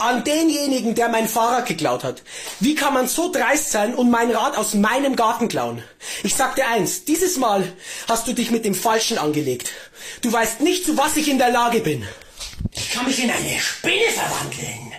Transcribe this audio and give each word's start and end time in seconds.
An 0.00 0.22
denjenigen, 0.22 0.94
der 0.94 1.08
mein 1.08 1.28
Fahrrad 1.28 1.66
geklaut 1.66 2.04
hat. 2.04 2.22
Wie 2.60 2.76
kann 2.76 2.94
man 2.94 3.08
so 3.08 3.32
dreist 3.32 3.72
sein 3.72 3.96
und 3.96 4.10
mein 4.10 4.30
Rad 4.30 4.56
aus 4.56 4.74
meinem 4.74 5.16
Garten 5.16 5.48
klauen? 5.48 5.82
Ich 6.22 6.36
sag 6.36 6.54
dir 6.54 6.68
eins, 6.68 7.04
dieses 7.04 7.36
Mal 7.36 7.72
hast 8.08 8.28
du 8.28 8.32
dich 8.32 8.52
mit 8.52 8.64
dem 8.64 8.76
Falschen 8.76 9.18
angelegt. 9.18 9.72
Du 10.22 10.32
weißt 10.32 10.60
nicht, 10.60 10.84
zu 10.84 10.96
was 10.96 11.16
ich 11.16 11.28
in 11.28 11.38
der 11.38 11.50
Lage 11.50 11.80
bin. 11.80 12.06
Ich 12.70 12.92
kann 12.92 13.06
mich 13.06 13.20
in 13.20 13.28
eine 13.28 13.58
Spinne 13.58 14.10
verwandeln. 14.14 14.92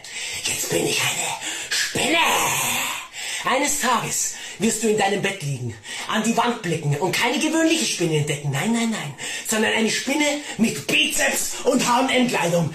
Jetzt 0.44 0.70
bin 0.70 0.86
ich 0.86 1.00
eine 1.00 1.28
Spinne. 1.70 2.18
Eines 3.46 3.80
Tages 3.80 4.34
wirst 4.60 4.84
du 4.84 4.90
in 4.90 4.98
deinem 4.98 5.22
Bett 5.22 5.42
liegen, 5.42 5.74
an 6.10 6.24
die 6.24 6.36
Wand 6.36 6.62
blicken 6.62 6.98
und 6.98 7.14
keine 7.14 7.40
gewöhnliche 7.40 7.86
Spinne 7.86 8.18
entdecken. 8.18 8.52
Nein, 8.52 8.74
nein, 8.74 8.90
nein, 8.90 9.16
sondern 9.48 9.72
eine 9.72 9.90
Spinne 9.90 10.42
mit 10.58 10.88
Bizeps 10.88 11.54
und 11.64 11.88
H&M-Kleidung. 11.88 12.74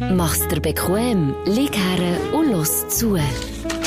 Mach's 0.00 0.48
dir 0.48 0.60
bequem, 0.60 1.34
lieg 1.44 1.76
her 1.76 2.16
und 2.32 2.50
los 2.50 2.88
zu. 2.88 3.18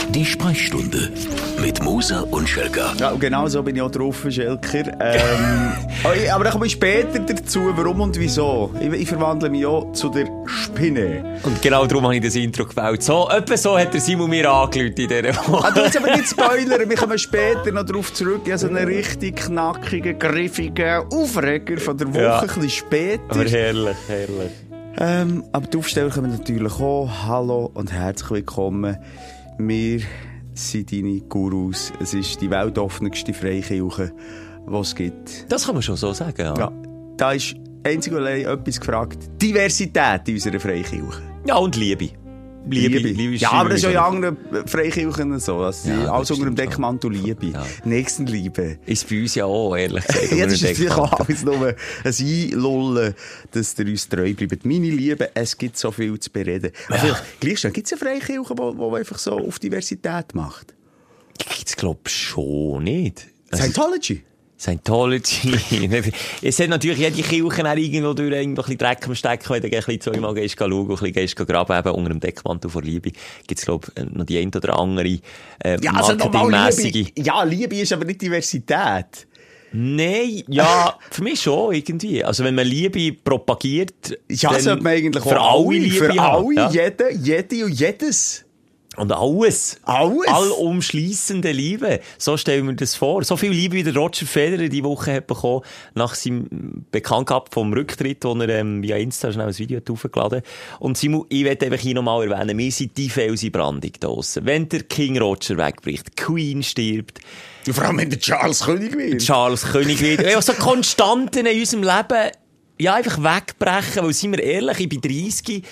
Die 0.10 0.24
Sprechstunde 0.24 1.12
mit 1.60 1.82
Musa 1.82 2.22
und 2.30 2.48
Schelga. 2.48 2.94
Ja, 3.00 3.10
und 3.10 3.20
genau 3.20 3.48
so 3.48 3.64
bin 3.64 3.76
ich 3.76 3.82
auch 3.82 3.90
drauf, 3.90 4.24
Schelker. 4.30 4.92
Ähm, 5.00 5.74
aber 6.32 6.44
dann 6.44 6.54
komme 6.54 6.68
ich 6.68 6.74
später 6.74 7.18
dazu, 7.18 7.72
warum 7.76 8.02
und 8.02 8.20
wieso. 8.20 8.72
Ich, 8.80 8.94
ich, 8.94 9.08
verwandle 9.08 9.50
mich 9.50 9.66
auch 9.66 9.92
zu 9.94 10.10
der 10.10 10.28
Spinne. 10.46 11.40
Und 11.42 11.60
genau 11.64 11.88
darum 11.88 12.04
habe 12.04 12.16
ich 12.16 12.22
das 12.22 12.36
Intro 12.36 12.66
gewählt. 12.66 13.02
So, 13.02 13.28
etwa 13.30 13.58
so 13.58 13.76
hat 13.76 13.92
der 13.92 14.02
Simon 14.02 14.30
mir 14.30 14.48
angelötet 14.52 15.00
in 15.00 15.08
dieser 15.08 15.36
Woche. 15.48 15.66
Ah, 15.66 15.72
du 15.72 15.82
willst 15.82 15.98
aber 15.98 16.16
nicht 16.16 16.30
spoilern, 16.30 16.88
wir 16.88 16.98
kommen 16.98 17.18
später 17.18 17.72
noch 17.72 17.86
darauf 17.86 18.14
zurück. 18.14 18.42
Ich 18.46 18.52
habe 18.52 18.60
so 18.60 18.68
einen 18.68 18.86
richtig 18.86 19.38
knackigen, 19.38 20.20
griffigen 20.20 21.06
Aufreger 21.12 21.80
von 21.80 21.98
der 21.98 22.14
Woche, 22.14 22.22
ja. 22.22 22.40
ein 22.40 22.48
bisschen 22.48 22.70
später. 22.70 23.24
Aber 23.30 23.46
herrlich, 23.46 23.98
herrlich. 24.08 24.52
Ähm, 24.98 25.44
aber 25.52 25.68
die 25.68 25.78
Aufsteller 25.78 26.10
kommen 26.10 26.32
natürlich 26.32 26.74
auch. 26.80 27.10
Hallo 27.26 27.72
und 27.74 27.92
herzlich 27.92 28.30
willkommen. 28.32 28.98
Wir 29.58 30.02
sind 30.54 30.92
deine 30.92 31.20
Gurus. 31.22 31.92
Es 32.00 32.14
ist 32.14 32.42
die 32.42 32.50
weltoffenste 32.50 33.34
Freikirche, 33.34 34.14
die 34.68 34.76
es 34.76 34.96
gibt. 34.96 35.52
Das 35.52 35.66
kann 35.66 35.76
man 35.76 35.82
schon 35.82 35.96
so 35.96 36.14
sagen, 36.14 36.42
ja. 36.42 36.54
ja 36.56 36.72
da 37.18 37.32
ist 37.32 37.56
einzig 37.84 38.14
und 38.14 38.20
allein 38.20 38.46
etwas 38.46 38.80
gefragt. 38.80 39.30
Diversität 39.42 40.28
in 40.28 40.36
unserer 40.36 40.60
Freikirche. 40.60 41.22
Ja, 41.46 41.56
und 41.56 41.76
Liebe. 41.76 42.23
Liebe, 42.70 42.98
Liebe. 42.98 43.10
Liebe 43.10 43.36
ja, 43.36 43.52
aber 43.52 43.70
das 43.70 43.80
ist 43.80 43.84
ja 43.84 43.92
in 43.92 43.98
anderen 43.98 44.38
Freikirchen 44.68 45.40
so. 45.40 45.58
Also 45.58 45.90
ja, 45.90 46.12
alles 46.12 46.32
unter 46.32 46.46
dem 46.46 46.56
Deckmantel 46.56 47.12
Liebe. 47.12 47.48
Ja. 47.48 47.66
Nächstenliebe. 47.84 48.80
Ist 48.86 49.10
bei 49.10 49.22
uns 49.22 49.36
ja 49.36 49.46
auch, 49.46 49.76
ehrlich 49.76 50.06
gesagt. 50.06 50.32
ja, 50.32 50.46
das 50.46 50.54
ist 50.56 50.64
natürlich 50.64 50.92
auch 50.92 51.12
alles 51.12 51.44
nur 51.44 51.68
ein 51.68 51.76
Einlullen, 52.06 53.16
dass 53.52 53.78
ihr 53.78 53.88
uns 53.88 54.08
treu 54.08 54.34
bleibt. 54.34 54.66
Meine 54.66 54.90
Liebe, 54.90 55.30
es 55.34 55.58
gibt 55.58 55.78
so 55.78 55.92
viel 55.92 56.18
zu 56.20 56.32
bereden. 56.32 56.72
Ja. 56.90 56.96
Aber 56.96 57.20
vielleicht, 57.40 57.74
gibt 57.74 57.88
es 57.88 57.94
eine 57.94 58.00
Freikirche, 58.00 58.56
die 58.56 58.96
einfach 58.96 59.18
so 59.18 59.32
auf 59.40 59.60
Diversität 59.60 60.34
macht? 60.34 60.74
Gibt 61.38 61.68
es, 61.68 61.76
glaube 61.76 62.00
ich, 62.06 62.14
schon 62.14 62.84
nicht. 62.84 63.28
Scientology? 63.54 64.24
Scientology. 64.58 65.90
es 66.42 66.60
hat 66.60 66.70
natürlich 66.70 67.00
jede 67.00 67.22
Kirche 67.22 67.70
auch 67.70 67.76
irgendwo 67.76 68.14
durch 68.14 68.34
ein 68.34 68.54
bisschen 68.54 68.78
Dreck 68.78 69.06
am 69.08 69.16
Stecken, 69.16 69.50
wenn 69.50 69.62
du 69.62 69.68
ein 69.68 69.72
bisschen 69.72 70.02
zweimal 70.02 70.34
gehst, 70.34 70.58
schauen, 70.58 70.74
ein 70.74 70.88
bisschen 70.88 71.14
gehst, 71.14 71.36
graben, 71.36 71.78
eben 71.78 71.92
unter 71.92 72.10
dem 72.10 72.20
Deckmantel 72.20 72.70
vor 72.70 72.82
Liebe. 72.82 73.12
Gibt's, 73.48 73.66
glaub 73.66 73.92
noch 74.12 74.26
die 74.26 74.40
ein 74.40 74.50
oder 74.50 74.80
andere, 74.80 75.20
äh, 75.64 75.78
ja, 75.82 75.92
also 75.94 76.14
Liebe, 76.14 77.12
ja, 77.18 77.44
Liebe 77.44 77.76
ist 77.78 77.92
aber 77.92 78.06
nicht 78.06 78.22
Diversität. 78.22 79.28
Nein, 79.74 80.44
ja, 80.48 80.98
für 81.10 81.24
mich 81.24 81.42
schon 81.42 81.74
irgendwie. 81.74 82.24
Also 82.24 82.44
wenn 82.44 82.56
man 82.56 82.68
Liebe 82.68 83.12
propagiert, 83.12 84.18
ja, 84.30 84.60
sollte 84.60 84.84
man 84.84 84.94
eigentlich 84.94 85.24
für 85.24 85.42
alle 85.42 85.78
Liebe 85.78 85.96
Für 85.96 86.22
alle, 86.22 86.56
ja. 86.56 86.70
jede, 86.70 87.12
jede 87.12 87.66
und 87.66 87.72
jedes. 87.72 88.46
Und 88.96 89.12
alles. 89.12 89.80
Alles? 89.84 90.28
Allumschliessende 90.28 91.52
Liebe. 91.52 92.00
So 92.18 92.38
stellen 92.38 92.68
wir 92.68 92.76
das 92.76 92.96
vor. 92.96 93.24
So 93.24 93.38
viel 93.38 93.52
Liebe 93.52 93.76
wie 93.76 93.84
der 93.84 93.96
Roger 93.96 94.26
Federer 94.26 94.70
die 94.70 94.84
Woche 94.84 95.14
hat 95.16 95.28
bekommen, 95.28 95.62
nach 95.96 96.14
seinem 96.14 96.86
Bekanntgab 96.92 97.54
vom 97.54 97.74
Rücktritt, 97.74 98.24
wo 98.24 98.36
er 98.36 98.50
ähm, 98.50 98.84
via 98.84 98.98
Insta 98.98 99.32
schnell 99.32 99.48
ein 99.48 99.58
Video 99.58 99.78
hat 99.78 99.90
aufgeladen 99.90 100.44
Und 100.80 100.98
Simon, 100.98 101.26
ich 101.30 101.44
werde 101.44 101.66
einfach 101.66 101.80
hier 101.80 101.96
nochmal 101.96 102.30
erwähnen, 102.30 102.58
wir 102.58 102.72
sind 102.72 102.96
die 102.96 103.10
Felsenbrandung 103.10 103.92
draussen. 104.00 104.46
Wenn 104.46 104.70
der 104.70 104.84
King 104.84 105.18
Roger 105.18 105.58
wegbricht, 105.58 106.16
Queen 106.16 106.62
stirbt, 106.62 107.20
vor 107.72 107.86
allem 107.86 107.98
wenn 107.98 108.10
der 108.10 108.20
Charles 108.20 108.62
König 108.62 108.96
wird. 108.96 109.22
Charles 109.22 109.64
König 109.64 110.02
wird. 110.02 110.24
Einfach 110.24 110.42
so 110.42 110.54
Konstanten 110.54 111.46
in 111.46 111.60
unserem 111.60 111.84
Leben, 111.84 112.32
ja, 112.80 112.96
einfach 112.96 113.18
wegbrechen, 113.18 114.04
weil, 114.04 114.14
sind 114.14 114.32
wir 114.34 114.44
ehrlich, 114.44 114.80
ich 114.80 114.90
bin 114.90 115.02
30, 115.02 115.64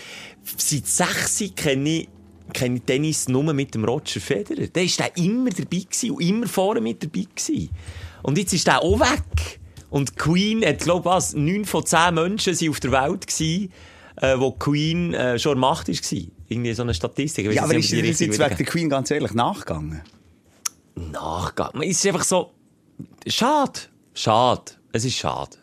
seit 0.57 0.87
6 0.87 1.55
kenne 1.55 1.89
ich 1.89 2.09
kenne 2.53 2.77
ich 2.77 2.83
Tennis 2.83 3.27
nur 3.27 3.53
mit 3.53 3.73
dem 3.75 3.85
Roger 3.85 4.19
Federer. 4.19 4.67
Der 4.67 4.83
war 4.83 5.17
immer 5.17 5.49
dabei 5.49 5.79
gewesen 5.79 6.11
und 6.11 6.21
immer 6.21 6.47
vorne 6.47 6.81
mit 6.81 7.03
dabei 7.03 7.25
gewesen. 7.35 7.69
Und 8.23 8.37
jetzt 8.37 8.53
ist 8.53 8.67
der 8.67 8.81
auch 8.81 8.99
weg. 8.99 9.59
Und 9.89 10.15
Queen 10.17 10.65
hat, 10.65 10.79
glaube 10.79 11.01
ich, 11.01 11.05
was, 11.05 11.33
neun 11.33 11.65
von 11.65 11.85
zehn 11.85 12.13
Menschen 12.13 12.55
sind 12.55 12.69
auf 12.69 12.79
der 12.79 12.91
Welt 12.91 13.27
gewesen, 13.27 13.71
äh, 14.17 14.37
wo 14.37 14.51
Queen 14.51 15.13
äh, 15.13 15.37
schon 15.37 15.59
Macht 15.59 15.87
war. 15.89 16.21
Irgendwie 16.47 16.73
so 16.73 16.83
eine 16.83 16.93
Statistik. 16.93 17.51
Ja, 17.51 17.63
aber 17.63 17.75
ist 17.75 17.91
dir 17.91 18.03
jetzt 18.03 18.21
wegen 18.21 18.37
der 18.37 18.65
Queen 18.65 18.89
ganz 18.89 19.11
ehrlich 19.11 19.33
nachgegangen? 19.33 20.01
Nachgegangen? 20.95 21.81
Es 21.83 21.97
ist 21.97 22.07
einfach 22.07 22.23
so, 22.23 22.51
schade. 23.27 23.79
Schade. 24.13 24.71
Es 24.91 25.05
ist 25.05 25.15
schade. 25.15 25.57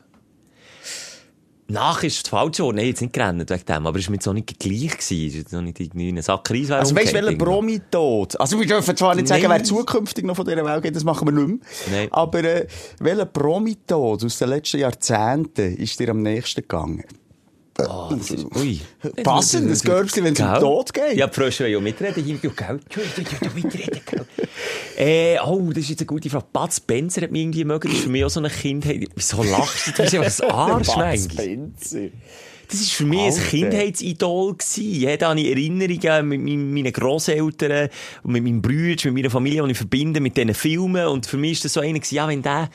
Nach 1.71 2.03
ist 2.03 2.23
das 2.23 2.31
falsche 2.31 2.63
Wort. 2.63 2.77
Nein, 2.77 2.87
jetzt 2.87 3.03
nicht 3.03 3.13
gerannt 3.13 3.51
wegen 3.51 3.65
dem, 3.67 3.87
aber 3.87 3.99
es 3.99 4.07
war 4.07 4.13
mit 4.13 4.23
so 4.23 4.33
nicht 4.33 4.59
gleich 4.59 4.97
gewesen. 4.97 5.45
Es 5.47 5.53
war 5.53 5.61
noch 5.61 5.67
nicht 5.67 5.79
irgendwie 5.81 6.09
ein 6.09 6.23
Sack 6.23 6.51
Reis 6.51 6.71
Also 6.71 6.97
weißt 6.97 7.13
du, 7.13 7.23
welcher 7.23 7.37
Promi-Tod? 7.37 8.41
Also 8.41 8.59
wir 8.59 8.67
dürfen 8.67 8.97
zwar 8.97 9.15
nicht 9.15 9.29
sagen, 9.29 9.45
wer 9.49 9.63
zukünftig 9.63 10.25
noch 10.25 10.35
von 10.35 10.47
dieser 10.47 10.65
Welt 10.65 10.83
geht, 10.83 10.97
das 10.97 11.05
machen 11.05 11.29
wir 11.29 11.33
nicht 11.33 11.49
mehr. 11.49 11.59
Nein. 11.91 12.09
Aber 12.11 12.43
äh, 12.43 12.67
welcher 13.01 13.27
Promi-Tod 13.27 14.25
aus 14.25 14.39
den 14.39 14.49
letzten 14.49 14.79
Jahrzehnten 14.79 15.77
ist 15.77 16.01
dir 16.01 16.09
am 16.09 16.23
nächsten 16.23 16.63
gegangen? 16.63 17.05
Oh, 17.81 18.09
das 18.11 18.31
ist, 18.33 18.45
ui. 18.57 18.81
Passend, 19.23 19.71
das 19.71 19.85
Görbchen, 19.85 20.25
wenn 20.25 20.33
es 20.35 20.41
um 20.41 20.55
Tod 20.55 20.93
geht. 20.93 21.17
Ja, 21.17 21.29
die 21.29 21.35
Frösche 21.35 21.63
wollen 21.63 21.73
ja 21.75 21.81
mitreden. 21.81 22.25
Hier, 22.25 22.35
ja, 22.43 22.51
gell? 22.51 22.81
Ja, 23.41 23.51
mitreden, 23.55 24.01
gell? 24.05 24.27
äh, 24.97 25.39
oh, 25.39 25.69
das 25.69 25.85
ist 25.85 25.91
jetzt 25.91 26.01
eine 26.01 26.07
gute 26.07 26.29
Frage. 26.29 26.47
Bud 26.53 26.73
Spencer 26.73 27.23
hat 27.23 27.31
mich 27.31 27.43
irgendwie 27.43 27.65
mögen. 27.65 27.89
Das 27.89 27.99
ist 27.99 28.05
für 28.05 28.11
mich 28.11 28.25
auch 28.25 28.31
so 28.31 28.41
ein 28.41 28.51
Kind. 28.51 28.85
Wieso 29.15 29.43
lachst 29.45 29.87
du? 29.87 29.93
Das 29.97 30.13
ist 30.13 30.41
ja 30.41 30.47
ein 30.47 30.51
Arsch, 30.51 30.89
Bud 30.89 31.33
Spencer. 31.33 32.09
Das 32.69 32.81
war 32.81 32.87
für 32.87 33.05
mich 33.05 33.21
Alter. 33.21 33.41
ein 33.41 33.49
Kindheitsidol. 33.49 34.57
Gewesen. 34.57 35.19
Da 35.19 35.31
habe 35.31 35.41
ich 35.41 35.49
Erinnerungen 35.49 36.29
mit 36.29 36.41
meinen 36.41 36.93
Grosseltern 36.93 37.89
mit 38.25 38.43
meinem 38.43 38.61
Bruder, 38.61 38.97
mit 39.05 39.15
meiner 39.15 39.31
Familie, 39.31 39.63
die 39.63 39.71
ich 39.71 39.77
verbinde 39.77 40.21
mit 40.21 40.37
diesen 40.37 40.53
Filmen. 40.53 41.07
Und 41.07 41.27
für 41.27 41.37
mich 41.37 41.61
war 41.61 41.63
das 41.63 41.73
so 41.75 41.81
einer, 41.81 42.01
ja, 42.11 42.27
wenn 42.27 42.43
der 42.43 42.71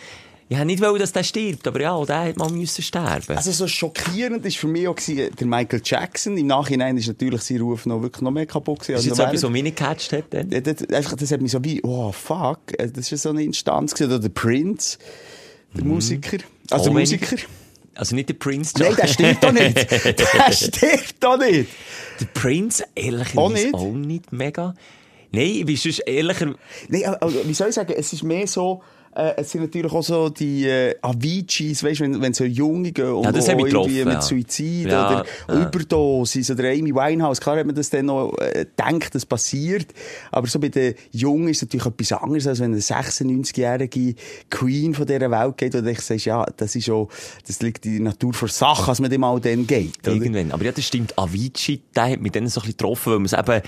ich 0.53 0.59
habe 0.59 0.67
nicht 0.67 0.81
wollen, 0.83 0.99
dass 0.99 1.11
der 1.11 1.23
stirbt, 1.23 1.67
aber 1.67 1.81
ja, 1.81 2.05
der 2.05 2.21
hätte 2.21 2.37
mal 2.37 2.51
müssen 2.51 2.83
sterben. 2.83 3.35
Also 3.35 3.51
so 3.51 3.67
schockierend 3.67 4.43
war 4.43 4.51
für 4.51 4.67
mich 4.67 4.87
auch 4.87 4.95
der 4.95 5.47
Michael 5.47 5.81
Jackson. 5.83 6.37
Im 6.37 6.45
Nachhinein 6.45 6.95
ist 6.95 7.07
natürlich 7.07 7.41
sein 7.41 7.59
Ruf 7.59 7.87
noch 7.87 8.03
wirklich 8.03 8.21
noch 8.21 8.29
mehr 8.29 8.45
kaputt 8.45 8.81
gewesen. 8.81 8.99
Ist 8.99 9.05
jetzt 9.05 9.19
etwas, 9.19 9.41
was 9.41 9.49
mich 9.49 9.63
nicht 9.63 9.77
gecatcht 9.77 10.13
hat 10.13 10.25
dann? 10.29 10.51
Das, 10.51 10.87
einfach, 10.89 11.15
das 11.15 11.31
hat 11.31 11.41
mich 11.41 11.51
so 11.51 11.63
wie, 11.63 11.81
oh 11.83 12.11
fuck, 12.11 12.59
äh, 12.77 12.87
das 12.87 13.11
ist 13.11 13.23
so 13.23 13.29
eine 13.29 13.41
Instanz 13.41 13.95
gewesen. 13.95 14.11
Oder 14.11 14.19
der 14.19 14.29
Prince, 14.29 14.99
der 15.75 15.85
mhm. 15.85 15.89
Musiker. 15.89 16.37
Also 16.69 16.83
der 16.83 16.93
Musiker. 16.93 17.35
Also 17.95 18.13
nicht 18.13 18.29
der 18.29 18.35
Prince. 18.35 18.73
Nein, 18.77 18.95
der 18.95 19.07
stimmt 19.07 19.43
doch 19.43 19.51
nicht. 19.51 19.75
der 20.03 20.51
stimmt 20.51 21.15
doch 21.19 21.39
nicht. 21.39 21.67
Der 22.19 22.25
Prince, 22.25 22.83
ehrlich, 22.93 23.35
auch 23.35 23.51
nicht. 23.51 23.73
auch 23.73 23.91
nicht 23.91 24.31
mega. 24.31 24.75
Nein, 25.31 25.47
ich 25.47 25.65
bin 25.65 25.75
sonst 25.77 25.97
ehrlicher... 26.01 26.53
Nein, 26.89 27.05
aber, 27.05 27.47
wie 27.47 27.53
soll 27.55 27.69
ich 27.69 27.75
sagen, 27.75 27.93
es 27.97 28.13
ist 28.13 28.21
mehr 28.21 28.45
so... 28.45 28.83
Äh, 29.15 29.33
es 29.37 29.51
sind 29.51 29.61
natürlich 29.61 29.91
auch 29.91 30.03
so 30.03 30.29
die 30.29 30.65
äh, 30.65 30.95
Aviciis, 31.01 31.83
weißt 31.83 31.99
du, 31.99 32.03
wenn, 32.05 32.21
wenn 32.21 32.33
so 32.33 32.45
Junge 32.45 32.91
gehen 32.91 33.11
und 33.11 33.25
ja, 33.25 33.31
das 33.31 33.47
irgendwie 33.47 33.69
getroffen, 33.69 33.93
mit 33.93 34.07
ja. 34.07 34.21
Suizid 34.21 34.87
ja, 34.87 35.07
oder 35.07 35.25
ja. 35.47 35.67
Überdosis 35.67 36.49
oder 36.49 36.69
Amy 36.69 36.93
Winehouse. 36.93 37.39
Klar 37.39 37.57
hat 37.57 37.65
man 37.65 37.75
das 37.75 37.89
dann 37.89 38.07
noch 38.07 38.35
äh, 38.39 38.65
denkt, 38.77 39.13
das 39.13 39.25
passiert. 39.25 39.87
Aber 40.31 40.47
so 40.47 40.59
bei 40.59 40.69
den 40.69 40.95
Jungen 41.11 41.49
ist 41.49 41.57
es 41.57 41.63
natürlich 41.63 41.85
etwas 41.85 42.11
anderes, 42.13 42.47
als 42.47 42.59
wenn 42.59 42.71
eine 42.71 42.81
96-jährige 42.81 44.15
Queen 44.49 44.93
von 44.93 45.05
dieser 45.05 45.29
Welt 45.29 45.57
geht 45.57 45.75
und 45.75 45.87
ich 45.87 46.01
sagst, 46.01 46.25
ja, 46.25 46.45
das 46.57 46.75
ist 46.75 46.85
schon, 46.85 47.07
das 47.47 47.61
liegt 47.61 47.85
in 47.85 47.93
der 47.93 48.03
Natur 48.13 48.33
vor 48.33 48.47
Sache, 48.47 48.89
als 48.89 48.99
man 48.99 49.11
dem 49.11 49.23
auch 49.23 49.39
dann 49.39 49.67
geht. 49.67 49.99
Oder? 50.07 50.15
Irgendwann. 50.15 50.51
Aber 50.51 50.63
ja, 50.63 50.71
das 50.71 50.85
stimmt. 50.85 51.17
Avicii, 51.17 51.81
der 51.95 52.11
hat 52.11 52.21
mich 52.21 52.31
dann 52.31 52.47
so 52.47 52.61
ein 52.61 52.65
bisschen 52.65 52.77
getroffen, 52.77 53.11
weil 53.11 53.19
man 53.19 53.25
es 53.25 53.33
eben 53.33 53.61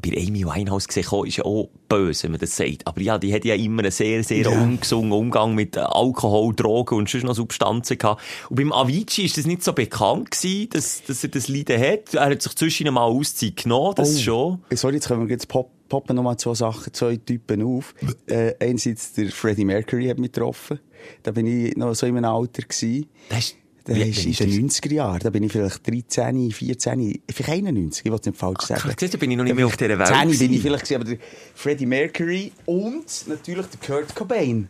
bei 0.00 0.10
Amy 0.16 0.44
Winehouse 0.44 0.88
gesehen, 0.88 1.04
ist 1.26 1.36
ja 1.36 1.44
auch 1.44 1.68
böse, 1.88 2.24
wenn 2.24 2.32
man 2.32 2.40
das 2.40 2.56
sagt. 2.56 2.86
Aber 2.86 3.00
ja, 3.00 3.18
die 3.18 3.32
hat 3.34 3.44
ja 3.44 3.54
immer 3.54 3.82
einen 3.82 3.90
sehr, 3.90 4.22
sehr 4.24 4.42
ja. 4.42 4.50
ungesungen 4.50 5.12
Umgang 5.12 5.54
mit 5.54 5.76
Alkohol, 5.76 6.54
Drogen 6.54 6.96
und 6.96 7.08
sonst 7.08 7.24
noch 7.24 7.34
Substanzen 7.34 7.98
gehabt. 7.98 8.22
Und 8.48 8.56
beim 8.56 8.72
Avicii 8.72 9.26
ist 9.26 9.38
das 9.38 9.46
nicht 9.46 9.62
so 9.62 9.72
bekannt 9.72 10.30
gewesen, 10.30 10.70
dass, 10.70 11.02
dass 11.04 11.22
er 11.22 11.30
das 11.30 11.48
Leiden 11.48 11.80
hat. 11.80 12.14
Er 12.14 12.30
hat 12.30 12.42
sich 12.42 12.54
zwischen 12.54 12.92
mal 12.92 13.04
Auszeit 13.04 13.56
genommen, 13.56 13.94
das 13.96 14.16
oh. 14.16 14.20
schon. 14.20 14.64
Sorry, 14.72 14.94
jetzt 14.94 15.08
können 15.08 15.22
wir 15.22 15.30
jetzt 15.30 15.48
pop 15.48 15.70
poppen 15.90 16.14
nochmal 16.14 16.38
zwei 16.38 16.54
Sachen, 16.54 16.94
zwei 16.94 17.16
Typen 17.16 17.62
auf. 17.62 17.94
äh, 18.26 18.54
einerseits 18.60 19.12
der 19.12 19.28
Freddie 19.30 19.64
Mercury 19.64 20.06
hat 20.06 20.18
mich 20.18 20.32
getroffen. 20.32 20.78
Da 21.24 21.32
bin 21.32 21.46
ich 21.46 21.76
noch 21.76 21.94
so 21.94 22.06
in 22.06 22.16
einem 22.16 22.30
Alter 22.30 22.62
gewesen. 22.62 23.06
Das 23.28 23.38
ist 23.40 23.56
Das 23.98 24.24
ist 24.24 24.40
in 24.40 24.50
den 24.50 24.70
90er 24.70 24.92
Jahren. 24.92 25.18
Da 25.18 25.30
bin 25.30 25.42
ich 25.42 25.52
vielleicht 25.52 25.86
13, 25.86 26.52
14, 26.52 27.22
vielleicht 27.28 27.50
91. 27.50 28.06
Ich 28.06 28.12
will 28.12 28.18
es 28.18 28.26
nicht 28.26 28.38
falsch 28.38 28.62
sagen. 28.62 28.82
Ach, 28.84 28.94
da 28.94 29.18
bin 29.18 29.30
ich 29.32 29.36
noch 29.36 29.44
nicht 29.44 29.56
mehr 29.56 29.66
auf 29.66 29.76
dieser 29.76 29.98
Welt. 29.98 30.06
10 30.06 30.16
bin 30.16 30.30
gewesen. 30.30 30.52
ich 30.52 30.62
vielleicht 30.62 30.84
gewesen, 30.84 31.00
aber 31.00 31.10
der 31.10 31.18
Freddie 31.54 31.86
Mercury 31.86 32.52
und 32.66 33.04
natürlich 33.26 33.66
der 33.66 33.80
Kurt 33.86 34.14
Cobain. 34.14 34.68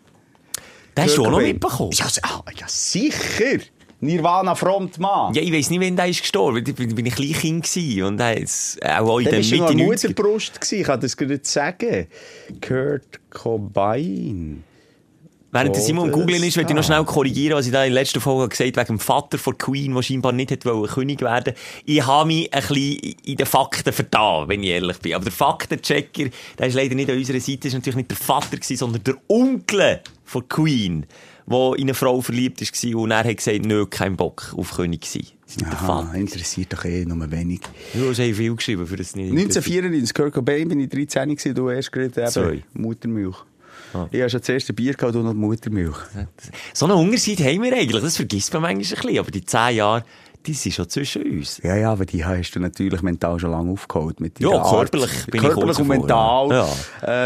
Den 0.97 1.05
hast 1.05 1.17
du 1.17 1.25
auch 1.25 1.31
noch 1.31 1.41
mitbekommen? 1.41 1.93
Ja, 1.93 2.07
ah, 2.23 2.43
ja 2.59 2.67
sicher. 2.67 3.59
Nirvana 4.03 4.55
Frontmann. 4.55 5.35
Ja, 5.35 5.43
ich 5.43 5.53
weiss 5.53 5.69
nicht, 5.69 5.83
wann 5.83 5.95
der 5.95 6.07
ist 6.07 6.23
gestorben. 6.23 6.65
Da 6.65 6.73
bin 6.73 6.95
bin 6.95 7.05
ich 7.05 7.15
Kleinkind 7.15 7.65
gewesen. 7.65 8.03
Und 8.05 8.17
der 8.17 8.39
ist 8.39 8.83
auch 8.83 9.19
in 9.19 9.27
Der 9.27 9.41
Mitte 9.41 9.67
an 9.67 9.77
90 9.77 9.87
Mutterbrust. 9.87 10.61
gewesen, 10.61 10.81
Ich 10.81 10.87
kann 10.87 11.01
das 11.01 11.17
gerade 11.17 11.41
sagen. 11.43 12.07
Kurt 12.63 13.21
Cobain. 13.29 14.65
Während 15.53 15.75
der 15.75 15.83
Simon 15.83 16.13
googeln 16.13 16.45
ist, 16.45 16.57
möchte 16.57 16.73
ich 16.73 16.77
noch 16.77 16.85
schnell 16.85 17.05
korrigieren, 17.05 17.57
was 17.59 17.67
ich 17.67 17.73
da 17.73 17.85
in 17.85 17.93
der 17.93 18.03
letzten 18.03 18.21
Folge 18.21 18.51
gesagt 18.51 18.77
habe, 18.77 18.87
wegen 18.87 18.99
dem 18.99 19.01
Vater 19.01 19.37
von 19.37 19.59
Queen, 19.59 19.95
der 19.95 20.03
scheinbar 20.03 20.33
nicht 20.33 20.65
wollen, 20.65 20.89
König 20.89 21.21
werden. 21.23 21.55
Ich 21.85 22.07
habe 22.07 22.29
mich 22.29 22.55
ein 22.55 22.61
bisschen 22.61 23.17
in 23.25 23.37
den 23.37 23.47
Fakten 23.47 23.93
vertan, 23.93 24.49
wenn 24.49 24.63
ich 24.63 24.71
ehrlich 24.71 24.99
bin. 24.99 25.15
Aber 25.15 25.25
der 25.25 25.33
Faktenchecker, 25.33 26.31
der 26.59 26.67
ist 26.69 26.75
leider 26.75 26.95
nicht 26.95 27.11
an 27.11 27.17
unserer 27.17 27.41
Seite, 27.41 27.69
war 27.69 27.79
natürlich 27.79 27.97
nicht 27.97 28.11
der 28.11 28.17
Vater, 28.17 28.57
gewesen, 28.57 28.77
sondern 28.77 29.03
der 29.03 29.17
Onkel 29.27 30.01
von 30.25 30.49
Queen, 30.49 31.07
der 31.49 31.73
in 31.77 31.83
eine 31.83 31.95
Frau 31.95 32.21
verliebt 32.21 32.61
war 32.61 33.01
und 33.01 33.11
er 33.11 33.25
hat 33.25 33.37
gesagt, 33.37 33.67
nö, 33.67 33.87
kein 33.87 34.17
Bock 34.17 34.55
auf 34.57 34.77
König 34.77 35.05
sein. 35.05 35.25
Ist 35.49 35.65
Aha, 35.65 36.15
interessiert 36.15 36.73
doch 36.73 36.85
eh 36.85 37.05
nur 37.05 37.29
wenig. 37.29 37.63
Ja, 37.95 38.07
das 38.07 38.21
haben 38.21 38.35
viel 38.35 38.55
geschrieben, 38.55 38.87
für 38.87 38.95
das 38.95 39.17
nicht 39.17 39.31
1994, 39.31 40.15
Kurt 40.15 40.33
Cobain, 40.33 40.69
bin 40.69 40.79
ich 40.79 40.89
13 40.89 41.31
gewesen, 41.31 41.55
du 41.57 41.71
erst 41.71 41.91
gerade 41.91 42.07
eben 42.07 42.31
Zwei. 42.31 42.63
Muttermilch. 42.75 43.37
Ich 44.11 44.21
habe 44.21 44.31
schon 44.31 44.41
das 44.41 44.49
erste 44.49 44.73
Bier 44.73 44.95
gehabt 44.95 45.17
und 45.17 45.25
noch 45.25 45.35
Muttermilch. 45.35 45.97
So 46.73 46.87
einen 46.87 46.95
Unterschied 46.95 47.41
haben 47.41 47.63
wir 47.63 47.73
eigentlich, 47.73 48.03
das 48.03 48.17
vergisst 48.17 48.53
man 48.53 48.63
manchmal 48.63 48.85
ein 48.85 49.03
bisschen, 49.03 49.19
aber 49.19 49.31
die 49.31 49.45
zehn 49.45 49.77
Jahre, 49.77 50.05
die 50.47 50.55
sind 50.55 50.73
schon 50.73 50.89
zwischen 50.89 51.23
uns. 51.23 51.61
Ja, 51.63 51.77
ja, 51.77 51.93
aber 51.93 52.07
die 52.07 52.25
hast 52.25 52.53
du 52.53 52.61
natürlich 52.61 53.03
mental 53.03 53.39
schon 53.39 53.51
lange 53.51 53.71
aufgeholt. 53.73 54.21
Mit 54.21 54.41
Ja, 54.41 54.49
deiner 54.51 54.63
Art. 54.63 54.91
körperlich 54.91 55.11
bin 55.27 55.35
ich 55.35 55.41
körperlich 55.47 55.77
kurz 55.77 55.79
und 55.81 55.89
mental 55.89 56.49
ja. 56.51 56.69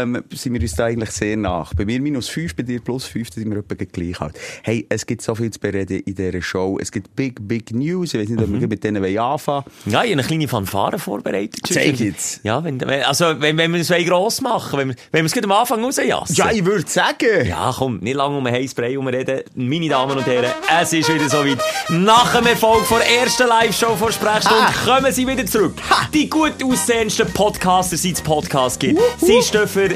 ähm, 0.01 0.23
sind 0.31 0.53
wir 0.53 0.61
uns 0.61 0.75
da 0.75 0.85
eigentlich 0.85 1.11
sehr 1.11 1.37
nach. 1.37 1.73
Bei 1.73 1.85
mir 1.85 2.01
minus 2.01 2.27
5, 2.29 2.55
bei 2.55 2.63
dir 2.63 2.79
plus 2.81 3.05
5, 3.05 3.29
da 3.29 3.35
sind 3.35 3.49
wir 3.51 3.57
etwa 3.59 3.75
gleich 3.75 4.19
alt. 4.21 4.37
Hey, 4.63 4.85
es 4.89 5.05
gibt 5.05 5.21
so 5.21 5.33
viel 5.35 5.51
zu 5.51 5.59
bereden 5.59 5.99
in 6.01 6.15
dieser 6.15 6.41
Show. 6.41 6.77
Es 6.81 6.91
gibt 6.91 7.15
big, 7.15 7.39
big 7.47 7.71
News. 7.71 8.13
Ich 8.13 8.19
weiß 8.21 8.29
nicht, 8.29 8.41
ob 8.41 8.47
Mhm. 8.49 8.61
wir 8.61 8.67
mit 8.67 8.83
denen 8.83 9.01
wollen 9.01 9.17
anfangen 9.17 9.63
Ja, 9.85 10.03
ich 10.03 10.11
habe 10.11 10.19
eine 10.19 10.23
kleine 10.23 10.47
Fanfare 10.47 10.99
vorbereitet. 10.99 11.61
Zeig 11.67 11.99
jetzt. 11.99 12.41
Ja, 12.43 12.63
wenn, 12.63 12.81
also, 12.83 13.39
wenn, 13.39 13.57
wenn 13.57 13.73
wir 13.73 13.81
es 13.81 13.89
gross 14.07 14.41
machen, 14.41 14.77
wenn 14.79 14.87
wir, 14.89 14.95
wenn 15.11 15.25
wir 15.25 15.31
es 15.37 15.43
am 15.43 15.51
Anfang 15.51 15.83
rausjassen. 15.83 16.35
Ja, 16.35 16.51
ich 16.51 16.65
würde 16.65 16.89
sagen. 16.89 17.45
Ja, 17.47 17.73
komm, 17.75 17.99
nicht 17.99 18.15
lange 18.15 18.37
um 18.37 18.45
einen 18.45 18.55
heißen 18.55 18.75
Brei 18.75 18.97
reden. 18.97 19.43
Meine 19.55 19.89
Damen 19.89 20.17
und 20.17 20.25
Herren, 20.25 20.51
es 20.81 20.93
ist 20.93 21.13
wieder 21.13 21.29
soweit. 21.29 21.57
Nach 21.89 22.35
dem 22.35 22.45
Erfolg 22.47 22.83
der 23.05 23.21
ersten 23.21 23.47
Live-Show 23.47 23.95
vor 23.95 24.11
Sprechstunde 24.11 24.71
kommen 24.83 25.11
sie 25.11 25.27
wieder 25.27 25.45
zurück. 25.45 25.75
Die 26.13 26.29
gut 26.29 26.53
aussehendsten 26.63 27.31
Podcaster, 27.33 27.97
seit 27.97 28.13
es 28.13 28.21
Podcast 28.21 28.79
gibt. 28.79 28.99
Sie 29.17 29.41
stehen 29.41 29.67
für 29.67 29.89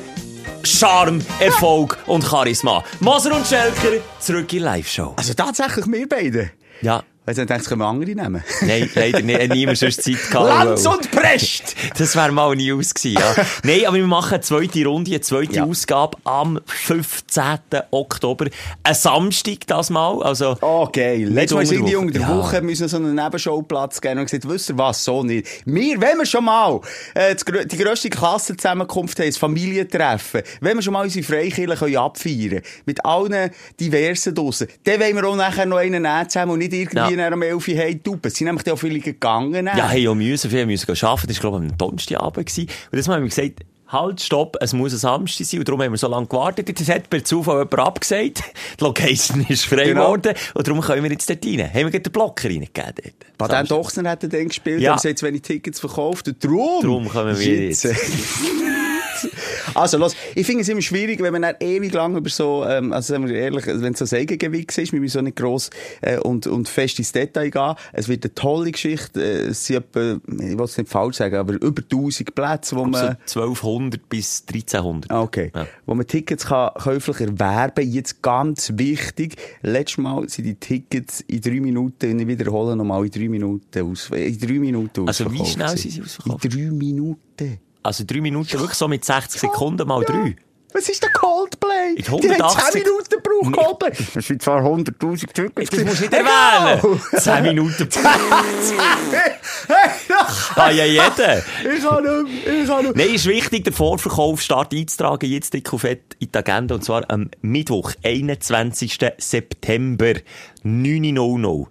Charme, 0.64 1.22
Erfolg 1.40 1.98
und 2.06 2.24
Charisma. 2.24 2.84
Moser 3.00 3.36
und 3.36 3.48
Schelker, 3.48 4.02
zurück 4.20 4.52
in 4.54 4.64
Live-Show. 4.64 5.14
Also 5.16 5.34
tatsächlich 5.34 5.86
wir 5.88 6.08
beide. 6.08 6.52
Ja, 6.82 7.04
Weil 7.30 7.38
ich 7.38 7.46
dachte, 7.46 7.64
können 7.70 7.82
wir 7.82 7.86
andere 7.86 8.10
nehmen. 8.10 8.44
nein, 8.62 8.90
leider 8.96 9.22
nicht. 9.22 9.54
Niemand 9.54 9.78
sonst 9.78 10.02
Zeit 10.02 10.16
gehabt. 10.32 10.66
Lanz 10.66 10.86
und 10.88 11.12
Prest! 11.12 11.76
Das 11.98 12.16
wäre 12.16 12.32
mal 12.32 12.56
News 12.56 12.94
gewesen, 12.94 13.20
ja. 13.20 13.36
Nein, 13.64 13.86
aber 13.86 13.98
wir 13.98 14.08
machen 14.08 14.34
eine 14.36 14.42
zweite 14.42 14.84
Runde, 14.86 15.12
eine 15.12 15.22
zweite 15.22 15.54
Ja. 15.58 15.64
Ausgabe 15.66 16.18
am 16.24 16.60
15. 16.66 17.60
Oktober. 17.92 18.48
Ein 18.84 18.94
Samstag 18.96 19.68
das 19.68 19.90
mal, 19.92 20.24
also... 20.24 20.56
Oh, 20.62 20.88
geil. 20.92 21.26
Letztes 21.26 21.56
Mal 21.56 21.64
irgendwie 21.66 21.94
Woche. 21.96 22.00
unter 22.00 22.20
der 22.20 22.22
Ja. 22.30 22.38
Woche 22.38 22.62
müssen 22.62 22.88
so 22.88 22.98
einen 22.98 23.14
Nebenschauplatz 23.16 24.02
geben 24.02 24.20
und 24.20 24.26
gesagt, 24.26 24.48
wisst 24.50 24.70
ihr 24.70 24.78
was, 24.78 25.04
so 25.04 25.24
nicht. 25.24 25.48
Wir, 25.66 26.00
wenn 26.02 26.18
wir 26.18 26.26
schon 26.26 26.46
mal 26.46 26.80
äh, 27.14 27.36
die 27.66 27.78
grösste 27.78 28.10
Klassenzusammenkunft 28.10 29.20
haben, 29.20 29.28
das 29.28 29.38
Familientreffen, 29.38 30.42
wenn 30.62 30.78
wir 30.78 30.82
schon 30.82 30.94
mal 30.94 31.04
unsere 31.04 31.24
Freikirche 31.26 31.76
können 31.76 31.96
abfeiern 31.98 32.50
können, 32.50 32.62
mit 32.86 33.06
allen 33.06 33.52
diversen 33.80 34.34
draussen, 34.34 34.68
dann 34.86 35.00
wollen 35.00 35.16
wir 35.16 35.24
auch 35.26 35.36
nachher 35.36 35.66
noch 35.66 35.78
einen 35.78 36.02
nehmen 36.04 36.30
zusammen 36.30 36.54
und 36.54 36.60
nicht 36.60 36.74
irgendwie 36.74 36.98
Ja. 36.98 37.10
Nach 37.20 37.32
um 37.36 37.42
11 37.42 37.68
Uhr 37.68 37.76
heimtuben. 37.78 38.22
Es 38.24 38.36
sind 38.36 38.46
nämlich 38.46 38.64
dann 38.64 38.74
auch 38.74 38.80
viele 38.80 39.00
gegangen. 39.00 39.66
Ja, 39.68 39.88
hey, 39.90 40.04
ja 40.04 40.14
müssen, 40.14 40.52
wir 40.52 40.66
müssen 40.66 40.90
arbeiten. 41.06 41.28
Das 41.28 41.44
war, 41.44 41.52
glaube 41.52 41.66
ich, 41.66 41.72
am 41.72 41.78
Donnerstagabend. 41.78 42.46
gewesen. 42.48 42.68
Und 42.92 42.98
das 42.98 43.08
haben 43.08 43.22
wir 43.24 43.30
gesagt, 43.30 43.60
halt, 43.88 44.22
stopp, 44.22 44.56
es 44.62 44.72
muss 44.74 44.94
ein 44.94 45.00
Samstag 45.00 45.48
sein. 45.48 45.60
Und 45.62 45.68
darum 45.68 45.82
haben 45.82 45.92
wir 45.92 45.98
so 45.98 46.08
lange 46.08 46.28
gewartet. 46.28 46.70
Jetzt 46.70 46.88
hat 46.90 47.10
per 47.10 47.24
Zufall 47.24 47.56
jemand 47.58 47.80
abgesagt. 47.80 48.44
Die 48.80 48.84
Location 48.84 49.46
ist 49.50 49.66
frei 49.66 49.86
Genau. 49.86 50.04
geworden. 50.14 50.34
Und 50.54 50.68
darum 50.68 50.82
können 50.82 51.04
wir 51.04 51.12
jetzt 51.12 51.30
dort 51.30 51.44
rein. 51.46 51.60
Haben 51.68 51.74
wir 51.76 51.84
gerade 51.92 52.02
den 52.02 52.12
Blocker 52.12 52.48
reingegeben 52.50 52.94
dort. 52.96 53.38
Patent. 53.38 53.72
Ochsner 53.72 54.10
hat 54.12 54.24
er 54.24 54.30
dann 54.30 54.48
gespielt, 54.48 54.82
Ja. 54.82 54.92
aber 54.92 55.02
sie 55.02 55.16
zu 55.16 55.26
wenig 55.26 55.42
Tickets 55.42 55.80
verkauft. 55.80 56.28
Und 56.28 56.44
darum, 56.44 56.82
Darum 56.82 57.10
kommen 57.10 57.40
wir 57.40 57.70
ist 57.70 57.86
Also, 59.76 59.98
los, 59.98 60.16
ich 60.36 60.46
finde 60.46 60.62
es 60.62 60.70
immer 60.70 60.82
schwierig, 60.82 61.22
wenn 61.22 61.32
man 61.34 61.42
dann 61.44 61.56
ewig 61.60 61.94
lang 61.94 62.16
über 62.16 62.30
so, 62.30 62.66
ähm, 62.68 62.92
also 62.94 63.14
sagen 63.14 63.28
wir 63.28 63.36
ehrlich, 63.36 63.66
wenn 63.68 63.94
es 63.94 64.00
so 64.00 64.16
ein 64.16 64.22
Eigengewicht 64.22 64.78
ist, 64.78 64.92
wir 64.92 65.00
müssen 65.00 65.14
so 65.14 65.22
nicht 65.22 65.36
gross 65.38 65.70
äh, 66.02 66.18
und, 66.20 66.48
und 66.48 66.68
fest 66.68 67.00
ins 67.00 67.12
Detail 67.12 67.50
gehen. 67.50 67.76
Es 67.94 68.08
wird 68.08 68.24
eine 68.26 68.34
tolle 68.34 68.72
Geschichte, 68.72 69.22
äh, 69.22 69.48
es 69.50 69.66
sind 69.66 69.78
etwa, 69.78 70.20
ich 70.28 70.58
will 70.58 70.62
es 70.62 70.78
nicht 70.78 70.90
falsch 70.90 71.18
sagen, 71.18 71.36
aber 71.36 71.54
über 71.54 71.82
1000 71.82 72.34
Plätze, 72.36 72.76
wo 72.76 72.82
So 72.82 72.86
man... 72.86 73.18
1200 73.20 74.10
bis 74.10 74.44
1300. 74.48 75.12
Ah, 75.12 75.22
Okay. 75.22 75.52
Ja. 75.56 75.68
Wo 75.86 75.94
man 75.96 76.08
Tickets 76.08 76.46
kann 76.46 76.72
käuflich 76.76 77.22
erwerben 77.22 77.90
Jetzt 77.90 78.22
ganz 78.22 78.72
wichtig. 78.76 79.36
Letztes 79.62 79.98
Mal 79.98 80.28
sind 80.30 80.46
die 80.46 80.56
Tickets 80.56 81.22
in 81.22 81.42
drei 81.42 81.60
Minuten, 81.60 82.20
ich 82.20 82.28
wiederhole 82.28 82.76
nochmal, 82.76 83.06
in 83.06 83.12
drei 83.12 83.30
Minuten 83.30 83.92
aus, 83.92 84.10
in 84.12 84.40
drei 84.40 84.54
Minuten 84.60 85.08
Also 85.08 85.32
wie 85.32 85.46
schnell 85.46 85.78
sind 85.78 85.92
sie 85.92 86.02
ausverkauft? 86.02 86.46
In 86.46 86.52
drei 86.52 86.72
Minuten. 86.72 87.60
Also 87.84 88.04
drei 88.06 88.22
Minuten, 88.22 88.54
wirklich 88.54 88.78
so 88.78 88.88
mit 88.88 89.06
60 89.06 89.42
Sekunden 89.42 89.88
mal 89.88 90.04
drei. 90.04 90.36
Was 90.72 90.88
ist 90.88 91.02
der 91.02 91.12
Coldplay? 91.12 91.96
In 91.96 92.04
Die 92.04 92.12
haben 92.12 92.22
180 92.22 92.72
10 92.74 92.84
Minuten 92.84 93.10
gebraucht, 93.10 93.80
Coldplay. 93.80 94.06
Das 94.14 94.28
sind 94.28 94.42
zwar 94.42 94.62
100'000 94.62 95.34
Tickets. 95.34 95.70
Das 95.72 95.84
musst 95.84 96.00
du 96.00 96.04
nicht 96.04 96.14
erwähnen. 96.14 97.02
10 97.18 97.44
Minuten. 97.44 97.90
Ah, 100.56 100.72
ja, 100.72 100.84
jeder. 100.84 101.38
Ich 101.38 101.84
kann 101.84 102.04
nicht 102.04 102.46
mehr, 102.46 102.62
ich 102.62 102.68
kann 102.68 102.84
nicht 102.84 102.96
mehr. 102.96 103.06
Nein, 103.06 103.16
ist 103.16 103.26
wichtig, 103.28 103.64
den 103.64 103.74
Vorverkauf 103.74 104.42
start 104.42 104.74
einzutragen, 104.74 105.30
jetzt 105.30 105.54
dick 105.54 105.72
auf 105.74 105.84
in 105.84 106.00
die 106.20 106.30
Agenda, 106.34 106.76
und 106.76 106.84
zwar 106.84 107.10
am 107.10 107.30
Mittwoch, 107.42 107.94
21. 108.04 108.98
September, 109.18 110.14
9.00 110.66 111.46
Uhr. 111.46 111.68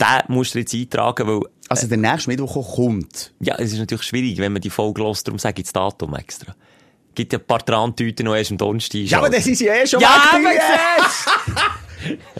Den 0.00 0.34
musst 0.34 0.54
du 0.54 0.60
jetzt 0.60 0.74
eintragen, 0.74 1.26
weil, 1.26 1.40
Also 1.68 1.86
der 1.86 1.96
nächste 1.98 2.30
Mittwoch 2.30 2.74
kommt. 2.74 3.32
ja, 3.40 3.54
es 3.56 3.72
ist 3.72 3.78
natürlich 3.78 4.04
schwierig, 4.04 4.38
wenn 4.38 4.52
man 4.52 4.60
die 4.62 4.70
Folge 4.70 5.02
hört, 5.02 5.26
darum 5.26 5.38
sage 5.38 5.60
ich 5.60 5.64
das 5.64 5.72
Datum 5.72 6.14
extra. 6.14 6.54
Gibt 7.14 7.32
ja 7.32 7.38
ein 7.38 7.44
paar 7.46 7.64
Trantüten 7.64 8.26
noch 8.26 8.34
erst 8.34 8.50
am 8.50 8.58
Donnerstag. 8.58 9.00
Ja, 9.02 9.18
aber 9.18 9.30
das 9.30 9.46
ist 9.46 9.60
ja 9.60 9.74
eh 9.74 9.86
schon 9.86 10.00
Ja, 10.00 10.30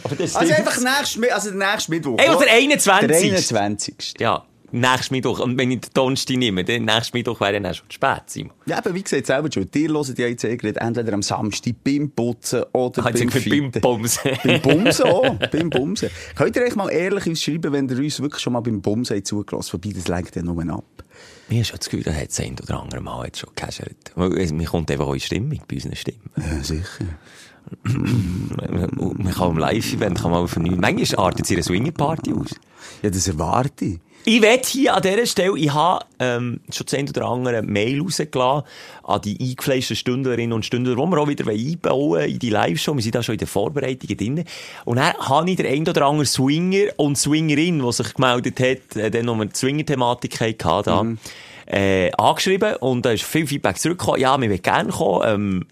aber 0.05 0.17
das 0.17 0.35
Also 0.37 0.53
einfach 0.53 0.77
nächste, 0.81 1.21
Mi- 1.21 1.29
also 1.31 1.51
der 1.51 1.71
nächste 1.71 1.91
Mittwoch. 1.93 2.19
Ey, 2.19 2.29
oder 2.29 2.37
oder? 2.39 2.47
der 2.47 2.55
21. 2.55 3.09
Der 3.09 3.17
21. 3.19 4.15
Ja, 4.19 4.45
nächstes 4.81 5.11
Mittwoch. 5.11 5.41
Und 5.41 5.57
wenn 5.59 5.71
ich 5.71 5.81
den 5.81 5.91
Donnerstag 5.95 6.37
nehme, 6.37 6.65
dann 6.65 6.85
nächstes 6.85 7.13
Mittwoch 7.13 7.41
wäre 7.41 7.55
dann 7.55 7.67
auch 7.67 7.75
schon 7.75 7.91
spät, 7.91 8.23
Simon. 8.27 8.53
Ja, 8.67 8.79
aber 8.79 8.95
wie 8.95 9.03
gesagt, 9.03 9.27
selber 9.27 9.49
schon. 9.53 9.69
Ihr 9.75 9.89
hört 9.91 10.19
ja 10.19 10.27
jetzt 10.27 10.45
eh 10.45 10.57
gerade 10.57 10.81
entweder 10.81 11.13
am 11.13 11.23
Samstag 11.23 11.75
beim 11.85 12.11
Putzen 12.11 12.63
oder 12.73 13.03
beim 13.03 13.15
wir 13.33 13.41
beim. 13.73 13.81
Bumsen. 13.81 14.31
beim 14.45 14.61
Bumsen 14.63 15.05
auch. 15.07 15.35
beim 15.53 15.71
Bumsen. 15.71 16.11
Könnt 16.37 16.57
ihr 16.57 16.63
euch 16.63 16.77
mal 16.77 16.89
ehrlich 16.91 17.27
uns 17.27 17.43
schreiben, 17.43 17.73
wenn 17.73 17.89
ihr 17.89 17.99
uns 17.99 18.21
wirklich 18.21 18.43
schon 18.43 18.53
mal 18.53 18.61
beim 18.61 18.81
Bumsen 18.83 19.17
habt 19.17 19.27
zugelassen 19.27 19.75
Wobei, 19.75 19.93
das 19.95 20.09
lenkt 20.09 20.37
ja 20.37 20.43
nur 20.43 20.63
ab. 20.73 20.85
Mir 21.49 21.61
ist 21.61 21.69
schon 21.69 21.79
das 21.79 21.89
Gefühl, 21.91 22.05
da 22.05 22.13
hat 22.13 22.31
es 22.31 22.41
ein 22.41 22.57
oder 22.63 22.81
andere 22.81 23.01
Mal 23.01 23.27
jetzt 23.27 23.39
schon 23.41 23.51
es- 24.37 24.53
Man 24.53 24.65
kommt 24.65 24.91
einfach 24.91 25.13
in 25.13 25.21
Stimmung 25.21 25.61
bei 25.69 25.77
unseren 25.77 25.95
Stimmen. 25.97 26.31
Ja, 26.37 26.63
sicher. 26.63 27.05
Man 27.83 29.33
kann 29.33 29.43
am 29.51 29.59
Live-Event 29.59 30.21
kann 30.21 30.31
man 30.31 30.49
vernünftig. 30.49 30.81
Manchmal 30.81 31.27
artet 31.27 31.45
es 31.47 31.51
einer 31.53 31.63
Swinger-Party 31.63 32.33
aus. 32.33 32.55
Ja, 33.03 33.11
das 33.11 33.29
erwarte 33.29 33.85
ich. 33.85 33.99
Ich 34.27 34.41
wette 34.41 34.71
hier 34.71 34.95
an 34.95 35.03
dieser 35.03 35.27
Stelle, 35.27 35.59
ich 35.59 35.71
habe 35.71 36.03
ähm, 36.19 36.61
schon 36.71 36.87
eine 36.93 37.11
oder 37.11 37.27
andere 37.27 37.63
Mail 37.63 38.01
rausgelassen 38.01 38.67
an 39.03 39.21
die 39.21 39.39
eingefleischten 39.39 39.97
Stündlerinnen 39.97 40.55
und 40.55 40.65
Stündler, 40.65 40.95
die 40.95 40.99
wir 40.99 41.19
auch 41.19 41.29
wieder 41.29 41.47
einbauen 41.47 42.23
in 42.23 42.39
die 42.39 42.49
Live-Show. 42.49 42.95
Wir 42.95 43.03
sind 43.03 43.15
da 43.15 43.23
schon 43.23 43.35
in 43.35 43.41
den 43.41 43.49
Vorbereitungen 43.49 44.17
drin. 44.17 44.45
Und 44.87 44.97
dann 44.97 45.13
habe 45.19 45.51
ich 45.51 45.57
den 45.57 45.67
ein 45.67 45.87
oder 45.87 46.07
anderen 46.07 46.25
Swinger 46.25 46.87
und 46.97 47.19
Swingerin, 47.19 47.81
die 47.81 47.93
sich 47.93 48.15
gemeldet 48.15 48.61
hat, 48.61 48.97
äh, 48.97 49.11
dann 49.11 49.27
noch 49.27 49.39
eine 49.39 49.51
Swinger-Thematik 49.55 50.41
hatte, 50.41 50.83
da, 50.85 51.07
äh, 51.67 52.11
angeschrieben. 52.13 52.77
Und 52.77 53.05
da 53.05 53.11
ist 53.11 53.25
viel 53.25 53.47
Feedback 53.47 53.77
zurückgekommen. 53.77 54.23
Ja, 54.23 54.41
wir 54.41 54.49
wollen 54.49 54.63
gerne 54.63 54.91
kommen. 54.91 55.23
Ähm, 55.27 55.67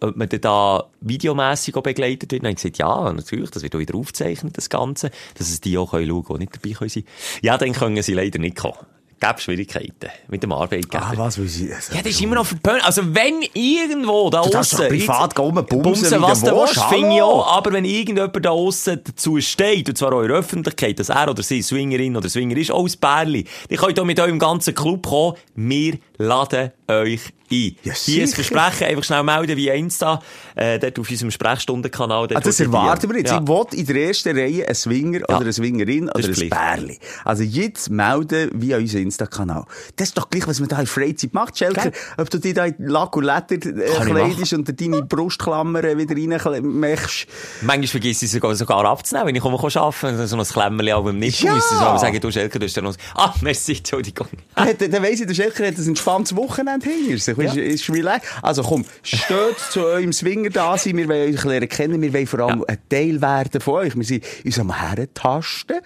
ob 0.00 0.16
man 0.16 0.28
dann 0.28 0.40
da 0.40 0.84
videomässig 1.00 1.76
auch 1.76 1.82
begleitet 1.82 2.32
wird. 2.32 2.42
Dann 2.42 2.48
habe 2.48 2.52
ich 2.52 2.62
gesagt, 2.62 2.78
ja, 2.78 3.12
natürlich, 3.12 3.50
das 3.50 3.62
wird 3.62 3.74
auch 3.74 3.80
wieder 3.80 3.94
aufgezeichnet, 3.94 4.56
das 4.56 4.68
Ganze, 4.68 5.10
dass 5.36 5.48
es 5.48 5.60
die 5.60 5.76
auch 5.78 5.90
können 5.90 6.08
schauen, 6.08 6.24
die 6.30 6.38
nicht 6.38 6.56
dabei 6.56 6.74
können 6.74 6.90
sein. 6.90 7.04
Ja, 7.42 7.58
dann 7.58 7.72
können 7.72 8.02
sie 8.02 8.14
leider 8.14 8.38
nicht 8.38 8.56
kommen. 8.56 8.78
gäbe 9.20 9.40
Schwierigkeiten 9.40 10.10
mit 10.28 10.42
dem 10.42 10.52
Arbeitgeber. 10.52 11.04
Ah, 11.04 11.12
was 11.16 11.38
will 11.38 11.46
sie? 11.46 11.68
Ja, 11.68 11.76
das 11.76 12.06
ist 12.06 12.20
immer 12.20 12.36
noch 12.36 12.46
verpönt. 12.46 12.84
Also, 12.84 13.14
wenn 13.14 13.42
irgendwo 13.52 14.30
da 14.30 14.42
Du 14.42 14.58
aussen... 14.58 14.78
doch 14.78 14.88
privat 14.88 15.34
gehen, 15.34 15.54
bumsen, 15.54 15.82
bumsen, 15.82 16.22
was 16.22 16.40
du 16.40 16.50
du 16.50 16.56
willst, 16.56 16.82
finde 16.84 17.16
ich 17.16 17.22
auch. 17.22 17.46
Aber 17.46 17.72
wenn 17.72 17.84
irgendjemand 17.84 18.44
da 18.44 18.50
aussen 18.50 19.00
dazu 19.04 19.40
steht, 19.40 19.88
und 19.88 19.98
zwar 19.98 20.14
auch 20.14 20.22
in 20.22 20.28
der 20.28 20.38
Öffentlichkeit, 20.38 20.98
dass 20.98 21.10
er 21.10 21.30
oder 21.30 21.42
sie 21.42 21.62
Swingerin 21.62 22.16
oder 22.16 22.28
Swinger 22.28 22.56
ist, 22.56 22.70
auch 22.70 22.86
ein 22.86 22.92
Bärli, 22.98 23.44
die 23.68 23.76
könnt 23.76 24.00
auch 24.00 24.04
mit 24.04 24.18
eurem 24.18 24.38
ganzen 24.38 24.74
Club 24.74 25.06
kommen. 25.06 25.36
Wir 25.54 25.98
laden 26.16 26.72
euch 26.88 27.20
ein. 27.50 27.76
Ja, 27.82 27.92
Hier 27.94 28.22
ein. 28.24 28.28
Versprechen, 28.28 28.86
einfach 28.86 29.04
schnell 29.04 29.22
melden 29.22 29.56
via 29.56 29.74
Insta, 29.74 30.20
äh, 30.54 30.78
dort 30.78 30.98
auf 30.98 31.10
unserem 31.10 31.30
Sprechstundenkanal. 31.30 32.28
Ah, 32.34 32.40
das 32.40 32.60
erwarten 32.60 33.10
wir 33.10 33.18
jetzt. 33.18 33.30
Ja. 33.30 33.40
Ich 33.40 33.48
will 33.48 33.78
in 33.78 33.86
der 33.86 33.96
ersten 34.06 34.36
Reihe 34.36 34.66
einen 34.66 34.74
Swinger 34.74 35.18
Ja. 35.20 35.24
oder 35.36 35.40
eine 35.40 35.52
Swingerin 35.52 36.10
Das 36.12 36.28
oder 36.28 36.42
ein. 36.42 36.48
Bärli. 36.48 36.98
Also 37.24 37.42
jetzt 37.42 37.90
melden 37.90 38.50
via 38.54 38.76
unseren 38.78 39.02
Insta-Kanal. 39.02 39.64
Das 39.96 40.08
ist 40.08 40.18
doch 40.18 40.30
gleich, 40.30 40.46
was 40.46 40.60
man 40.60 40.68
da 40.68 40.80
in 40.80 40.86
Freizeit 40.86 41.34
macht, 41.34 41.58
Schelker. 41.58 41.90
Ob 42.16 42.30
du 42.30 42.38
dich 42.38 42.54
da 42.54 42.66
in 42.66 42.74
Lack 42.78 43.16
und 43.16 43.24
Leder 43.24 43.44
äh, 43.50 43.84
ich 43.86 44.00
kleidest 44.00 44.52
und 44.52 44.80
deine 44.80 45.02
Brustklammern 45.02 45.98
wieder 45.98 46.14
reinmachst. 46.16 47.26
Manchmal 47.62 47.86
vergisst 47.86 48.22
ich 48.22 48.30
sogar, 48.30 48.54
sogar 48.54 48.84
abzunehmen, 48.84 49.28
wenn 49.28 49.34
ich 49.36 49.42
komme 49.42 49.58
arbeiten, 49.58 50.26
so 50.26 50.36
ein 50.36 50.44
Klemmerli 50.44 50.92
auf 50.92 51.06
dem 51.06 51.18
Nippel. 51.18 51.46
Ja. 51.46 51.60
So, 51.60 51.74
aber 51.76 51.98
sagen, 51.98 52.20
du 52.20 52.30
Schelker, 52.30 52.58
du 52.58 52.66
hast 52.66 52.76
ja 52.76 52.82
noch... 52.82 52.94
Ah, 53.14 53.34
merci, 53.42 53.76
Entschuldigung. 53.76 54.28
Dann, 54.54 54.76
dann 54.78 55.02
weiss 55.02 55.20
ich, 55.20 55.26
der 55.26 55.34
Schelker 55.34 55.66
hat 55.66 55.76
ein 55.78 55.86
entspanntes 55.86 56.34
Wochenende 56.36 56.88
hinter 56.88 57.18
sich. 57.18 57.36
Ist, 57.46 57.56
ist 57.56 57.90
relax. 57.90 58.26
Also 58.42 58.62
komm, 58.62 58.84
steht 59.02 59.58
zu 59.70 59.80
eurem 59.84 60.12
Swinger 60.12 60.50
da 60.50 60.76
sein. 60.78 60.96
Wir 60.96 61.08
wollen 61.08 61.34
euch 61.34 61.44
lernen 61.44 61.68
kennen. 61.68 62.02
Wir 62.02 62.12
wollen 62.12 62.26
vor 62.26 62.40
allem 62.40 62.60
Ja. 62.60 62.66
ein 62.68 62.78
Teil 62.88 63.20
werden 63.20 63.60
von 63.60 63.74
euch. 63.74 63.96
Wir 63.96 64.04
sind 64.04 64.24
uns 64.44 64.58
am 64.58 64.78
Herentasten 64.78 65.76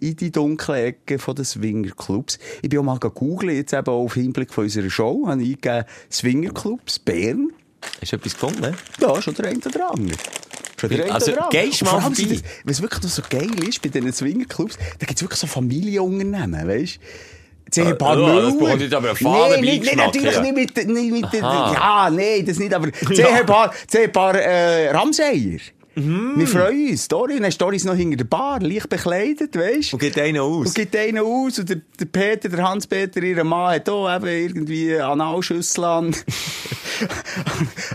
in 0.00 0.16
die 0.16 0.30
dunklen 0.30 0.76
Ecken 0.84 1.34
den 1.34 1.44
Swingerclubs. 1.44 2.38
Ich 2.62 2.68
bin 2.68 2.78
auch 2.80 2.84
mal 2.84 2.98
googeln, 2.98 3.54
jetzt 3.56 3.72
eben 3.72 3.86
auf 3.88 4.14
Hinblick 4.14 4.52
von 4.52 4.64
unserer 4.64 4.90
Show, 4.90 5.24
habe 5.26 5.42
ich 5.42 5.48
eingegeben, 5.56 5.84
Swingerclubs 6.10 6.98
Bern. 7.00 7.50
Hast 8.00 8.12
du 8.12 8.16
etwas 8.16 8.32
gefunden? 8.34 8.60
ne? 8.62 8.74
Ja, 9.00 9.20
schon 9.22 9.34
der 9.34 9.46
eine 9.48 9.58
oder 9.58 9.90
andere. 9.92 10.16
Der 10.90 11.14
Also, 11.14 11.32
gehst 11.50 11.84
mal 11.84 12.00
vorbei. 12.00 12.40
Was 12.64 12.82
wirklich 12.82 13.10
so 13.10 13.22
geil 13.30 13.48
ist 13.66 13.80
bei 13.80 13.88
diesen 13.88 14.12
Swingerclubs, 14.12 14.76
da 14.98 15.06
gibt 15.06 15.18
es 15.18 15.22
wirklich 15.22 15.40
so 15.40 15.46
Familienunternehmen, 15.46 16.68
weißt 16.68 16.96
du? 16.96 17.00
Jetzt 17.66 17.78
haben 17.78 17.88
ein 17.88 17.98
paar 17.98 18.16
Äh, 18.16 18.20
ja, 18.22 18.40
das 18.40 18.54
Müller. 18.54 18.66
braucht 18.68 18.80
jetzt 18.80 18.94
aber 18.94 19.08
einen 19.08 19.16
faden 19.16 19.60
nee, 19.60 19.60
nicht, 19.60 19.82
nicht, 19.82 19.96
Beigeschmack, 19.96 20.06
natürlich 20.06 20.34
ja. 20.36 20.40
nicht 20.42 20.54
mit, 20.54 20.76
nicht 20.88 21.12
mit 21.22 21.32
den- 21.32 21.44
Aha. 21.44 22.04
ja, 22.06 22.10
nee, 22.10 22.42
das 22.42 22.58
nicht, 22.58 22.72
aber 22.72 22.86
jetzt 23.10 23.24
haben 23.24 23.34
ein 23.34 23.46
paar, 23.46 23.72
jetzt 23.80 23.94
haben 23.94 24.04
ein 24.04 24.12
paar 24.12 24.34
äh, 24.36 24.90
Ramseyer. 24.90 25.58
Mhm. 25.96 26.34
Wir 26.36 26.46
freuen 26.46 26.90
uns. 26.90 27.08
Dorian, 27.08 27.44
hast 27.44 27.58
Doris 27.58 27.84
noch 27.84 27.94
hinter 27.94 28.18
der 28.18 28.24
Bar, 28.24 28.60
leicht 28.60 28.88
bekleidet, 28.88 29.56
weißt 29.56 29.94
Und 29.94 29.98
geht 29.98 30.18
einer 30.18 30.42
aus. 30.42 30.68
und 30.68 30.74
gibt 30.74 30.94
einen 30.94 31.18
aus. 31.18 31.58
Und 31.58 31.68
der, 31.70 31.80
der 31.98 32.04
Peter, 32.04 32.48
der 32.50 32.68
Hans-Peter, 32.68 33.22
ihr 33.22 33.42
Mann, 33.44 33.74
hat 33.74 33.88
auch 33.88 34.14
eben 34.14 34.26
irgendwie 34.26 34.94
Analschüssel 34.96 35.84
an. 35.84 36.14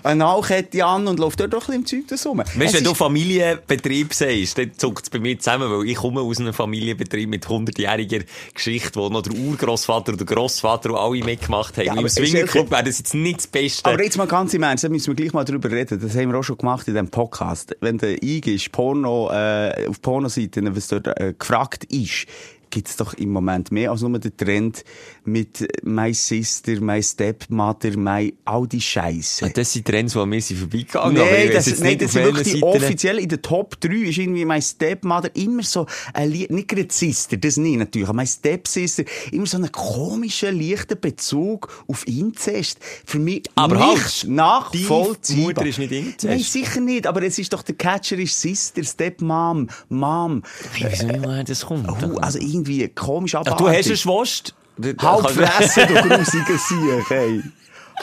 Analkette 0.04 0.86
an 0.86 1.08
und 1.08 1.20
läuft 1.20 1.40
dort 1.40 1.54
doch 1.54 1.70
ein 1.70 1.82
bisschen 1.84 2.00
im 2.00 2.06
Zeug 2.06 2.10
das 2.10 2.26
rum. 2.26 2.40
Weißt 2.40 2.56
du, 2.74 2.78
wenn 2.78 2.84
du 2.84 2.92
ist- 2.92 2.98
Familienbetrieb 2.98 4.14
sagst, 4.14 4.58
dann 4.58 4.72
zuckt 4.78 5.04
es 5.06 5.10
bei 5.10 5.20
mir 5.20 5.38
zusammen, 5.40 5.72
weil 5.72 5.88
ich 5.88 5.96
komme 5.98 6.22
aus 6.22 6.40
einem 6.40 6.54
Familienbetrieb 6.54 7.30
mit 7.30 7.46
100-jähriger 7.46 8.24
Geschichte, 8.54 9.00
wo 9.00 9.10
noch 9.10 9.22
der 9.24 9.34
Urgroßvater 9.34 10.12
und 10.14 10.20
der 10.20 10.28
Großvater 10.28 10.92
und 10.92 10.98
alle 10.98 11.24
mitgemacht 11.24 11.78
haben. 11.78 11.86
Ja, 11.86 11.96
Im 11.96 12.08
Swingerclub 12.10 12.70
wäre 12.72 12.84
das 12.84 13.00
jetzt 13.00 13.14
nicht 13.14 13.38
das 13.38 13.48
Beste. 13.48 13.90
Aber 13.90 14.04
jetzt 14.04 14.18
mal 14.18 14.28
ganz 14.28 14.54
im 14.54 14.64
Ernst, 14.64 14.84
da 14.84 14.90
müssen 14.90 15.08
wir 15.08 15.16
gleich 15.16 15.34
mal 15.34 15.46
drüber 15.46 15.72
reden. 15.72 16.00
Das 16.02 16.16
haben 16.16 16.32
wir 16.32 16.40
auch 16.40 16.44
schon 16.44 16.58
gemacht 16.58 16.88
in 16.88 16.94
diesem 16.94 17.10
Podcast. 17.10 17.76
Wenn 17.82 17.91
du 17.98 18.08
eingehst, 18.08 18.72
Porno, 18.72 19.30
äh, 19.32 19.88
auf 19.88 20.02
Pornoseiten, 20.02 20.76
was 20.76 20.88
dort 20.88 21.08
äh, 21.08 21.34
gefragt 21.38 21.86
ist, 21.86 22.28
gibt 22.72 22.88
es 22.88 22.96
doch 22.96 23.14
im 23.16 23.30
Moment 23.30 23.72
mehr 23.72 23.92
als 23.92 24.02
nur 24.02 24.18
den 24.18 24.36
Trend 24.36 24.84
mit 25.24 25.68
My 25.84 26.14
Sister, 26.14 26.80
My 26.82 27.04
Stepmother, 27.04 27.96
My, 27.98 28.34
all 28.46 28.66
die 28.68 28.82
Scheiße. 28.82 29.52
das 29.54 29.74
sind 29.74 29.86
Trends, 29.86 30.14
die 30.14 30.20
an 30.20 30.30
mir 30.30 30.42
sind 30.42 30.58
vorbeigegangen. 30.60 31.16
Nein, 31.18 31.50
das, 31.54 31.68
jetzt 31.68 31.84
nein, 31.84 31.98
das 31.98 32.14
sind 32.14 32.24
wirklich 32.24 32.54
Seiten. 32.54 32.64
offiziell 32.64 33.20
in 33.20 33.30
der 33.30 33.42
Top 33.42 33.80
3 33.80 33.94
ist 33.94 34.18
irgendwie 34.18 34.46
My 34.46 34.62
Stepmother 34.62 35.36
immer 35.36 35.64
so 35.64 35.86
ein, 36.14 36.32
Lie- 36.32 36.48
nicht 36.50 36.70
gerade 36.70 36.88
Sister, 36.92 37.38
das 37.38 37.58
nicht 37.58 37.78
natürlich, 37.78 38.08
aber 38.10 38.18
My 38.18 38.26
Stepsister, 38.28 39.04
immer 39.32 39.46
so 39.46 39.58
einen 39.58 39.72
komischen, 39.72 40.60
leichten 40.60 41.00
Bezug 41.00 41.84
auf 41.88 42.08
Inzest. 42.08 42.80
Für 43.06 43.20
mich 43.20 43.44
Aber 43.56 43.76
nicht 43.76 44.24
halt, 44.24 44.28
nachvollziehbar. 44.30 45.44
Mutter 45.44 45.66
ist 45.66 45.78
nicht 45.80 45.92
Inzest. 45.92 46.24
Nein, 46.24 46.40
sicher 46.40 46.80
nicht, 46.82 47.06
aber 47.08 47.22
es 47.24 47.38
ist 47.38 47.52
doch 47.54 47.62
der 47.64 47.76
Catcher 47.76 48.18
ist 48.18 48.40
Sister, 48.40 48.84
Stepmom, 48.84 49.68
Mom. 49.90 50.42
Ich 50.76 50.84
weiß 50.84 51.04
nicht, 51.04 51.24
woher 51.24 51.44
das 51.44 51.66
kommt. 51.66 51.88
Oh, 51.90 52.18
also 52.18 52.40
irgendwie 52.62 52.88
komisch 52.90 53.36
abartig. 53.36 53.58
du 53.58 53.70
hast 53.70 53.88
eine 53.88 53.98
Schwester? 53.98 54.54
Halb 55.02 55.30
fressen, 55.30 55.88
du 55.88 56.10
grusiger 56.18 56.58
Sieg, 56.58 57.10
hey. 57.10 57.44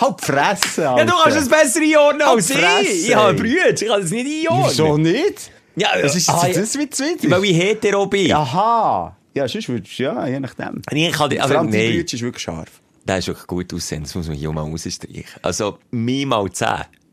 Halb 0.00 0.21
fressen, 0.21 0.83
Ja, 0.85 1.05
du 1.05 1.12
kannst 1.23 1.38
es 1.38 1.49
besser 1.49 1.81
einordnen 1.81 2.23
als 2.23 2.50
ich. 2.50 3.09
Ich 3.09 3.15
habe. 3.15 3.35
Brüder, 3.35 3.71
ich 3.71 3.88
kann 3.88 4.03
es 4.03 4.11
nicht 4.11 4.49
einordnen. 4.49 4.71
Wieso 4.71 4.97
nicht? 4.97 5.50
Ja, 5.77 5.88
Was 6.03 6.15
ist 6.15 6.29
ah, 6.29 6.49
das 6.53 6.77
mit 6.77 6.99
wieder? 6.99 7.31
Weil 7.31 7.45
ich 7.45 7.57
hetero 7.57 8.07
bin. 8.07 8.33
Aha. 8.33 9.17
Ja, 9.35 9.47
sonst 9.49 9.69
würdest 9.69 9.99
du, 9.99 10.03
ja, 10.03 10.27
je 10.27 10.41
nachdem. 10.41 10.83
Ich 10.91 11.12
kann, 11.12 11.31
Vor 11.31 11.41
aber 11.41 11.59
allem 11.59 11.71
die 11.71 11.79
nein, 11.79 11.93
Brütsch 11.97 12.15
ist 12.15 12.23
wirklich 12.23 12.43
scharf. 12.43 12.81
der 13.07 13.19
ist 13.19 13.29
wirklich 13.29 13.47
gut 13.47 13.73
aussehen, 13.73 14.03
das 14.03 14.15
muss 14.15 14.27
man 14.27 14.37
hier 14.37 14.50
mal 14.53 14.62
rausstreichen. 14.62 15.25
Also, 15.43 15.79
mir 15.91 16.27
mal 16.27 16.50
10. 16.50 16.69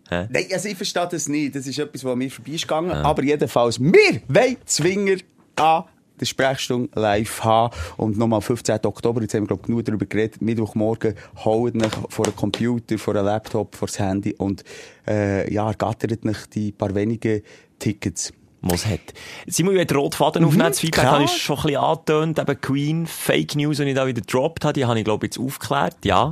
Hä? 0.09 0.27
Nein, 0.29 0.45
also 0.51 0.69
ich 0.69 0.75
verstehe 0.77 1.07
das 1.11 1.27
nicht. 1.27 1.55
Das 1.55 1.65
ist 1.67 1.77
etwas, 1.79 2.03
was 2.03 2.15
mir 2.15 2.29
vorbei 2.31 2.51
ist 2.51 2.61
gegangen. 2.63 2.91
Aber 2.91 3.23
jedenfalls, 3.23 3.79
wir 3.79 4.21
wollen 4.27 4.57
Zwinger 4.65 5.17
an 5.55 5.83
der 6.19 6.25
Sprechstunde 6.25 6.89
live 6.99 7.43
haben. 7.43 7.75
Und 7.97 8.17
nochmal 8.17 8.41
15. 8.41 8.79
Oktober, 8.83 9.21
jetzt 9.21 9.33
haben 9.33 9.43
wir, 9.43 9.47
glaube 9.47 9.61
ich, 9.63 9.67
genug 9.67 9.85
darüber 9.85 10.05
geredet. 10.05 10.41
Mittwochmorgen 10.41 11.15
holt 11.43 11.75
euch 11.75 11.91
vor 12.09 12.25
einem 12.25 12.35
Computer, 12.35 12.97
vor 12.97 13.15
einem 13.15 13.25
Laptop, 13.25 13.75
vor 13.75 13.87
das 13.87 13.99
Handy 13.99 14.33
und 14.33 14.63
äh, 15.07 15.51
ja, 15.53 15.67
ergattert 15.67 16.25
euch 16.25 16.45
die 16.53 16.71
paar 16.71 16.93
wenigen 16.95 17.41
Tickets. 17.79 18.33
was 18.61 18.85
hat. 18.85 19.13
Simon, 19.45 19.73
ich 19.73 19.79
will 19.79 19.85
den 19.85 19.97
roten 19.97 20.15
Faden 20.15 20.43
aufnehmen. 20.43 20.69
Das 20.69 20.79
Feedback 20.79 21.01
klar. 21.01 21.13
habe 21.13 21.25
ich 21.25 21.31
schon 21.31 21.57
ein 21.57 21.63
bisschen 21.63 21.81
angetönt. 21.81 22.39
Eben 22.39 22.61
Queen, 22.61 23.05
Fake 23.05 23.55
News, 23.55 23.77
die 23.77 23.83
ich 23.83 23.95
da 23.95 24.07
wieder 24.07 24.21
gedroppt 24.21 24.65
habe, 24.65 24.73
die 24.73 24.85
habe 24.85 24.97
ich, 24.97 25.05
glaube 25.05 25.25
ich, 25.25 25.35
jetzt 25.35 25.39
aufgeklärt. 25.39 25.97
Ja. 26.03 26.31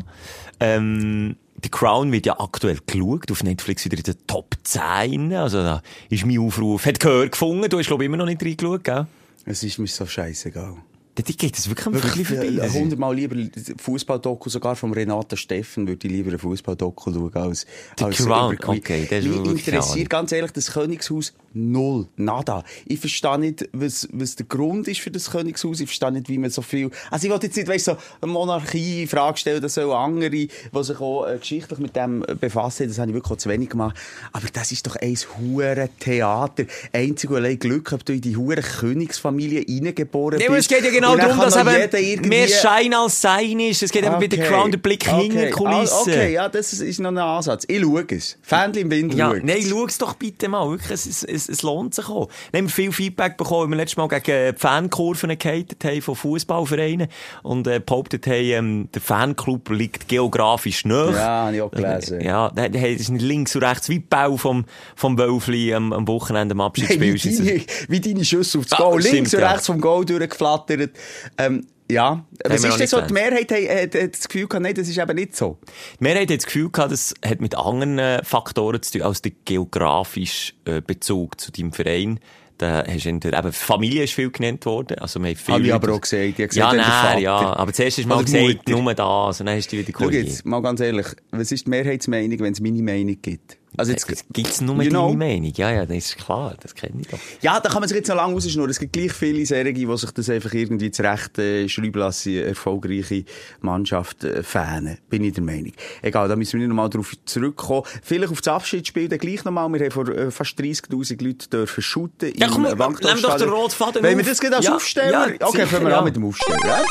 Ähm, 0.60 1.36
The 1.62 1.70
Crown 1.70 2.12
wird 2.12 2.26
ja 2.26 2.40
aktuell 2.40 2.80
geschaut, 2.86 3.32
auf 3.32 3.44
Netflix 3.44 3.86
wieder 3.86 3.98
in 3.98 4.04
den 4.04 4.28
Top 4.28 4.56
10. 4.64 5.34
Also 5.34 5.64
da 5.64 5.82
ist 6.10 6.26
mein 6.26 6.40
Aufruf, 6.40 6.86
hat 6.86 7.00
Gehör 7.00 7.30
gefunden. 7.30 7.70
Du 7.70 7.80
hast, 7.80 7.88
glaube 7.88 8.04
ich, 8.04 8.08
immer 8.08 8.18
noch 8.18 8.26
nicht 8.26 8.44
reingeschaut, 8.44 8.84
gell? 8.84 9.08
Es 9.46 9.62
ist 9.64 9.78
mir 9.78 9.88
so 9.88 10.06
scheißegal. 10.06 10.78
Da 11.16 11.22
geht 11.22 11.56
es 11.58 11.70
wirklich 11.70 11.86
am 11.86 11.94
vorbei. 11.94 12.16
Wirklich, 12.28 12.58
ist- 12.58 12.74
hundertmal 12.74 13.16
lieber 13.16 13.36
Fußballdoku, 13.82 14.50
sogar 14.50 14.76
vom 14.76 14.94
Renata 14.94 15.36
Steffen 15.36 15.88
würde 15.88 16.08
ich 16.08 16.12
lieber 16.14 16.32
ein 16.32 16.40
Fußballdoku 16.40 17.12
schauen 17.14 17.34
als, 17.36 17.66
The 18.00 18.06
als 18.06 18.18
Crown, 18.18 18.58
okay, 18.66 19.06
das 19.10 19.24
ist 19.24 19.30
Mich 19.30 19.68
interessiert 19.68 20.10
ganz 20.10 20.32
ehrlich 20.32 20.52
das 20.52 20.72
Königshaus 20.72 21.34
null, 21.56 22.08
nada. 22.16 22.64
Ich 22.88 23.00
verstehe 23.00 23.38
nicht, 23.38 23.70
was, 23.74 24.08
was 24.12 24.36
der 24.36 24.48
Grund 24.48 24.88
ist 24.88 25.02
für 25.02 25.12
das 25.12 25.30
Königshaus. 25.30 25.80
Ich 25.82 25.86
verstehe 25.88 26.12
nicht, 26.12 26.28
wie 26.30 26.40
man 26.40 26.50
so 26.50 26.64
viel, 26.64 26.90
also 27.12 27.28
ich 27.28 27.32
wollte 27.32 27.46
jetzt 27.46 27.58
nicht, 27.58 27.68
weißt 27.68 27.86
so, 27.86 27.98
eine 28.22 28.32
Monarchie 28.32 29.04
in 29.04 29.08
Frage 29.08 29.38
stellen, 29.38 29.62
das 29.62 29.76
sollen 29.76 29.92
andere, 29.92 30.32
die 30.32 30.50
sich 30.82 31.00
auch 31.00 31.28
äh, 31.28 31.38
geschichtlich 31.38 31.78
mit 31.78 31.96
dem 31.96 32.24
äh, 32.28 32.34
befassen, 32.34 32.88
das 32.88 32.98
habe 32.98 33.12
ich 33.12 33.14
wirklich 33.16 33.32
auch 33.34 33.38
zu 33.38 33.50
wenig 33.50 33.70
gemacht. 33.70 33.96
Aber 34.32 34.48
das 34.52 34.72
ist 34.72 34.88
doch 34.88 34.96
ein 34.96 35.16
hure 35.40 35.90
Theater. 36.00 36.66
Einzig 36.92 37.30
und 37.30 37.36
allein 37.36 37.60
Glück, 37.60 37.92
ob 37.94 38.04
du 38.04 38.14
in 38.14 38.22
die 38.22 38.36
hure 38.36 38.62
Königsfamilie 38.64 39.64
reingeboren 39.70 40.40
Ja, 40.40 40.48
bist. 40.50 40.72
Ja 41.12 41.16
genau 41.16 41.30
Und 41.34 41.40
darum, 41.56 41.68
dass 41.68 41.92
eben 41.92 42.06
irgendwie- 42.06 42.30
mehr 42.30 42.48
Schein 42.48 42.94
als 42.94 43.22
Sein 43.22 43.60
ist. 43.60 43.84
Es 43.84 43.92
geht 43.92 44.04
eben 44.06 44.14
bei 44.20 44.28
The 44.30 44.38
Crown 44.38 44.72
der 44.72 44.78
Blick 44.80 45.08
hinter 45.08 45.46
die 45.46 45.52
Kulissen. 45.52 45.94
Ah, 45.94 46.02
Okay, 46.02 46.34
ja, 46.34 46.50
das 46.50 46.74
ist 46.74 47.00
noch 47.00 47.10
ein 47.12 47.18
Ansatz. 47.18 47.66
Ich 47.68 47.82
schaue 47.82 48.06
es. 48.10 48.38
Fähnchen 48.42 48.84
im 48.84 48.92
Wind 48.92 49.14
Ja, 49.14 49.32
schaut. 49.32 49.44
nein, 49.44 49.64
schau 49.68 49.86
es 49.86 49.98
doch 49.98 50.14
bitte 50.16 50.48
mal. 50.50 50.70
Wirklich, 50.70 50.92
es, 50.92 51.24
es, 51.24 51.50
es, 51.50 51.62
lohnt 51.62 51.94
sich 51.96 52.08
auch. 52.10 52.28
Wir 52.52 52.60
haben 52.60 52.70
viel 52.70 52.92
Feedback 52.92 53.38
bekommen, 53.38 53.64
weil 53.64 53.70
wir 53.70 53.76
letztes 53.78 53.98
Mal 53.98 54.08
gegen 54.08 54.54
die 54.56 54.60
Fankurven 54.60 55.38
gehatet 55.38 55.84
haben 55.84 56.02
von 56.02 56.16
Fußballvereinen 56.16 57.08
und 57.44 57.68
äh, 57.68 57.80
behauptet 57.80 58.26
haben, 58.28 58.34
ähm, 58.44 58.90
der 58.94 59.02
Fanclub 59.02 59.70
liegt 59.70 60.08
geografisch 60.08 60.86
näher. 60.86 61.12
Ja, 61.14 61.20
habe 61.46 61.56
ich 61.56 61.62
auch 61.62 61.72
gelesen. 61.72 62.22
Ja, 62.22 62.50
da- 62.50 62.70
da- 62.70 62.80
das 62.80 63.02
ist 63.02 63.10
links 63.10 63.56
und 63.56 63.64
rechts 63.64 63.90
wie 63.90 64.00
die 64.00 64.06
Bau 64.08 64.38
vom, 64.38 64.66
vom 64.96 65.18
Wölfli 65.18 65.74
am, 65.74 65.94
am 65.94 66.08
Wochenende 66.08 66.54
am 66.54 66.60
Hey, 66.60 66.68
Abschiedsspiel. 66.68 67.14
wie, 67.16 67.38
deine, 67.38 67.62
wie 67.90 68.00
deine 68.00 68.26
Schüsse 68.26 68.60
aufs 68.60 68.72
Ah, 68.74 68.78
Goal. 68.78 69.02
stimmt, 69.02 69.14
Links 69.16 69.34
und 69.34 69.40
ja. 69.42 69.52
rechts 69.52 69.68
vom 69.68 69.80
Goal 69.82 70.06
durchgeflattert. 70.06 70.92
Ähm, 71.38 71.68
ja, 71.92 72.26
was 72.46 72.64
ist 72.64 72.80
denn 72.80 72.88
so? 72.88 73.02
Die 73.02 73.14
Mehrheit 73.14 73.52
hat, 73.52 73.94
hat, 73.94 74.14
das 74.14 74.28
Gefühl 74.28 74.48
gehabt, 74.48 74.64
nein, 74.64 74.74
das 74.74 74.88
ist 74.88 74.98
eben 74.98 75.16
nicht 75.16 75.36
so. 75.36 75.58
Die 76.00 76.04
Mehrheit 76.04 76.30
hat 76.32 76.38
das 76.38 76.46
Gefühl 76.46 76.70
gehabt, 76.72 76.92
das 76.92 77.14
hat 77.26 77.42
mit 77.42 77.56
anderen 77.56 78.00
äh, 78.00 78.24
Faktoren 78.24 78.82
zu 78.82 78.94
tun, 78.94 79.02
als 79.04 79.22
der 79.22 79.34
geografische 79.46 80.54
äh, 80.66 80.82
Bezug 80.82 81.40
zu 81.40 81.52
deinem 81.52 81.74
Verein. 81.74 82.20
Da 82.58 82.84
hast 82.88 83.06
du 83.06 83.10
entweder, 83.10 83.40
eben, 83.40 83.52
Familie 83.52 84.04
ist 84.04 84.14
viel 84.14 84.32
genannt 84.32 84.66
worden. 84.66 84.98
Also, 85.00 85.20
wir 85.20 85.30
haben 85.30 85.36
viel 85.36 85.54
Habe 85.56 85.66
ich 85.66 85.74
aber 85.74 85.94
auch 85.94 86.02
gesagt. 86.02 86.40
Ich 86.40 86.54
Ja, 86.54 86.72
nein, 86.74 87.22
ja. 87.22 87.56
Aber 87.56 87.74
zuerst 87.74 87.98
hast 87.98 88.06
du 88.06 88.10
mal 88.10 88.24
die 88.24 88.32
gesagt, 88.32 88.70
Mutter. 88.70 88.82
nur 88.82 88.94
das. 88.94 89.40
Und 89.40 89.48
dann 89.48 89.58
hast 89.58 89.72
du 89.72 89.76
dich 89.76 89.88
wieder 89.88 89.98
Schau 89.98 90.06
korrigiert. 90.06 90.28
jetzt, 90.28 90.46
mal 90.46 90.62
ganz 90.62 90.80
ehrlich, 90.80 91.08
was 91.32 91.52
ist 91.52 91.66
die 91.66 91.70
Mehrheitsmeinung, 91.70 92.40
wenn 92.40 92.54
es 92.54 92.62
meine 92.62 92.82
Meinung 92.82 93.18
gibt? 93.22 93.58
Also 93.78 93.92
jetzt 93.92 94.10
jetzt, 94.10 94.26
gibt's 94.32 94.62
nur 94.62 94.76
you 94.76 94.84
deine 94.84 94.90
know. 94.92 95.14
Meinung. 95.14 95.52
Ja, 95.56 95.72
ja, 95.72 95.86
das 95.86 95.98
ist 95.98 96.18
klar, 96.18 96.56
das 96.62 96.76
kenne 96.76 97.02
ich 97.02 97.08
doch. 97.08 97.20
Ja, 97.42 97.60
da 97.60 97.70
kann 97.70 97.80
man 97.80 97.90
sich 97.90 97.98
jetzt 97.98 98.08
noch 98.08 98.16
lange 98.16 98.34
rausschnurren. 98.34 98.70
Es 98.70 98.80
gibt 98.80 98.94
gleich 98.94 99.12
viele 99.12 99.46
Serien, 99.46 99.74
die 99.76 99.98
sich 99.98 100.12
das 100.12 100.30
einfach 100.30 100.54
irgendwie 100.54 100.92
zurecht 100.92 101.38
äh, 101.40 101.68
schreiben 101.68 102.00
lassen, 102.00 102.36
erfolgreiche 102.38 103.26
Mannschaft 103.62 104.24
äh, 104.24 104.44
fähnen. 104.44 104.98
Bin 105.10 105.24
ich 105.24 105.34
der 105.34 105.44
Meinung. 105.44 105.74
Egal, 106.02 106.28
da 106.28 106.36
müssen 106.36 106.54
wir 106.54 106.60
nicht 106.60 106.70
nochmal 106.70 106.90
drauf 106.90 107.14
zurückkommen. 107.26 107.84
Vielleicht 108.04 108.32
auf 108.32 108.42
das 108.42 108.54
Abschiedsspiel 108.54 109.08
dann 109.08 109.20
gleich 109.20 109.44
nochmal. 109.44 109.72
Wir 109.74 109.82
haben 109.82 109.92
vor 109.92 110.08
äh, 110.10 110.32
fast 110.32 110.60
30'000 110.60 111.24
Leuten 111.24 111.50
dürfen 111.50 111.82
shooten. 111.82 112.34
Ja, 112.36 112.48
komm, 112.48 112.66
im 112.66 112.78
nehmen 112.78 113.22
doch 113.22 113.38
den 113.38 113.50
roten 113.50 113.72
Faden 113.72 114.04
Wollen 114.04 114.18
wir 114.18 114.26
das 114.26 114.40
gerade 114.40 114.58
als 114.58 114.66
Ja, 114.66 114.76
Aufsteller? 114.76 115.30
ja, 115.30 115.48
okay, 115.48 115.66
fangen 115.66 115.86
wir 115.86 115.92
ja. 115.92 116.00
an 116.00 116.06
mit 116.06 116.16
dem 116.16 116.26
Aufsteller. 116.26 116.60
Ja? 116.66 116.82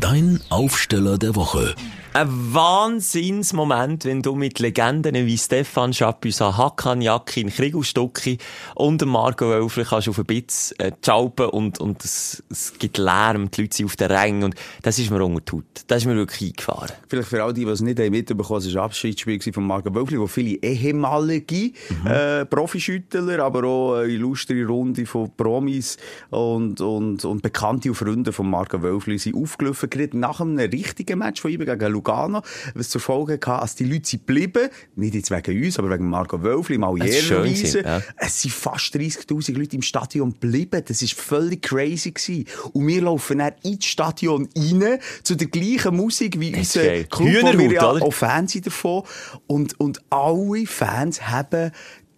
Dein 0.00 0.40
Aufsteller 0.50 1.18
der 1.18 1.34
Woche. 1.34 1.74
Ein 2.14 2.54
Wahnsinnsmoment, 2.54 4.06
wenn 4.06 4.22
du 4.22 4.34
mit 4.34 4.58
Legenden 4.60 5.14
wie 5.14 5.36
Stefan 5.36 5.92
Chapuisat, 5.92 6.56
Hakan 6.56 7.02
Yakin, 7.02 7.50
Krigo 7.50 7.82
Stucki 7.82 8.38
und 8.74 9.04
Marco 9.04 9.46
Wölfli 9.46 9.84
kannst 9.84 10.08
auf 10.08 10.16
den 10.16 10.24
Bitz 10.24 10.74
äh, 10.78 10.90
schalpen 11.04 11.50
und, 11.50 11.78
und 11.78 12.02
es, 12.02 12.42
es 12.50 12.72
gibt 12.78 12.96
Lärm, 12.96 13.50
die 13.50 13.60
Leute 13.60 13.76
sind 13.76 13.86
auf 13.86 13.96
den 13.96 14.10
Rängen 14.10 14.44
und 14.44 14.54
das 14.82 14.98
ist 14.98 15.10
mir 15.10 15.22
unter 15.22 15.40
die 15.40 15.52
Haut. 15.52 15.84
Das 15.86 15.98
ist 15.98 16.06
mir 16.06 16.16
wirklich 16.16 16.50
eingefahren. 16.50 16.92
Vielleicht 17.08 17.28
für 17.28 17.44
all 17.44 17.52
die, 17.52 17.66
die 17.66 17.70
es 17.70 17.82
nicht 17.82 18.00
haben 18.00 18.10
mitbekommen 18.10 18.48
haben, 18.48 18.56
es 18.56 18.74
war 18.74 18.82
ein 18.82 18.86
Abschiedsspiel 18.86 19.52
von 19.52 19.66
Marco 19.66 19.94
Wölfli, 19.94 20.18
wo 20.18 20.26
viele 20.26 20.58
ehemalige 20.62 21.72
äh, 22.06 22.46
Profischüttler, 22.46 23.38
aber 23.44 23.64
auch 23.64 23.94
eine 23.96 24.08
illustre 24.08 24.64
Runde 24.64 25.04
von 25.04 25.30
Promis 25.36 25.98
und, 26.30 26.80
und, 26.80 27.24
und 27.24 27.42
Bekannte 27.42 27.90
und 27.90 27.94
Freunde 27.94 28.32
von 28.32 28.48
Marco 28.48 28.82
Wölfli 28.82 29.18
sind 29.18 29.36
aufgelaufen, 29.36 29.90
gerade 29.90 30.18
nach 30.18 30.40
einem 30.40 30.58
richtigen 30.58 31.18
Match 31.18 31.42
von 31.42 31.50
ihm 31.50 31.64
gegen 31.64 31.97
Lugano, 31.98 32.42
was 32.74 32.88
zur 32.88 33.00
Folge 33.00 33.34
hatte, 33.34 33.60
dass 33.60 33.74
die 33.74 33.84
Leute 33.84 34.08
sind 34.08 34.26
geblieben, 34.26 34.68
nicht 34.96 35.14
jetzt 35.14 35.30
wegen 35.30 35.64
uns, 35.64 35.78
aber 35.78 35.90
wegen 35.90 36.08
Marco 36.08 36.42
Wölfli, 36.42 36.78
mal 36.78 36.94
gewesen, 36.94 37.82
ja. 37.84 38.02
Es 38.16 38.42
sind 38.42 38.54
fast 38.54 38.94
30'000 38.94 39.58
Leute 39.58 39.76
im 39.76 39.82
Stadion 39.82 40.32
geblieben. 40.32 40.82
Das 40.86 41.02
war 41.02 41.08
völlig 41.08 41.62
crazy. 41.62 42.12
Gewesen. 42.12 42.46
Und 42.72 42.86
wir 42.86 43.02
laufen 43.02 43.38
dann 43.38 43.52
ins 43.62 43.86
Stadion 43.86 44.48
rein, 44.56 44.98
zu 45.22 45.34
der 45.34 45.48
gleichen 45.48 45.96
Musik 45.96 46.38
wie 46.40 46.54
unser 46.54 46.82
geil. 46.82 47.04
Club, 47.04 47.42
wo 47.42 47.58
wir 47.58 47.72
ja 47.72 47.92
oder? 47.92 48.04
auch 48.04 48.12
Fans 48.12 48.52
sind 48.52 48.66
davon. 48.66 49.02
Und, 49.46 49.78
und 49.80 50.00
alle 50.10 50.66
Fans 50.66 51.28
haben 51.28 51.72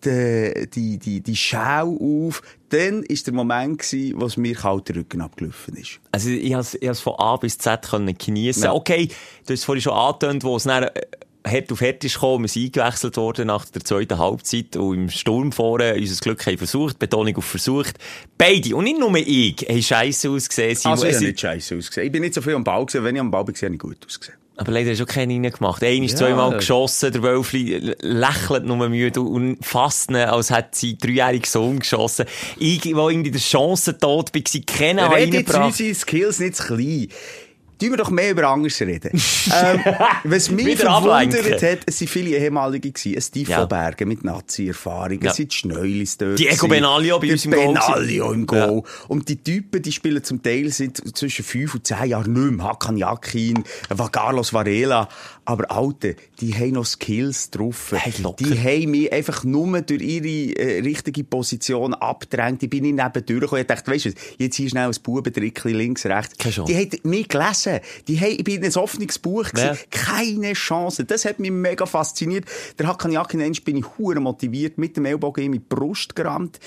die, 0.04 0.68
die, 0.72 0.98
die, 0.98 1.20
die 1.20 1.36
Schau 1.36 1.96
auf. 2.00 2.42
Dann 2.70 3.02
war 3.02 3.16
der 3.26 3.32
Moment, 3.34 3.78
gewesen, 3.80 4.20
wo 4.20 4.24
es 4.26 4.36
mir 4.36 4.54
kalt 4.54 4.88
den 4.88 4.96
Rücken 4.96 5.20
abgelaufen 5.20 5.76
ist. 5.76 6.00
Also 6.12 6.30
ich 6.30 6.44
ich 6.44 6.54
has 6.54 7.00
von 7.00 7.14
A 7.18 7.36
bis 7.36 7.58
Z 7.58 7.82
können 7.90 8.16
geniessen. 8.16 8.64
Ja. 8.64 8.72
Okay, 8.72 9.06
du 9.08 9.52
hast 9.52 9.60
es 9.60 9.64
vorhin 9.64 9.82
schon 9.82 9.92
angetönt, 9.92 10.42
wo 10.44 10.56
es 10.56 10.64
dann 10.64 10.84
äh, 10.84 10.90
hart 11.46 11.72
auf 11.72 11.80
hart 11.80 12.04
ist 12.04 12.14
gekommen. 12.14 12.44
Wir 12.44 12.48
sind 12.48 12.76
eingewechselt 12.76 13.16
worden 13.16 13.46
nach 13.48 13.64
der 13.64 13.82
zweiten 13.82 14.18
Halbzeit 14.18 14.76
und 14.76 14.94
im 14.94 15.08
Sturm 15.10 15.52
vorne 15.52 15.94
unser 15.94 16.20
Glück 16.20 16.46
haben 16.46 16.58
versucht, 16.58 16.98
Betonung 16.98 17.36
auf 17.36 17.44
versucht. 17.44 17.98
Beide, 18.38 18.76
und 18.76 18.84
nicht 18.84 18.98
nur 19.00 19.14
ich, 19.16 19.56
haben 19.68 19.82
scheisse 19.82 20.30
ausgesehen. 20.30 20.76
Sie- 20.76 20.88
Also, 20.88 21.04
ich 21.06 21.10
es- 21.10 21.16
habe 21.16 21.26
nicht 21.26 21.40
scheiße 21.40 21.76
ausgesehen. 21.76 22.06
Ich 22.06 22.12
bin 22.12 22.22
nicht 22.22 22.34
so 22.34 22.42
viel 22.42 22.54
am 22.54 22.64
Ball 22.64 22.84
gewesen. 22.86 23.04
Wenn 23.04 23.14
ich 23.16 23.20
am 23.20 23.30
Ball 23.30 23.46
war, 23.46 23.54
habe 23.54 23.72
ich 23.74 23.78
gut 23.80 23.96
ausgesehen. 24.06 24.38
Aber 24.60 24.72
leider 24.72 24.90
hast 24.90 24.98
du 25.00 25.04
auch 25.04 25.08
keinen 25.08 25.42
reingemacht. 25.42 25.82
Einmal, 25.82 26.08
Ja. 26.10 26.16
zweimal 26.16 26.56
geschossen, 26.58 27.12
der 27.12 27.22
Wölfli 27.22 27.94
lächelt 28.02 28.66
nur 28.66 28.90
müde 28.90 29.22
und 29.22 29.56
fasst 29.64 30.10
ihn, 30.10 30.16
als 30.16 30.50
hätte 30.50 30.68
sie 30.72 30.98
dreijährigen 30.98 31.46
Sohn 31.46 31.78
geschossen. 31.78 32.26
Ich, 32.58 32.84
wo 32.94 33.08
irgendwie 33.08 33.30
der 33.30 33.40
Chancentod 33.40 34.34
war, 34.34 34.42
keiner 34.66 35.04
hat 35.08 35.12
Red 35.16 35.32
jetzt 35.32 35.54
reingebracht. 35.54 35.64
unsere 35.80 35.94
Skills 35.94 36.40
nicht 36.40 36.56
zu 36.56 36.66
klein. 36.66 37.08
Tun 37.80 37.90
wir 37.90 37.96
doch 37.96 38.10
mehr 38.10 38.32
über 38.32 38.48
anderes 38.48 38.80
reden. 38.80 39.10
ähm, 39.62 39.80
was 40.24 40.50
mich 40.50 40.78
verwundert 40.78 41.62
hat, 41.62 41.78
es 41.86 41.98
sind 41.98 42.08
viele 42.08 42.36
ehemalige 42.36 42.90
gewesen. 42.92 43.16
Es 43.16 43.26
Steve 43.26 43.50
Ja. 43.50 43.64
Bergen 43.64 44.08
mit 44.08 44.22
Nazi-Erfahrung. 44.24 45.20
Ja. 45.22 45.30
Es 45.30 45.36
sind 45.36 45.52
die 45.52 45.56
Schneulis 45.56 46.18
dort. 46.18 46.38
Diego 46.38 46.66
gewesen. 46.66 46.68
Benaglio 46.68 47.18
bei 47.18 47.32
uns 47.32 47.44
im 47.44 47.52
Goal. 47.52 47.66
Benaglio 47.68 48.32
im 48.32 48.46
Goal. 48.46 48.82
Und 49.08 49.28
die 49.28 49.42
Typen, 49.42 49.82
die 49.82 49.92
spielen 49.92 50.22
zum 50.22 50.42
Teil 50.42 50.70
seit 50.70 50.96
zwischen 51.14 51.44
fünf 51.44 51.74
und 51.74 51.86
zehn 51.86 52.10
Jahren 52.10 52.32
nicht 52.32 52.52
mehr. 52.52 52.66
Hakan 52.66 52.96
Yakin, 52.96 53.64
Carlos 54.12 54.52
Varela. 54.52 55.08
Aber 55.44 55.70
Alte, 55.70 56.16
die 56.40 56.54
haben 56.54 56.72
noch 56.72 56.86
Skills 56.86 57.50
drauf. 57.50 57.92
Hey, 57.96 58.12
die 58.38 58.58
haben 58.58 58.90
mich 58.90 59.12
einfach 59.12 59.42
nur 59.42 59.80
durch 59.80 60.02
ihre 60.02 60.56
äh, 60.56 60.80
richtige 60.80 61.24
Position 61.24 61.94
abgedrängt. 61.94 62.62
Ich 62.62 62.70
bin 62.70 62.82
nicht 62.82 62.96
neben 62.96 63.26
durchgekommen. 63.26 63.62
Ich 63.62 63.66
dachte, 63.66 63.90
weißt 63.90 64.04
du, 64.06 64.10
jetzt 64.38 64.56
hier 64.56 64.68
schnell 64.68 64.88
ein 64.88 65.02
Bubentrickchen 65.02 65.74
links, 65.74 66.06
rechts. 66.06 66.36
Die 66.66 66.76
haben 66.76 66.90
mich 67.02 67.28
gelesen. 67.28 67.69
Die 68.08 68.20
haben, 68.20 68.30
ich 68.36 68.44
bin 68.44 68.56
in 68.56 68.64
ein 68.64 68.74
offenes 68.76 69.18
Buch 69.18 69.44
gewesen. 69.50 69.66
Ja. 69.66 69.76
Keine 69.90 70.52
Chance. 70.54 71.04
Das 71.04 71.24
hat 71.24 71.38
mich 71.38 71.50
mega 71.50 71.86
fasziniert. 71.86 72.44
Der 72.78 72.86
Hakan 72.88 73.12
Yakin, 73.12 73.40
bin 73.64 73.76
ich 73.76 73.84
hure 73.98 74.20
motiviert, 74.20 74.78
mit 74.78 74.96
dem 74.96 75.04
Ellbogen 75.04 75.44
in 75.44 75.52
die 75.52 75.58
Brust 75.58 76.14
gerammt, 76.16 76.58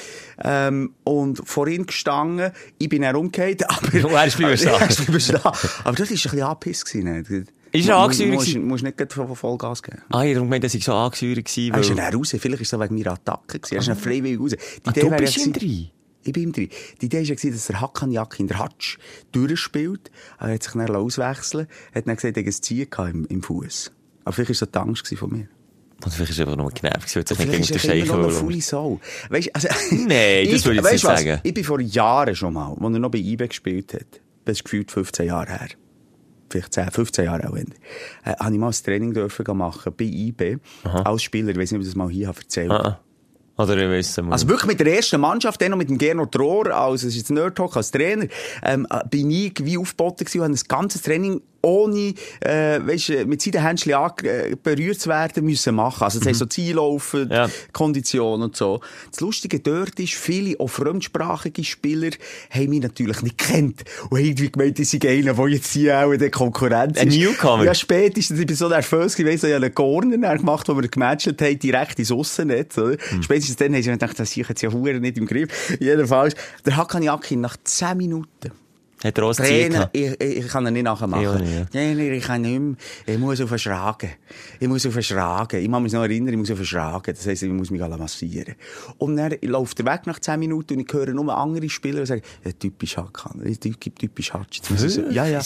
ähm, 0.44 0.94
und 1.04 1.42
vor 1.48 1.68
ihm 1.68 1.86
gestanden. 1.86 2.52
Ich 2.78 2.89
bin 2.89 3.04
herumgekehrt, 3.04 3.63
aber... 3.70 4.06
Und 4.08 4.13
er 4.13 4.26
ist 4.28 4.38
bleiben 4.38 4.58
stehen. 4.58 4.70
Er. 4.70 4.76
Aber 4.76 4.86
das 4.88 5.00
war 5.00 5.13
ein 5.88 5.96
bisschen 5.98 6.42
angepisst 6.44 6.86
gewesen. 6.86 7.04
ne? 7.30 7.46
Ist 7.72 7.89
er 7.89 7.98
angesäuert 7.98 8.34
musst- 8.34 8.48
gewesen? 8.48 8.68
musst 8.68 8.84
nicht 8.84 9.13
voll- 9.13 9.36
Vollgas 9.36 9.82
geben. 9.82 10.02
Ah, 10.10 10.24
ich 10.24 10.36
gemeint, 10.36 10.63
dass 10.63 10.76
ich 10.76 10.84
so 10.86 10.94
angesäuert 10.94 11.38
war. 11.58 11.74
Er 11.76 11.80
ist 11.82 11.89
dann 11.89 12.13
raus. 12.13 12.36
Vielleicht 12.38 12.62
ist 12.62 12.72
es 12.74 12.80
wegen 12.80 12.96
meiner 12.96 13.13
Attacke 13.13 13.60
gewesen. 13.60 13.74
Er 13.76 13.80
ist 13.80 13.88
dann 13.88 13.98
freiwillig 13.98 14.39
raus. 14.39 14.52
Die 14.52 14.58
Ah, 14.89 14.92
du 14.92 15.10
bist 15.10 15.34
gewesen- 15.36 15.54
drin? 15.54 15.89
Ich 16.24 16.34
bin 16.34 16.44
ihm 16.44 16.52
drin. 16.54 16.70
Die 17.02 17.06
Idee 17.06 17.28
war 17.28 17.52
dass 17.52 17.68
der 17.68 17.82
Hakan 17.82 18.12
Yakin, 18.12 18.48
der 18.48 18.60
Hatsch, 18.60 18.98
durchspielt. 19.32 20.12
Er 20.40 20.54
hat 20.54 20.64
sich 20.64 20.74
dann 20.74 20.96
auswechseln 20.96 21.68
hat 21.94 22.08
dann 22.08 22.16
gesagt, 22.16 22.38
er 22.38 22.46
hat 22.46 22.54
ein 22.72 22.90
gehabt 22.90 23.14
im, 23.14 23.26
im 23.26 23.44
Fuß. 23.44 23.92
Aber 24.26 24.34
vielleicht 24.34 24.50
war 24.50 24.56
so 24.56 24.66
die 24.66 24.80
Angst 24.80 25.18
von 25.18 25.32
mir. 25.32 25.48
Und 26.04 26.14
vielleicht 26.14 26.32
ist 26.32 26.40
er 26.40 26.48
einfach 26.48 26.58
nur 26.58 26.72
genervt, 26.72 27.16
weil 27.16 27.24
er 27.24 27.28
sich 27.28 27.38
nicht 27.40 27.52
gegen 27.52 27.64
den 27.64 27.74
er 27.74 27.80
Scheichen 27.80 28.08
immer 28.08 28.28
noch 28.28 28.50
eine 28.50 28.62
Sau. 28.62 29.00
Weißt, 29.30 29.56
also, 29.56 29.68
Nein, 29.92 30.48
das 30.52 30.66
würde 30.66 30.80
ich 30.80 30.84
jetzt 30.84 30.92
nicht 30.92 31.04
was? 31.06 31.20
sagen. 31.20 31.40
Ich 31.44 31.54
bin 31.54 31.64
vor 31.64 31.80
Jahren 31.80 32.36
schon 32.36 32.54
mal, 32.54 32.70
als 32.70 32.94
er 32.94 33.00
noch 33.00 33.12
bei 33.12 33.20
IBE 33.20 33.48
gespielt 33.48 33.94
hat, 33.94 34.22
das 34.46 34.58
ist 34.58 34.64
gefühlt 34.66 34.92
15 34.92 35.28
Jahre 35.28 35.50
her, 35.50 35.70
vielleicht 36.50 36.74
10, 36.74 36.92
15 36.92 37.26
Jahre 37.26 37.50
auch, 37.50 37.56
äh, 37.56 37.66
habe 38.26 38.54
ich 38.54 38.60
mal 38.60 38.68
ein 38.68 38.74
Training 38.74 39.14
dürfen 39.14 39.58
machen 39.58 39.94
bei 39.96 40.06
IBE 40.06 40.60
als 40.84 41.24
Spieler. 41.24 41.50
Ich 41.50 41.58
weiß 41.58 41.72
nicht, 41.72 41.80
ob 41.80 41.84
ich 41.84 41.88
das 41.88 41.96
mal 41.96 42.10
hier 42.10 42.28
habe 42.28 42.40
erzählt 42.40 42.72
Ah, 42.72 42.76
ah. 42.86 43.00
Oder 43.58 43.78
weiss 43.89 44.10
es 44.10 44.24
mal. 44.24 44.32
Also 44.32 44.48
wirklich 44.48 44.68
mit 44.68 44.80
der 44.80 44.96
ersten 44.96 45.22
Mannschaft, 45.22 45.62
dann 45.62 45.72
noch 45.72 45.78
mit 45.78 45.89
dem 45.89 45.98
Gernot 45.98 46.38
Rohr, 46.39 46.72
als, 46.76 47.04
es 47.04 47.10
ist 47.10 47.18
jetzt 47.18 47.32
Nerd 47.32 47.56
Talk, 47.56 47.78
als 47.78 47.92
Trainer, 47.92 48.26
ähm, 48.63 48.88
äh, 48.89 49.02
bin 49.08 49.30
ich 49.30 49.54
wie 49.63 49.78
aufgeboten 49.78 50.26
gewesen 50.26 50.39
und 50.39 50.46
habe 50.46 50.54
ein 50.54 50.68
ganzes 50.68 51.02
Training 51.04 51.42
ohne, 51.63 52.13
äh, 52.41 52.80
weißt, 52.86 53.26
mit 53.26 53.41
seinen 53.41 53.63
Händchen 53.63 53.93
äh, 53.93 54.56
berührt 54.62 54.99
zu 54.99 55.10
werden, 55.10 55.45
müssen 55.45 55.76
machen. 55.76 56.04
Also, 56.04 56.19
das 56.19 56.28
heisst 56.28 56.39
so 56.39 56.45
Ziellaufen, 56.45 57.30
Ja. 57.32 57.49
Kondition 57.71 58.41
und 58.41 58.56
so. 58.56 58.82
Das 59.10 59.21
Lustige 59.21 59.60
dort 59.60 59.99
ist, 59.99 60.13
viele, 60.13 60.60
auch 60.60 60.67
fremdsprachige 60.67 61.63
Spieler, 61.63 62.12
haben 62.49 62.69
mich 62.69 62.82
natürlich 62.82 63.21
nicht 63.21 63.38
gekannt. 63.38 63.84
Und 64.10 64.19
haben 64.19 64.26
irgendwie 64.26 64.52
gemeint, 64.52 64.78
die 64.78 64.84
sind 64.84 65.06
einer, 65.06 65.34
der 65.34 65.47
jetzt 65.47 65.71
hier 65.71 65.99
auch 65.99 66.12
in 66.12 66.19
der 66.19 66.32
Konkurrenz 66.32 66.97
Ein 66.97 67.08
ist. 67.08 67.17
Newcomer. 67.17 67.63
Ja, 67.63 67.73
spätestens, 67.73 68.39
ich 68.39 68.45
bin 68.45 68.56
so 68.56 68.67
nervös 68.67 69.15
gewesen, 69.15 69.47
ich 69.47 69.54
habe 69.54 69.65
einen 69.65 69.73
Corner 69.76 70.36
gemacht, 70.36 70.67
wo 70.67 70.76
wir 70.76 70.88
gematcht 70.88 71.41
haben, 71.41 71.60
direkt 71.60 71.97
ins 71.97 72.12
Aussennetz, 72.12 72.78
oder? 72.78 72.97
Hm. 73.10 73.23
Spätestens 73.23 73.56
dann 73.56 73.73
haben 73.73 73.82
sie 73.82 73.89
gedacht, 73.89 74.19
das 74.19 74.36
ich 74.36 74.47
jetzt 74.47 74.62
ja 74.62 74.71
hure 74.71 74.99
nicht 74.99 75.17
im 75.17 75.26
Griff. 75.26 75.49
Jedenfalls, 75.80 76.36
der 76.65 76.76
Hakan 76.76 77.04
Yakin 77.04 77.39
nach 77.39 77.56
10 77.63 77.97
Minuten, 77.97 78.52
Hat 79.04 79.18
er 79.18 79.24
auch 79.26 79.36
Trainer, 79.36 79.89
ich, 79.92 80.20
ich, 80.22 80.48
kann 80.48 80.66
ihn 80.66 80.74
nicht 80.74 80.84
nachher 80.84 81.06
Ich 81.06 81.12
machen. 81.12 81.28
auch 81.28 81.39
nicht, 81.39 81.54
ja. 81.54 81.66
Trainer, 81.66 82.02
ich 82.04 82.24
kann 82.24 82.42
nicht 82.42 82.60
mehr, 82.60 82.76
ich 83.06 83.18
muss 83.18 83.42
auf 83.42 83.58
Schragen. 83.58 84.12
Ich 84.60 84.68
muss 84.68 84.86
auf 84.86 85.00
Schragen. 85.02 85.62
Ich 85.62 85.68
muss 85.68 85.82
mich 85.82 85.92
noch 85.92 86.04
erinnern, 86.04 86.34
ich 86.34 86.38
muss 86.38 86.52
auf 86.52 86.63
Schragen. 86.63 87.13
Das 87.13 87.28
heisst, 87.28 87.44
ich 87.44 87.52
muss 87.52 87.70
mich 87.70 87.84
alle 87.84 87.98
massieren. 87.98 88.56
Und 88.98 89.18
dann 89.18 89.36
läuft 89.42 89.80
er 89.82 89.86
weg 89.86 90.02
nach 90.06 90.20
10 90.20 90.39
Minuten 90.39 90.76
und 90.76 90.80
ich 90.80 90.94
höre 90.94 91.13
nur 91.13 91.36
andere 91.36 91.68
Spieler 91.70 92.02
die 92.02 92.06
sagen, 92.06 92.22
ja, 92.46 92.52
typisch 92.54 92.96
Hakan, 92.96 93.42
typisch, 93.60 93.94
typisch 94.00 94.34
Hatsch. 94.34 94.62
Ja, 95.12 95.26
ja. 95.26 95.42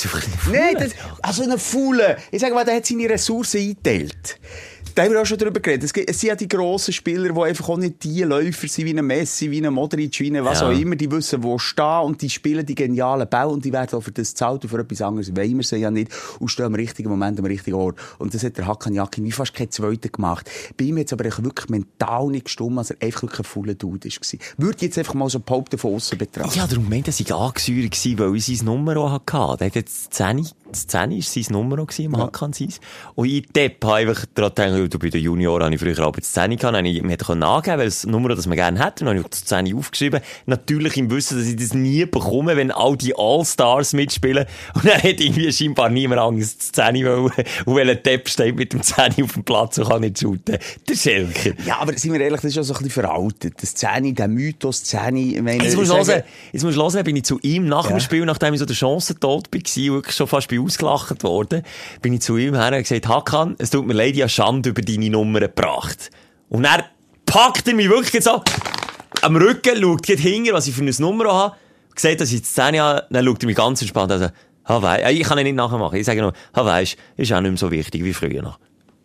Nein, 0.51 0.75
das, 0.77 0.91
also 1.21 1.43
ein 1.43 1.57
Fuhle. 1.57 2.17
Ich 2.31 2.41
sage 2.41 2.53
mal, 2.53 2.63
der 2.63 2.75
hat 2.75 2.85
seine 2.85 3.09
Ressourcen 3.09 3.59
eingeteilt. 3.59 4.39
Da 4.97 5.03
haben 5.03 5.11
wir 5.11 5.21
auch 5.21 5.27
schon 5.27 5.37
drüber 5.37 5.59
geredet. 5.59 5.83
Es, 5.83 5.93
gibt, 5.93 6.09
es 6.09 6.19
sind 6.19 6.29
ja 6.29 6.35
die 6.35 6.47
grossen 6.47 6.91
Spieler, 6.91 7.31
die 7.31 7.39
einfach 7.39 7.69
auch 7.69 7.77
nicht 7.77 8.03
die 8.03 8.23
Läufer 8.23 8.67
sind, 8.67 8.85
wie 8.85 8.97
ein 8.97 9.05
Messi, 9.05 9.51
wie 9.51 9.63
ein 9.63 9.71
Modric, 9.71 10.19
wie 10.19 10.35
ein 10.35 10.43
was 10.43 10.61
Ja. 10.61 10.69
auch 10.69 10.71
immer. 10.71 10.95
Die 10.95 11.11
wissen, 11.11 11.43
wo 11.43 11.59
stehen 11.59 12.01
und 12.01 12.19
die 12.19 12.31
spielen 12.31 12.65
die 12.65 12.73
genialen 12.73 13.29
Bälle 13.29 13.49
und 13.49 13.63
die 13.63 13.71
werden 13.71 13.95
auch 13.95 14.01
für 14.01 14.11
das 14.11 14.33
zahlt 14.33 14.63
und 14.63 14.71
für 14.71 14.79
etwas 14.79 15.03
anderes 15.03 15.35
wollen 15.35 15.55
wir 15.57 15.63
sie 15.63 15.75
ja 15.77 15.91
nicht 15.91 16.11
und 16.39 16.47
stehen 16.47 16.65
am 16.65 16.73
richtigen 16.73 17.09
Moment 17.09 17.37
am 17.37 17.45
richtigen 17.45 17.75
Ort. 17.75 17.99
Und 18.17 18.33
das 18.33 18.43
hat 18.43 18.57
der 18.57 18.65
Hakan 18.65 18.95
Yakin 18.95 19.23
wie 19.23 19.31
fast 19.31 19.53
kein 19.53 19.69
Zweiter 19.69 20.09
gemacht. 20.09 20.49
Bei 20.75 20.85
ihm 20.85 20.97
jetzt 20.97 21.13
aber 21.13 21.25
echt 21.25 21.43
wirklich 21.43 21.69
mental 21.69 22.29
nicht 22.29 22.45
gestummt, 22.45 22.79
als 22.79 22.89
er 22.89 22.97
einfach 22.99 23.21
wirklich 23.21 23.39
ein 23.41 23.45
fauler 23.45 23.75
Dude 23.75 24.09
war. 24.09 24.39
Würde 24.57 24.77
jetzt 24.81 24.97
einfach 24.97 25.13
mal 25.13 25.29
so 25.29 25.39
behaupten 25.39 25.77
von 25.77 25.93
außen 25.93 26.17
betrachten. 26.17 26.57
Ja, 26.57 26.65
darum 26.65 26.89
meint, 26.89 27.07
dass 27.07 27.19
ich 27.19 27.31
angesäuert 27.31 28.17
war, 28.17 28.31
weil 28.31 28.37
ich 28.37 28.47
sein 28.47 28.65
Nummer 28.65 28.97
auch 28.97 29.11
hatte. 29.11 29.57
Der 29.59 29.67
hat 29.67 29.75
jetzt 29.75 30.11
10 30.15 30.37
das 30.37 30.53
10 30.71 31.11
war 31.11 31.21
sein 31.21 31.45
Nummer 31.49 31.77
gewesen, 31.77 32.05
im 32.05 32.13
ja. 32.13 32.19
Hakan 32.19 32.53
Seis. 32.53 32.79
Und 33.15 33.27
ich 33.27 33.47
Depp 33.47 33.83
habe 33.83 33.95
einfach 33.95 34.25
daran 34.33 34.53
gedacht, 34.55 34.99
bei 35.01 35.09
den 35.09 35.21
Junioren 35.21 35.63
habe 35.63 35.75
ich 35.75 35.81
früher 35.81 36.05
auch 36.05 36.15
das 36.15 36.33
10 36.33 36.57
gehabt, 36.57 36.77
ich 36.85 37.03
mir 37.03 37.11
hätte 37.11 37.31
angeben 37.31 37.77
weil 37.77 37.85
das 37.85 38.05
Nummer, 38.05 38.29
das 38.29 38.47
man 38.47 38.55
gerne 38.55 38.83
hätte, 38.83 39.05
dann 39.05 39.09
habe 39.09 39.19
ich 39.19 39.27
das 39.27 39.45
10 39.45 39.75
aufgeschrieben. 39.75 40.21
Natürlich 40.45 40.97
im 40.97 41.09
Wissen, 41.11 41.37
dass 41.37 41.47
ich 41.47 41.55
das 41.55 41.73
nie 41.73 42.05
bekomme, 42.05 42.57
wenn 42.57 42.71
all 42.71 42.97
die 42.97 43.13
All-Stars 43.15 43.93
mitspielen. 43.93 44.45
Und 44.73 44.85
dann 44.85 44.97
hat 44.97 45.19
irgendwie 45.19 45.51
scheinbar 45.51 45.89
niemand 45.89 46.21
Angst, 46.21 46.59
das 46.59 46.71
10 46.71 47.05
wollen. 47.05 47.31
Und 47.65 47.75
wenn 47.75 47.89
ein 47.89 48.01
Depp 48.03 48.29
steht 48.29 48.55
mit 48.55 48.73
dem 48.73 48.81
10 48.81 49.23
auf 49.23 49.33
dem 49.33 49.43
Platz 49.43 49.77
und 49.77 49.87
kann 49.87 50.01
nicht 50.01 50.19
shooten. 50.19 50.57
Der 50.87 50.95
Schelker. 50.95 51.51
Ja, 51.65 51.79
aber 51.79 51.93
sind 51.97 52.13
wir 52.13 52.21
ehrlich, 52.21 52.41
das 52.41 52.51
ist 52.51 52.57
auch 52.57 52.63
so 52.63 52.73
ein 52.73 52.83
bisschen 52.83 53.03
veraltet. 53.03 53.55
Das 53.61 53.75
10, 53.75 54.15
der 54.15 54.27
Mythos 54.27 54.83
10, 54.83 55.15
ich 55.17 55.41
meine, 55.41 55.63
Jetzt 55.63 55.75
musst 55.75 55.91
du 55.91 55.95
hören, 55.95 56.23
jetzt 56.51 56.63
musst 56.63 56.77
du 56.77 56.81
hören, 56.81 57.03
bin 57.03 57.15
ich 57.15 57.23
zu 57.23 57.39
ihm 57.41 57.67
nach 57.67 57.85
ja. 57.85 57.91
dem 57.91 57.99
Spiel, 57.99 58.25
nachdem 58.25 58.53
ich 58.53 58.59
so 58.59 58.65
der 58.65 58.75
Chance 58.75 59.19
tot 59.19 59.47
war, 59.51 59.61
wirklich 59.61 60.15
schon 60.15 60.27
fast 60.27 60.49
bei 60.49 60.56
ausgelacht 60.59 61.23
worden, 61.23 61.63
bin 62.01 62.13
ich 62.13 62.21
zu 62.21 62.37
ihm 62.37 62.55
her 62.55 62.71
und 62.73 62.79
gesagt, 62.79 63.07
Hakan, 63.07 63.55
es 63.57 63.69
tut 63.69 63.85
mir 63.85 63.93
leid, 63.93 64.15
ich 64.15 64.21
habe 64.21 64.29
Schande 64.29 64.69
über 64.69 64.81
deine 64.81 65.09
Nummer 65.09 65.39
gebracht. 65.41 66.09
Und 66.49 66.65
er 66.65 66.85
packt 67.25 67.67
er 67.67 67.75
mich 67.75 67.89
wirklich 67.89 68.23
so 68.23 68.41
am 69.21 69.35
Rücken, 69.35 69.81
schaut 69.81 70.05
hinter, 70.05 70.53
was 70.53 70.67
ich 70.67 70.73
für 70.73 70.81
eine 70.81 70.91
Nummer 70.99 71.33
habe, 71.33 71.55
sieht, 71.95 72.21
dass 72.21 72.31
ich 72.31 72.41
die 72.41 72.47
Szene 72.47 72.81
habe, 72.81 73.05
dann 73.09 73.25
schaut 73.25 73.43
er 73.43 73.47
mich 73.47 73.55
ganz 73.55 73.81
entspannt 73.81 74.11
an. 74.11 74.21
Also, 74.21 74.33
ha, 74.67 74.81
wei 74.81 75.11
ich 75.11 75.23
kann 75.23 75.37
ihn 75.37 75.45
nicht 75.45 75.55
nachmachen. 75.55 75.97
Ich 75.97 76.05
sage 76.05 76.21
nur, 76.21 76.33
ha, 76.55 76.65
weisst, 76.65 76.97
ist 77.15 77.33
auch 77.33 77.41
nicht 77.41 77.51
mehr 77.51 77.57
so 77.57 77.71
wichtig 77.71 78.03
wie 78.03 78.13
früher 78.13 78.41
noch. 78.41 78.59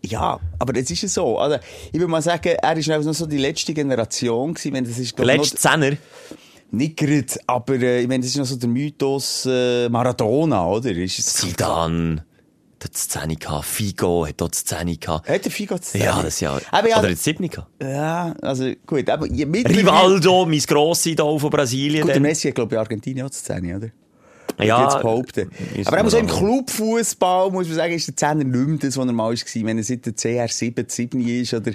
Ja, 0.04 0.40
aber 0.58 0.76
jetzt 0.76 0.90
ist 0.90 1.04
es 1.04 1.14
so. 1.14 1.38
Also, 1.38 1.58
ich 1.92 1.98
würde 1.98 2.08
mal 2.08 2.22
sagen, 2.22 2.56
er 2.60 2.76
ist 2.76 2.88
noch 2.88 3.02
so 3.12 3.26
die 3.26 3.38
letzte 3.38 3.72
Generation 3.72 4.54
gewesen. 4.54 4.74
Wenn 4.74 4.84
das 4.84 4.98
ist, 4.98 5.14
glaub, 5.14 5.28
Letzte 5.28 5.56
Zehner? 5.56 5.92
Nicht 6.74 6.96
gerade, 6.96 7.26
aber 7.46 7.74
äh, 7.74 8.00
ich 8.00 8.08
meine, 8.08 8.22
das 8.22 8.30
ist 8.30 8.38
noch 8.38 8.46
so 8.46 8.56
der 8.56 8.68
Mythos 8.68 9.46
äh, 9.46 9.90
Maradona, 9.90 10.66
oder? 10.66 10.90
Ist 10.90 11.18
es 11.18 11.34
Zidane. 11.34 12.24
Hat 12.82 12.94
das 12.94 13.08
10 13.08 13.38
gehabt. 13.38 13.64
Figo 13.64 14.26
hat 14.26 14.40
dort 14.40 14.54
das 14.54 14.64
10 14.64 14.98
gehabt. 14.98 15.28
Hat 15.28 15.44
der 15.44 15.52
Figo 15.52 15.76
das 15.76 15.92
10? 15.92 16.00
Ja, 16.00 16.20
das 16.20 16.40
Jahr. 16.40 16.60
Aber 16.70 16.88
ja, 16.88 16.98
Oder 16.98 17.14
7 17.14 17.48
gehabt. 17.48 17.68
Ja, 17.80 18.34
also 18.42 18.72
gut. 18.86 19.08
Aber 19.08 19.26
Rivaldo, 19.26 20.46
mein 20.46 20.58
grosser 20.60 21.10
Idol 21.10 21.38
von 21.38 21.50
Brasilien. 21.50 22.02
Gut, 22.02 22.14
der 22.14 22.20
Messi 22.20 22.48
hat, 22.48 22.56
glaube 22.56 22.74
ich, 22.74 22.78
Argentinien 22.78 23.26
auch 23.26 23.30
das 23.30 23.44
10, 23.44 23.76
oder? 23.76 23.88
Ja, 24.58 24.84
jetzt 24.84 25.00
behaupten. 25.00 25.50
Aber 25.84 26.02
auch 26.02 26.08
so 26.08 26.18
im 26.18 26.26
Clubfußball 26.26 27.50
muss 27.50 27.66
man 27.68 27.76
sagen, 27.76 27.94
ist 27.94 28.08
der 28.08 28.16
Zehner 28.16 28.44
nicht 28.44 28.46
mehr 28.46 28.78
das, 28.78 28.96
was 28.96 29.06
er 29.06 29.12
mal 29.12 29.32
war. 29.32 29.66
Wenn 29.66 29.78
er 29.78 29.84
seit 29.84 30.06
der 30.06 30.14
CR7, 30.14 30.90
7 30.90 31.20
ist, 31.20 31.54
oder, 31.54 31.72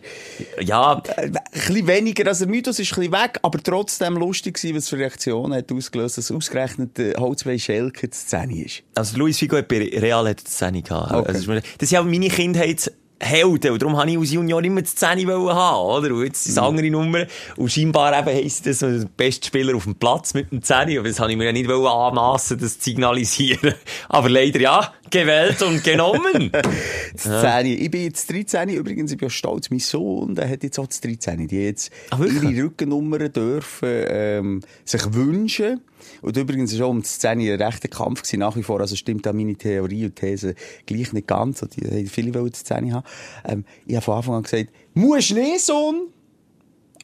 ja, 0.62 1.02
äh, 1.16 1.22
ein 1.22 1.34
bisschen 1.52 1.88
weniger. 1.88 2.28
Also 2.28 2.46
der 2.46 2.54
Mythos 2.54 2.80
ist 2.80 2.92
ein 2.92 2.96
bisschen 2.96 3.14
weg, 3.14 3.40
aber 3.42 3.62
trotzdem 3.62 4.16
lustig 4.16 4.56
gewesen, 4.56 4.76
was 4.76 4.90
für 4.90 4.98
Reaktionen 4.98 5.54
hat 5.54 5.72
ausgelöst, 5.72 6.18
dass 6.18 6.32
ausgerechnet 6.32 6.98
der 6.98 7.16
Holzbein 7.16 7.60
Schelke 7.60 8.08
das 8.08 8.28
10 8.28 8.50
ist. 8.52 8.84
Also 8.96 9.18
Luis 9.18 9.38
Figo 9.38 9.58
hat 9.58 9.68
bei 9.68 9.78
Real 9.78 10.28
hat 10.28 10.44
das 10.44 10.58
10 10.58 10.84
gehabt. 10.84 11.14
Okay. 11.14 11.28
Also, 11.28 11.54
das 11.54 11.64
ist 11.80 11.92
ja 11.92 12.04
meine 12.04 12.28
Kindheit, 12.30 12.92
Helden. 13.20 13.72
Und 13.72 13.82
darum 13.82 13.98
habe 13.98 14.12
ich 14.12 14.18
als 14.18 14.32
Junior 14.32 14.64
immer 14.64 14.82
das 14.82 14.96
10 14.96 15.28
haben, 15.28 16.06
oder? 16.06 16.14
Und 16.14 16.24
jetzt 16.26 16.44
sind 16.44 16.52
es 16.54 16.62
mhm. 16.62 16.68
andere 16.68 16.90
Nummern. 16.92 17.28
Und 17.56 17.72
scheinbar 17.72 18.18
eben 18.18 18.28
heisst 18.28 18.66
das 18.66 18.80
der 18.80 19.06
beste 19.18 19.48
Spieler 19.48 19.76
auf 19.76 19.84
dem 19.84 19.96
Platz 19.96 20.34
mit 20.34 20.52
dem 20.52 20.62
10. 20.62 20.98
Aber 20.98 21.08
das 21.08 21.20
habe 21.20 21.32
ich 21.32 21.38
mir 21.38 21.46
ja 21.46 21.52
nicht 21.52 21.70
anmassen, 21.70 22.60
das 22.60 22.80
zu 22.80 22.86
signalisieren. 22.86 23.74
Aber 24.10 24.30
leider, 24.30 24.60
ja, 24.60 24.94
gewählt 25.10 25.62
und 25.64 25.84
genommen. 25.84 26.52
das 27.14 27.26
ja. 27.26 27.62
10. 27.62 27.66
Ich 27.66 27.92
bin 27.92 28.04
jetzt 28.04 28.32
13. 28.32 28.70
Übrigens, 28.70 29.12
ich 29.12 29.18
bin 29.18 29.30
stolz. 29.30 29.70
Mein 29.70 29.80
Sohn, 29.80 30.36
der 30.36 30.50
hat 30.50 30.64
jetzt 30.64 30.78
auch 30.80 30.88
das 30.88 31.02
13. 31.02 31.48
Die 31.48 31.64
jetzt 31.64 31.92
Ach, 32.12 32.20
ihre 32.20 32.66
Rückennummern 32.66 33.32
dürfen, 33.32 34.06
ähm, 34.10 34.62
sich 34.86 35.14
wünschen. 35.14 35.82
Und 36.22 36.38
übrigens 36.38 36.78
war 36.80 36.88
auch 36.88 36.92
um 36.92 37.02
die 37.02 37.08
Szene 37.08 37.54
ein 37.54 37.62
rechter 37.62 37.88
Kampf 37.88 38.22
gewesen, 38.22 38.40
nach 38.40 38.56
wie 38.56 38.64
vor. 38.64 38.80
Also 38.80 38.96
stimmt 38.96 39.28
auch 39.28 39.34
meine 39.34 39.56
Theorie 39.56 40.06
und 40.06 40.16
These 40.16 40.56
gleich 40.86 41.14
nicht 41.14 41.28
ganz. 41.28 41.62
Die 41.62 41.86
haben 41.86 42.08
viele 42.08 42.34
wollen 42.34 42.52
die 42.52 42.58
Szene 42.58 42.94
haben. 42.94 43.06
Ähm, 43.46 43.66
ich 43.86 43.96
habe 43.96 44.04
von 44.04 44.16
Anfang 44.16 44.36
an 44.36 44.44
gesagt, 44.44 44.70
musst 44.94 45.34
nicht, 45.34 45.62
Sohn. 45.62 46.08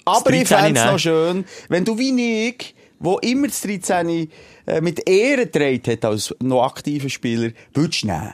Aber 0.06 0.32
ich 0.32 0.48
fände 0.48 0.80
es 0.80 0.86
noch 0.86 1.00
schön, 1.00 1.46
wenn 1.70 1.86
du 1.86 1.98
wie 1.98 2.48
ich, 2.50 2.76
wo 3.00 3.20
immer 3.20 3.48
das 3.48 3.62
13 3.62 4.30
äh, 4.66 4.82
mit 4.82 5.08
Ehre 5.08 5.46
getragen 5.46 5.82
hat 5.88 6.06
als 6.06 6.36
noch 6.42 6.64
aktiver 6.64 7.10
Spieler, 7.10 7.52
würdest 7.74 8.06
nehmen 8.06 8.34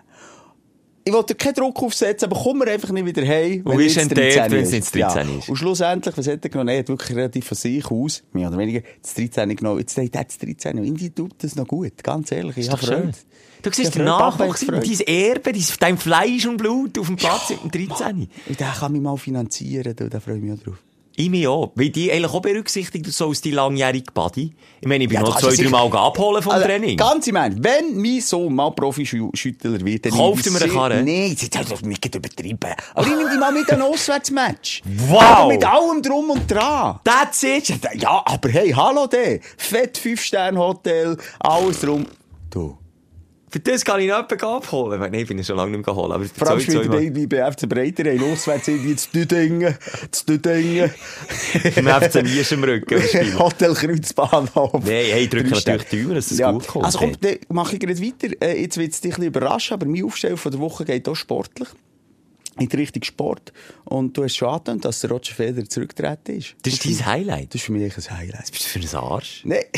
ich 1.03 1.13
wollte 1.13 1.35
keinen 1.35 1.53
Druck 1.53 1.81
aufsetzen, 1.81 2.31
aber 2.31 2.41
komm 2.41 2.59
mir 2.59 2.67
einfach 2.67 2.89
nicht 2.89 3.05
wieder 3.05 3.25
heim. 3.25 3.63
Wie 3.65 3.85
ist 3.85 3.97
entdeckt, 3.97 4.51
wenn 4.51 4.63
es 4.63 4.71
nicht 4.71 4.95
13 4.95 4.99
ja. 4.99 5.37
ist? 5.37 5.49
Und 5.49 5.55
schlussendlich, 5.55 6.17
was 6.17 6.27
hat 6.27 6.43
er 6.43 6.49
genommen? 6.49 6.69
Er 6.69 6.79
hat 6.79 6.89
wirklich 6.89 7.15
relativ 7.15 7.47
von 7.47 7.57
sich 7.57 7.85
aus, 7.89 8.23
mehr 8.33 8.49
oder 8.49 8.57
weniger, 8.57 8.81
das 9.01 9.13
13 9.13 9.55
genommen. 9.55 9.79
Jetzt 9.79 9.97
hat 9.97 10.15
er 10.15 10.23
das 10.23 10.37
13 10.37 10.77
und 10.77 10.85
Indie 10.85 11.09
tut 11.09 11.35
das 11.39 11.55
noch 11.55 11.67
gut. 11.67 12.03
Ganz 12.03 12.31
ehrlich, 12.31 12.57
ich 12.57 12.69
habe 12.69 12.85
Freude. 12.85 13.13
Du 13.61 13.71
siehst 13.73 13.95
den 13.95 14.05
Nachwuchs, 14.05 14.65
dein 14.65 14.81
Erbe, 14.81 15.51
dein 15.79 15.97
Fleisch 15.97 16.45
und 16.45 16.57
Blut 16.57 16.97
auf 16.97 17.07
dem 17.07 17.17
Platz 17.17 17.49
ja, 17.49 17.57
mit 17.61 17.73
dem 17.73 17.89
13. 17.89 18.29
Und 18.47 18.59
der 18.59 18.67
kann 18.67 18.91
mich 18.93 19.01
mal 19.01 19.17
finanzieren, 19.17 19.95
da 19.95 20.19
freue 20.19 20.37
ich 20.37 20.41
mich 20.41 20.53
auch 20.53 20.63
drauf. 20.63 20.77
Ich 21.19 21.29
mich 21.29 21.45
auch. 21.49 21.73
Weil 21.75 21.89
die 21.89 22.09
eigentlich 22.09 22.31
auch 22.31 22.41
berücksichtigt, 22.41 23.05
so 23.07 23.25
aus 23.25 23.41
die 23.41 23.51
langjährige 23.51 24.09
Buddy. 24.13 24.53
Ich 24.79 24.87
meine, 24.87 25.03
ich 25.03 25.09
bin 25.09 25.15
ja, 25.15 25.21
noch 25.21 25.37
zwei, 25.37 25.53
drei 25.53 25.67
Mal 25.67 25.91
abholen 25.91 26.41
vom 26.41 26.53
also, 26.53 26.65
Training. 26.65 26.95
Ganz 26.95 27.27
im 27.27 27.35
Ernst. 27.35 27.61
Wenn 27.61 28.01
mein 28.01 28.21
Sohn 28.21 28.55
mal 28.55 28.71
Profischüttler 28.71 29.83
wird, 29.83 30.05
dann 30.05 30.13
Kauft 30.13 30.45
er 30.45 30.53
mir 30.53 30.61
eine 30.61 30.71
Karre? 30.71 31.03
Nein, 31.03 31.35
jetzt 31.37 31.57
hat 31.57 31.69
er 31.69 31.85
nicht 31.85 32.15
übertrieben. 32.15 32.57
Aber 32.93 33.05
ich 33.05 33.13
nehme 33.13 33.29
dich 33.29 33.37
mal 33.37 33.51
mit 33.51 33.69
einem 33.69 33.81
Auswärtsmatch. 33.81 34.81
Wow! 34.85 35.21
Aber 35.21 35.47
mit 35.49 35.65
allem 35.65 36.01
drum 36.01 36.29
und 36.29 36.49
dran. 36.49 37.01
That's 37.03 37.43
it. 37.43 37.67
Ja, 37.95 38.23
aber 38.25 38.47
hey, 38.47 38.71
hallo 38.71 39.05
der. 39.07 39.41
Fett 39.57 39.99
5-Sterne-Hotel, 39.99 41.17
alles 41.39 41.81
drum. 41.81 42.05
Du. 42.49 42.77
Für 43.51 43.59
das 43.59 43.83
kann 43.83 43.99
ich 43.99 44.05
jemanden 44.05 44.39
abholen. 44.41 44.99
Nein, 44.99 45.13
ich 45.13 45.27
bin 45.27 45.43
schon 45.43 45.57
lange 45.57 45.71
nicht 45.71 45.85
mehr 45.85 45.95
geholt. 45.95 46.11
Aber 46.11 46.25
Vor 46.25 46.49
allem 46.49 46.59
spielt 46.59 46.89
bei, 46.89 47.09
bei 47.09 47.51
FC 47.51 47.67
Breiter 47.67 48.05
auswärts 48.23 48.67
irgendwie 48.67 48.95
zu 48.95 49.09
Düdingen, 49.11 49.75
zu 50.11 50.25
Düdingen. 50.25 50.91
Im 51.75 51.87
FC 51.87 52.23
Niesch 52.23 52.51
im 52.51 52.63
Rücken. 52.63 53.01
Hotel 53.39 53.73
Kreuzbahnhof. 53.73 54.73
Nein, 54.73 54.85
hey, 54.85 55.27
drücken 55.27 55.49
natürlich 55.49 55.85
teuer, 55.85 56.15
dass 56.15 56.31
es 56.31 56.37
ja. 56.37 56.51
gut 56.51 56.67
kommt. 56.67 56.85
Also 56.85 56.99
komm, 56.99 57.13
dann 57.21 57.37
mache 57.49 57.75
ich 57.75 57.79
gerade 57.79 57.99
weiter. 57.99 58.41
Äh, 58.41 58.61
jetzt 58.61 58.77
wird 58.77 58.91
es 58.91 59.01
dich 59.01 59.11
ein 59.11 59.21
bisschen 59.21 59.27
überraschen, 59.27 59.73
aber 59.73 59.85
mein 59.85 60.03
Aufstell 60.03 60.37
von 60.37 60.51
der 60.51 60.61
Woche 60.61 60.85
geht 60.85 61.07
auch 61.09 61.15
sportlich 61.15 61.69
in 62.59 62.67
die 62.67 62.75
Richtung 62.75 63.03
Sport. 63.03 63.53
Und 63.85 64.15
du 64.15 64.23
hast 64.23 64.35
schon 64.35 64.49
angetan, 64.49 64.79
dass 64.81 64.99
der 64.99 65.11
Roger 65.11 65.33
Federer 65.33 65.67
zurückgetreten 65.67 66.37
ist. 66.37 66.55
Das 66.61 66.73
ist 66.73 66.85
dein 66.85 67.05
Highlight? 67.05 67.53
Das 67.53 67.61
ist 67.61 67.65
für 67.65 67.71
mich 67.71 67.95
ein 67.95 68.17
Highlight. 68.17 68.41
Was 68.41 68.51
bist 68.51 68.75
du 68.75 68.79
für 68.79 68.97
ein 68.97 69.03
Arsch? 69.03 69.41
Nein. 69.45 69.63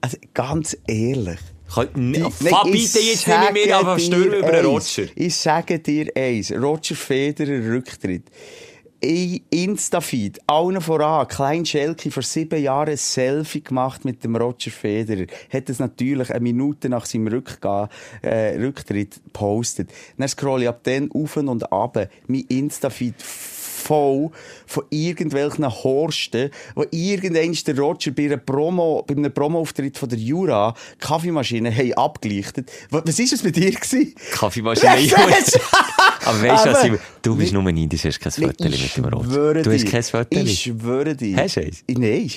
Also, 0.00 0.16
ganz 0.32 0.76
ehrlich. 0.86 1.40
Fabi, 1.68 2.72
bitte 2.72 2.98
jetzt 2.98 3.28
nicht 3.28 3.52
mit 3.52 3.66
mir 3.66 3.78
einfach 3.78 3.98
stürmen 3.98 4.38
über 4.38 4.52
den 4.52 4.64
Roger. 4.64 5.04
Ich 5.14 5.36
sage 5.36 5.78
dir 5.78 6.10
eins. 6.16 6.50
Roger 6.52 6.94
Federer 6.94 7.74
Rücktritt. 7.74 8.24
Instafeed, 9.00 10.40
allen 10.48 10.80
voran, 10.80 11.28
Klein 11.28 11.64
Schelke 11.64 12.10
vor 12.10 12.24
sieben 12.24 12.60
Jahren 12.60 12.88
ein 12.88 12.96
Selfie 12.96 13.62
gemacht 13.62 14.04
mit 14.04 14.24
dem 14.24 14.34
Roger 14.34 14.72
Federer. 14.72 15.26
Hat 15.52 15.70
es 15.70 15.78
natürlich 15.78 16.30
eine 16.30 16.40
Minute 16.40 16.88
nach 16.88 17.06
seinem 17.06 17.28
Rückgang, 17.28 17.88
äh, 18.22 18.56
Rücktritt 18.58 19.20
gepostet. 19.22 19.90
Dann 20.16 20.28
scroll 20.28 20.62
ich 20.62 20.68
ab 20.68 20.80
dann 20.82 21.12
auf 21.12 21.36
und 21.36 21.72
ab. 21.72 22.08
Mein 22.26 22.44
Instafeed 22.48 23.14
voll 23.88 24.30
von 24.66 24.84
irgendwelchen 24.90 25.66
Horsten, 25.66 26.50
wo 26.74 26.84
irgendwann 26.90 27.56
der 27.66 27.78
Roger 27.78 28.10
bei, 28.10 28.24
einer 28.26 28.36
Promo, 28.36 29.02
bei 29.06 29.14
einem 29.14 29.32
Promo-Auftritt 29.32 29.96
von 29.96 30.08
der 30.08 30.18
Jura 30.18 30.74
Kaffeemaschine 30.98 31.74
haben 31.74 31.94
abgelichtet. 31.94 32.70
Was 32.90 33.18
war 33.18 33.24
es 33.24 33.42
mit 33.42 33.56
dir? 33.56 33.70
Gewesen? 33.70 34.14
Kaffeemaschine, 34.32 34.90
Aber 36.24 36.42
weißt 36.42 36.66
du, 36.66 36.70
was 36.70 37.00
du 37.22 37.36
bist 37.36 37.52
nur 37.52 37.62
neidisch, 37.62 38.02
du 38.02 38.08
hast 38.08 38.20
kein 38.20 38.32
Foto 38.32 38.64
mit 38.64 38.96
dem 38.96 39.04
Roger. 39.06 39.62
Du 39.62 39.72
hast 39.72 39.86
kein 39.86 40.02
Foto. 40.02 40.38
Ich 40.38 40.62
schwöre 40.62 41.16
dir. 41.16 41.36
Hast 41.36 41.56
du 41.56 41.60
eins? 41.60 41.84
Nein. 41.88 42.30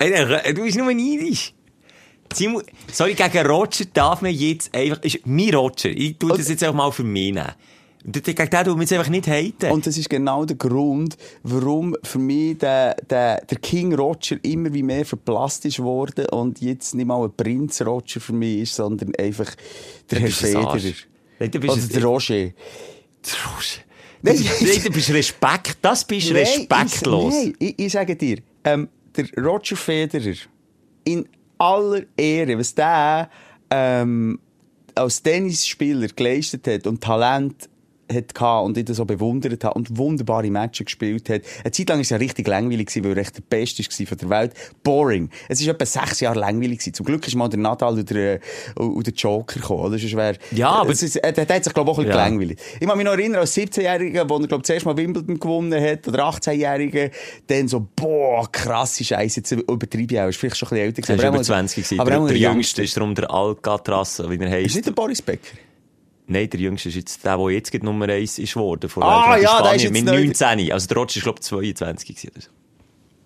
Eben. 0.00 0.54
Du 0.54 0.62
bist 0.62 0.76
nur 0.76 0.92
neidisch. 0.92 1.54
Sorry, 2.92 3.14
gegen 3.14 3.46
Roger 3.46 3.84
darf 3.92 4.22
man 4.22 4.32
jetzt 4.32 4.74
einfach, 4.74 5.00
ist 5.02 5.20
mein 5.24 5.54
Roger, 5.54 5.90
ich 5.90 6.18
tue 6.18 6.36
das 6.36 6.48
jetzt 6.48 6.64
auch 6.64 6.74
mal 6.74 6.90
für 6.90 7.04
mich 7.04 7.32
nehmen. 7.32 7.52
Gegen 8.06 8.50
den 8.50 8.64
tun 8.64 8.76
wir 8.76 8.82
jetzt 8.82 8.92
einfach 8.92 9.08
nicht 9.08 9.26
haten. 9.26 9.70
Und 9.70 9.86
das 9.86 9.96
ist 9.96 10.10
genau 10.10 10.44
der 10.44 10.56
Grund, 10.56 11.16
warum 11.42 11.96
für 12.02 12.18
mich 12.18 12.58
der, 12.58 12.96
der, 13.08 13.42
der 13.46 13.58
King 13.58 13.94
Roger 13.94 14.36
immer 14.42 14.72
wie 14.74 14.82
mehr 14.82 15.06
verblasst 15.06 15.64
ist 15.64 15.78
worden 15.78 16.26
und 16.26 16.60
jetzt 16.60 16.94
nicht 16.94 17.06
mal 17.06 17.24
ein 17.24 17.32
Prinz 17.34 17.80
Roger 17.80 18.20
für 18.20 18.34
mich 18.34 18.60
ist, 18.60 18.74
sondern 18.74 19.14
einfach 19.16 19.50
der 20.10 20.20
Herr 20.20 20.28
Federer. 20.28 20.92
Nein, 21.38 21.50
du 21.50 21.60
bist 21.60 21.72
Oder 21.72 21.86
der 21.86 22.04
Roger. 22.04 22.34
Der 22.34 22.52
Roger. 23.46 23.80
Nein, 24.20 24.36
du 24.84 24.90
bist 24.90 25.10
Respekt, 25.10 25.78
das 25.80 26.04
bist 26.04 26.30
nein, 26.30 26.42
respektlos. 26.42 27.34
Ich, 27.34 27.44
nein, 27.44 27.54
ich, 27.58 27.78
ich 27.78 27.92
sage 27.92 28.16
dir, 28.16 28.38
ähm, 28.64 28.88
der 29.16 29.26
Roger 29.42 29.76
Federer, 29.76 30.34
in 31.04 31.26
aller 31.56 32.02
Ehre, 32.16 32.58
was 32.58 32.74
der 32.74 33.30
ähm, 33.70 34.38
als 34.94 35.22
Tennisspieler 35.22 36.08
geleistet 36.08 36.66
hat 36.66 36.86
und 36.86 37.02
Talent 37.02 37.68
hat 38.12 38.64
und 38.64 38.76
ich 38.78 38.84
das 38.84 38.96
so 38.98 39.04
bewundert 39.04 39.64
habe 39.64 39.74
und 39.74 39.96
wunderbare 39.96 40.50
Matches 40.50 40.86
gespielt 40.86 41.28
hat. 41.30 41.42
Eine 41.62 41.70
Zeit 41.72 41.88
lang 41.88 41.98
war 41.98 42.02
es 42.02 42.10
ja 42.10 42.16
richtig 42.16 42.46
langweilig 42.48 42.86
gewesen, 42.88 43.04
weil 43.04 43.12
er 43.12 43.18
echt 43.22 43.36
der 43.36 43.42
Beste 43.42 43.82
war 43.84 44.06
von 44.06 44.18
der 44.18 44.28
Welt. 44.30 44.52
Boring. 44.82 45.30
Es 45.48 45.60
ist 45.60 45.66
etwa 45.66 45.86
sechs 45.86 46.20
Jahre 46.20 46.38
langweilig 46.38 46.78
gewesen. 46.78 46.94
Zum 46.94 47.06
Glück 47.06 47.26
ist 47.26 47.34
mal 47.34 47.48
der 47.48 47.58
Nadal 47.60 47.94
oder, 47.94 48.02
der, 48.04 48.40
oder 48.76 49.02
der 49.04 49.12
Joker 49.14 49.60
gekommen, 49.60 49.80
oder? 49.84 49.98
Sonst 49.98 50.16
wär, 50.16 50.36
Ja, 50.52 50.70
aber- 50.70 50.90
es 50.90 51.02
ist, 51.02 51.16
äh, 51.16 51.32
der, 51.32 51.44
der 51.46 51.56
hat 51.56 51.64
sich, 51.64 51.72
glaube 51.74 51.90
ich, 51.90 51.94
auch 51.96 51.98
ein 52.00 52.06
bisschen 52.06 52.18
Ja. 52.18 52.24
gelangweilt. 52.28 52.60
Ich 52.80 52.86
kann 52.88 52.96
mich 52.98 53.04
noch 53.06 53.12
erinnern, 53.12 53.40
als 53.40 53.54
17-Jähriger, 53.56 54.28
wo 54.28 54.36
er, 54.38 54.46
glaube 54.48 54.62
ich, 54.62 54.66
zuerst 54.66 54.86
mal 54.86 54.96
Wimbledon 54.96 55.38
gewonnen 55.38 55.82
hat, 55.82 56.06
oder 56.08 56.24
18-Jähriger, 56.28 57.10
dann 57.46 57.68
so, 57.68 57.86
boah, 57.96 58.50
krasse 58.50 59.04
Scheiße, 59.04 59.40
jetzt 59.40 59.52
übertreibe 59.52 60.14
ich 60.14 60.20
auch, 60.20 60.28
ist 60.28 60.38
vielleicht 60.38 60.56
schon 60.56 60.68
ein 60.68 60.92
bisschen 60.92 61.04
älter 61.04 61.12
Er 61.12 61.18
war 61.18 61.24
aber 61.26 61.34
über 61.36 61.40
auch- 61.40 61.46
20 61.46 61.76
gewesen. 61.84 62.00
Aber 62.00 62.10
Der, 62.10 62.20
der 62.20 62.28
ein 62.50 62.54
Jüngste 62.54 62.82
ist 62.82 62.96
darum 62.96 63.14
der 63.14 63.30
Alcatraz, 63.30 64.22
wie 64.28 64.36
er 64.36 64.46
Ist 64.46 64.52
heisst. 64.52 64.74
nicht 64.76 64.86
der 64.86 64.92
Boris 64.92 65.22
Becker? 65.22 65.56
Nein, 66.26 66.48
der 66.48 66.60
Jüngste 66.60 66.88
ist 66.88 66.94
jetzt 66.94 67.24
der, 67.24 67.36
der 67.36 67.50
jetzt 67.50 67.82
Nummer 67.82 68.08
1 68.08 68.38
ist 68.38 68.54
geworden. 68.54 68.88
Von 68.88 69.02
Ah, 69.02 69.36
ja, 69.36 69.60
der 69.62 69.74
ist 69.74 69.82
jetzt 69.82 69.92
Mit 69.92 70.04
neu- 70.06 70.24
19. 70.24 70.72
Also 70.72 70.86
der 70.88 70.96
Roger 70.96 71.16
ist, 71.16 71.22
glaube 71.22 71.38
ich, 71.38 71.44
22 71.76 72.16
gewesen. 72.16 72.32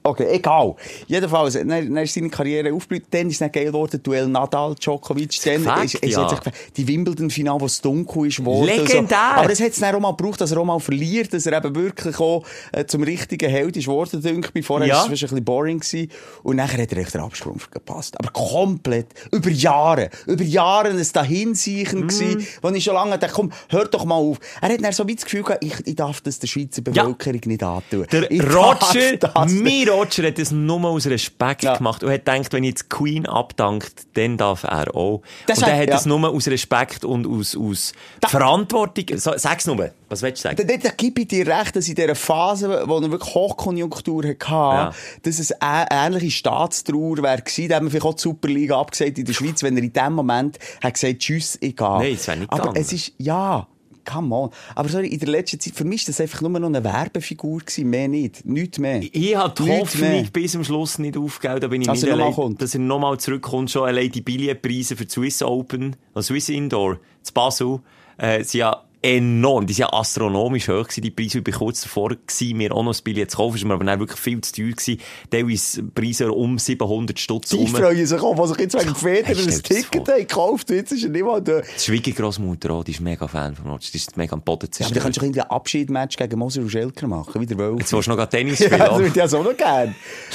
Okay, 0.09 0.27
egal. 0.31 0.75
Jedenfalls, 1.07 1.55
dann, 1.55 1.68
dann 1.68 1.97
ist 1.99 2.14
seine 2.14 2.31
Karriere 2.31 2.73
aufgeblüht. 2.73 3.05
Dann 3.11 3.29
ist 3.29 3.40
es 3.40 3.53
geil 3.53 3.66
geworden, 3.66 4.01
Duell 4.03 4.27
Nadal, 4.29 4.75
Djokovic. 4.75 5.40
Dann 5.44 5.62
Gefällt, 5.64 5.85
ist, 5.85 5.94
ist, 5.97 6.16
ja. 6.16 6.40
die 6.77 6.88
Wimbledon-Finale, 6.88 7.61
wo 7.61 7.66
es 7.66 7.81
dunkel 7.81 8.27
ist, 8.27 8.37
geworden. 8.38 8.61
und 8.61 8.66
Legendär! 8.66 9.18
So. 9.35 9.40
Aber 9.42 9.51
es 9.53 9.61
hat 9.61 9.68
es 9.71 9.79
dann 9.81 9.94
auch 9.94 10.01
mal 10.01 10.12
gebraucht, 10.16 10.40
dass 10.40 10.51
er 10.53 10.59
auch 10.59 10.64
mal 10.64 10.81
verliert, 10.81 11.33
dass 11.33 11.47
er 11.47 11.57
eben 11.59 11.75
wirklich 11.75 12.18
auch 12.18 12.42
äh, 12.73 12.85
zum 12.87 13.03
richtigen 13.03 13.51
Held 13.51 13.77
ist 13.77 13.85
geworden, 13.85 14.21
denke 14.23 14.51
ich. 14.55 14.64
Vorher 14.66 14.88
Ja. 14.88 14.97
war 14.97 15.05
es 15.05 15.09
ein 15.11 15.29
bisschen 15.29 15.44
boring 15.44 15.81
gewesen. 15.81 16.11
Und 16.42 16.57
nachher 16.57 16.83
hat 16.83 16.92
er 16.92 16.99
echt 16.99 17.14
den 17.14 17.21
Absprung 17.21 17.61
gepasst. 17.71 18.18
Aber 18.18 18.31
komplett. 18.31 19.09
Über 19.33 19.51
Jahre. 19.51 20.11
Über 20.27 20.42
Jahre 20.44 20.88
ein 20.90 21.07
Dahinseichen 21.12 22.01
Mhm. 22.01 22.09
gewesen, 22.09 22.47
wo 22.62 22.68
ich 22.71 22.85
schon 22.85 22.94
lange 22.94 23.18
dachte, 23.18 23.35
komm, 23.35 23.53
hör 23.68 23.85
doch 23.87 24.05
mal 24.05 24.14
auf. 24.16 24.38
Er 24.61 24.71
hat 24.71 24.83
dann 24.83 24.92
so 24.92 25.07
wie 25.07 25.14
das 25.14 25.25
Gefühl 25.25 25.42
gehabt, 25.42 25.64
ich, 25.64 25.75
ich 25.87 25.97
darf 25.97 26.21
das 26.21 26.38
der 26.38 26.47
Schweizer 26.47 26.83
Bevölkerung 26.83 27.40
nicht 27.47 27.62
antun. 27.62 28.07
Der 28.12 28.31
Ich 28.31 28.42
Roger, 28.42 29.18
mein 29.49 29.88
Roger 29.99 30.27
hat 30.29 30.39
das 30.39 30.51
nur 30.53 30.85
aus 30.85 31.07
Respekt 31.07 31.63
Ja. 31.65 31.77
gemacht 31.77 32.03
und 32.03 32.11
hat 32.11 32.25
gedacht, 32.25 32.53
wenn 32.53 32.65
jetzt 32.65 32.85
die 32.85 32.89
Queen 32.89 33.27
abdankt, 33.27 34.07
dann 34.15 34.37
darf 34.37 34.63
er 34.65 34.95
auch. 34.95 35.23
Das 35.47 35.59
und 35.59 35.69
er 35.69 35.75
hat- 35.79 35.87
ja. 35.89 35.95
das 35.95 36.07
nur 36.07 36.29
aus 36.29 36.47
Respekt 36.49 37.05
und 37.05 37.27
aus, 37.27 37.57
aus 37.57 37.93
Verantwortung. 38.27 39.19
So, 39.19 39.33
sag's 39.37 39.67
nur. 39.67 39.91
Was 40.11 40.23
willst 40.23 40.45
du 40.45 40.49
Da, 40.49 40.57
sagen? 40.57 40.69
da, 40.69 40.77
da 40.89 40.95
gebe 40.97 41.21
ich 41.23 41.29
dir 41.29 41.47
recht, 41.47 41.77
dass 41.77 41.87
in 41.89 41.95
dieser 41.95 42.15
Phase, 42.15 42.85
wo 42.87 42.99
er 42.99 43.11
wirklich 43.11 43.35
Hochkonjunktur 43.35 44.25
hatte, 44.25 44.37
Ja. 44.51 44.93
dass 45.23 45.39
es 45.39 45.53
eine 45.61 45.87
ähnliche 45.91 46.31
Staatstrauer 46.31 47.19
wäre 47.19 47.43
gewesen. 47.43 47.69
Da 47.69 47.77
haben 47.77 47.87
wir 47.87 47.91
vielleicht 47.91 48.07
auch 48.07 48.15
die 48.15 48.23
Superliga 48.23 48.81
abgesagt 48.81 49.19
in 49.19 49.25
der 49.25 49.33
Schweiz, 49.35 49.63
wenn 49.63 49.77
er 49.77 49.83
in 49.83 49.93
dem 49.93 50.13
Moment 50.15 50.59
hat 50.83 50.95
gesagt, 50.95 51.19
tschüss, 51.19 51.59
ich 51.61 51.77
gehe. 51.77 51.87
Nein, 51.87 52.15
es 52.15 52.27
wäre 52.27 52.39
nicht 52.39 52.51
Aber 52.53 52.63
gegangen. 52.63 52.81
es 52.81 52.93
ist, 52.93 53.13
ja, 53.19 53.67
come 54.09 54.35
on. 54.35 54.51
Aber 54.75 54.88
sorry, 54.88 55.09
in 55.09 55.18
der 55.18 55.29
letzten 55.29 55.61
Zeit, 55.61 55.75
für 55.75 55.85
mich 55.85 56.01
ist 56.03 56.09
das 56.09 56.21
einfach 56.21 56.40
nur 56.40 56.51
noch 56.59 56.66
eine 56.68 56.83
Werbefigur 56.83 57.61
gewesen, 57.61 57.90
mehr 57.90 58.09
nicht. 58.09 58.44
Nichts 58.44 58.79
mehr. 58.79 59.01
Ich 59.03 59.37
habe 59.37 59.55
die 59.62 59.71
Hoffnung 59.71 60.11
mehr. 60.11 60.25
bis 60.33 60.53
zum 60.53 60.64
Schluss 60.64 60.99
nicht 60.99 61.16
aufgegeben, 61.16 61.61
da 61.61 61.68
bin 61.68 61.83
ich 61.83 61.87
Dass 61.88 62.01
nicht 62.03 62.11
er 62.11 62.16
nochmal 62.16 62.27
allein, 62.27 62.35
kommt. 62.35 62.62
dass 62.62 62.75
er 62.75 62.81
nochmal 62.81 63.18
zurückkommt. 63.18 63.71
Schon 63.71 63.87
allein 63.87 64.11
die 64.11 64.21
Billetpreise 64.23 64.97
für 64.97 65.05
die 65.05 65.11
Swiss 65.12 65.42
Open, 65.42 65.97
also 66.14 66.29
Swiss 66.35 66.49
Indoor, 66.49 66.99
zu 67.23 67.33
Basel, 67.35 67.81
äh, 68.16 68.42
sind 68.42 68.61
ja 68.61 68.83
enorm, 69.03 69.67
die 69.67 69.73
sind 69.75 69.83
ja 69.83 69.93
astronomisch 69.93 70.69
hoch 70.69 70.83
gewesen, 70.85 71.03
die 71.03 71.11
Preise. 71.11 71.39
Ich 71.39 71.45
bin 71.45 71.55
kurz 71.55 71.83
davor 71.83 72.11
gewesen, 72.11 72.57
mir 72.57 72.75
auch 72.75 72.83
noch 72.83 72.95
ein 72.95 73.03
Billett 73.05 73.31
zu 73.31 73.37
kaufen, 73.39 73.57
ist 73.57 73.65
mir 73.65 73.75
aber 73.75 73.85
dann 73.85 73.99
wirklich 74.01 74.19
viel 74.21 74.41
zu 74.41 74.53
teuer 74.53 74.71
gewesen. 74.73 74.99
Teilweise 75.31 75.83
Preise 75.85 76.33
um 76.33 76.59
700 76.59 77.19
Stutz 77.19 77.51
Die 77.51 77.67
freuen 77.69 78.07
sich 78.07 78.21
auch, 78.21 78.35
die 78.43 78.49
sich 78.49 78.59
jetzt 78.59 78.75
wegen 78.81 78.95
Feder 78.95 79.27
Hey, 79.29 79.37
ein 79.39 79.47
das 79.47 79.63
Ticket 79.63 80.05
vor. 80.07 80.15
haben 80.15 80.21
gekauft. 80.21 80.71
Jetzt 80.71 80.93
ist 80.93 81.05
er 81.05 81.11
nicht 81.11 81.25
mal 81.25 81.41
da. 81.43 81.61
Die 81.61 81.81
Schwiegergroßmutter 81.81 82.71
auch, 82.71 82.85
die 82.85 82.93
ist 82.93 83.01
mega 83.01 83.29
Fan 83.29 83.55
von 83.55 83.67
Roger, 83.71 83.89
die 83.93 83.97
ist 83.99 84.17
mega 84.17 84.33
am 84.35 84.43
Boden 84.43 84.69
Ja, 84.79 84.87
aber 84.87 84.95
du 84.95 84.95
zerstört. 84.95 85.03
kannst 85.05 85.23
irgendwie 85.23 85.41
ein 85.43 85.51
Abschiedmatch 85.51 86.17
gegen 86.17 86.39
Moser 86.39 86.61
und 86.63 86.71
Schelker 86.71 87.07
machen, 87.07 87.41
wie 87.41 87.47
der 87.47 87.59
Wölfe. 87.59 87.79
Jetzt 87.81 87.93
willst 87.93 88.09
du 88.09 88.15
noch 88.15 88.27
Tennis 88.27 88.59
Ja, 88.59 88.67
spielen. 88.67 88.79
das 88.81 88.89
auch. 88.91 88.99
würde 88.99 89.21
ich 89.25 89.35
auch 89.35 89.45
noch 89.45 89.57
gerne. 89.57 89.95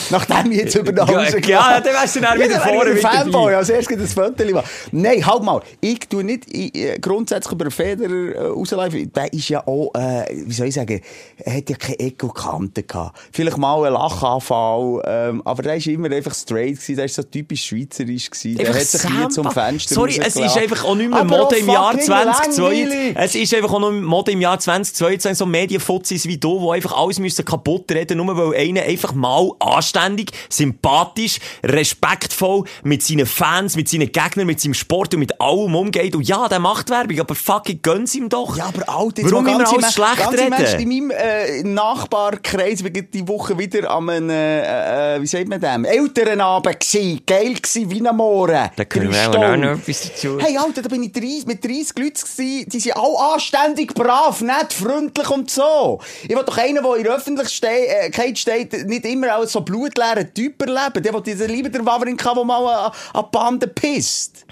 Nachdem 0.09 0.51
ich 0.51 0.57
jetzt 0.59 0.75
über 0.75 0.91
den 0.91 1.07
Ja, 1.07 1.25
Hause 1.25 1.39
ja, 1.45 1.81
dann 1.81 1.93
wärst 1.93 2.15
du 2.15 2.19
dann 2.21 2.39
wieder 2.39 2.47
dann 2.59 2.65
wäre 2.65 2.75
vorne 2.75 2.91
ich 2.91 3.01
dabei. 3.01 3.17
Fanboy. 3.17 3.53
Als 3.55 3.69
erstes 3.69 3.99
ein 3.99 4.07
Foto 4.07 4.51
machen. 4.53 4.69
Nein, 4.91 5.25
halt 5.25 5.43
mal. 5.43 5.61
Ich 5.81 5.99
tue 6.07 6.23
nicht 6.23 6.45
ich, 6.53 7.01
grundsätzlich 7.01 7.51
über 7.53 7.69
Federer 7.71 8.35
äh, 8.35 8.52
rauslaufen. 8.53 9.11
Der 9.11 9.33
ist 9.33 9.49
ja 9.49 9.65
auch, 9.67 9.93
äh, 9.95 10.25
wie 10.45 10.53
soll 10.53 10.67
ich 10.67 10.75
sagen, 10.75 11.01
er 11.37 11.57
hat 11.57 11.69
ja 11.69 11.75
keine 11.75 11.99
Ecke 11.99 12.25
und 12.25 12.35
Kante 12.35 12.83
gehabt. 12.83 13.19
Vielleicht 13.31 13.57
mal 13.57 13.85
ein 13.85 13.93
Lachanfall, 13.93 15.01
ähm, 15.05 15.41
aber 15.45 15.63
der 15.63 15.75
ist 15.75 15.87
immer 15.87 16.11
einfach 16.11 16.33
straight 16.33 16.75
gewesen. 16.75 16.95
Der 16.95 17.05
ist 17.05 17.15
so 17.15 17.23
typisch 17.23 17.65
schweizerisch 17.65 18.29
gewesen. 18.29 18.57
Der 18.57 18.67
Einfach 18.67 18.79
hat 18.79 18.87
sich 18.87 19.01
hier 19.01 19.29
zum 19.29 19.43
Sampa. 19.45 19.51
Fenster 19.51 19.95
Sorry, 19.95 20.19
es 20.19 20.35
ist 20.35 20.57
einfach 20.57 20.83
auch 20.83 20.95
nicht 20.95 21.09
mehr 21.09 21.19
Aber 21.19 21.37
Mode 21.37 21.57
im 21.57 21.69
Jahr 21.69 21.91
fucking 21.91 22.05
2022. 22.05 22.63
langweilig. 22.63 23.15
Es 23.15 23.35
ist 23.35 23.53
einfach 23.53 23.73
auch 23.73 23.79
noch 23.79 23.91
Mode 23.91 24.31
im 24.31 24.41
Jahr 24.41 24.59
2022, 24.59 25.37
so 25.37 25.45
Medienfutzis 25.45 26.27
wie 26.27 26.37
du, 26.37 26.59
die 26.59 26.75
einfach 26.75 26.93
alles 26.97 27.19
müssen 27.19 27.45
kaputt 27.45 27.91
reden, 27.91 28.17
nur 28.17 28.35
weil 28.35 28.55
einer 28.55 28.83
einfach 28.83 29.13
mal 29.13 29.51
anständig, 29.59 30.31
sympathisch, 30.49 31.39
respektvoll 31.63 32.63
mit 32.83 33.03
seinen 33.03 33.25
Fans, 33.25 33.75
mit 33.75 33.89
seinen 33.89 34.11
Gegnern, 34.11 34.47
mit 34.47 34.59
seinem 34.59 34.73
Sport 34.73 35.13
und 35.13 35.19
mit 35.19 35.39
allem 35.39 35.75
umgeht. 35.75 36.15
Und 36.15 36.27
ja, 36.27 36.47
der 36.47 36.59
macht 36.59 36.89
Werbung, 36.89 37.19
aber 37.19 37.35
fucking 37.35 37.79
gönn's 37.81 38.15
ihm 38.15 38.29
doch. 38.29 38.42
Ja, 38.55 38.65
aber 38.65 38.89
Alter, 38.89 39.21
jetzt 39.21 39.31
Warum 39.31 39.47
immer 39.47 39.57
ganz 39.59 39.73
alles 39.73 39.93
schlecht 39.93 40.17
ganz 40.17 40.41
im 40.41 40.51
Ernst, 40.51 40.73
reden? 40.73 40.91
In 40.91 41.07
meinem 41.07 41.11
äh, 41.11 41.63
Nachbarkreis, 41.63 42.83
wir 42.83 42.91
gehen 42.91 43.07
die 43.11 43.27
Woche 43.27 43.57
wieder 43.57 43.89
am, 43.89 44.09
äh, 44.09 45.15
äh, 45.15 45.21
wie 45.21 45.27
sagt 45.27 45.47
man 45.47 45.59
dem, 45.59 45.85
Elternabend 45.85 46.79
gsi, 46.79 47.21
geil 47.25 47.55
gsi 47.61 47.89
wie 47.89 48.05
ein 48.05 48.15
Mohren. 48.15 48.69
Da 48.75 48.85
können 48.85 49.11
wir 49.11 49.29
auch 49.29 49.57
noch 49.57 49.71
etwas 49.71 50.01
dazu. 50.01 50.37
Hey, 50.39 50.57
Alter, 50.57 50.81
da 50.81 50.89
bin 50.89 51.03
ich 51.03 51.11
30, 51.11 51.45
mit 51.45 51.63
30 51.63 51.97
Leuten 51.97 52.13
gsi, 52.13 52.65
die 52.67 52.79
sind 52.79 52.95
alle 52.95 53.33
anständig, 53.33 53.93
brav, 53.93 54.41
nett, 54.41 54.73
freundlich 54.73 55.29
und 55.29 55.49
so. 55.49 55.99
Ich 56.23 56.29
will 56.29 56.43
doch 56.45 56.57
einen, 56.57 56.83
der 56.83 56.95
in 56.95 57.03
der 57.03 57.15
Öffentlichkeit 57.15 58.37
steht, 58.37 58.87
nicht 58.87 59.05
immer 59.05 59.33
als 59.35 59.53
so 59.53 59.61
blutleeren 59.61 60.33
Typ 60.33 60.61
erleben. 60.61 61.03
Der 61.03 61.13
will 61.13 61.51
lieber 61.51 61.69
der 61.69 61.85
Wawrinka, 61.85 62.33
der 62.33 62.43
mal 62.43 62.67
an, 62.67 62.91
an 63.13 63.25
die 63.25 63.31
Bande 63.31 63.67
pisst. 63.67 64.45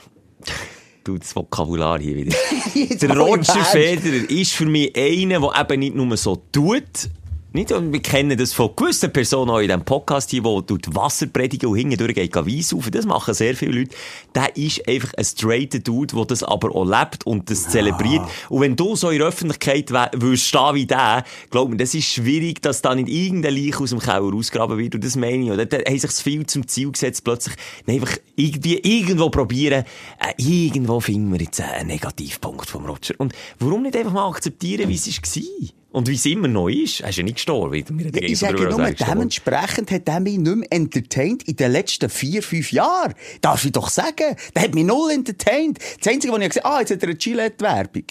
Du, 1.03 1.17
das 1.17 1.35
Vokabular 1.35 1.99
hier 1.99 2.15
wieder. 2.15 2.35
Der 3.01 3.17
Roger. 3.17 3.65
Federer 3.65 4.29
ist 4.29 4.53
für 4.53 4.67
mich 4.67 4.95
einer, 4.95 5.39
der 5.39 5.59
eben 5.61 5.79
nicht 5.79 5.95
nur 5.95 6.15
so 6.15 6.43
tut, 6.51 7.09
nicht, 7.53 7.71
und 7.73 7.91
wir 7.91 8.01
kennen 8.01 8.37
das 8.37 8.53
von 8.53 8.69
gewissen 8.77 9.11
Personen 9.11 9.51
auch 9.51 9.59
in 9.59 9.67
diesem 9.67 9.83
Podcast 9.83 10.29
hier, 10.29 10.45
wo 10.45 10.61
durch 10.61 10.83
die 10.83 10.95
Wasser 10.95 11.27
predigen 11.27 11.69
und 11.69 11.77
hindurch 11.77 12.13
geht 12.13 12.33
Weiss 12.33 12.73
auf. 12.73 12.89
Das 12.89 13.05
machen 13.05 13.33
sehr 13.33 13.57
viele 13.57 13.79
Leute. 13.79 13.95
Der 14.33 14.55
ist 14.55 14.87
einfach 14.87 15.13
ein 15.17 15.25
straighter 15.25 15.79
Dude, 15.79 16.15
der 16.15 16.25
das 16.25 16.43
aber 16.43 16.73
auch 16.73 16.85
lebt 16.85 17.25
und 17.25 17.49
das 17.49 17.67
zelebriert. 17.67 18.21
Und 18.47 18.61
wenn 18.61 18.77
du 18.77 18.95
so 18.95 19.09
in 19.09 19.17
der 19.17 19.27
Öffentlichkeit 19.27 19.91
würdest 19.91 20.47
stehen 20.47 20.75
wie 20.75 20.85
der, 20.85 21.25
glaub 21.49 21.69
mir, 21.69 21.75
das 21.75 21.93
ist 21.93 22.05
schwierig, 22.05 22.61
dass 22.61 22.81
da 22.81 22.95
nicht 22.95 23.09
irgendein 23.09 23.53
Leich 23.53 23.81
aus 23.81 23.89
dem 23.89 23.99
Keller 23.99 24.33
ausgraben 24.33 24.77
wird. 24.77 24.95
Und 24.95 25.03
das 25.03 25.17
meine 25.17 25.43
ich. 25.43 25.51
Und 25.51 25.73
da 25.73 25.77
haben 25.77 25.99
sich 25.99 26.11
viel 26.11 26.45
zum 26.45 26.65
Ziel 26.69 26.93
gesetzt, 26.93 27.25
plötzlich 27.25 27.57
einfach 27.85 28.15
irgendwie 28.37 28.77
irgendwo 28.77 29.29
probieren, 29.29 29.83
äh, 30.19 30.33
irgendwo 30.37 31.01
finden 31.01 31.33
wir 31.33 31.41
jetzt 31.41 31.59
einen 31.59 31.87
Negativpunkt 31.87 32.69
vom 32.69 32.85
Roger. 32.85 33.15
Und 33.17 33.33
warum 33.59 33.81
nicht 33.83 33.97
einfach 33.97 34.13
mal 34.13 34.29
akzeptieren, 34.29 34.87
wie 34.87 34.95
es 34.95 35.07
war? 35.07 35.80
Und 35.91 36.07
wie 36.07 36.15
es 36.15 36.25
immer 36.25 36.47
noch 36.47 36.69
ist. 36.69 37.01
Er 37.01 37.09
ist 37.09 37.17
ja 37.17 37.23
nicht 37.23 37.35
gestorben. 37.35 37.83
Ja, 38.13 38.21
ich 38.21 38.39
sage 38.39 38.63
nur, 38.63 38.91
dementsprechend 38.91 39.91
hat 39.91 40.07
er 40.07 40.21
mich 40.21 40.37
nicht 40.37 40.55
mehr 40.55 40.67
entertained 40.71 41.43
in 41.43 41.57
den 41.57 41.71
letzten 41.71 42.09
vier, 42.09 42.41
fünf 42.41 42.71
Jahren. 42.71 43.13
Darf 43.41 43.65
ich 43.65 43.73
doch 43.73 43.89
sagen. 43.89 44.37
Der 44.55 44.63
hat 44.63 44.73
mich 44.73 44.85
null 44.85 45.11
entertained. 45.11 45.79
Das 45.99 46.13
Einzige, 46.13 46.31
was 46.31 46.39
ich 46.39 46.47
gesehen 46.47 46.63
habe, 46.63 46.75
ah, 46.75 46.79
jetzt 46.79 46.91
hat 46.91 47.03
er 47.03 47.09
eine 47.09 47.17
Gillette-Werbung. 47.17 48.05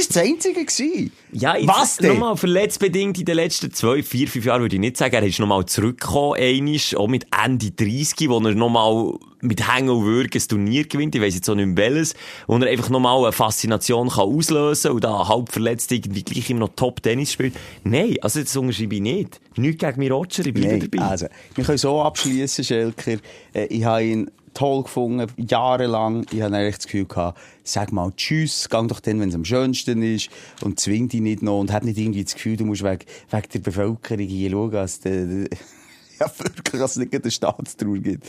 Das 0.00 0.16
war 0.16 0.22
das 0.22 0.30
Einzige. 0.30 0.64
Gewesen. 0.64 1.12
Ja, 1.32 1.56
jetzt 1.56 1.68
Was 1.68 1.96
denn? 1.98 2.14
Nochmal 2.14 2.36
verletzbedingt 2.36 3.18
in 3.18 3.24
den 3.24 3.36
letzten 3.36 3.72
zwei, 3.72 4.02
vier, 4.02 4.28
fünf 4.28 4.44
Jahren 4.46 4.62
würde 4.62 4.76
ich 4.76 4.80
nicht 4.80 4.96
sagen. 4.96 5.14
Er 5.14 5.22
ist 5.22 5.38
nochmal 5.38 5.66
zurückgekommen, 5.66 6.40
einisch, 6.40 6.96
auch 6.96 7.06
mit 7.06 7.26
Ende 7.44 7.70
30, 7.70 8.28
wo 8.28 8.38
er 8.38 8.54
nochmal 8.54 9.14
mit 9.42 9.66
Hängen 9.68 9.90
und 9.90 10.04
Würgen 10.04 10.40
ein 10.40 10.48
Turnier 10.48 10.84
gewinnt. 10.84 11.14
Ich 11.14 11.20
weiss 11.20 11.34
jetzt 11.34 11.48
auch 11.48 11.54
nicht 11.54 11.66
mehr 11.66 11.76
welches. 11.76 12.14
Wo 12.46 12.56
er 12.56 12.68
einfach 12.68 12.88
nochmal 12.88 13.22
eine 13.22 13.32
Faszination 13.32 14.08
kann 14.08 14.28
auslösen 14.28 14.92
und 14.92 15.04
da 15.04 15.28
halb 15.28 15.52
verletzt 15.52 15.92
irgendwie 15.92 16.22
gleich 16.22 16.48
immer 16.50 16.60
noch 16.60 16.70
Top-Tennis 16.76 17.32
spielt. 17.32 17.54
Nein, 17.84 18.16
also 18.22 18.40
das 18.40 18.56
unterschreibe 18.56 18.94
ich 18.94 19.00
nicht. 19.02 19.40
Nicht 19.56 19.78
gegen 19.78 19.98
mich 19.98 20.10
Roger, 20.10 20.46
ich 20.46 20.54
bleibe 20.54 20.78
Nein, 20.78 20.88
dabei. 20.90 21.04
also, 21.04 21.26
wir 21.54 21.64
können 21.64 21.78
so 21.78 22.00
abschließen, 22.00 22.64
Schelker. 22.64 23.18
Äh, 23.52 23.66
ich 23.66 23.84
habe 23.84 24.04
ihn 24.04 24.30
toll 24.54 24.82
gefunden, 24.82 25.26
jahrelang. 25.36 26.26
Ich 26.32 26.42
habe 26.42 26.56
echt 26.58 26.78
das 26.78 26.84
Gefühl 26.86 27.04
gehabt, 27.06 27.38
sag 27.64 27.92
mal 27.92 28.12
Tschüss, 28.16 28.68
geh 28.70 28.86
doch 28.86 29.00
dann, 29.00 29.20
wenn 29.20 29.28
es 29.28 29.34
am 29.34 29.44
schönsten 29.44 30.02
ist 30.02 30.28
und 30.62 30.80
zwing 30.80 31.08
dich 31.08 31.20
nicht 31.20 31.42
noch 31.42 31.60
und 31.60 31.72
hab 31.72 31.84
nicht 31.84 31.98
irgendwie 31.98 32.24
das 32.24 32.34
Gefühl, 32.34 32.56
du 32.56 32.64
musst 32.64 32.82
wegen, 32.82 33.04
wegen 33.30 33.48
der 33.52 33.58
Bevölkerung 33.60 34.18
hier 34.26 34.50
schauen, 34.50 34.70
dass 34.72 35.00
der, 35.00 35.20
ja, 36.20 36.30
wirklich, 36.38 36.80
dass 36.80 36.92
es 36.92 36.96
nicht 36.98 37.14
eine 37.14 37.30
Staatstrauer 37.30 37.98
gibt. 37.98 38.26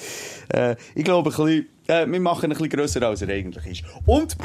Äh, 0.49 0.75
ich 0.95 1.03
glaube, 1.03 1.29
ein 1.29 1.36
bisschen, 1.36 1.67
äh, 1.88 2.07
wir 2.10 2.19
machen 2.21 2.45
ein 2.45 2.49
bisschen 2.51 2.69
grösser, 2.69 3.01
als 3.03 3.21
er 3.21 3.29
eigentlich 3.29 3.65
ist. 3.65 3.84
Und, 4.05 4.38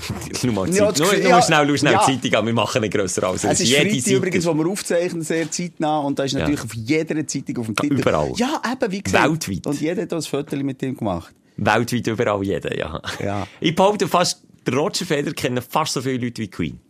Nur 0.43 0.53
mal 0.53 0.69
Ja, 0.75 0.93
Zeit. 0.93 0.99
Nur, 0.99 1.09
das- 1.13 1.21
nur 1.23 1.31
ja, 1.31 1.43
schnell, 1.43 1.67
nur 1.67 1.79
schnell 1.79 1.93
ja. 1.93 2.01
Zeitung 2.01 2.35
an. 2.35 2.47
Wir 2.47 2.53
machen 2.55 2.83
ihn 2.83 2.91
grösser 2.91 3.23
als 3.29 3.45
er 3.45 3.53
es 3.53 3.61
ist 3.61 3.69
Jede 3.69 4.01
Seite. 4.01 4.17
übrigens, 4.17 4.47
wo 4.47 4.55
wir 4.55 4.67
aufzeichnen, 4.67 5.23
sehr 5.23 5.49
zeitnah. 5.51 6.01
Und 6.01 6.19
da 6.19 6.25
ist 6.25 6.33
natürlich 6.33 6.63
auf 6.63 6.75
jeder 6.75 7.25
Zeitung 7.27 7.59
auf 7.59 7.67
dem 7.67 7.77
Titel. 7.77 8.01
Überall. 8.01 8.33
Ja, 8.37 8.61
eben, 8.73 8.91
wie 8.93 9.03
gesagt. 9.03 9.29
Weltweit. 9.31 9.67
Und 9.67 9.81
jeder 9.81 10.03
hat 10.03 10.13
auch 10.13 10.17
ein 10.17 10.23
Foto 10.23 10.57
mit 10.57 10.83
ihm 10.83 10.97
gemacht. 10.97 11.33
Weltweit 11.57 12.07
überall 12.07 12.43
jeder, 12.43 12.77
ja. 12.77 13.01
Ja. 13.23 13.47
Ich 13.61 13.75
behaupte 13.75 14.09
fast, 14.09 14.43
der 14.67 14.75
Roger 14.75 15.07
Federer 15.07 15.35
kennen 15.35 15.63
fast 15.63 15.95
so 15.95 16.03
viele 16.03 16.25
Leute 16.25 16.43
wie 16.43 16.49
Queen. 16.49 16.81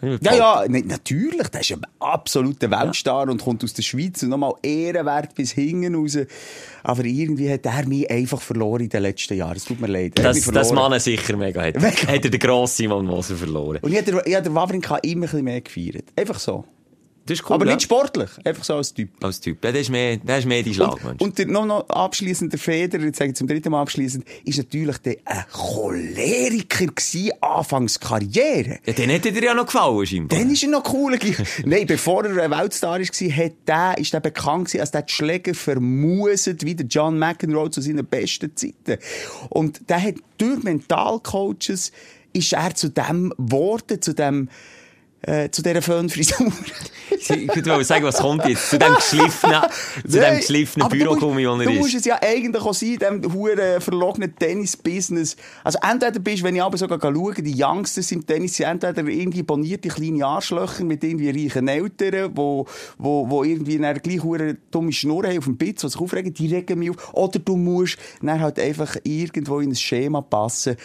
Ja, 0.00 0.34
ja, 0.34 0.64
ne, 0.68 0.82
natürlich. 0.86 1.48
Der 1.48 1.60
ist 1.60 1.72
ein 1.72 1.82
absoluter 1.98 2.70
Weltstar 2.70 3.28
und 3.28 3.42
kommt 3.42 3.64
aus 3.64 3.74
der 3.74 3.82
Schweiz 3.82 4.22
und 4.22 4.28
nochmal 4.28 4.52
ehrenwert 4.62 5.34
bis 5.34 5.50
hinten 5.52 5.96
raus. 5.96 6.16
Aber 6.84 7.04
irgendwie 7.04 7.52
hat 7.52 7.66
er 7.66 7.86
mich 7.88 8.08
einfach 8.08 8.40
verloren 8.40 8.82
in 8.82 8.88
den 8.90 9.02
letzten 9.02 9.36
Jahren. 9.36 9.56
Es 9.56 9.64
tut 9.64 9.80
mir 9.80 9.88
leid. 9.88 10.16
Er 10.18 10.28
hat 10.28 10.36
Das, 10.36 10.44
das. 10.44 10.72
Mann 10.72 10.98
sicher 11.00 11.36
mega 11.36 11.62
hat. 11.62 11.74
Mega. 11.80 12.06
Hat 12.06 12.24
er 12.24 12.30
den 12.30 12.38
grossen 12.38 12.76
Simon 12.76 13.06
Moser 13.06 13.34
verloren. 13.34 13.78
Und 13.82 13.90
ich 13.90 13.98
habe 13.98 14.12
den, 14.12 14.20
ich 14.24 14.34
habe 14.36 14.44
den 14.44 14.54
Wawrinka 14.54 14.98
immer 14.98 15.14
ein 15.14 15.20
bisschen 15.22 15.44
mehr 15.44 15.60
gefeiert. 15.60 16.04
Einfach 16.14 16.38
so. 16.38 16.64
Das 17.28 17.40
ist 17.40 17.50
cool, 17.50 17.56
Aber 17.56 17.66
ja. 17.66 17.74
nicht 17.74 17.82
sportlich. 17.82 18.30
Einfach 18.42 18.64
so 18.64 18.76
als 18.76 18.94
Typ. 18.94 19.10
Als 19.22 19.38
Typ. 19.38 19.62
Ja, 19.62 19.70
der 19.70 19.82
ist 19.82 19.90
mehr, 19.90 20.16
der 20.16 20.38
ist 20.38 20.46
mehr 20.46 20.62
die 20.62 20.72
Schlagmensch. 20.72 21.20
Und 21.20 21.36
der, 21.36 21.46
noch, 21.46 21.66
noch 21.66 21.86
abschliessend, 21.90 22.52
der 22.52 22.58
Feder, 22.58 22.98
jetzt 23.00 23.18
sage 23.18 23.32
ich 23.32 23.36
zum 23.36 23.46
dritten 23.46 23.70
Mal 23.70 23.82
abschliessend, 23.82 24.24
ist 24.46 24.56
natürlich 24.56 24.96
der 24.98 25.16
ein 25.26 25.44
Choleriker 25.52 26.86
gewesen, 26.86 27.32
anfangs 27.42 28.00
Karriere. 28.00 28.78
Ja, 28.86 28.94
den 28.94 29.10
hätte 29.10 29.30
dir 29.30 29.44
ja 29.44 29.52
noch 29.52 29.66
gefallen, 29.66 30.06
scheinbar. 30.06 30.38
Dann 30.38 30.50
ist 30.50 30.62
er 30.62 30.70
noch 30.70 30.90
cool. 30.90 31.18
Nein, 31.66 31.86
bevor 31.86 32.24
er 32.24 32.42
ein 32.42 32.50
Weltstar 32.50 32.98
war, 32.98 33.36
hat 33.36 33.52
der, 33.66 33.98
ist 33.98 34.14
der 34.14 34.20
bekannt 34.20 34.68
gewesen, 34.68 34.80
als 34.80 34.90
der 34.90 35.02
die 35.02 35.12
Schläger 35.12 35.52
vermuset, 35.52 36.64
wie 36.64 36.74
der 36.74 36.86
John 36.86 37.18
McEnroe 37.18 37.70
zu 37.70 37.82
seinen 37.82 38.06
besten 38.06 38.56
Zeiten. 38.56 39.02
Und 39.50 39.90
der 39.90 40.02
hat 40.02 40.14
durch 40.38 40.62
Mentalcoaches, 40.62 41.92
ist 42.32 42.52
er 42.54 42.74
zu 42.74 42.88
dem 42.88 43.34
geworden, 43.36 44.00
zu 44.00 44.14
dem, 44.14 44.48
äh, 45.22 45.50
zu 45.50 45.62
dieser 45.62 45.82
Föhnfrisur. 45.82 46.52
Ich 47.10 47.30
wollte 47.30 47.84
sagen, 47.84 48.04
was 48.04 48.18
kommt 48.18 48.44
jetzt? 48.46 48.68
Zu 48.68 48.78
dem 48.78 48.94
geschliffenen, 48.94 49.62
zu 50.08 50.20
dem 50.20 50.36
geschliffenen 50.36 50.84
aber 50.84 50.94
du 50.96 51.04
musst- 51.06 51.20
Bürogummi, 51.20 51.42
den 51.42 51.58
Du 51.58 51.64
er 51.64 51.70
musst 51.80 51.94
ist. 51.94 52.00
es 52.00 52.04
ja 52.04 52.18
eigentlich 52.22 52.62
auch 52.62 52.74
sein, 52.74 52.90
in 52.90 52.98
diesem 52.98 53.32
huren 53.32 53.80
verlogenen 53.80 54.36
Tennis-Business. 54.36 55.36
Also 55.64 55.78
entweder 55.82 56.20
bist, 56.20 56.42
wenn 56.42 56.54
ich 56.54 56.62
aber 56.62 56.76
sogar 56.76 57.00
schaue, 57.00 57.34
die 57.34 57.54
Youngsters 57.60 58.12
im 58.12 58.26
Tennis 58.26 58.56
sind 58.56 58.66
entweder 58.66 59.08
irgendwie 59.08 59.42
bonierte 59.42 59.88
kleine 59.88 60.26
Arschlöcher 60.26 60.84
mit 60.84 61.02
irgendwie 61.02 61.30
reichen 61.30 61.66
Eltern, 61.66 62.32
wo, 62.34 62.66
wo, 62.98 63.28
wo 63.30 63.42
irgendwie 63.42 63.76
eine 63.82 63.98
gleich 63.98 64.22
hure 64.22 64.58
dumme 64.70 64.92
Schnur 64.92 65.26
haben 65.26 65.38
auf 65.38 65.44
dem 65.44 65.56
Bitz, 65.56 65.80
die 65.80 65.88
sich 65.88 66.00
aufregen, 66.00 66.34
die 66.34 66.54
regen 66.54 66.78
mich 66.78 66.90
auf. 66.90 67.14
Oder 67.14 67.38
du 67.38 67.56
musst 67.56 67.96
dann 68.20 68.38
halt 68.40 68.58
einfach 68.60 68.96
irgendwo 69.02 69.60
in 69.60 69.70
ein 69.70 69.76
Schema 69.76 70.20
passen. 70.20 70.76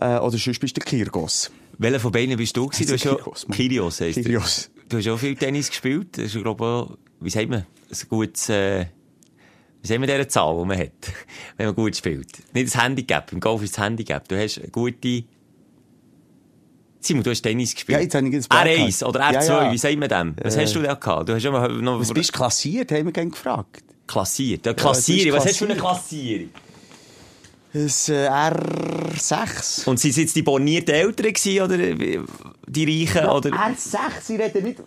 Äh, 0.00 0.16
oder 0.18 0.38
sonst 0.38 0.58
bist 0.58 0.74
du 0.76 0.80
der 0.80 0.84
Kirgos. 0.86 1.50
Welcher 1.82 1.98
von 2.00 2.12
beiden 2.12 2.36
bist 2.36 2.54
du 2.56 2.66
gewesen? 2.66 2.86
Du 2.86 2.92
hast 2.92 3.04
ja, 3.04 3.14
Kyrgios, 3.14 3.48
Mann. 3.48 3.56
Kyrgios 3.56 4.00
heisst. 4.02 4.16
Kyrgios. 4.22 4.70
Du 4.88 4.98
hast 4.98 5.08
auch 5.08 5.16
viel 5.18 5.34
Tennis 5.34 5.70
gespielt. 5.70 6.18
Das 6.18 6.26
ist, 6.34 6.42
glaube 6.42 6.88
ich, 6.90 7.24
wie 7.24 7.30
sagt 7.30 7.48
man, 7.48 7.60
ein 7.60 8.08
gutes, 8.08 8.48
äh, 8.50 8.84
wie 9.80 9.88
sagt 9.88 9.98
man 10.00 10.08
diese 10.08 10.28
Zahl, 10.28 10.58
die 10.60 10.64
man 10.66 10.78
hat, 10.78 10.92
wenn 11.56 11.66
man 11.66 11.74
gut 11.74 11.96
spielt? 11.96 12.28
Nicht 12.54 12.74
das 12.74 12.82
Handicap. 12.82 13.32
Im 13.32 13.40
Golf 13.40 13.62
ist 13.62 13.76
das 13.78 13.84
Handicap. 13.84 14.28
Du 14.28 14.38
hast 14.38 14.58
eine 14.58 14.68
gute, 14.68 15.24
Simon, 17.00 17.22
du 17.22 17.30
hast 17.30 17.40
Tennis 17.40 17.74
gespielt. 17.74 17.96
Ja, 17.98 18.02
jetzt 18.02 18.14
habe 18.14 18.28
ich 18.28 18.46
Blatt 18.48 18.66
R1 18.66 18.76
gehabt. 18.98 19.02
oder 19.04 19.20
R2, 19.30 19.44
Ja, 19.46 19.64
ja. 19.64 19.72
wie 19.72 19.78
sagt 19.78 19.96
man 19.98 20.08
dem? 20.10 20.34
Was 20.42 20.56
Äh. 20.56 20.62
hast 20.64 20.74
du 20.74 20.82
da 20.82 20.92
gehabt? 20.94 21.28
Du 21.30 21.34
hast 21.34 21.42
ja 21.42 21.50
noch 21.68 21.98
Was 22.00 22.12
bist 22.12 22.30
klassiert, 22.32 22.92
haben 22.92 23.06
wir 23.06 23.12
gerne 23.12 23.30
gefragt. 23.30 23.82
klassiert. 24.06 24.66
Ja, 24.66 24.74
Klassierung. 24.74 25.32
bist 25.32 25.36
Was 25.38 25.46
hast 25.46 25.60
du 25.62 25.64
für 25.64 25.70
eine 25.72 25.80
Klassierung? 25.80 26.50
Ein 27.72 27.80
äh, 27.82 28.28
R6. 29.16 29.88
Und 29.88 30.00
sind 30.00 30.16
jetzt 30.16 30.34
die 30.36 30.42
bornierten 30.42 30.94
Eltern 30.94 31.32
gewesen, 31.32 31.62
oder 31.62 31.78
wie- 31.78 32.20
die 32.66 33.04
Reichen, 33.04 33.26
oder? 33.28 33.50
R6, 33.50 34.34
ich 34.34 34.40
rede 34.40 34.62
nicht... 34.62 34.80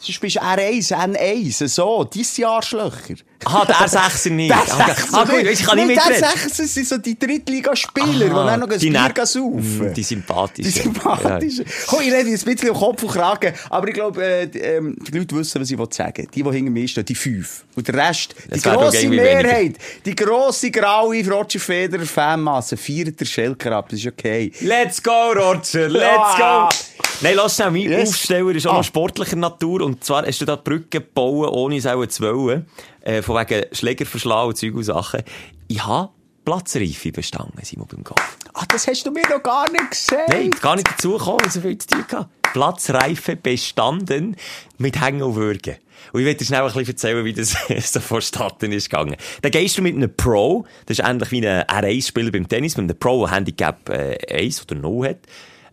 Sonst 0.00 0.20
bist 0.20 0.36
du 0.36 0.40
R1, 0.40 0.92
N1, 0.94 1.66
so, 1.66 2.04
diese 2.04 2.46
Arschlöcher. 2.46 3.16
Aha, 3.44 3.64
der 3.64 3.76
R6er 3.76 4.30
nicht. 4.30 4.50
Der 4.50 4.58
Ah, 4.58 4.86
Sechser 4.86 5.18
ah, 5.18 5.24
gut, 5.24 5.44
ich 5.44 5.62
kann 5.62 5.76
nicht 5.76 5.86
mitreden. 5.88 6.20
Der 6.20 6.28
Sechser 6.30 6.66
sind 6.66 6.88
so 6.88 6.98
die 6.98 7.18
Drittligaspieler, 7.18 8.24
die 8.26 8.30
dann 8.30 8.60
noch 8.60 8.68
ein 8.68 8.78
die 8.78 8.90
Bier 8.90 9.26
saufen. 9.26 9.90
Mm, 9.90 9.94
Die 9.94 10.02
sympathischen. 10.02 10.72
Die 10.72 10.78
sympathischen. 10.80 11.64
Komm, 11.86 12.00
ich 12.02 12.12
rede 12.12 12.28
jetzt 12.30 12.46
ein 12.46 12.54
bisschen 12.54 12.70
um 12.70 12.76
Kopf 12.78 13.02
und 13.04 13.10
Kragen, 13.12 13.52
aber 13.70 13.88
ich 13.88 13.94
glaube, 13.94 14.24
äh, 14.24 14.46
die, 14.48 14.58
ähm, 14.58 14.96
die 15.00 15.18
Leute 15.18 15.36
wissen, 15.36 15.60
was 15.60 15.70
ich 15.70 15.78
will 15.78 15.86
sagen 15.90 16.26
Die, 16.34 16.42
die 16.42 16.50
hinter 16.50 16.70
mir 16.70 16.88
stehen, 16.88 17.04
die 17.04 17.14
fünf. 17.14 17.64
Und 17.76 17.86
der 17.86 17.94
Rest, 18.08 18.34
Das 18.48 18.60
die 18.62 18.68
grosse 18.68 18.96
irgendwie 18.98 19.18
weniger. 19.18 19.42
Mehrheit, 19.42 19.74
die 20.04 20.14
grosse 20.14 20.70
graue 20.70 21.28
Roger 21.30 21.60
Federer 21.60 22.06
Fanmasse, 22.06 22.76
feiert 22.76 23.20
der 23.20 23.24
Schelker 23.26 23.72
ab, 23.72 23.88
das 23.90 24.00
ist 24.00 24.06
okay. 24.06 24.50
Let's 24.60 25.02
go, 25.02 25.32
Roger, 25.34 25.88
let's 25.88 26.38
Ja. 26.38 26.68
go! 26.68 26.76
Nein, 27.20 27.34
lass 27.36 27.56
schnell, 27.56 27.70
mein 27.72 27.82
Yes. 27.82 28.10
Aufsteller 28.10 28.50
ist 28.54 28.66
auch 28.66 28.74
Ah. 28.74 28.76
noch 28.78 28.84
sportlicher 28.84 29.34
Natur. 29.36 29.80
Und 29.82 30.04
zwar 30.04 30.24
hast 30.24 30.40
du 30.40 30.44
da 30.44 30.54
die 30.56 30.62
Brücke 30.62 31.00
gebaut, 31.00 31.48
ohne 31.52 31.76
es 31.76 31.86
auch 31.86 32.04
zu 32.06 32.22
wollen. 32.22 32.66
Äh, 33.08 33.22
von 33.22 33.36
wegen 33.36 33.64
Schläger 33.72 34.04
verschlagen 34.04 34.48
und 34.48 34.58
Zeug 34.58 34.74
und 34.74 34.84
Sachen. 34.84 35.22
Ich 35.66 35.82
habe 35.82 36.10
Platzreife 36.44 37.10
bestanden, 37.10 37.58
Simon, 37.62 37.86
beim 37.88 38.04
Golf. 38.04 38.36
Ah, 38.52 38.66
das 38.68 38.86
hast 38.86 39.06
du 39.06 39.10
mir 39.10 39.26
noch 39.30 39.42
gar 39.42 39.70
nicht 39.70 39.92
gesagt. 39.92 40.28
Nein, 40.28 40.50
gar 40.50 40.76
nicht 40.76 40.90
dazu 40.90 41.12
gekommen, 41.12 41.48
so 41.48 41.62
viel 41.62 41.78
zu 41.78 41.86
tun 41.86 42.04
gehabt. 42.06 42.30
Platzreife 42.52 43.36
bestanden 43.36 44.36
mit 44.76 45.00
Hängen 45.00 45.22
und 45.22 45.36
Würgen. 45.36 45.76
Und 46.12 46.20
ich 46.20 46.26
werde 46.26 46.36
dir 46.36 46.44
schnell 46.44 46.60
ein 46.60 46.66
bisschen 46.66 46.86
erzählen, 46.86 47.24
wie 47.24 47.32
das 47.32 47.56
so 47.92 48.00
vonstatten 48.00 48.72
ist 48.72 48.90
gegangen. 48.90 49.16
Dann 49.40 49.52
gehst 49.52 49.78
du 49.78 49.82
mit 49.82 49.96
einem 49.96 50.14
Pro, 50.14 50.66
das 50.84 50.98
ist 50.98 51.08
ähnlich 51.08 51.30
wie 51.30 51.48
ein 51.48 51.64
R1-Spieler 51.64 52.30
beim 52.30 52.46
Tennis, 52.46 52.76
mit 52.76 52.90
einem 52.90 52.98
Pro, 52.98 53.24
der 53.24 53.34
Handicap 53.34 53.88
äh, 53.88 54.18
1 54.30 54.64
oder 54.64 54.74
0 54.74 55.08
hat, 55.08 55.20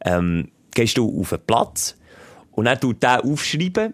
ähm, 0.06 0.52
gehst 0.74 0.98
du 0.98 1.20
auf 1.20 1.32
den 1.32 1.40
Platz 1.46 1.98
und 2.52 2.64
dann 2.64 2.80
tut 2.80 3.04
der 3.04 3.26
aufschreiben 3.26 3.94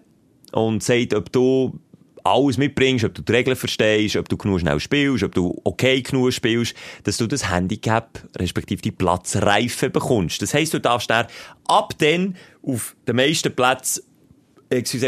und 0.52 0.84
sagt, 0.84 1.14
ob 1.14 1.32
du 1.32 1.80
alles 2.24 2.58
mitbringst, 2.58 3.04
ob 3.04 3.14
du 3.14 3.22
die 3.22 3.32
Regeln 3.32 3.56
verstehst, 3.56 4.16
ob 4.16 4.28
du 4.28 4.36
genug 4.36 4.60
schnell 4.60 4.80
spielst, 4.80 5.24
ob 5.24 5.34
du 5.34 5.60
okay 5.64 6.00
genug 6.02 6.32
spielst, 6.32 6.74
dass 7.04 7.16
du 7.16 7.26
das 7.26 7.50
Handicap, 7.50 8.20
respektive 8.38 8.82
die 8.82 8.90
Platzreife 8.92 9.90
bekommst. 9.90 10.42
Das 10.42 10.54
heisst, 10.54 10.74
du 10.74 10.80
darfst 10.80 11.10
dann 11.10 11.26
ab 11.66 11.94
dann 11.98 12.36
auf 12.62 12.96
den 13.06 13.16
meisten 13.16 13.54
Plätzen 13.54 14.02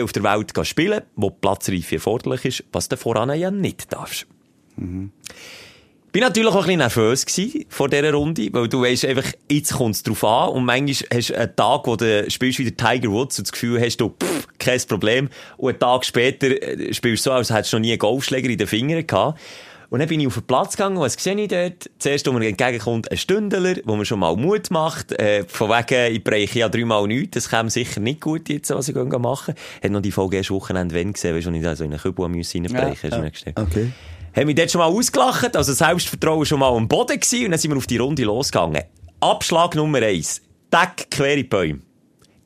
auf 0.02 0.12
der 0.12 0.22
Welt 0.22 0.52
spielen, 0.66 1.02
wo 1.16 1.30
die 1.30 1.36
Platzreife 1.40 1.96
erforderlich 1.96 2.44
ist, 2.44 2.64
was 2.72 2.88
du 2.88 2.96
voran 2.96 3.38
ja 3.38 3.50
nicht 3.50 3.92
darfst. 3.92 4.26
Bin 6.14 6.22
natürlich 6.22 6.48
auch 6.48 6.54
ein 6.54 6.62
bisschen 6.62 6.78
nervös 6.78 7.26
gewesen 7.26 7.64
vor 7.68 7.88
dieser 7.88 8.14
Runde, 8.14 8.48
weil 8.52 8.68
du 8.68 8.82
weisst 8.82 9.04
einfach, 9.04 9.24
jetzt 9.50 9.74
kommt 9.74 9.96
es 9.96 10.02
drauf 10.04 10.22
an 10.22 10.50
und 10.50 10.64
manchmal 10.64 11.08
hast 11.12 11.30
du 11.30 11.36
einen 11.36 11.56
Tag, 11.56 11.88
wo 11.88 11.96
du 11.96 12.30
spielst 12.30 12.60
wie 12.60 12.70
der 12.70 12.76
Tiger 12.76 13.10
Woods 13.10 13.40
und 13.40 13.48
das 13.48 13.52
Gefühl 13.52 13.80
hast, 13.80 13.96
du, 13.96 14.10
pff, 14.10 14.46
kein 14.60 14.80
Problem. 14.88 15.28
Und 15.56 15.70
einen 15.70 15.80
Tag 15.80 16.04
später 16.04 16.46
äh, 16.46 16.94
spielst 16.94 17.26
du 17.26 17.30
so, 17.30 17.32
als 17.32 17.52
hättest 17.52 17.72
du 17.72 17.78
noch 17.78 17.80
nie 17.80 17.90
einen 17.90 17.98
Golfschläger 17.98 18.48
in 18.48 18.58
den 18.58 18.68
Fingern 18.68 19.04
gehabt. 19.04 19.40
Und 19.90 19.98
dann 19.98 20.08
bin 20.08 20.20
ich 20.20 20.28
auf 20.28 20.34
den 20.34 20.44
Platz 20.44 20.76
gegangen, 20.76 21.00
was 21.00 21.14
sehe 21.14 21.34
ich 21.34 21.48
dort? 21.48 21.90
Zuerst, 21.98 22.28
wo 22.28 22.32
mir 22.32 22.46
entgegenkommt, 22.46 23.10
ein 23.10 23.16
Stündler, 23.16 23.74
wo 23.84 23.96
mir 23.96 24.04
schon 24.04 24.20
mal 24.20 24.36
Mut 24.36 24.70
macht, 24.70 25.10
äh, 25.18 25.42
von 25.48 25.68
wegen, 25.68 26.14
ich 26.14 26.22
breche 26.22 26.60
ja 26.60 26.68
dreimal 26.68 27.08
nichts, 27.08 27.32
das 27.32 27.50
käme 27.50 27.70
sicher 27.70 27.98
nicht 27.98 28.20
gut 28.20 28.48
jetzt, 28.48 28.70
was 28.70 28.88
ich 28.88 28.94
machen. 28.94 29.54
Hat 29.82 29.90
noch 29.90 30.00
die 30.00 30.12
Folge 30.12 30.36
erst 30.36 30.52
Wochenende 30.52 30.94
wenn 30.94 31.12
gesehen, 31.12 31.34
weißt 31.34 31.46
du, 31.46 31.50
und 31.50 31.56
ich 31.56 31.62
da 31.64 31.74
so 31.74 31.82
in 31.82 31.90
einen 31.90 32.00
Kübel 32.00 32.24
reinbrechen 32.24 33.10
Ja, 33.10 33.24
ja. 33.24 33.52
Okay. 33.56 33.90
Haben 34.36 34.46
mich 34.46 34.56
dort 34.56 34.70
schon 34.70 34.80
mal 34.80 34.86
ausgelacht, 34.86 35.56
also 35.56 35.72
Selbstvertrauen 35.72 36.44
schon 36.44 36.58
mal 36.60 36.72
am 36.74 36.88
Boden 36.88 37.18
gewesen, 37.20 37.44
und 37.46 37.50
dann 37.52 37.60
sind 37.60 37.70
wir 37.70 37.78
auf 37.78 37.86
die 37.86 37.98
Runde 37.98 38.24
losgegangen. 38.24 38.82
Abschlag 39.20 39.74
Nummer 39.76 40.02
eins. 40.02 40.42
Deck 40.72 41.08
quer 41.10 41.36
in 41.36 41.48
Bäume. 41.48 41.80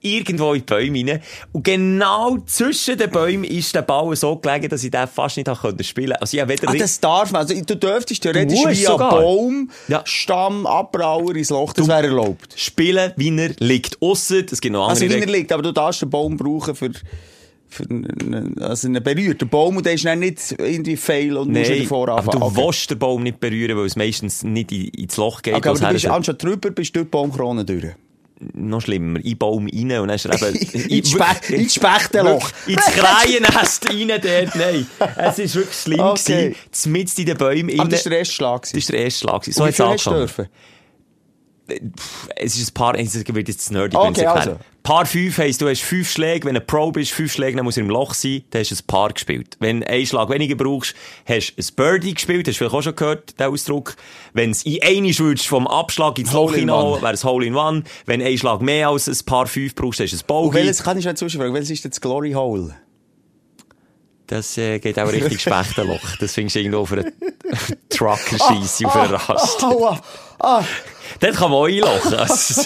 Irgendwo 0.00 0.52
in 0.52 0.60
die 0.60 0.64
Bäume 0.64 1.12
rein. 1.12 1.20
Und 1.52 1.64
genau 1.64 2.38
zwischen 2.46 2.96
den 2.96 3.10
Bäumen 3.10 3.42
ist 3.42 3.74
der 3.74 3.82
Ball 3.82 4.14
so 4.14 4.36
gelegen, 4.36 4.68
dass 4.68 4.84
ich 4.84 4.92
den 4.92 5.08
fast 5.08 5.36
nicht 5.38 5.48
spielen 5.48 6.10
konnte. 6.10 6.20
Also 6.20 6.36
ich 6.36 6.46
weder 6.48 6.68
Ah, 6.68 6.74
das 6.74 7.00
darf 7.00 7.32
man. 7.32 7.40
Also, 7.42 7.60
du 7.60 7.76
dürftest 7.76 8.22
theoretisch 8.22 8.60
musst 8.64 8.80
wie 8.80 8.86
ein. 8.86 8.96
Baum, 8.98 9.70
Ja. 9.88 10.02
Stamm, 10.04 10.66
Abbrauer 10.66 11.34
ins 11.34 11.50
Loch. 11.50 11.72
Das 11.72 11.88
wäre 11.88 12.04
erlaubt. 12.06 12.54
spielen, 12.54 13.12
wie 13.16 13.36
er 13.36 13.50
liegt. 13.58 14.00
Ausser, 14.00 14.42
es 14.48 14.60
gibt 14.60 14.72
noch 14.72 14.88
andere 14.88 15.04
Also, 15.04 15.16
wie 15.16 15.20
er 15.20 15.26
liegt. 15.26 15.50
Aber 15.50 15.62
du 15.64 15.72
darfst 15.72 16.00
den 16.02 16.10
Baum 16.10 16.36
brauchen 16.36 16.76
für, 16.76 16.90
für 17.68 17.84
einen, 17.90 18.56
also 18.60 18.88
einen 18.88 19.02
berührten 19.02 19.48
Baum. 19.48 19.76
Und 19.76 19.86
der 19.86 19.94
ist 19.94 20.04
dann 20.04 20.18
nicht 20.20 20.52
irgendwie 20.58 20.96
fail 20.96 21.36
und 21.36 21.48
musst 21.52 21.66
wieder 21.68 21.78
Nein, 21.78 21.86
vorne 21.86 22.12
aber 22.12 22.30
du 22.32 22.38
anfangen. 22.44 22.66
Willst 22.66 22.90
den 22.90 22.98
Baum 22.98 23.22
nicht 23.22 23.40
berühren, 23.40 23.76
weil 23.76 23.86
es 23.86 23.96
meistens 23.96 24.42
nicht 24.42 24.72
in- 24.72 24.88
ins 24.88 25.16
Loch 25.16 25.42
geht. 25.42 25.54
Okay, 25.54 25.68
aber 25.68 25.78
du 25.78 25.88
bist 25.92 26.06
anstatt 26.06 26.42
drüber, 26.42 26.70
bist 26.70 26.90
du 26.96 27.00
durch 27.00 27.06
die 27.06 27.10
Baumkrone 27.10 27.64
durch. 27.64 27.84
noch 28.54 28.80
schlimmer, 28.80 29.18
in 29.18 29.24
den 29.24 29.38
Baum 29.38 29.66
rein 29.66 29.98
und 30.00 30.08
dann 30.08 30.10
ist 30.10 30.24
er 30.26 30.40
eben... 30.40 31.04
Spe- 31.06 31.54
ins 31.54 31.74
Spechtenloch. 31.74 32.50
Ins 32.68 32.84
Kreiennest 32.86 33.88
rein 33.90 34.08
dort, 34.08 34.54
nein. 34.54 34.86
Es 35.16 35.38
ist 35.40 35.56
wirklich 35.56 35.76
schlimm 35.76 36.00
Okay. 36.00 36.54
gewesen, 36.70 36.92
mitten 36.92 37.20
in 37.20 37.26
den 37.26 37.36
Bäumen 37.36 37.70
Aber 37.74 37.82
rein. 37.82 37.90
das 37.90 38.04
war 38.04 38.10
der 38.10 38.18
erste 38.20 38.34
Schlag. 38.34 38.62
Das 38.62 38.72
ist 38.74 38.88
der 38.90 39.00
erste 39.00 39.18
Schlag. 39.20 39.44
So 39.44 39.62
Und 39.64 39.66
hat 39.66 39.66
wie 39.66 39.70
es 39.70 39.76
viel 39.76 39.86
hast 39.86 40.06
du 40.06 40.10
angefangen. 40.10 40.18
dürfen? 40.18 40.48
Es 42.36 42.56
ist 42.56 42.70
ein 42.70 42.74
paar, 42.74 42.94
es 42.98 43.14
wird 43.14 43.48
jetzt 43.48 43.70
nerdy, 43.72 43.96
Okay, 43.96 44.24
also. 44.26 44.56
Paar 44.88 45.04
fünf 45.04 45.36
heisst, 45.36 45.60
du 45.60 45.68
hast 45.68 45.82
fünf 45.82 46.10
Schläge, 46.10 46.46
wenn 46.46 46.54
du 46.54 46.62
ein 46.62 46.66
Pro 46.66 46.90
bist, 46.90 47.10
fünf 47.10 47.30
Schläge, 47.30 47.56
dann 47.58 47.66
muss 47.66 47.76
er 47.76 47.82
im 47.82 47.90
Loch 47.90 48.14
sein, 48.14 48.42
dann 48.48 48.60
hast 48.60 48.70
du 48.70 48.74
ein 48.74 48.86
Paar 48.86 49.12
gespielt. 49.12 49.58
Wenn 49.60 49.82
du 49.82 49.86
einen 49.86 50.06
Schlag 50.06 50.30
weniger 50.30 50.54
brauchst, 50.54 50.94
hast 51.26 51.50
du 51.50 51.60
ein 51.60 51.66
Birdie 51.76 52.14
gespielt, 52.14 52.48
hast 52.48 52.54
du 52.54 52.58
vielleicht 52.60 52.74
auch 52.74 52.82
schon 52.82 52.96
gehört, 52.96 53.38
den 53.38 53.48
Ausdruck. 53.48 53.96
Wenn 54.32 54.52
es 54.52 54.64
in 54.64 54.82
eine 54.82 55.18
würdest 55.18 55.46
vom 55.46 55.66
Abschlag 55.66 56.18
ins 56.18 56.32
Loch 56.32 56.54
hinein, 56.54 57.02
wäre 57.02 57.12
es 57.12 57.22
Hole 57.22 57.44
in 57.44 57.54
One. 57.54 57.82
Wenn 58.06 58.20
du 58.20 58.26
einen 58.26 58.38
Schlag 58.38 58.62
mehr 58.62 58.88
als 58.88 59.08
ein 59.08 59.26
Paar 59.26 59.46
fünf 59.46 59.74
brauchst, 59.74 60.00
hast 60.00 60.12
du 60.12 60.16
ein 60.16 60.20
Und 60.20 60.26
Bogey. 60.26 60.54
welches, 60.54 60.82
kann 60.82 60.96
ich 60.96 61.02
schnell 61.02 61.18
zwischenfragen, 61.18 61.52
welches 61.52 61.68
ist 61.68 61.84
denn 61.84 61.90
das 61.90 62.00
Glory 62.00 62.32
Hole? 62.32 62.74
Das 64.28 64.56
äh, 64.58 64.78
geht 64.78 64.98
auch 64.98 65.10
richtig 65.10 65.40
Spechtenloch. 65.40 66.16
Das 66.20 66.32
findest 66.34 66.54
du 66.56 66.60
irgendwo 66.60 66.80
auf 66.82 66.92
einer 66.92 67.04
Trucker-Scheisse, 67.90 68.86
auf 68.86 68.96
einer 68.96 69.14
Rast. 69.14 69.62
Aua! 69.64 70.00
Ah, 70.38 70.62
Dort 71.20 71.34
kann 71.34 71.50
man 71.50 71.58
auch 71.60 71.64
einlochen. 71.66 72.14
Also, 72.18 72.62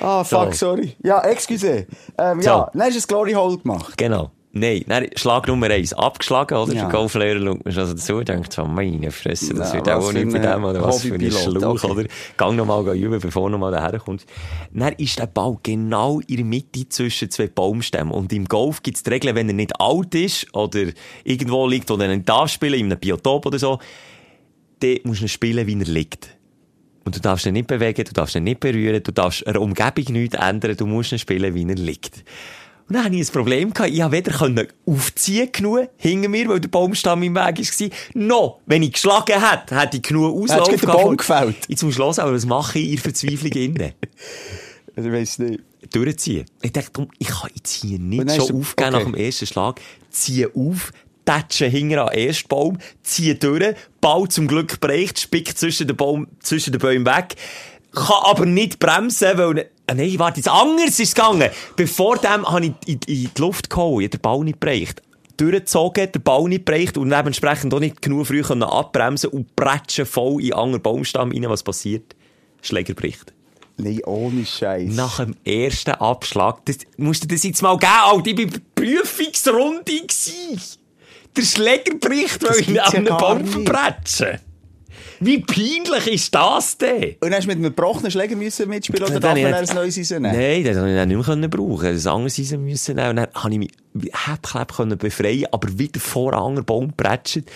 ah, 0.00 0.24
fuck, 0.24 0.54
So. 0.54 0.66
sorry. 0.74 0.96
Ja, 1.04 1.20
excuse. 1.22 1.86
Ähm, 2.18 2.40
So. 2.42 2.48
ja, 2.48 2.70
dann 2.72 2.82
hast 2.82 2.94
du 2.94 2.98
ein 3.00 3.06
Glory 3.06 3.32
Hole 3.34 3.58
gemacht. 3.58 3.96
genau. 3.96 4.30
Nein, 4.58 5.10
Schlag 5.16 5.46
Nummer 5.48 5.68
eins 5.68 5.92
abgeschlagen, 5.92 6.56
oder? 6.56 6.72
Ja. 6.72 6.82
Der 6.82 6.90
Golflehrer 6.90 7.38
schaut 7.44 7.64
mir 7.64 7.72
schon 7.72 7.88
dazu 7.88 8.14
und 8.16 8.28
denkt 8.28 8.52
so, 8.54 8.64
meine 8.64 9.10
Fresse, 9.10 9.52
das 9.52 9.74
wird 9.74 9.88
auch 9.90 10.10
nicht 10.12 10.30
bei 10.32 10.40
ein 10.40 10.42
dem, 10.42 10.64
oder 10.64 10.82
was 10.82 11.02
für 11.02 11.14
ein 11.14 11.30
Schlauch, 11.30 11.84
okay. 11.84 11.86
oder? 11.86 12.04
Gang 12.38 12.56
nochmal 12.56 12.96
üben, 12.96 13.20
bevor 13.20 13.50
nochmal 13.50 13.72
daher 13.72 13.98
kommst. 13.98 14.26
Dann 14.72 14.94
ist 14.94 15.18
der 15.18 15.26
Ball 15.26 15.58
genau 15.62 16.20
in 16.20 16.36
der 16.36 16.44
Mitte 16.46 16.88
zwischen 16.88 17.30
zwei 17.30 17.48
Baumstämmen. 17.48 18.14
Und 18.14 18.32
im 18.32 18.46
Golf 18.46 18.82
gibt 18.82 18.96
es 18.96 19.02
die 19.02 19.10
Regel, 19.10 19.34
wenn 19.34 19.48
er 19.48 19.54
nicht 19.54 19.78
alt 19.78 20.14
ist, 20.14 20.46
oder 20.54 20.86
irgendwo 21.24 21.66
liegt, 21.66 21.90
wo 21.90 21.96
er 21.96 22.08
nicht 22.08 22.26
darf 22.26 22.50
spielen, 22.50 22.80
in 22.80 22.86
einem 22.86 22.98
Biotop 22.98 23.44
oder 23.44 23.58
so, 23.58 23.78
dann 24.80 24.96
musst 25.04 25.20
du 25.20 25.28
spielen, 25.28 25.66
wie 25.66 25.78
er 25.78 25.84
liegt. 25.84 26.30
Und 27.04 27.14
du 27.14 27.20
darfst 27.20 27.44
ihn 27.44 27.52
nicht 27.52 27.68
bewegen, 27.68 28.04
du 28.04 28.12
darfst 28.12 28.34
ihn 28.34 28.44
nicht 28.44 28.60
berühren, 28.60 29.02
du 29.02 29.12
darfst 29.12 29.46
der 29.46 29.60
Umgebung 29.60 30.12
nichts 30.14 30.34
ändern, 30.34 30.76
du 30.76 30.86
musst 30.86 31.12
ihn 31.12 31.18
spielen, 31.18 31.54
wie 31.54 31.62
er 31.62 31.74
liegt. 31.74 32.24
Und 32.88 32.94
dann 32.94 33.04
hatte 33.04 33.16
ich 33.16 33.28
ein 33.28 33.32
Problem 33.32 33.72
gehabt. 33.74 33.90
Ich 33.92 33.98
konnte 34.00 34.12
weder 34.56 34.66
aufziehen 34.86 35.50
genug 35.50 35.88
hinter 35.96 36.28
mir, 36.28 36.48
weil 36.48 36.60
der 36.60 36.68
Baumstamm 36.68 37.22
im 37.24 37.34
Weg 37.34 37.58
war, 37.58 37.88
noch, 38.14 38.60
wenn 38.66 38.82
ich 38.84 38.92
geschlagen 38.92 39.42
hätte, 39.42 39.80
hätte 39.80 39.96
ich 39.96 40.02
genug 40.04 40.42
Auslauf 40.42 40.68
du 40.68 40.76
den 40.76 40.80
gehabt. 40.80 41.02
Baum 41.02 41.16
gefällt? 41.16 41.56
Jetzt 41.68 41.82
musst 41.82 41.98
du 41.98 42.04
hören, 42.04 42.18
aber 42.20 42.32
was 42.34 42.46
mache 42.46 42.78
ich 42.78 42.84
in 42.90 42.92
der 42.94 43.02
Verzweiflung 43.02 43.52
innen? 43.52 43.92
Ich 44.98 45.12
weiss 45.12 45.38
nicht. 45.38 45.60
Durchziehen. 45.92 46.46
Ich 46.62 46.72
dachte, 46.72 47.06
ich 47.18 47.26
kann 47.28 47.50
jetzt 47.54 47.70
hier 47.82 47.98
nicht 47.98 48.30
schon 48.34 48.48
du- 48.48 48.60
aufgeben 48.60 48.88
okay. 48.88 48.90
nach 48.90 49.02
dem 49.04 49.14
ersten 49.14 49.46
Schlag. 49.46 49.78
Ziehe 50.10 50.50
auf, 50.54 50.90
tätsche 51.26 51.66
hinter 51.66 52.06
an 52.06 52.14
den 52.14 52.28
ersten 52.28 52.48
Baum, 52.48 52.78
ziehe 53.02 53.34
durch, 53.34 53.74
Ball 54.00 54.26
zum 54.28 54.48
Glück 54.48 54.80
bricht, 54.80 55.20
spickt 55.20 55.58
zwischen 55.58 55.86
den, 55.86 55.96
Baum, 55.98 56.28
zwischen 56.40 56.72
den 56.72 56.80
Bäumen 56.80 57.04
weg, 57.04 57.36
kann 57.96 58.22
aber 58.24 58.46
nicht 58.46 58.78
bremsen, 58.78 59.36
weil, 59.36 59.70
ah, 59.86 59.94
nein, 59.94 60.14
warte, 60.18 60.38
jetzt 60.38 60.48
anders 60.48 60.90
ist 60.90 61.00
es 61.00 61.14
gegangen. 61.14 61.50
Bevor 61.74 62.18
dem 62.18 62.46
habe 62.46 62.66
ich 62.66 62.72
in, 62.86 63.00
in 63.06 63.30
die 63.34 63.40
Luft 63.40 63.70
gehauen, 63.70 64.02
ich 64.02 64.10
den 64.10 64.20
Ball 64.20 64.44
nicht 64.44 64.60
bereicht. 64.60 65.02
Durchgezogen, 65.36 66.12
der 66.12 66.20
Ball 66.20 66.44
nicht 66.44 66.64
bereicht 66.64 66.96
und 66.96 67.10
dementsprechend 67.10 67.74
auch 67.74 67.80
nicht 67.80 68.00
genug 68.00 68.26
früh 68.26 68.42
können 68.42 68.62
abbremsen 68.62 69.30
und 69.30 69.54
prätschen 69.56 70.06
voll 70.06 70.42
in 70.42 70.52
einen 70.52 70.62
anderen 70.62 70.82
Baumstamm 70.82 71.32
rein. 71.32 71.48
Was 71.48 71.62
passiert? 71.62 72.14
Schläger 72.62 72.94
bricht. 72.94 73.34
Nein, 73.78 74.00
ohne 74.06 74.46
Scheiß. 74.46 74.94
Nach 74.94 75.18
dem 75.18 75.36
ersten 75.44 75.90
Abschlag, 75.90 76.64
das, 76.64 76.78
musst 76.96 77.24
du 77.24 77.28
das 77.28 77.42
jetzt 77.42 77.60
mal 77.62 77.76
geben, 77.76 77.92
Alter, 77.92 78.26
ich 78.26 78.36
war 78.36 78.44
in 78.44 78.50
der 78.50 78.60
Prüfungsrunde. 78.74 79.82
gewesen. 79.84 80.60
Der 81.36 81.42
Schläger 81.42 81.94
bricht, 81.98 82.42
weil 82.48 82.60
ich 82.60 82.68
ihn 82.68 82.78
an 82.78 82.94
einem 82.94 83.06
Baum 83.18 83.44
verbrechen. 83.44 84.40
Wie 85.20 85.38
peinlich 85.38 86.06
ist 86.12 86.34
das 86.34 86.78
denn? 86.78 87.16
Und 87.20 87.32
hast 87.32 87.44
du 87.44 87.48
mit 87.48 87.56
einem 87.56 87.64
gebrochenen 87.64 88.10
Schläger 88.10 88.36
müssen 88.36 88.68
mitspielen 88.68 89.02
oder 89.02 89.20
Dann 89.20 89.34
darf 89.34 89.42
man 89.42 89.54
ein 89.54 89.74
neues 89.74 89.98
rausnehmen? 89.98 90.32
Nein, 90.32 90.64
das 90.64 90.74
konnte 90.76 90.90
ich 90.90 90.96
dann 90.96 91.08
nicht 91.08 91.26
mehr 91.26 91.48
brauchen. 91.48 91.94
Das 91.94 92.06
anderes 92.06 92.38
Eisen 92.38 92.64
müssen 92.64 92.96
nehmen. 92.96 93.10
Und 93.10 93.16
dann 93.16 93.28
habe 93.34 93.52
ich 93.52 93.58
mich 93.58 93.70
Häppchleb 94.12 94.74
können 94.76 94.98
befreien, 94.98 95.46
aber 95.50 95.78
wieder 95.78 96.00
vor 96.00 96.34
einen 96.34 96.42
anderen 96.42 96.66
Baum 96.66 96.92
prätschen. 96.94 97.46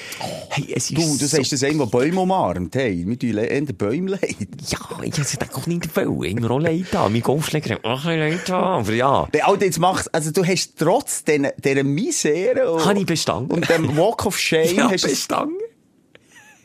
Hey, 0.48 0.68
es 0.74 0.90
ist 0.90 0.96
Du, 0.96 1.02
du 1.02 1.26
so... 1.26 1.26
sagst 1.26 1.52
das 1.52 1.62
einem, 1.62 1.78
der 1.78 1.86
Bäume 1.86 2.20
umarmt. 2.20 2.74
Hey, 2.74 3.04
wir 3.06 3.18
tun 3.18 3.36
eher 3.36 3.60
den 3.60 3.76
Bäumen 3.76 4.08
leid. 4.08 4.36
Ja, 4.68 4.78
ich 5.02 5.18
hätte 5.18 5.20
es 5.20 5.54
auch 5.54 5.66
nicht 5.66 5.94
habe 5.94 6.06
mir 6.10 6.50
auch 6.50 6.58
leid 6.58 6.96
an. 6.96 7.12
Mein 7.12 7.20
Golfschläger 7.22 7.74
hat 7.74 7.84
auch 7.84 8.04
ein 8.06 8.18
leid 8.18 8.50
an. 8.50 8.80
Aber 8.80 8.92
ja, 8.92 9.28
Nee, 9.32 9.42
Alter, 9.42 9.64
jetzt 9.64 9.78
mach's, 9.78 10.08
also 10.08 10.30
du 10.30 10.44
hast 10.44 10.78
trotz 10.78 11.24
dieser, 11.24 11.52
dieser 11.52 11.84
Misere 11.84 12.70
und, 12.70 12.84
habe 12.84 12.98
ich 13.00 13.06
bestanden. 13.06 13.52
und 13.52 13.68
dem 13.68 13.96
Walk 13.96 14.26
of 14.26 14.38
Shame, 14.38 14.74
ja, 14.76 14.90
hast 14.90 15.04
du 15.04 15.08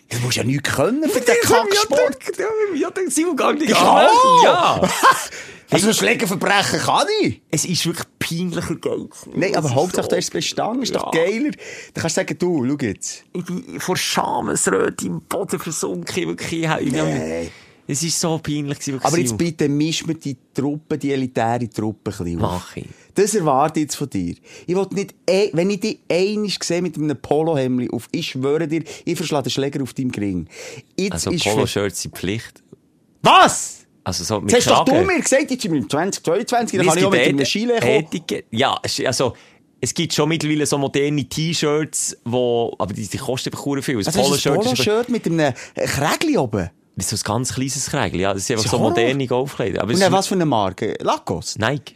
das, 0.10 0.20
du 0.20 0.26
musst 0.26 0.38
ja 0.38 0.44
nichts 0.44 0.72
können 0.72 1.10
für 1.10 1.20
den 1.22 1.36
Kacksport. 1.42 2.18
Ja, 2.76 2.90
den 2.92 3.10
Simulgang, 3.10 3.58
die 3.58 3.66
Ja! 3.66 4.10
Ja! 4.44 4.82
Also 5.72 5.88
ein 5.88 5.94
Schlägerverbrechen 5.96 6.80
kann 6.80 7.08
ich. 7.24 7.42
Es 7.50 7.66
ist 7.66 7.86
wirklich 7.88 8.06
peinlicher 8.20 8.76
Geld. 8.76 9.10
Nein, 9.34 9.56
aber 9.56 9.74
Hauptsache, 9.74 10.08
du 10.08 10.16
hast 10.16 10.26
es 10.26 10.30
bestanden. 10.30 10.84
Ist 10.84 10.94
doch 10.96 11.12
geiler. 11.12 11.52
Da 11.94 12.02
kannst 12.02 12.18
du 12.18 12.22
sagen, 12.22 12.38
du, 12.38 12.66
schau 12.68 12.78
jetzt. 12.86 13.24
Ich 13.34 13.44
bin 13.46 13.80
vor 13.80 13.98
Schamesröte 13.98 15.08
im 15.08 15.22
Boden 15.22 15.60
versunken. 15.60 16.28
Wirklich. 16.28 16.70
Ich 16.82 16.92
Nee. 16.92 17.50
Es 17.88 18.02
ist 18.02 18.20
so 18.20 18.40
peinlich 18.40 18.78
Aber 19.02 19.18
jetzt 19.18 19.30
Simon. 19.30 19.38
bitte 19.38 19.70
misch 19.70 20.06
mir 20.06 20.16
die 20.16 20.38
Truppe, 20.54 20.98
die 20.98 21.12
elitäre 21.12 21.70
Truppe 21.70 22.12
ein 22.12 22.18
bisschen 22.18 22.42
auf. 22.42 22.52
Mach 22.52 22.76
ich. 22.78 22.86
Das 23.16 23.34
erwarte 23.34 23.80
ich 23.80 23.86
jetzt 23.86 23.96
von 23.96 24.10
dir. 24.10 24.36
Ich 24.68 24.76
will 24.76 24.88
nicht, 24.92 25.16
eh- 25.30 25.50
wenn 25.54 25.70
ich 25.70 25.80
dich 25.80 26.00
einmal 26.12 26.50
sehe 26.62 26.82
mit 26.82 26.98
einem 26.98 27.18
Polohemd 27.20 27.92
auf, 27.94 28.08
ich 28.12 28.28
schwöre 28.32 28.68
dir, 28.68 28.84
ich 29.06 29.16
verschlage 29.16 29.44
den 29.46 29.52
Schläger 29.52 29.82
auf 29.82 29.94
deinem 29.94 30.12
Ring. 30.12 30.48
Jetzt 30.98 31.14
Also 31.14 31.32
ist 31.32 31.44
Poloshirts 31.46 32.02
sind 32.02 32.16
Pflicht. 32.16 32.62
Was? 33.22 33.86
Also 34.04 34.24
so 34.24 34.40
mit 34.42 34.54
hast 34.54 34.70
doch 34.70 34.86
du 34.86 34.94
mir 35.02 35.20
gesagt, 35.20 35.50
jetzt 35.50 35.62
sind 35.64 35.72
wir 35.72 35.80
im 35.80 35.90
2022, 35.90 36.78
dann 36.78 36.88
kann 36.88 36.98
ich 36.98 37.06
auch 37.06 37.12
mit 37.12 37.22
einem 37.22 37.44
Chile 37.44 37.80
kommen. 37.80 38.44
Ja, 38.52 38.80
also, 39.06 39.34
es 39.82 39.94
gibt 39.94 40.14
schon 40.14 40.30
mittlerweile 40.30 40.66
so 40.66 40.78
moderne 40.78 41.24
T-Shirts, 41.28 42.18
wo, 42.26 42.76
aber 42.78 42.94
die, 42.94 43.08
die 43.08 43.18
kosten 43.18 43.50
einfach 43.50 43.64
verdammt 43.64 43.86
viel. 43.86 43.96
Ein 43.96 44.06
Also 44.06 44.10
ist 44.12 44.18
ein 44.18 44.24
Poloshirt 44.24 44.44
ist 44.44 44.48
aber- 44.58 44.64
Poloshirt 44.76 45.10
mit 45.10 45.26
einem 45.26 45.40
äh, 45.40 45.54
Krägli 45.88 46.38
oben. 46.38 46.70
das 46.96 47.12
ist 47.12 47.26
so 47.26 47.32
ein 47.34 47.36
ganz 47.38 47.54
kleines 47.56 47.86
Krägel, 47.90 48.20
ja. 48.22 48.34
Das 48.34 48.46
sind 48.46 48.58
einfach 48.58 48.70
so 48.70 48.78
ist 48.78 48.84
moderne 48.84 49.26
Golfkleider. 49.28 49.82
Aber 49.82 49.92
Und 49.94 50.00
ist- 50.00 50.12
was 50.12 50.28
für 50.28 50.36
eine 50.36 50.46
Marke? 50.46 50.96
Lacoste? 51.02 51.60
Nike. 51.60 51.96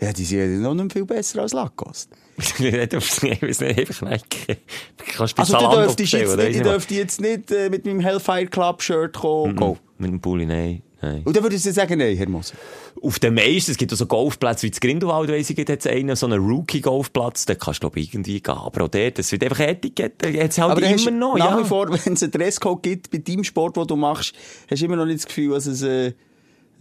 Ja, 0.00 0.12
die 0.12 0.24
sind 0.24 0.62
noch 0.62 0.74
nicht 0.74 0.92
viel 0.92 1.04
besser 1.04 1.42
als 1.42 1.52
Lacoste. 1.52 2.16
ich 2.38 2.60
weiß 2.60 3.22
nicht, 3.60 3.78
einfach 3.78 4.02
Nike. 4.02 4.56
Du 4.96 5.04
kannst 5.12 5.38
Also 5.38 5.58
du 5.58 5.76
dürftest 5.76 6.12
jetzt 6.12 6.36
nicht, 6.36 6.56
ich 6.56 6.62
dürfte 6.62 6.94
jetzt 6.94 7.20
nicht 7.20 7.50
äh, 7.50 7.68
mit 7.68 7.84
meinem 7.84 8.00
Hellfire 8.00 8.46
Club 8.46 8.82
Shirt 8.82 9.14
kommen. 9.14 9.56
go. 9.56 9.76
Mit 9.98 10.10
dem 10.10 10.20
Pulli, 10.20 10.46
nein. 10.46 10.82
nein. 11.02 11.20
Und 11.24 11.36
dann 11.36 11.42
würdest 11.42 11.66
du 11.66 11.72
sagen, 11.72 11.98
nein, 11.98 12.16
Herr 12.16 12.28
Moser. 12.28 12.54
Auf 13.02 13.18
den 13.18 13.34
meisten, 13.34 13.72
es 13.72 13.76
gibt 13.76 13.92
auch 13.92 13.96
so 13.96 14.06
Golfplätze 14.06 14.62
wie 14.62 14.70
das 14.70 14.80
Grindelwald, 14.80 15.30
weiss 15.30 15.50
ich, 15.50 15.56
gibt 15.56 15.68
jetzt 15.68 15.86
einen, 15.86 16.16
so 16.16 16.24
einen 16.24 16.40
Rookie-Golfplatz, 16.42 17.44
da 17.44 17.54
kannst 17.54 17.80
du, 17.80 17.88
glaube 17.88 18.00
ich, 18.00 18.08
irgendwie 18.14 18.40
gehen. 18.40 18.54
Aber 18.54 18.84
auch 18.84 18.88
dort, 18.88 19.18
das 19.18 19.30
wird 19.32 19.44
einfach 19.44 19.60
Etikette, 19.60 20.28
jetzt 20.28 20.58
halt 20.58 20.72
Aber 20.72 20.82
immer 20.82 21.10
noch, 21.10 21.36
nach 21.36 21.58
ja. 21.58 21.60
wie 21.60 21.68
vor, 21.68 21.90
wenn 22.04 22.14
es 22.14 22.22
einen 22.22 22.32
Dresscode 22.32 22.82
gibt 22.82 23.10
bei 23.10 23.18
deinem 23.18 23.44
Sport, 23.44 23.76
den 23.76 23.86
du 23.86 23.96
machst, 23.96 24.34
hast 24.70 24.80
du 24.80 24.86
immer 24.86 24.96
noch 24.96 25.04
nicht 25.04 25.18
das 25.18 25.26
Gefühl, 25.26 25.52
dass 25.52 25.66
es 25.66 25.82
äh, 25.82 26.14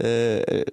äh, 0.01 0.39
äh, 0.39 0.65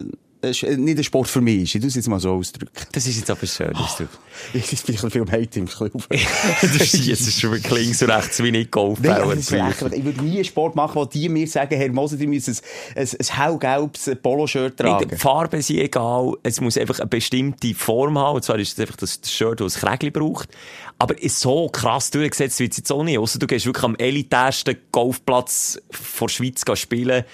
nicht 0.42 0.98
ein 0.98 1.04
Sport 1.04 1.28
für 1.28 1.40
mich 1.40 1.62
ist. 1.62 1.74
Ich 1.76 1.84
es 1.84 1.94
jetzt 1.94 2.08
mal 2.08 2.20
so 2.20 2.32
ausdrücken. 2.32 2.86
Das 2.92 3.06
ist 3.06 3.16
jetzt 3.16 3.30
aber 3.30 3.46
schön, 3.46 3.72
du... 3.72 4.06
Ich 4.52 4.84
bin 4.84 4.96
ein 4.96 5.00
bisschen 5.02 5.32
Hate 5.32 5.58
im 5.60 5.66
Club. 5.66 5.92
das 6.60 6.74
ist 6.74 7.06
jetzt 7.06 7.40
schon 7.40 7.58
links 7.70 8.02
und 8.02 8.10
rechts 8.10 8.42
wie 8.42 8.50
nicht 8.50 8.74
Nein, 8.74 8.84
aber 8.84 9.34
Golfbauer. 9.34 9.34
das 9.34 9.50
ist. 9.50 9.94
Ich 9.94 10.04
würde 10.04 10.22
nie 10.22 10.34
einen 10.36 10.44
Sport 10.44 10.76
machen, 10.76 10.94
wo 10.96 11.06
die 11.06 11.28
mir 11.30 11.48
sagen, 11.48 11.74
Herr 11.74 11.90
Moser, 11.90 12.16
die 12.16 12.26
müssen 12.26 12.54
ein, 12.94 13.02
ein, 13.02 13.08
ein 13.18 13.36
hellgelbes 13.36 14.10
Poloshirt 14.22 14.78
tragen. 14.78 15.08
Die 15.08 15.16
Farben 15.16 15.62
sind 15.62 15.78
egal. 15.78 16.34
Es 16.42 16.60
muss 16.60 16.76
einfach 16.76 17.00
eine 17.00 17.08
bestimmte 17.08 17.74
Form 17.74 18.18
haben. 18.18 18.36
Und 18.36 18.44
zwar 18.44 18.58
ist 18.58 18.74
es 18.74 18.80
einfach 18.80 18.96
das 18.96 19.20
Shirt, 19.24 19.60
das 19.60 19.82
ein 19.82 19.88
Krägli 19.88 20.10
braucht. 20.10 20.50
Aber 20.98 21.20
ist 21.20 21.40
so 21.40 21.68
krass 21.68 22.10
durchgesetzt 22.10 22.60
wird 22.60 22.72
es 22.72 22.78
jetzt 22.78 22.92
auch 22.92 23.02
nicht. 23.02 23.18
Ausser 23.18 23.38
du 23.38 23.46
gehst 23.46 23.66
wirklich 23.66 23.84
am 23.84 23.96
elitärsten 23.96 24.76
Golfplatz 24.92 25.80
vor 25.90 26.28
Schweiz 26.28 26.62
spielen. 26.74 27.24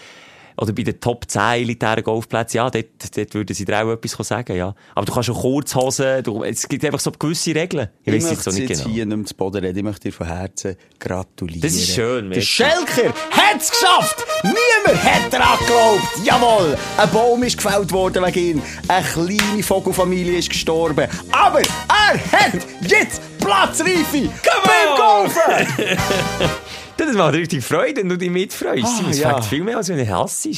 Oder 0.57 0.73
bei 0.73 0.83
den 0.83 1.01
Top 1.01 1.29
10 1.29 1.41
elitären 1.63 2.03
Golfplätzen. 2.05 2.59
Ja, 2.59 2.71
dort, 2.71 3.17
dort 3.17 3.35
würden 3.35 3.55
sie 3.55 3.65
dir 3.65 3.85
auch 3.85 3.93
etwas 3.93 4.27
sagen, 4.29 4.57
ja. 4.57 4.75
Aber 4.95 5.07
du 5.07 5.13
kannst 5.13 5.27
schon 5.27 5.37
Kurzhosen, 5.37 6.23
du, 6.23 6.43
es 6.45 6.69
gibt 6.69 6.85
einfach 6.85 7.01
so 7.01 7.11
gewisse 7.11 7.55
Regeln. 7.55 7.89
Ich, 8.05 8.13
Ich 8.13 8.23
weiss 8.25 8.31
jetzt 8.31 8.49
auch 8.49 8.53
nicht 8.53 8.69
jetzt 8.71 8.83
genau. 8.83 8.95
hier 8.95 9.07
nicht 9.07 9.17
mehr 9.17 9.27
zu 9.27 9.35
Boden 9.35 9.65
reden. 9.65 9.79
Ich 9.79 9.85
möchte 9.85 10.09
dir 10.09 10.13
von 10.13 10.27
Herzen 10.27 10.77
gratulieren. 10.99 11.63
Das 11.63 11.73
ist 11.75 11.89
schön, 11.95 12.31
Der. 12.31 12.41
Schelker 12.41 13.13
hat's 13.31 13.71
geschafft! 13.71 14.17
Niemand 14.43 15.05
hat 15.05 15.33
daran 15.33 15.59
geglaubt! 15.59 16.03
Jawohl! 16.25 16.77
Ein 16.97 17.11
Baum 17.11 17.43
ist 17.43 17.57
gefällt 17.57 17.93
worden 17.93 18.25
wegen 18.25 18.39
ihm. 18.59 18.63
Eine 18.89 19.07
kleine 19.07 19.63
Vogelfamilie 19.63 20.39
ist 20.39 20.51
gestorben. 20.51 21.09
Aber 21.31 21.61
er 21.61 22.33
hat 22.33 22.67
jetzt 22.87 23.21
Platzreife 23.39 24.29
beim 24.45 24.97
Golfen! 24.97 25.67
Das 26.97 27.15
macht 27.15 27.35
richtig 27.35 27.65
Freude, 27.65 28.01
wenn 28.01 28.09
du 28.09 28.17
dich 28.19 28.31
mitfreust. 28.31 28.85
Ah, 28.85 29.11
es 29.11 29.19
ja. 29.19 29.31
fängt 29.35 29.45
viel 29.47 29.63
mehr, 29.65 29.77
als 29.79 29.89
wenn 29.89 29.97
du 29.97 30.05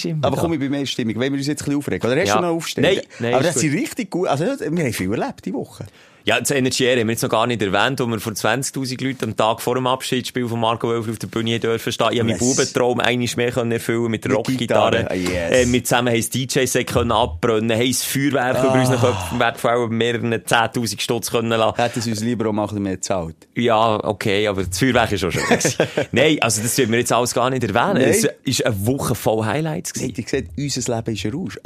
immer. 0.04 0.26
Aber 0.26 0.36
komm 0.36 0.52
ich 0.54 0.60
bei 0.60 0.68
mehr 0.68 0.86
Stimmung. 0.86 1.14
Wollen 1.16 1.32
wir 1.32 1.38
uns 1.38 1.46
jetzt 1.46 1.62
ein 1.62 1.64
bisschen 1.66 1.78
aufregen? 1.78 2.10
Oder 2.10 2.20
hast 2.20 2.28
Ja. 2.28 2.36
du 2.36 2.42
noch 2.42 2.48
aufstehen? 2.54 2.82
Nein, 2.84 3.00
nein, 3.18 3.34
Aber 3.34 3.42
ist 3.42 3.54
das 3.54 3.60
sind 3.60 3.72
richtig 3.74 4.10
gut. 4.10 4.28
Also, 4.28 4.44
wir 4.44 4.84
haben 4.84 4.92
viel 4.92 5.10
erlebt, 5.10 5.44
die 5.44 5.52
Woche. 5.54 5.86
Ja, 6.26 6.40
das 6.40 6.50
Energy 6.52 6.84
Air 6.84 6.98
haben 7.00 7.08
wir 7.08 7.12
jetzt 7.12 7.20
noch 7.22 7.28
gar 7.28 7.46
nicht 7.46 7.60
erwähnt, 7.60 8.00
wo 8.00 8.06
wir 8.06 8.18
vor 8.18 8.32
20.000 8.32 9.04
Leuten 9.04 9.24
am 9.26 9.36
Tag 9.36 9.60
vor 9.60 9.74
dem 9.74 9.86
Abschiedsspiel 9.86 10.48
von 10.48 10.58
Marco 10.58 10.88
Wölfer 10.88 11.10
auf 11.10 11.18
der 11.18 11.26
Bühne 11.26 11.60
dürfen 11.60 11.92
stehen. 11.92 12.08
Ich 12.12 12.18
habe 12.20 12.30
Yes. 12.30 12.40
meinen 12.40 12.50
Bubentraum 12.54 13.00
einiges 13.00 13.36
mehr 13.36 13.52
können 13.52 13.72
erfüllen 13.72 14.10
mit 14.10 14.24
der 14.24 14.30
Mit 14.30 14.38
Rockgitarre. 14.38 14.96
Gitarre, 15.04 15.10
ah, 15.10 15.14
yes. 15.14 15.50
äh, 15.68 15.70
wir 15.70 15.84
zusammen 15.84 16.08
haben 16.08 16.16
das 16.16 16.30
DJ-Set 16.30 16.86
können 16.86 17.12
abbrennen, 17.12 17.76
haben 17.78 17.86
das 17.88 18.04
Feuerwerk 18.04 18.58
über 18.64 18.72
Ah. 18.74 18.80
unseren 18.80 19.00
Köpfen 19.00 19.38
wertvoll 19.38 19.88
mehreren 19.90 20.32
10.000 20.32 20.98
Stutz 21.02 21.30
können 21.30 21.50
lassen. 21.50 21.76
Hätten 21.76 22.00
sie 22.00 22.10
uns 22.12 22.20
lieber 22.20 22.48
auch 22.48 22.52
mal 22.54 22.62
ein 22.62 22.68
bisschen 22.68 22.82
mehr 22.84 22.94
gezahlt. 22.94 23.36
Ja, 23.54 24.02
okay, 24.02 24.48
aber 24.48 24.64
das 24.64 24.78
Feuerwerk 24.78 25.12
ist 25.12 25.20
schon 25.20 25.32
schön. 25.32 25.42
Nein, 26.12 26.38
also 26.40 26.62
das 26.62 26.78
werden 26.78 26.90
wir 26.92 27.00
jetzt 27.00 27.12
alles 27.12 27.34
gar 27.34 27.50
nicht 27.50 27.64
erwähnen. 27.64 28.00
Nein. 28.00 28.08
Es 28.10 28.26
ist 28.44 28.64
eine 28.64 28.86
Woche 28.86 29.14
voll 29.14 29.44
Highlights 29.44 29.92
gewesen. 29.92 30.14
Ihr 30.16 30.24
gesagt, 30.24 30.44
unser 30.56 30.96
Leben 30.96 31.14
ist 31.14 31.24
ein 31.26 31.32
Rausch. 31.34 31.58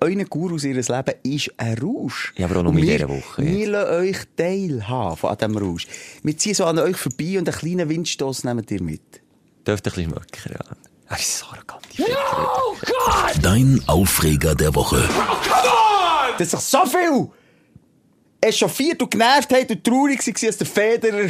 Euren 0.00 0.24
Gurus 0.24 0.64
ihres 0.64 0.88
Leben 0.88 1.12
ist 1.22 1.50
ein 1.58 1.76
Rausch. 1.76 2.32
Ja, 2.38 2.46
aber 2.46 2.56
auch 2.60 2.62
nur 2.62 2.72
Und 2.72 2.78
in 2.78 2.86
dieser 2.86 3.10
Woche 3.10 3.44
Wir 3.44 3.68
lassen 3.68 4.05
euch 4.08 4.18
teilhaben 4.36 5.28
an 5.28 5.36
diesem 5.38 5.56
Rausch. 5.58 5.86
Wir 6.22 6.36
ziehen 6.36 6.54
so 6.54 6.64
an 6.64 6.78
euch 6.78 6.96
vorbei 6.96 7.38
und 7.38 7.48
einen 7.48 7.58
kleinen 7.58 7.88
Windstoß 7.88 8.44
nehmt 8.44 8.70
ihr 8.70 8.82
mit. 8.82 9.20
Dürfte 9.66 9.90
ein 9.90 9.94
bisschen 9.94 10.10
schmecken, 10.10 10.52
ja. 10.52 10.76
Er 11.08 11.18
ist 11.18 11.38
so 11.38 11.46
arrogant. 11.46 11.86
Oh 11.98 12.74
Gott! 12.80 13.34
Dein 13.42 13.80
Aufreger 13.86 14.54
der 14.54 14.74
Woche. 14.74 15.08
Das 16.38 16.52
ist 16.52 16.54
doch 16.54 16.60
so 16.60 16.86
viel! 16.86 17.28
Echauffiert 18.40 19.00
und 19.02 19.10
genervt 19.10 19.52
hat 19.52 19.70
und 19.70 19.82
traurig 19.84 20.26
war, 20.26 20.48
als 20.48 20.56
der 20.58 20.66
Federer 20.66 21.28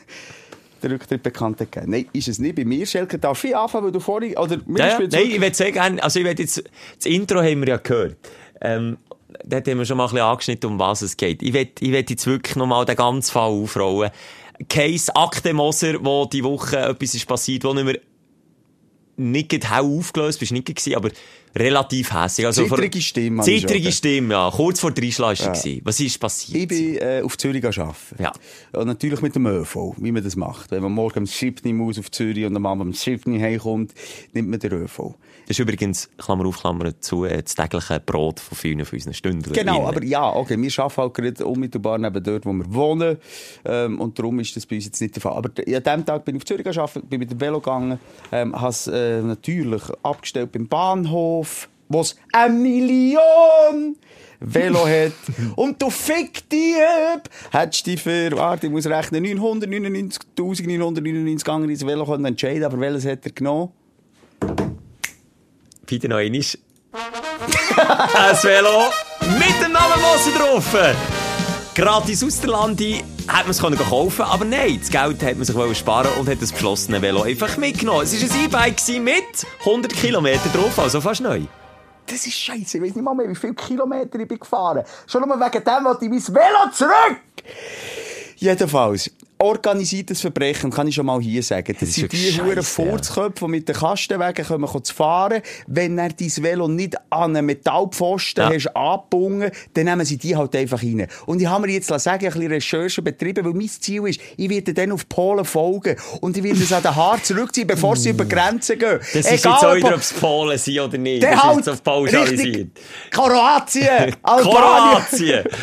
den 0.82 0.92
Rücktritt 0.92 1.22
bekannt 1.22 1.60
hat. 1.60 1.86
Nein, 1.86 2.06
ist 2.12 2.28
es 2.28 2.38
nicht. 2.38 2.56
Bei 2.56 2.64
mir, 2.64 2.84
Schelke, 2.86 3.18
darf 3.18 3.42
ich 3.44 3.56
anfangen, 3.56 3.86
weil 3.86 3.92
du 3.92 4.00
vorhin... 4.00 4.36
Oder 4.36 4.58
Ja, 4.76 4.98
ist 4.98 5.12
ja. 5.12 5.20
Nein, 5.20 5.30
ich 5.30 5.40
würde 5.40 5.72
gerne, 5.72 6.02
also 6.02 6.18
ich 6.18 6.26
würde 6.26 6.42
jetzt, 6.42 6.62
das 6.96 7.06
Intro 7.06 7.38
haben 7.38 7.60
wir 7.60 7.68
ja 7.68 7.76
gehört. 7.78 8.16
Ähm, 8.60 8.98
dort 9.44 9.68
haben 9.68 9.78
wir 9.78 9.84
schon 9.84 9.96
mal 9.96 10.04
ein 10.04 10.10
bisschen 10.10 10.26
angeschnitten, 10.26 10.70
um 10.70 10.78
was 10.78 11.02
es 11.02 11.16
geht. 11.16 11.42
Ich 11.42 11.52
will, 11.52 11.68
ich 11.80 11.90
will 11.90 12.04
jetzt 12.08 12.26
wirklich 12.26 12.56
noch 12.56 12.66
mal 12.66 12.84
den 12.84 12.96
ganzen 12.96 13.32
Fall 13.32 13.50
aufrollen. 13.50 14.10
Case 14.68 15.14
Akte 15.14 15.52
Moser, 15.52 16.04
wo 16.04 16.24
die 16.24 16.42
Woche 16.42 16.78
etwas 16.78 17.14
ist 17.14 17.26
passiert, 17.26 17.64
wo 17.64 17.72
nicht 17.74 17.84
mehr 17.84 17.98
nicht 19.18 19.52
hell 19.68 19.82
aufgelöst, 19.82 20.38
bist 20.38 20.52
nicht 20.52 20.66
gewesen, 20.66 20.94
aber 20.94 21.10
relativ 21.56 22.12
hässlich. 22.12 22.46
Also 22.46 22.64
Zittrige 22.64 23.00
Stimme 23.00 23.42
Zittrige. 23.42 23.90
Stimme, 23.90 24.34
ja. 24.34 24.50
Kurz 24.54 24.78
vor 24.80 24.92
drei 24.92 25.10
Schlag 25.10 25.36
sie. 25.56 25.80
Was 25.84 25.98
ist 25.98 26.18
passiert? 26.18 26.56
Ich 26.62 26.68
bin 26.68 26.96
äh, 26.98 27.22
auf 27.24 27.36
Zürich 27.36 27.64
arbeiten. 27.64 27.96
Ja. 28.18 28.32
Und 28.72 28.86
natürlich 28.86 29.20
mit 29.20 29.34
dem 29.34 29.46
ÖV, 29.46 29.94
wie 29.98 30.12
man 30.12 30.22
das 30.22 30.36
macht. 30.36 30.70
Wenn 30.70 30.82
man 30.82 30.92
morgen 30.92 31.20
um 31.20 31.26
7 31.26 31.66
Uhr 31.66 31.74
muss 31.74 31.98
auf 31.98 32.10
Zürich 32.12 32.44
und 32.44 32.54
am 32.54 32.64
Abend 32.66 32.86
um 32.86 32.92
7 32.92 33.32
Uhr 33.32 33.40
heimkommt, 33.40 33.92
nimmt 34.32 34.50
man 34.50 34.60
den 34.60 34.72
ÖV. 34.72 35.14
Das 35.48 35.58
ist 35.58 35.62
übrigens, 35.62 36.10
Klammer 36.18 36.44
auf, 36.44 36.60
Klammer 36.60 37.00
zu, 37.00 37.24
das 37.24 37.54
tägliche 37.54 38.00
Brot 38.00 38.38
von 38.38 38.58
vielen 38.58 38.84
von 38.84 38.98
unseren 38.98 39.14
Stunden. 39.14 39.50
Genau, 39.54 39.86
aber 39.86 40.04
ja, 40.04 40.30
okay, 40.30 40.60
wir 40.60 40.70
arbeiten 40.78 41.00
halt 41.00 41.14
gerade 41.14 41.46
unmittelbar 41.46 41.96
neben 41.96 42.22
dort, 42.22 42.44
wo 42.44 42.52
wir 42.52 42.74
wohnen. 42.74 43.16
Ähm, 43.64 43.98
und 43.98 44.18
darum 44.18 44.38
ist 44.40 44.54
das 44.56 44.66
bei 44.66 44.76
uns 44.76 44.84
jetzt 44.84 45.00
nicht 45.00 45.16
der 45.16 45.22
Fall. 45.22 45.32
Aber 45.32 45.48
an 45.48 45.82
dem 45.82 46.04
Tag 46.04 46.26
bin 46.26 46.36
ich 46.36 46.42
auf 46.42 46.44
Zürich 46.44 46.64
gearbeitet, 46.64 47.08
bin 47.08 47.20
mit 47.20 47.30
dem 47.30 47.40
Velo 47.40 47.60
gegangen, 47.60 47.98
ähm, 48.30 48.54
habe 48.60 48.68
es 48.68 48.88
äh, 48.88 49.22
natürlich 49.22 49.84
abgestellt 50.02 50.52
beim 50.52 50.68
Bahnhof, 50.68 51.70
wo 51.88 52.02
es 52.02 52.14
eine 52.30 52.52
Million 52.52 53.96
Velo 54.40 54.86
hat. 54.86 55.12
Und 55.56 55.80
du 55.80 55.88
fick 55.88 56.46
die 56.50 56.74
ab! 57.14 57.26
Hättest 57.52 57.86
du 57.86 57.96
für, 57.96 58.32
warte, 58.32 58.66
ich 58.66 58.72
muss 58.72 58.84
rechnen, 58.84 59.24
999.999 59.24 61.38
gegangen 61.38 61.70
ins 61.70 61.86
Velo 61.86 62.04
können 62.04 62.26
entscheiden, 62.26 62.64
aber 62.64 62.78
welches 62.78 63.06
hat 63.06 63.24
er 63.24 63.32
genommen? 63.32 63.70
Wieder 65.88 66.08
noch 66.08 66.16
einmal. 66.18 66.42
Ein 66.92 68.36
Velo 68.42 68.90
mit 69.38 69.64
dem 69.64 69.72
Namen 69.72 70.02
Moser 70.02 70.38
drauf. 70.38 70.76
Gratis 71.74 72.22
aus 72.22 72.40
der 72.40 72.50
Lande 72.50 72.84
hätte 72.84 73.06
man 73.26 73.50
es 73.50 73.60
können 73.60 73.78
kaufen 73.78 74.22
aber 74.22 74.44
nein, 74.44 74.78
das 74.80 74.90
Geld 74.90 75.22
hat 75.22 75.36
man 75.36 75.44
sich 75.44 75.78
sparen 75.78 76.10
und 76.18 76.28
hat 76.28 76.42
das 76.42 76.52
beschlossene 76.52 77.00
Velo 77.00 77.22
einfach 77.22 77.56
mitgenommen. 77.56 78.02
Es 78.02 78.12
war 78.20 78.36
ein 78.36 78.44
E-Bike 78.44 78.76
gewesen 78.76 79.04
mit 79.04 79.46
100 79.60 79.94
Kilometer 79.94 80.48
drauf, 80.50 80.78
also 80.78 81.00
fast 81.00 81.22
neu. 81.22 81.42
Das 82.06 82.26
ist 82.26 82.34
scheiße. 82.34 82.78
Ich 82.78 82.82
weiß 82.82 82.94
nicht 82.94 83.02
mal 83.02 83.14
mehr, 83.14 83.28
wie 83.30 83.34
viele 83.34 83.54
Kilometer 83.54 84.18
ich 84.18 84.28
bin 84.28 84.38
gefahren. 84.38 84.84
Schon 85.06 85.26
nur 85.26 85.38
wegen 85.38 85.64
dem 85.64 85.84
wollte 85.84 86.04
ich 86.04 86.10
mein 86.10 86.34
Velo 86.34 86.70
zurück. 86.72 87.20
Jedenfalls. 88.36 89.10
Organisiertes 89.40 90.20
Verbrechen, 90.20 90.70
kann 90.70 90.88
ich 90.88 90.94
schon 90.96 91.06
mal 91.06 91.20
hier 91.20 91.42
sagen. 91.42 91.72
Das, 91.72 91.80
Das 91.80 91.88
ist 91.90 91.94
sind 91.96 92.12
die 92.12 92.30
ja. 92.36 92.62
Furzköpfe, 92.62 93.44
die 93.44 93.50
mit 93.50 93.68
den 93.68 93.76
Kastenwegen 93.76 94.44
kommen, 94.44 94.84
zu 94.84 94.94
fahren. 94.94 95.42
Wenn 95.66 95.96
er 95.98 96.08
dein 96.08 96.32
Velo 96.42 96.66
nicht 96.68 96.96
an 97.10 97.36
einen 97.36 97.46
Metallpfosten 97.46 98.42
Ja. 98.44 98.52
hast 98.54 98.74
angebunden, 98.76 99.50
dann 99.74 99.84
nehmen 99.84 100.04
sie 100.04 100.16
die 100.16 100.34
halt 100.36 100.56
einfach 100.56 100.82
rein. 100.82 101.06
Und 101.26 101.40
ich 101.40 101.46
habe 101.46 101.66
mir 101.66 101.72
jetzt 101.74 101.86
sagen, 101.88 102.26
ein 102.26 102.32
bisschen 102.32 102.50
Recherche 102.52 103.00
betrieben, 103.02 103.44
weil 103.44 103.52
mein 103.54 103.68
Ziel 103.68 104.06
ist, 104.08 104.20
ich 104.36 104.48
werde 104.50 104.74
dann 104.74 104.92
auf 104.92 105.08
Polen 105.08 105.44
folgen 105.44 105.96
und 106.20 106.36
ich 106.36 106.42
werde 106.42 106.60
es 106.62 106.72
an 106.72 106.82
den 106.82 106.96
Haaren 106.96 107.22
zurückziehen, 107.22 107.66
bevor 107.66 107.96
sie 107.96 108.10
über 108.10 108.24
die 108.24 108.34
Grenzen 108.34 108.78
gehen. 108.78 108.98
Das 108.98 109.14
ist 109.14 109.26
Egal, 109.26 109.34
jetzt 109.34 109.46
auch 109.46 109.70
ob- 109.70 109.76
wieder, 109.76 109.94
ob 109.94 110.00
es 110.00 110.12
Polen 110.14 110.58
sind 110.58 110.80
oder 110.80 110.98
nicht. 110.98 111.22
der 111.22 111.30
das 111.30 111.38
ist 111.38 111.44
halt 111.44 111.56
jetzt 111.58 111.68
auf 111.68 111.82
pauschalisiert. 111.84 112.70
Kroatien, 113.10 114.16
Albanien. 114.22 115.04
Kroatien! 115.08 115.44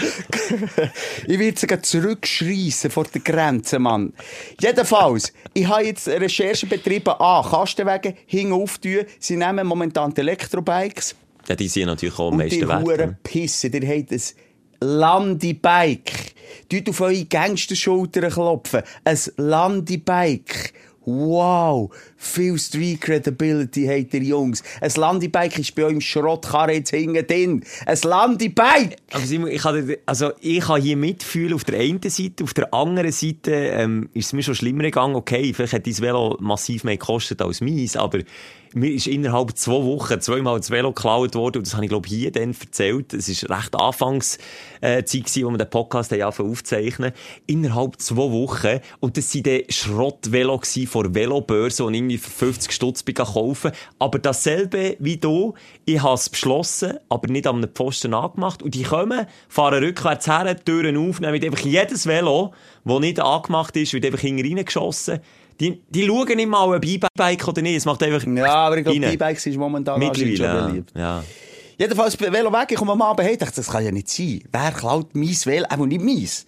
Ich 1.27 1.39
werde 1.39 1.59
sogar 1.59 1.81
zurückschreissen 1.81 2.91
vor 2.91 3.05
der 3.05 3.21
Grenze, 3.21 3.64
Mann. 3.79 4.13
Jedenfalls, 4.59 5.33
ich 5.53 5.67
habe 5.67 5.85
jetzt 5.85 6.07
Recherche 6.07 6.65
betrieben. 6.65 7.13
Ah, 7.19 7.45
Kastenwege 7.47 8.15
hinten 8.25 8.53
auftun. 8.53 9.05
Sie 9.19 9.37
nehmen 9.37 9.67
momentan 9.67 10.13
die 10.13 10.21
Elektrobikes. 10.21 11.15
ja, 11.47 11.55
die 11.55 11.67
sind 11.67 11.87
natürlich 11.87 12.15
auch 12.15 12.27
am 12.27 12.33
Und 12.33 12.37
meisten 12.37 12.59
die 12.61 12.67
wert. 12.67 12.83
Huren 12.83 13.17
pissen. 13.23 13.71
Ihr 13.73 13.97
habt 13.97 14.11
ein 14.11 14.19
Landibike. 14.81 16.13
Tut 16.69 16.89
auf 16.89 17.01
eure 17.01 17.25
Gangsterschultern 17.25 18.31
klopfen. 18.31 18.81
Ein 19.03 19.19
Landibike. 19.37 20.71
Wow, 21.07 21.91
viel 22.25 22.57
Street 22.57 23.01
Credibility 23.01 23.85
habt 23.85 24.13
ihr 24.13 24.23
Jungs. 24.23 24.63
Ein 24.81 24.91
Landibike 24.95 25.59
ist 25.59 25.75
bei 25.75 25.85
euch 25.85 25.93
im 25.93 26.01
Schrottkarre 26.01 26.73
jetzt 26.73 26.91
hinten 26.91 27.25
drin. 27.25 27.63
Ein 27.85 27.97
Landibike! 28.03 28.95
Aber 29.11 29.25
Simon, 29.25 29.49
ich 29.49 29.61
kann, 29.61 29.95
also 30.05 30.31
ich 30.41 30.61
kann 30.61 30.81
hier 30.81 30.97
mitfühlen 30.97 31.53
auf 31.53 31.63
der 31.63 31.79
einen 31.79 32.01
Seite, 32.03 32.43
auf 32.43 32.53
der 32.53 32.73
anderen 32.73 33.11
Seite 33.11 33.51
ähm, 33.51 34.09
ist 34.13 34.27
es 34.27 34.33
mir 34.33 34.43
schon 34.43 34.55
schlimmer 34.55 34.83
gegangen. 34.83 35.15
Okay, 35.15 35.53
vielleicht 35.53 35.73
hat 35.73 35.87
dein 35.87 35.97
Velo 35.99 36.37
massiv 36.39 36.83
mehr 36.83 36.97
gekostet 36.97 37.41
als 37.41 37.61
meins, 37.61 37.95
aber 37.95 38.19
mir 38.75 38.91
ist 38.91 39.07
innerhalb 39.07 39.57
zwei 39.57 39.83
Wochen 39.83 40.19
zweimal 40.19 40.59
das 40.59 40.69
Velo 40.69 40.91
geklaut 40.91 41.33
worden 41.35 41.59
und 41.59 41.67
das 41.67 41.75
habe 41.75 41.85
ich 41.85 41.89
glaube 41.89 42.09
hier 42.09 42.29
dann 42.29 42.53
erzählt. 42.59 43.13
Es 43.13 43.29
ist 43.29 43.49
recht 43.49 43.73
Anfangszeit 43.73 44.41
äh, 44.81 45.03
wo 45.45 45.51
wir 45.51 45.57
den 45.57 45.69
Podcast 45.69 46.13
aufzuzeichnen. 46.13 47.13
Innerhalb 47.47 48.01
zwei 48.01 48.29
Wochen 48.31 48.81
und 48.99 49.15
das 49.15 49.31
sind 49.31 49.47
dann 49.47 49.61
von 50.87 51.03
der 51.03 51.15
Velobörse 51.15 51.85
und 51.85 51.93
irgendwie 51.93 52.14
für 52.17 52.29
50 52.31 52.71
Stutz 52.71 53.03
ich 53.07 53.15
kaufen. 53.15 53.71
Aber 53.99 54.19
dasselbe 54.19 54.97
wie 54.99 55.17
du, 55.17 55.53
ich 55.85 56.01
habe 56.01 56.15
es 56.15 56.29
beschlossen, 56.29 56.97
aber 57.09 57.31
nicht 57.31 57.47
an 57.47 57.57
einem 57.57 57.69
Pfosten 57.69 58.13
angemacht. 58.13 58.63
Und 58.63 58.75
die 58.75 58.83
kommen, 58.83 59.25
fahren 59.49 59.83
rückwärts 59.83 60.27
her, 60.27 60.53
die 60.55 60.63
Türen 60.63 60.97
auf, 60.97 61.19
nehmen 61.19 61.43
einfach 61.43 61.65
jedes 61.65 62.07
Velo, 62.07 62.53
das 62.83 62.99
nicht 62.99 63.19
angemacht 63.19 63.75
ist, 63.77 63.93
wird 63.93 64.05
einfach 64.05 64.19
hinten 64.19 64.45
reingeschossen. 64.45 65.19
Die, 65.59 65.81
die 65.89 66.05
schauen 66.05 66.35
nicht 66.35 66.49
mal, 66.49 66.75
ob 66.75 66.85
E-Bike 66.85 67.47
oder 67.47 67.61
nicht. 67.61 67.77
Es 67.77 67.85
macht 67.85 68.03
einfach 68.03 68.25
Ja, 68.27 68.53
aber 68.53 68.77
ich 68.77 68.83
glaube. 68.83 69.05
E-Bikes 69.05 69.45
ist 69.45 69.57
momentan 69.57 69.99
Mittlerweile, 69.99 70.37
schon 70.37 70.45
ja. 70.45 70.67
beliebt. 70.67 70.91
ja. 70.95 71.23
Jedenfalls, 71.77 72.19
Velo 72.19 72.53
weg, 72.53 72.71
ich 72.71 72.77
komme 72.77 72.93
am 72.93 73.01
Abend 73.01 73.41
dachte, 73.41 73.55
das 73.57 73.67
kann 73.67 73.83
ja 73.83 73.91
nicht 73.91 74.09
sein. 74.09 74.41
Wer 74.51 74.71
klaut 74.71 75.13
mein 75.13 75.27
Velo? 75.27 75.65
Auch 75.69 75.85
nicht 75.85 76.01
meins. 76.01 76.45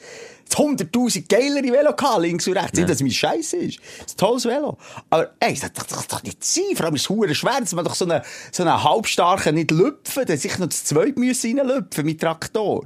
Das 0.50 0.58
100.000 0.58 1.28
geilere 1.28 1.74
Velo 1.74 1.96
gehabt, 1.96 2.22
links 2.22 2.48
und 2.48 2.58
rechts. 2.58 2.78
Nicht, 2.78 2.90
dass 2.90 2.98
es 2.98 3.02
mein 3.02 3.12
Scheiß 3.12 3.54
ist. 3.54 3.80
Das 3.80 4.08
ist 4.08 4.14
ein 4.14 4.18
tolles 4.18 4.46
Velo. 4.46 4.78
Aber, 5.10 5.32
ey, 5.40 5.54
das, 5.54 5.74
kann 5.74 6.06
doch 6.10 6.24
nicht 6.24 6.44
sein. 6.44 6.64
Vor 6.76 6.86
allem 6.86 6.96
ist 6.96 7.02
es 7.02 7.10
hure 7.10 7.36
schwer, 7.36 7.60
dass 7.60 7.74
man 7.74 7.86
doch 7.86 7.96
so 7.96 8.06
einen, 8.06 8.22
so 8.52 8.64
einen 8.64 8.84
halbstarken 8.84 9.56
nicht 9.56 9.72
lüpfen. 9.72 10.26
Der 10.26 10.38
sich 10.38 10.58
noch 10.58 10.68
das 10.68 10.84
zweite 10.84 11.20
müssen 11.20 11.60
reinlüpfen 11.60 12.06
mit 12.06 12.22
Traktor. 12.22 12.86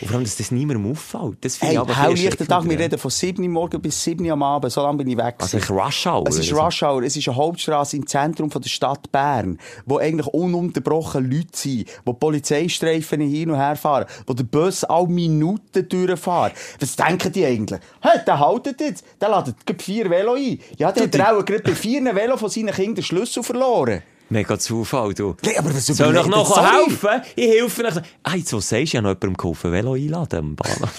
Und 0.00 0.06
vor 0.06 0.16
allem, 0.16 0.24
dass 0.24 0.36
das 0.36 0.50
niemandem 0.50 0.90
auffällt. 0.90 1.38
Das 1.44 1.56
finde 1.56 1.74
ich 1.74 1.80
aber 1.80 1.96
hell 1.96 2.16
viel 2.16 2.26
lichter 2.26 2.46
Tag. 2.46 2.68
Wir 2.68 2.78
reden 2.78 2.98
von 2.98 3.10
7 3.10 3.42
Uhr 3.42 3.48
morgen 3.48 3.80
bis 3.80 4.02
7 4.02 4.24
Uhr 4.24 4.32
am 4.32 4.42
Abend. 4.42 4.72
So 4.72 4.82
lange 4.82 4.98
bin 4.98 5.08
ich 5.08 5.16
weg. 5.16 5.36
Also 5.38 5.58
ich 5.58 5.70
Rush 5.70 6.06
Hour. 6.06 6.24
Es 6.28 6.38
ist. 6.38 6.52
Rush 6.52 6.82
Hour. 6.82 7.02
Es 7.02 7.16
ist 7.16 7.28
eine 7.28 7.36
Hauptstraße 7.36 7.96
im 7.96 8.06
Zentrum 8.06 8.50
von 8.50 8.62
der 8.62 8.68
Stadt 8.68 9.10
Bern, 9.10 9.58
wo 9.86 9.98
eigentlich 9.98 10.26
ununterbrochen 10.26 11.30
Leute 11.30 11.48
sind, 11.52 11.88
wo 12.04 12.12
Polizeistreifen 12.12 13.20
hin 13.20 13.50
und 13.50 13.56
her 13.56 13.76
fahren, 13.76 14.06
wo 14.26 14.34
der 14.34 14.44
Bus 14.44 14.84
alle 14.84 15.08
Minuten 15.08 15.88
durchfahren. 15.88 16.52
Was 16.80 16.93
denken 16.96 17.32
die 17.32 17.44
eigentlich? 17.44 17.80
Hä, 18.02 18.08
der 18.26 18.38
haltet 18.38 18.80
jetzt, 18.80 19.04
der 19.20 19.28
ladet 19.28 19.56
vier 19.80 20.08
Velo 20.10 20.34
ein. 20.34 20.60
Ja, 20.78 20.92
der 20.92 21.04
hat 21.04 21.34
auch 21.36 21.44
gerade 21.44 21.62
bei 21.62 21.74
vier 21.74 22.02
Velo 22.14 22.36
von 22.36 22.48
seinen 22.50 22.72
Kindern 22.74 22.96
den 22.96 23.04
Schlüssel 23.04 23.42
verloren. 23.42 24.02
Mega 24.30 24.58
Zufall, 24.58 25.12
du. 25.14 25.36
Nee, 25.44 25.56
aber 25.56 25.74
was 25.74 25.86
Soll 25.86 26.16
ich 26.16 26.26
noch? 26.26 26.46
Sorry. 26.54 26.86
helfen? 26.86 27.22
Ich 27.36 27.46
helfe 27.46 27.84
euch. 27.84 27.94
Ah, 28.22 28.34
jetzt, 28.36 28.52
was 28.52 28.68
sagst 28.68 28.94
du? 28.94 28.98
Habe 28.98 29.08
noch 29.08 29.14
jemandem 29.14 29.36
geholfen, 29.36 29.72
Velo 29.72 29.92
einladen 29.94 30.38
am 30.38 30.56
Bahnhof. 30.56 30.90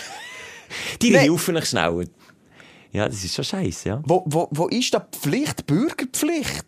Die 1.01 1.09
Nee. 1.11 1.17
helfen 1.19 1.57
euch 1.57 1.65
schneller. 1.65 2.03
Ja, 2.91 3.07
das 3.07 3.23
ist 3.23 3.35
schon 3.35 3.43
scheiße, 3.43 3.89
ja. 3.89 4.01
Wo, 4.05 4.23
wo, 4.27 4.47
wo 4.51 4.67
ist 4.67 4.93
da 4.93 4.99
Pflicht, 4.99 5.65
Bürgerpflicht? 5.65 6.65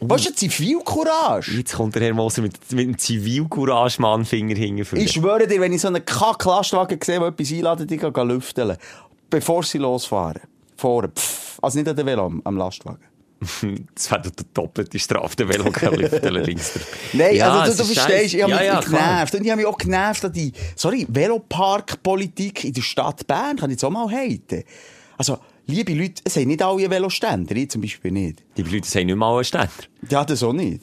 Wo 0.00 0.14
ist 0.14 0.38
Zivilcourage? 0.38 1.52
Jetzt 1.52 1.74
kommt 1.74 1.94
der 1.94 2.02
Herr 2.02 2.14
Moser 2.14 2.40
mit, 2.40 2.54
mit 2.72 2.86
einem 2.86 2.98
Zivilcourage-Mann 2.98 4.24
Finger 4.24 4.56
hingeführt. 4.56 5.02
Ich 5.02 5.12
schwöre 5.12 5.46
dir, 5.46 5.60
wenn 5.60 5.74
ich 5.74 5.82
so 5.82 5.88
einen 5.88 6.04
Kack-Lastwagen 6.04 6.98
sehe, 7.02 7.18
der 7.18 7.28
etwas 7.28 7.52
einladet, 7.52 7.92
ich 7.92 8.00
gehe 8.00 8.24
lüfteln. 8.24 8.76
Bevor 9.28 9.62
sie 9.62 9.78
losfahren. 9.78 10.40
Vorne. 10.76 11.10
Pff. 11.10 11.58
Also 11.60 11.78
nicht 11.78 11.88
an 11.88 11.96
der 11.96 12.06
Velo, 12.06 12.32
am, 12.44 12.56
Lastwagen. 12.56 13.04
Das 13.94 14.10
wäre 14.10 14.22
die 14.22 14.44
doppelte 14.54 14.98
Strafe, 14.98 15.36
der 15.36 15.48
Velo 15.48 15.70
kann 15.70 15.94
lüften 15.94 16.34
links. 16.44 16.78
Nein, 17.12 17.36
Ja, 17.36 17.60
also 17.60 17.82
du, 17.82 17.88
du 17.88 17.94
verstehst, 17.94 18.34
ich 18.34 18.42
habe 18.42 18.52
ja, 18.52 18.58
mich 18.58 18.66
ja, 18.66 18.80
genervt. 18.80 19.34
Und 19.34 19.44
ich 19.44 19.50
habe 19.50 19.60
mich 19.60 19.66
auch 19.66 19.78
genervt 19.78 20.24
an 20.24 20.32
die, 20.32 20.52
sorry, 20.76 21.06
Veloparkpolitik 21.08 22.64
in 22.64 22.72
der 22.72 22.82
Stadt 22.82 23.26
Bern, 23.26 23.56
kann 23.56 23.68
ich 23.70 23.74
jetzt 23.74 23.84
auch 23.84 23.90
mal 23.90 24.10
haten. 24.10 24.64
Also, 25.18 25.38
liebe 25.70 25.94
Leute, 25.94 26.22
es 26.24 26.36
haben 26.36 26.48
nicht 26.48 26.62
alle 26.62 26.90
Veloständer, 26.90 27.56
ich 27.56 27.70
zum 27.70 27.80
Beispiel 27.80 28.10
nicht. 28.10 28.42
Die 28.56 28.62
Leute 28.62 28.88
sagen 28.88 29.06
nicht 29.06 29.16
mal 29.16 29.34
einen 29.34 29.44
Ständer. 29.44 29.70
Ja, 30.08 30.24
das 30.24 30.42
auch 30.42 30.52
nicht. 30.52 30.82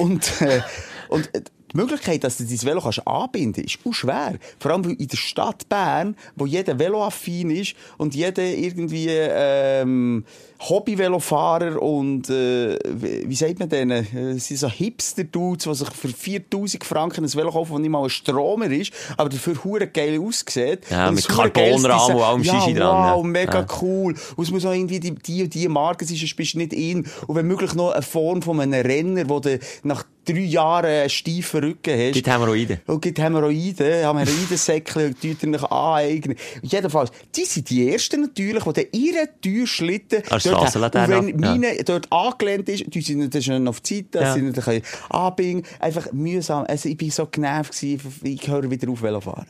Und, 0.00 0.40
äh, 0.40 0.60
und 1.08 1.34
äh, 1.34 1.42
die 1.72 1.76
Möglichkeit, 1.76 2.22
dass 2.24 2.36
du 2.36 2.44
dein 2.44 2.62
Velo 2.62 2.80
kannst 2.80 3.06
anbinden 3.06 3.62
kannst, 3.62 3.76
ist 3.76 3.86
auch 3.86 3.94
schwer. 3.94 4.38
Vor 4.58 4.72
allem 4.72 4.84
in 4.90 5.08
der 5.08 5.16
Stadt 5.16 5.68
Bern, 5.68 6.16
wo 6.36 6.46
jeder 6.46 6.78
Veloaffin 6.78 7.50
ist 7.50 7.74
und 7.98 8.14
jeder 8.14 8.42
irgendwie 8.42 9.08
ähm, 9.08 10.24
Hobby-Velofahrer 10.68 11.80
und 11.80 12.28
äh, 12.30 12.78
wie 12.84 13.34
sagt 13.34 13.58
man 13.58 13.68
denen? 13.68 14.06
Es 14.36 14.46
sind 14.46 14.58
so 14.58 14.68
Hipster-Dudes, 14.68 15.64
die 15.64 15.74
sich 15.74 15.90
für 15.90 16.08
4000 16.08 16.84
Franken 16.84 17.24
ein 17.24 17.34
Velo 17.34 17.50
kaufen, 17.50 17.72
das 17.72 17.80
nicht 17.80 17.90
mal 17.90 18.02
ein 18.04 18.10
Stromer 18.10 18.66
ist, 18.66 18.92
aber 19.16 19.28
dafür 19.28 19.62
hure 19.64 19.86
geil 19.86 20.20
aussieht. 20.20 20.80
Ja, 20.90 21.08
Und 21.08 21.16
mit 21.16 21.28
Carbonrahmen 21.28 22.16
und 22.16 22.22
allem 22.22 22.42
Design. 22.42 22.60
Shishi 22.60 22.72
ja, 22.72 22.78
dran, 22.78 23.12
Wow, 23.16 23.24
ja. 23.24 23.30
mega 23.30 23.60
Ja. 23.60 23.66
cool. 23.80 24.14
Und 24.36 24.44
es 24.44 24.50
muss 24.50 24.64
auch 24.64 24.72
irgendwie 24.72 25.00
die, 25.00 25.14
die 25.14 25.42
und 25.44 25.54
die 25.54 25.68
Marke 25.68 26.04
sein, 26.04 26.16
sonst 26.16 26.36
bist 26.36 26.54
du 26.54 26.58
nicht 26.58 26.72
in. 26.72 27.06
Und 27.26 27.36
wenn 27.36 27.46
möglich 27.46 27.74
noch 27.74 27.90
eine 27.92 28.02
Form 28.02 28.42
von 28.42 28.60
einem 28.60 28.80
Renner, 28.86 29.28
wo 29.28 29.40
du 29.40 29.58
nach 29.82 30.04
drei 30.24 30.40
Jahren 30.40 30.86
einen 30.86 31.10
steifen 31.10 31.60
Rücken 31.64 31.98
hast. 31.98 32.12
Gibt 32.12 32.26
Hämorrhoiden. 32.28 32.80
Und 32.86 33.02
gibt 33.02 33.18
Hämorrhoiden, 33.18 33.86
Hämorrhoidensäckchen, 33.86 35.14
die 35.22 35.34
tun 35.34 35.52
dich 35.52 35.62
aneignen. 35.64 36.36
Jedenfalls, 36.62 37.10
die 37.34 37.44
sind 37.44 37.68
die 37.70 37.88
Ersten 37.90 38.22
natürlich, 38.22 38.64
die 38.64 38.72
dann 38.72 38.84
ihren 38.92 39.28
Türschlitten 39.40 40.22
der 40.30 40.40
Strassenlaterne, 40.40 41.18
und 41.18 41.26
wenn 41.26 41.42
ja. 41.42 41.50
meine 41.56 41.84
dort 41.84 42.10
angelehnt 42.12 42.68
ist, 42.68 42.84
die 42.86 43.00
sind 43.00 43.34
dann 43.34 43.42
schon 43.42 43.68
auf 43.68 43.80
die 43.80 43.96
Seite, 43.96 44.20
Ja. 44.20 44.34
sie 44.34 44.42
nicht 44.42 44.60
können 44.60 44.82
anbiegen 45.10 45.62
Einfach 45.80 46.12
mühsam. 46.12 46.64
Also 46.68 46.88
ich 46.88 46.96
bin 46.96 47.10
so 47.10 47.26
genervt 47.26 47.72
gewesen, 47.78 48.00
ich 48.22 48.46
höre 48.46 48.70
wieder 48.70 48.90
auf 48.90 49.02
Velofahren. 49.02 49.46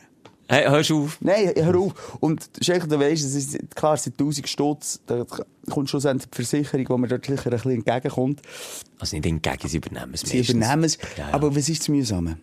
Hey, 0.49 0.65
hörst 0.69 0.89
du 0.89 1.05
auf? 1.05 1.17
Nein, 1.21 1.51
hör 1.55 1.75
auf. 1.77 1.93
Und 2.19 2.49
Schenker, 2.61 2.87
du 2.87 2.99
weisst, 2.99 3.25
es 3.25 3.33
ist, 3.35 3.75
klar, 3.75 3.93
es 3.93 4.03
sind 4.03 4.19
1000 4.19 4.47
Stutz, 4.47 4.99
da 5.07 5.25
kommt 5.69 5.89
schlussendlich 5.89 6.29
die 6.29 6.35
Versicherung, 6.35 6.85
die 6.85 6.97
mir 6.97 7.07
dort 7.07 7.25
sicher 7.25 7.45
ein 7.45 7.51
bisschen 7.51 7.71
entgegenkommt. 7.71 8.41
Also 8.99 9.15
nicht 9.15 9.25
entgegen, 9.25 9.67
sie 9.67 9.77
übernehmen 9.77 10.11
es 10.13 10.21
Sie 10.21 10.37
meistens. 10.37 10.55
übernehmen 10.55 10.83
es. 10.83 10.97
Ja, 11.17 11.27
ja. 11.29 11.33
Aber 11.33 11.55
was 11.55 11.69
ist 11.69 11.81
das 11.81 11.89
Mühsame? 11.89 12.37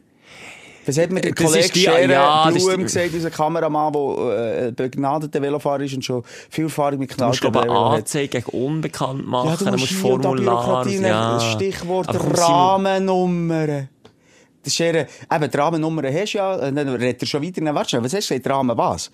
Was 0.86 0.96
hat 0.96 1.11
mir 1.11 1.20
der 1.20 1.32
Das 1.34 1.44
Kollege 1.44 1.68
die- 1.68 1.80
Scherer 1.80 2.11
ja, 2.11 2.51
Blum 2.51 2.82
gesagt, 2.84 3.12
unser 3.12 3.30
Kameramann, 3.30 3.92
der 3.92 4.66
äh, 4.68 4.72
begnadeter 4.72 5.42
Velofahrer 5.42 5.82
ist 5.82 5.94
und 5.94 6.03
schon 6.05 6.24
viel 6.48 6.64
Erfahrung 6.64 6.98
mit 7.01 7.20
Du 7.20 7.24
musst, 7.26 7.42
glaube 7.42 7.61
eine 7.62 7.70
hat. 7.70 7.98
Anzeige 7.98 8.40
gegen 8.40 8.59
unbekannt 8.64 9.26
machen, 9.26 9.51
Ja, 9.51 9.57
du 9.57 9.76
musst 9.76 9.92
musst 9.92 10.05
und 10.05 10.24
da 10.24 10.28
Formular... 10.30 10.86
Nehmen. 10.86 11.40
Stichwort 11.55 12.09
Rahmennummern. 12.38 13.88
Das 14.62 14.72
ist 14.74 14.80
eher, 14.80 15.06
eben, 15.32 15.50
die 15.50 15.56
Rahmennummern 15.56 16.14
hast 16.14 16.32
du 16.34 16.38
ja, 16.38 16.70
dann 16.70 16.88
redet 16.88 17.22
er 17.22 17.26
schon 17.26 17.42
weiter. 17.42 17.61
Dann, 17.61 17.74
warte 17.74 17.90
schnell, 17.90 18.04
was 18.04 18.12
hast 18.14 18.30
du 18.30 18.34
gesagt? 18.34 18.54
Rahmen 18.54 18.76
was? 18.76 19.11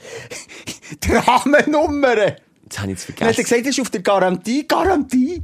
die 1.05 1.13
Rahmennummern! 1.13 2.33
Jetzt 2.65 2.81
habe 2.81 2.93
ich 2.93 2.99
es 2.99 3.07
Dann 3.07 3.15
hat 3.15 3.21
er 3.21 3.35
vergessen. 3.35 3.43
gesagt, 3.45 3.61
das 3.67 3.69
ist 3.71 3.81
auf 3.81 3.91
der 3.91 4.03
Garantie. 4.03 4.67
Garantie? 4.67 5.43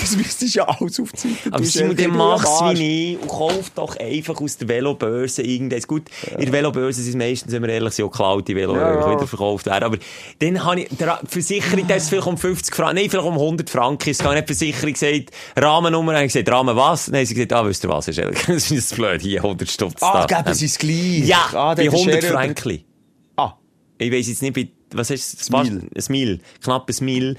Das 0.00 0.16
müsstest 0.16 0.54
du 0.54 0.58
ja 0.58 0.68
alles 0.68 1.00
aufzeichnen. 1.00 1.52
Aber 1.52 1.64
Simon, 1.64 1.96
dann 1.96 2.10
mach's 2.16 2.60
wie 2.78 3.12
ich 3.14 3.20
und 3.20 3.28
kauf 3.28 3.70
doch 3.74 3.96
einfach 3.96 4.40
aus 4.40 4.56
der 4.58 4.68
Velobörse 4.68 5.42
irgendwas. 5.42 5.86
Gut, 5.86 6.02
in 6.32 6.44
der 6.46 6.52
Velobörse 6.52 7.02
sind 7.02 7.16
meistens, 7.18 7.52
wenn 7.52 7.62
wir 7.62 7.70
ehrlich 7.70 7.94
sind, 7.94 8.04
auch 8.06 8.10
geklaute 8.10 8.54
Velo, 8.54 8.74
Ja, 8.76 8.94
ja. 9.00 9.10
wieder 9.16 9.26
verkauft 9.26 9.66
werden. 9.66 9.84
Aber 9.84 9.98
dann 10.40 10.64
habe 10.64 10.80
ich, 10.82 10.88
der 10.96 11.20
die 11.22 11.26
Versicherung, 11.28 11.86
das 11.86 12.04
ist 12.04 12.08
vielleicht 12.10 12.26
um 12.26 12.36
50 12.38 12.74
Franken, 12.74 12.96
nein, 12.96 13.10
vielleicht 13.10 13.26
um 13.26 13.34
100 13.34 13.70
Franken. 13.70 14.10
Es 14.10 14.18
kann 14.18 14.34
nicht 14.34 14.48
die 14.48 14.54
Versicherung 14.54 14.92
gesagt, 14.92 15.30
Rahmennummer, 15.56 16.14
habe 16.14 16.24
ich 16.26 16.32
gesagt, 16.32 16.50
Rahmen 16.50 16.76
was? 16.76 17.08
Haben 17.08 17.24
sie 17.24 17.34
gesagt, 17.34 17.52
ah, 17.52 17.66
wisst 17.66 17.84
ihr 17.84 17.88
was, 17.90 18.06
Herr 18.06 18.14
Schelke, 18.14 18.38
das 18.52 18.70
ist 18.70 18.94
blöd, 18.94 19.20
hier 19.22 19.42
100 19.42 19.68
Stutz 19.70 20.02
Ah, 20.02 20.26
da. 20.26 20.42
geben 20.42 20.54
sie 20.54 20.66
es 20.66 20.78
gleich. 20.78 21.26
Ja, 21.26 21.46
ah, 21.52 21.74
bei 21.74 21.84
der 21.84 21.92
100 21.92 22.22
Scherer- 22.22 22.32
Franken. 22.32 22.84
Ah, 23.36 23.54
Ich 23.98 24.12
weiss 24.12 24.28
jetzt 24.28 24.42
nicht, 24.42 24.54
bei, 24.54 24.68
was 24.92 25.10
ist 25.10 25.40
es? 25.40 25.50
Mil. 25.50 25.88
Ein 25.94 26.04
Mil. 26.08 26.40
Knapp 26.62 26.88
ein 26.88 27.04
Mil. 27.04 27.36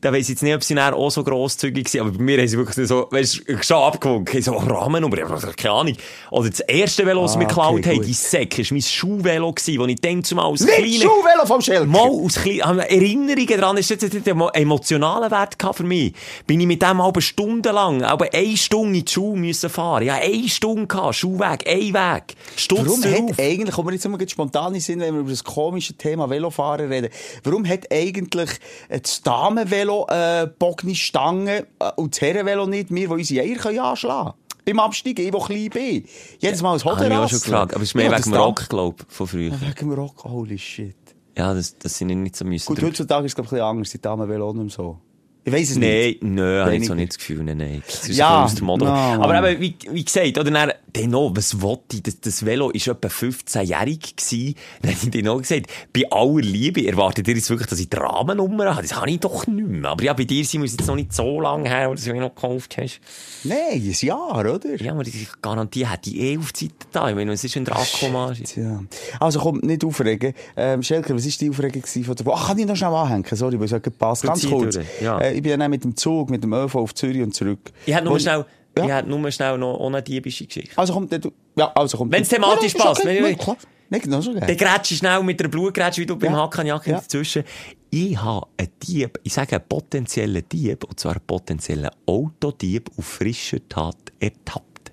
Da 0.00 0.12
weiss 0.12 0.22
ich 0.22 0.30
jetzt 0.30 0.42
nicht, 0.42 0.54
ob 0.54 0.64
sie 0.64 0.78
auch 0.78 1.10
so 1.10 1.22
grosszügig 1.22 1.88
sind, 1.88 2.00
aber 2.00 2.12
bei 2.12 2.22
mir 2.22 2.38
haben 2.38 2.48
sie 2.48 2.56
wirklich 2.56 2.88
so, 2.88 3.08
weißt 3.10 3.42
du, 3.46 3.62
schon 3.62 3.76
abgewunken. 3.76 4.42
So, 4.42 4.52
oh, 4.52 4.58
Rahmennummer, 4.58 5.18
ich 5.18 5.24
hab 5.24 5.56
keine 5.56 5.74
Ahnung. 5.74 5.96
Oder 6.30 6.50
das 6.50 6.60
erste 6.60 7.04
Velo, 7.06 7.22
das 7.22 7.36
Ah, 7.36 7.40
wir 7.40 7.46
geklaut 7.46 7.78
okay, 7.78 7.90
haben, 7.90 7.96
gut. 7.98 8.06
die 8.06 8.12
Säcke, 8.12 8.62
war 8.62 8.66
mein 8.70 8.82
Schuhvelo, 8.82 9.52
gewesen, 9.52 9.80
wo 9.80 9.86
ich 9.86 10.00
dann 10.00 10.24
zumal 10.24 10.50
als 10.50 10.60
nicht 10.60 10.74
kleiner... 10.74 10.92
Schuhvelo 10.92 11.46
vom 11.46 11.60
Schelker. 11.60 11.86
Mal 11.86 12.08
aus 12.08 12.34
klein, 12.34 12.62
haben 12.62 12.78
wir 12.78 12.90
Erinnerungen 12.90 13.60
daran, 13.60 13.76
das 13.76 13.88
jetzt 13.88 14.04
einen 14.04 14.40
emotionalen 14.52 15.30
Wert 15.30 15.56
für 15.74 15.82
mich. 15.82 16.14
Bin 16.46 16.60
ich 16.60 16.66
mit 16.66 16.82
dem 16.82 17.00
aber 17.00 17.20
stundenlang, 17.20 18.02
aber 18.02 18.32
eine 18.32 18.56
Stunde 18.56 18.98
in 18.98 19.04
die 19.04 19.12
Schule 19.12 19.38
müssen 19.40 19.70
fahren. 19.70 20.04
Ja, 20.04 20.14
eine 20.14 20.48
Stunde 20.48 20.86
gehabt, 20.86 21.16
Schulweg, 21.16 21.66
ein 21.66 21.94
Weg. 21.94 22.36
Stutz 22.56 22.80
Warum 22.86 23.30
hat 23.30 23.40
eigentlich, 23.40 23.74
kommen 23.74 23.88
wir 23.88 23.94
jetzt 23.94 24.08
mal 24.08 24.28
spontan 24.28 24.74
in 24.74 24.80
Sinn, 24.80 25.00
wenn 25.00 25.14
wir 25.14 25.20
über 25.20 25.30
das 25.30 25.44
komische 25.44 25.94
Thema 25.94 26.28
Velofahren 26.30 26.83
reden, 26.90 27.08
warum 27.42 27.66
hat 27.68 27.90
eigentlich 27.92 28.50
äh, 28.88 29.00
das 29.00 29.22
Damenvelo 29.22 30.06
äh, 30.08 30.48
Bogni 30.58 30.94
Stangen 30.94 31.48
äh, 31.48 31.90
und 31.96 32.14
das 32.14 32.20
Herrenvelo 32.20 32.66
nicht, 32.66 32.90
wir, 32.94 33.08
die 33.08 33.12
unsere 33.14 33.44
Eier 33.46 33.56
können 33.56 33.78
anschlagen 33.80 34.30
können? 34.32 34.34
Beim 34.66 34.80
Absteigen, 34.80 35.24
ich, 35.26 35.30
der 35.30 35.40
klein 35.40 35.68
bin. 35.70 36.04
Jedes 36.38 36.62
Mal 36.62 36.74
ein 36.74 36.84
Habe 36.84 37.06
ich 37.06 37.12
auch 37.12 37.28
schon 37.28 37.40
gefragt, 37.40 37.74
aber 37.74 37.82
es 37.82 37.90
ist 37.90 37.94
mehr 37.94 38.06
Ja, 38.10 38.12
wegen 38.18 38.22
dem 38.30 38.34
Rock, 38.34 38.68
glaub 38.68 39.00
ich, 39.00 39.14
von 39.14 39.26
früher. 39.26 39.52
Wegen 39.60 39.74
dem 39.78 39.92
Rock, 39.92 40.24
holy 40.24 40.58
shit. 40.58 40.96
Ja, 41.36 41.52
das, 41.52 41.76
das 41.76 41.98
sind 41.98 42.06
nicht 42.08 42.34
so 42.36 42.44
müssen. 42.44 42.66
Gut, 42.66 42.78
drüber- 42.78 42.86
heutzutage 42.88 43.26
ist 43.26 43.32
es 43.32 43.34
glaub 43.34 43.46
ich, 43.46 43.52
ein 43.52 43.56
bisschen 43.56 43.66
anders, 43.68 43.90
die 43.90 44.00
Damenvelo 44.00 44.48
auch 44.48 44.54
nicht 44.54 44.62
mehr 44.62 44.70
so. 44.70 44.98
Ich 45.46 45.52
weiss 45.52 45.70
es 45.72 45.76
Nein, 45.76 45.88
nicht. 45.90 46.22
nein, 46.22 46.60
habe 46.60 46.76
ich 46.76 46.86
so 46.86 46.94
nicht 46.94 47.10
das 47.10 47.18
Gefühl, 47.18 47.44
nein, 47.44 47.58
nein. 47.58 47.82
Das 47.86 48.08
ist 48.08 48.16
Ja, 48.16 48.30
ja, 48.38 48.44
aus 48.44 48.54
der 48.54 48.64
Mode. 48.64 48.86
no, 48.86 48.90
Aber 48.90 49.46
eben, 49.50 49.60
wie, 49.60 49.76
wie 49.90 50.02
gesagt, 50.04 50.38
oder 50.38 50.50
dann, 50.50 50.72
dann 50.94 51.10
noch, 51.10 51.32
was 51.34 51.60
wollte 51.60 51.96
ich? 51.96 52.02
Das, 52.02 52.20
das 52.20 52.46
Velo 52.46 52.68
war 52.68 52.74
etwa 52.74 53.08
15-jährig 53.08 54.16
gewesen. 54.16 54.54
Dann 54.80 54.94
habe 54.94 55.00
ich 55.02 55.10
dir 55.10 55.22
noch 55.24 55.38
gesagt, 55.38 55.66
bei 55.92 56.10
aller 56.10 56.40
Liebe, 56.40 56.86
erwartet 56.86 57.26
ihr 57.28 57.34
jetzt 57.34 57.50
wirklich, 57.50 57.68
dass 57.68 57.80
ich 57.80 57.90
die 57.90 57.96
Rahmennummer 57.96 58.70
habe? 58.70 58.82
Das 58.82 58.94
habe 58.94 59.10
ich 59.10 59.18
doch 59.18 59.46
nicht 59.46 59.68
mehr. 59.68 59.90
Aber 59.90 60.02
ja, 60.04 60.12
bei 60.12 60.24
dir 60.24 60.44
sind 60.44 60.62
wir 60.62 60.68
jetzt 60.68 60.86
noch 60.86 60.94
nicht 60.94 61.12
so 61.12 61.40
lange 61.40 61.68
her, 61.68 61.90
dass 61.90 62.04
du 62.04 62.12
mich 62.12 62.20
noch 62.20 62.34
gekauft 62.34 62.76
hast. 62.78 63.00
Nein, 63.42 63.58
ein 63.72 63.94
Jahr, 64.00 64.38
oder? 64.38 64.60
Ja, 64.80 64.92
aber 64.92 65.02
die 65.02 65.26
Garantie 65.42 65.86
hätte 65.86 66.10
ich 66.10 66.16
eh 66.16 66.38
auf 66.38 66.52
die 66.52 66.66
Seite 66.66 66.74
da. 66.92 67.08
Ich 67.08 67.16
meine, 67.16 67.32
es 67.32 67.42
ist 67.42 67.56
ein 67.56 67.66
Akkumarge. 67.66 68.44
Tja. 68.44 68.82
Also 69.18 69.40
komm, 69.40 69.58
nicht 69.58 69.84
aufregen. 69.84 70.32
Ähm, 70.56 70.82
Schelker, 70.82 71.14
was 71.14 71.24
war 71.24 71.32
die 71.40 71.50
Aufregung 71.50 71.84
von 71.84 72.14
der? 72.14 72.26
Ach, 72.32 72.48
kann 72.48 72.58
ich 72.58 72.66
noch 72.66 72.76
schnell 72.76 72.94
anhängen? 72.94 73.24
Sorry, 73.32 73.58
weil 73.58 73.66
es 73.66 73.72
hat 73.72 73.82
gepasst. 73.82 74.22
Ganz 74.22 74.46
kurz. 74.46 74.78
ja. 75.00 75.18
Äh, 75.18 75.34
ich 75.34 75.42
bin 75.42 75.50
ja 75.50 75.56
dann 75.56 75.70
mit 75.70 75.82
dem 75.82 75.96
Zug, 75.96 76.30
mit 76.30 76.44
dem 76.44 76.52
ÖV 76.52 76.76
auf 76.76 76.94
Zürich 76.94 77.22
und 77.22 77.34
zurück. 77.34 77.72
Ich 77.84 77.94
hätte 77.94 78.04
nur 78.04 78.20
schnell, 78.20 78.44
Ja. 78.78 78.84
ich 78.84 78.90
hätte 78.92 79.08
nur 79.08 79.30
schnell 79.30 79.58
noch 79.58 79.74
ohne 79.78 80.02
diebische 80.02 80.46
Geschichte. 80.46 80.76
Also 80.78 80.92
kommt 80.94 81.12
du- 81.12 81.32
ja, 81.56 81.70
also 81.74 81.96
kommt. 81.98 82.12
Wenn's 82.12 82.28
thematisch 82.28 82.72
Ja, 82.74 82.78
ist 82.78 82.84
passt, 82.84 83.00
Okay. 83.04 83.22
wenn 83.22 83.38
klar. 83.38 83.56
Nein, 83.90 84.00
genau 84.00 84.20
so 84.20 84.32
Der 84.32 84.40
gerne. 84.40 84.56
grätscht 84.56 84.94
schnell 84.98 85.22
mit 85.22 85.38
der 85.38 85.48
Blutgrätsche, 85.48 86.00
wie 86.00 86.06
du 86.06 86.16
beim 86.16 86.32
Ja. 86.32 86.38
Hakanjacke 86.42 86.90
Ja. 86.90 86.96
dazwischen. 87.00 87.44
Ich 87.90 88.16
habe 88.16 88.46
einen 88.56 88.70
Dieb, 88.82 89.20
ich 89.22 89.32
sage 89.32 89.56
einen 89.56 89.68
potenziellen 89.68 90.42
Dieb, 90.50 90.82
und 90.84 90.98
zwar 90.98 91.12
einen 91.12 91.20
potenziellen 91.26 91.90
Autodieb 92.06 92.90
auf 92.96 93.04
frischer 93.04 93.58
Tat 93.68 93.96
ertappt. 94.18 94.90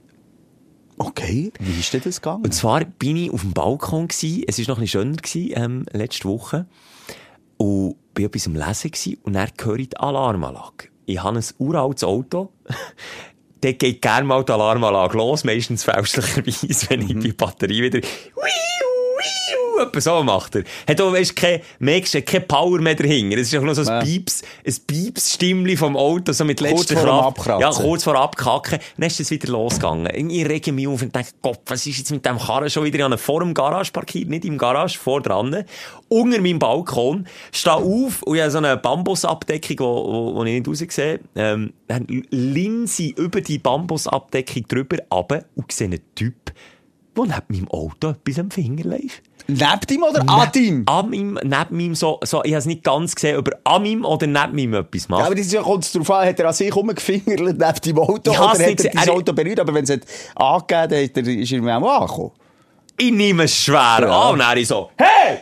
Okay, 0.98 1.52
wie 1.60 1.80
ist 1.80 1.92
denn 1.94 2.02
das 2.04 2.22
gegangen? 2.22 2.44
Und 2.44 2.54
zwar 2.54 2.86
bin 2.86 3.18
ich 3.18 3.32
auf 3.32 3.42
dem 3.42 3.54
Balkon 3.54 4.08
gsi, 4.08 4.46
es 4.48 4.60
war 4.60 4.66
noch 4.68 4.78
ein 4.78 4.82
bisschen 4.84 5.02
schöner 5.02 5.18
gsi, 5.18 5.54
ähm, 5.56 5.86
letzte 5.94 6.26
Woche, 6.28 6.68
und 7.58 7.96
bin 8.14 8.26
etwas 8.26 8.46
am 8.46 8.56
Lesen 8.56 8.92
gsi, 8.92 9.18
und 9.24 9.34
dann 9.34 9.50
höre 9.60 9.80
ich 9.80 9.90
die 9.90 9.98
Alarmanlage. 9.98 10.90
Ich 11.08 11.24
habe 11.24 11.40
ein 11.40 11.46
uraltes 11.58 12.04
Auto, 12.04 12.52
dort 13.62 13.80
geht 13.80 14.02
gerne 14.02 14.28
mal 14.28 14.44
die 14.44 14.52
Alarmanlage 14.52 15.18
los, 15.18 15.44
meistens 15.44 15.84
fälschlicherweise, 15.84 16.86
wenn 16.90 17.02
ich 17.02 17.20
die 17.20 17.34
Batterie 17.34 17.84
wieder, 17.84 18.00
wiu, 18.02 18.81
wiu, 19.76 19.84
etwa 19.84 20.02
so 20.02 20.24
macht 20.24 20.56
er. 20.56 20.64
Hat 20.88 21.02
auch, 21.02 21.14
weisst, 21.14 21.36
kein, 21.36 21.62
merkst 21.80 22.14
du, 22.14 22.22
kein 22.22 22.48
Power 22.48 22.80
mehr 22.80 22.96
dahinter. 22.96 23.38
Es 23.38 23.52
ist 23.52 23.60
auch 23.60 23.64
noch 23.64 23.74
so 23.74 23.90
ein. 23.90 24.04
Pieps, 24.04 24.42
ein 24.66 24.76
Pieps-Stimmli 24.86 25.78
vom 25.78 25.96
Auto, 25.96 26.32
so 26.32 26.46
mit 26.46 26.60
Kurz 26.60 26.90
letzter 26.90 26.96
dem 26.96 27.04
Kraft. 27.04 27.62
Ja, 27.62 27.70
kurz 27.72 28.04
vor 28.04 28.16
Abkacken. 28.16 28.80
Dann 28.98 29.08
ist 29.08 29.20
es 29.20 29.32
wieder 29.32 29.52
losgegangen. 29.52 30.30
Ich 30.30 30.48
rege 30.48 30.72
mich 30.72 30.88
auf 30.88 31.02
und 31.02 31.16
denke, 31.16 31.30
Gott, 31.42 31.60
was 31.68 31.86
ist 31.86 31.98
jetzt 31.98 32.12
mit 32.12 32.26
dem 32.26 32.38
Karren 32.38 32.70
schon 32.70 32.84
wieder? 32.84 32.98
Ich 32.98 33.04
habe 33.04 33.18
vor 33.18 33.40
dem 33.42 33.54
Garage 33.54 33.92
parkiert, 33.92 34.30
nicht 34.30 34.46
im 34.46 34.58
Garage, 34.58 34.98
vor 34.98 35.22
dran. 35.22 35.66
Unter 36.08 36.42
meinem 36.42 36.60
Balkon. 36.60 37.28
Stehe 37.52 37.76
auf 37.76 38.24
und 38.24 38.36
ich 38.36 38.42
habe 38.42 38.52
so 38.52 38.58
eine 38.58 38.78
Bambusabdeckung, 38.78 39.80
wo, 39.80 39.86
wo, 39.86 40.36
wo 40.36 40.44
ich 40.44 40.54
nicht 40.54 40.68
raussehe. 40.68 41.20
Ähm, 41.36 41.74
dann 41.88 42.08
Linse 42.30 43.08
über 43.16 43.42
die 43.42 43.58
Bambusabdeckung 43.58 44.68
drüber 44.68 44.98
runter 45.12 45.46
und 45.56 45.72
sehe 45.72 45.88
einen 45.88 46.02
Typ, 46.16 46.52
der 47.18 47.24
neben 47.24 47.46
meinem 47.50 47.68
Auto 47.70 48.10
etwas 48.10 48.40
am 48.40 48.52
Finger 48.52 48.84
läuft. 48.84 49.24
Neben 49.48 49.80
ihm 49.90 50.04
oder 50.04 50.24
an 50.30 50.50
ihm? 50.56 50.84
An 50.88 51.10
meinem, 51.10 51.34
neben 51.44 51.78
meinem 51.78 51.96
so, 51.96 52.20
so, 52.24 52.44
ich 52.44 52.52
habe 52.52 52.60
es 52.60 52.66
nicht 52.66 52.84
ganz 52.84 53.16
gesehen, 53.16 53.38
aber 53.38 53.52
an 53.64 53.84
meinem 53.84 54.06
oder 54.06 54.28
neben 54.28 54.56
meinem 54.56 54.74
etwas 54.76 55.10
macht. 55.10 55.20
Ja, 55.20 55.26
aber 55.26 55.36
das 55.36 55.46
ist 55.48 55.54
ja, 55.54 55.62
kommt 55.62 55.84
es 55.84 55.92
darauf 55.92 56.12
an, 56.12 56.28
hat 56.28 56.40
er 56.40 56.48
an 56.48 56.54
sich 56.54 56.76
rumgefingert 56.76 57.40
neben 57.40 57.58
deinem 57.58 58.00
Auto 58.00 58.32
Ich 58.32 58.40
oder 58.40 58.50
hat 58.50 58.60
er 58.60 59.08
Er- 59.08 59.14
Auto 59.14 59.34
berührt? 59.34 59.60
Aber 59.60 59.74
wenn 59.74 59.84
es 59.84 59.90
angegeben 60.36 61.04
hat, 61.04 61.18
dann 61.18 61.26
ist 61.26 61.52
er 61.52 61.62
mir 61.62 61.78
auch 61.78 62.02
angekommen. 62.02 62.32
Ich 62.98 63.12
nehme 63.12 63.44
es 63.44 63.56
schwer 63.56 63.98
Ja. 64.02 64.22
an. 64.28 64.34
Und 64.34 64.40
dann 64.40 64.64
so, 64.66 64.90
hey, 64.98 65.40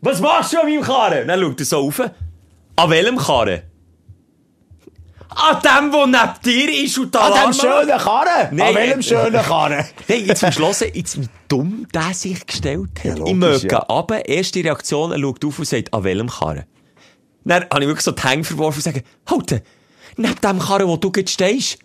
was 0.00 0.20
machst 0.20 0.52
du 0.52 0.58
an 0.60 0.66
meinem 0.68 0.82
Karren? 0.82 1.28
Dann 1.28 1.40
schaut 1.40 1.60
er 1.60 1.66
so 1.66 1.80
rauf. 1.80 2.00
An 2.76 2.90
welchem 2.90 3.16
Karren? 3.16 3.62
An 5.34 5.60
dem, 5.62 5.90
der 5.90 6.06
neben 6.06 6.40
dir 6.44 6.84
ist 6.84 6.98
und 6.98 7.14
da 7.14 7.28
An 7.28 7.52
dem 7.52 7.52
schönen 7.52 7.98
Karren! 7.98 8.56
Nein, 8.56 8.68
an 8.68 8.74
welchem 8.74 9.00
äh, 9.00 9.02
schönen 9.02 9.42
Karren? 9.42 9.84
Hey, 10.06 10.24
jetzt 10.24 10.40
verschlossen, 10.40 10.88
jetzt 10.94 11.20
wie 11.20 11.28
dumm 11.48 11.86
der 11.92 12.14
sich 12.14 12.46
gestellt 12.46 12.90
hat. 12.98 13.04
Ja, 13.04 13.12
ich 13.12 13.18
logisch, 13.18 13.34
möge 13.34 13.68
ja. 13.68 13.78
runter, 13.78 14.26
erste 14.26 14.62
Reaktion, 14.62 15.12
er 15.12 15.18
schaut 15.18 15.44
auf 15.44 15.58
und 15.58 15.64
sagt, 15.66 15.92
an 15.92 16.04
welchem 16.04 16.28
Karren? 16.28 16.64
Dann 17.44 17.64
habe 17.64 17.82
ich 17.82 17.88
wirklich 17.88 18.04
so 18.04 18.12
die 18.12 18.22
Hänge 18.22 18.44
verworfen 18.44 18.78
und 18.78 18.82
sage, 18.82 19.02
halt, 19.28 19.62
neben 20.16 20.40
dem 20.40 20.58
Karren, 20.58 20.88
wo 20.88 20.96
du 20.96 21.12
jetzt 21.16 21.32
stehst. 21.32 21.78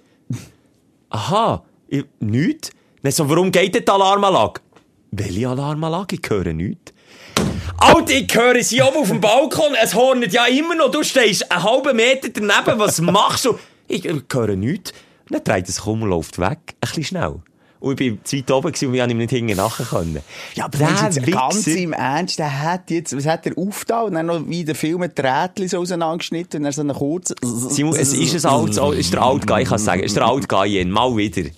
Aha, 1.10 1.64
ich, 1.88 2.06
nichts. 2.20 2.70
Dann 3.02 3.12
so, 3.12 3.30
warum 3.30 3.52
geht 3.52 3.74
denn 3.74 3.84
die 3.84 3.92
Alarmanlage? 3.92 4.62
Welche 5.12 5.50
Alarmanlage? 5.50 6.18
Ich 6.22 6.30
höre 6.30 6.54
nichts. 6.54 6.94
Alter, 7.78 8.14
ich 8.14 8.34
höre 8.34 8.64
sie 8.64 8.82
oben 8.82 8.98
auf 8.98 9.08
dem 9.08 9.22
Balkon, 9.22 9.76
es 9.82 9.94
hornet 9.94 10.34
ja 10.34 10.46
immer 10.46 10.76
noch, 10.76 10.92
du 10.92 11.04
stehst 11.04 11.52
einen 11.52 11.64
halben 11.64 11.96
Meter 11.96 12.30
daneben, 12.30 12.80
was 12.80 13.00
machst 13.02 13.46
du? 13.46 13.60
Ich 13.88 14.06
höre 14.06 14.56
nichts. 14.56 14.94
Dann 15.30 15.44
dreht 15.44 15.70
es 15.70 15.80
um 15.82 16.02
und 16.02 16.10
läuft 16.10 16.40
weg, 16.40 16.60
ein 16.68 16.76
bisschen 16.82 17.04
schnell. 17.04 17.42
Und 17.80 18.02
ich 18.02 18.12
war 18.12 18.24
zu 18.26 18.38
weit 18.38 18.52
oben 18.52 18.68
und 18.68 18.94
wir 18.94 19.04
haben 19.04 19.10
ihm 19.10 19.18
nicht 19.18 19.30
hinten 19.30 19.56
nachher 19.56 19.86
können. 19.86 20.20
Ja, 20.54 20.66
aber 20.66 20.78
der 20.78 20.90
jetzt 20.90 21.26
ganz 21.32 21.66
im 21.68 21.94
Ernst, 21.94 22.38
der 22.38 22.62
hat 22.62 22.92
jetzt, 22.92 23.16
was 23.16 23.26
hat 23.26 23.46
er 23.46 23.58
aufgetan? 23.58 24.06
Und 24.06 24.14
dann 24.16 24.26
noch 24.26 24.42
wie 24.48 24.66
der 24.66 24.76
Film 24.76 25.02
ein 25.02 25.12
Rädchen 25.18 25.70
so 25.70 25.78
auseinandergeschnitten 25.80 26.60
und 26.60 26.64
dann 26.66 26.74
so 26.74 26.82
eine 26.82 26.94
kurze... 26.94 27.36
Simon, 27.42 27.96
es 27.96 28.14
ist 28.14 28.46
ein 28.46 28.52
altes, 28.52 28.78
ist 28.98 29.14
der 29.14 29.22
alte 29.22 29.46
Guy, 29.46 29.64
ich 29.64 29.70
kann 29.70 29.80
sagen, 29.80 30.04
ist 30.04 30.16
der 30.16 30.26
alte 30.26 30.48
Cayenne, 30.48 30.92
mal 30.92 31.16
wieder. 31.16 31.50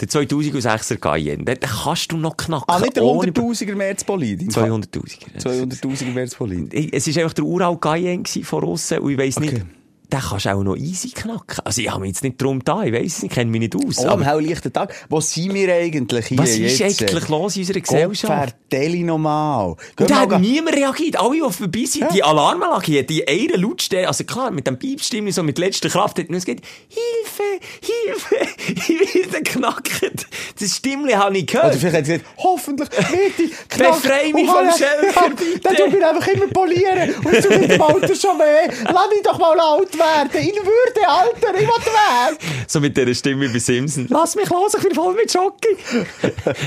Der 0.00 0.08
2006er 0.08 0.96
Cayenne, 0.96 1.44
den 1.44 1.60
kannst 1.60 2.12
du 2.12 2.18
noch 2.18 2.36
knacken. 2.36 2.64
Ah, 2.68 2.78
nicht 2.78 2.96
der 2.96 3.02
100'000er 3.02 3.74
Merzpolin? 3.74 4.50
200'000er. 4.50 5.38
200'000er 5.38 6.12
Merzpolin. 6.12 6.68
Es 6.92 7.06
war 7.06 7.22
einfach 7.22 7.34
der 7.34 7.44
uralte 7.44 7.80
Cayenne 7.80 8.24
von 8.42 8.64
aussen 8.64 8.98
und 8.98 9.12
ich 9.12 9.18
weiss 9.18 9.38
okay. 9.38 9.52
nicht, 9.52 9.66
den 10.10 10.20
kannst 10.20 10.46
du 10.46 10.54
auch 10.54 10.62
noch 10.62 10.76
easy 10.76 11.10
knacken. 11.10 11.64
Also, 11.64 11.80
ich 11.80 11.90
habe 11.90 12.00
mich 12.00 12.08
jetzt 12.08 12.22
nicht 12.22 12.40
drum 12.40 12.62
da, 12.64 12.82
ich 12.82 12.92
weiss 12.92 13.18
es 13.18 13.22
nicht, 13.22 13.34
kenne 13.34 13.50
mich 13.50 13.60
nicht 13.60 13.76
aus. 13.76 13.98
Oh, 13.98 14.08
am 14.08 14.22
helllichten 14.22 14.72
Tag. 14.72 14.94
Wo 15.08 15.20
sind 15.20 15.54
wir 15.54 15.72
eigentlich 15.74 16.26
hier 16.26 16.38
Was 16.38 16.56
jetzt? 16.56 16.80
ist 16.80 17.02
eigentlich 17.02 17.28
los 17.28 17.56
in 17.56 17.62
unserer 17.62 17.80
Gesellschaft? 17.80 18.56
Vertell 18.70 18.98
normal. 19.00 19.76
Und 19.98 20.10
da 20.10 20.20
hat 20.20 20.40
niemand 20.40 20.76
reagiert. 20.76 21.18
Alle, 21.18 21.34
die 21.34 21.52
vorbei 21.52 21.84
sind, 21.84 22.02
ja. 22.02 22.08
die 22.08 22.22
Alarmanlage 22.22 22.86
hier, 22.86 23.06
die 23.06 23.26
eine 23.26 23.56
Lautstärke, 23.56 24.08
also 24.08 24.24
klar, 24.24 24.50
mit 24.50 24.66
dem 24.66 24.78
Piepstimme, 24.78 25.32
so 25.32 25.42
mit 25.42 25.58
letzter 25.58 25.88
Kraft, 25.88 26.18
hat 26.18 26.28
man 26.30 26.40
gesagt, 26.40 26.60
Hilfe, 26.88 27.66
Hilfe, 27.80 28.36
ich 28.92 29.14
werde 29.14 29.42
geknackt. 29.42 30.26
Das 30.58 30.76
Stimmchen 30.76 31.16
habe 31.16 31.38
ich 31.38 31.46
gehört. 31.46 31.66
Oder 31.66 31.78
vielleicht 31.78 31.96
hat 31.96 32.06
sie 32.06 32.12
gesagt, 32.12 32.30
hoffentlich, 32.38 32.88
bitte, 32.88 33.54
knack. 33.68 34.02
Befrei 34.02 34.32
mich 34.32 34.46
vom 34.46 34.70
Schelker, 34.70 35.30
bitte. 35.30 35.60
Dann 35.60 35.76
tut 35.76 35.92
mir 35.92 36.08
einfach 36.08 36.26
immer 36.28 36.46
polieren. 36.48 37.14
Und 37.24 37.42
tut 37.42 37.60
mit 37.60 37.70
dem 37.70 37.82
Alter 37.82 38.14
schon 38.14 38.38
weh. 38.38 38.70
Lass 38.84 39.10
mich 39.10 39.22
doch 39.22 39.38
mal 39.38 39.56
laut 39.56 39.96
werden. 40.00 40.40
In 40.40 40.66
Würde, 40.66 41.08
Alter, 41.08 41.54
ich 41.54 41.66
will 41.66 41.92
weg. 41.92 42.38
So 42.66 42.80
mit 42.80 42.96
dieser 42.96 43.14
Stimme 43.14 43.48
bei 43.48 43.58
Simpson. 43.58 44.06
Lass 44.08 44.34
mich 44.34 44.48
los, 44.48 44.74
ich 44.74 44.82
bin 44.82 44.94
voll 44.94 45.14
mit 45.14 45.30
Schocki. 45.30 45.76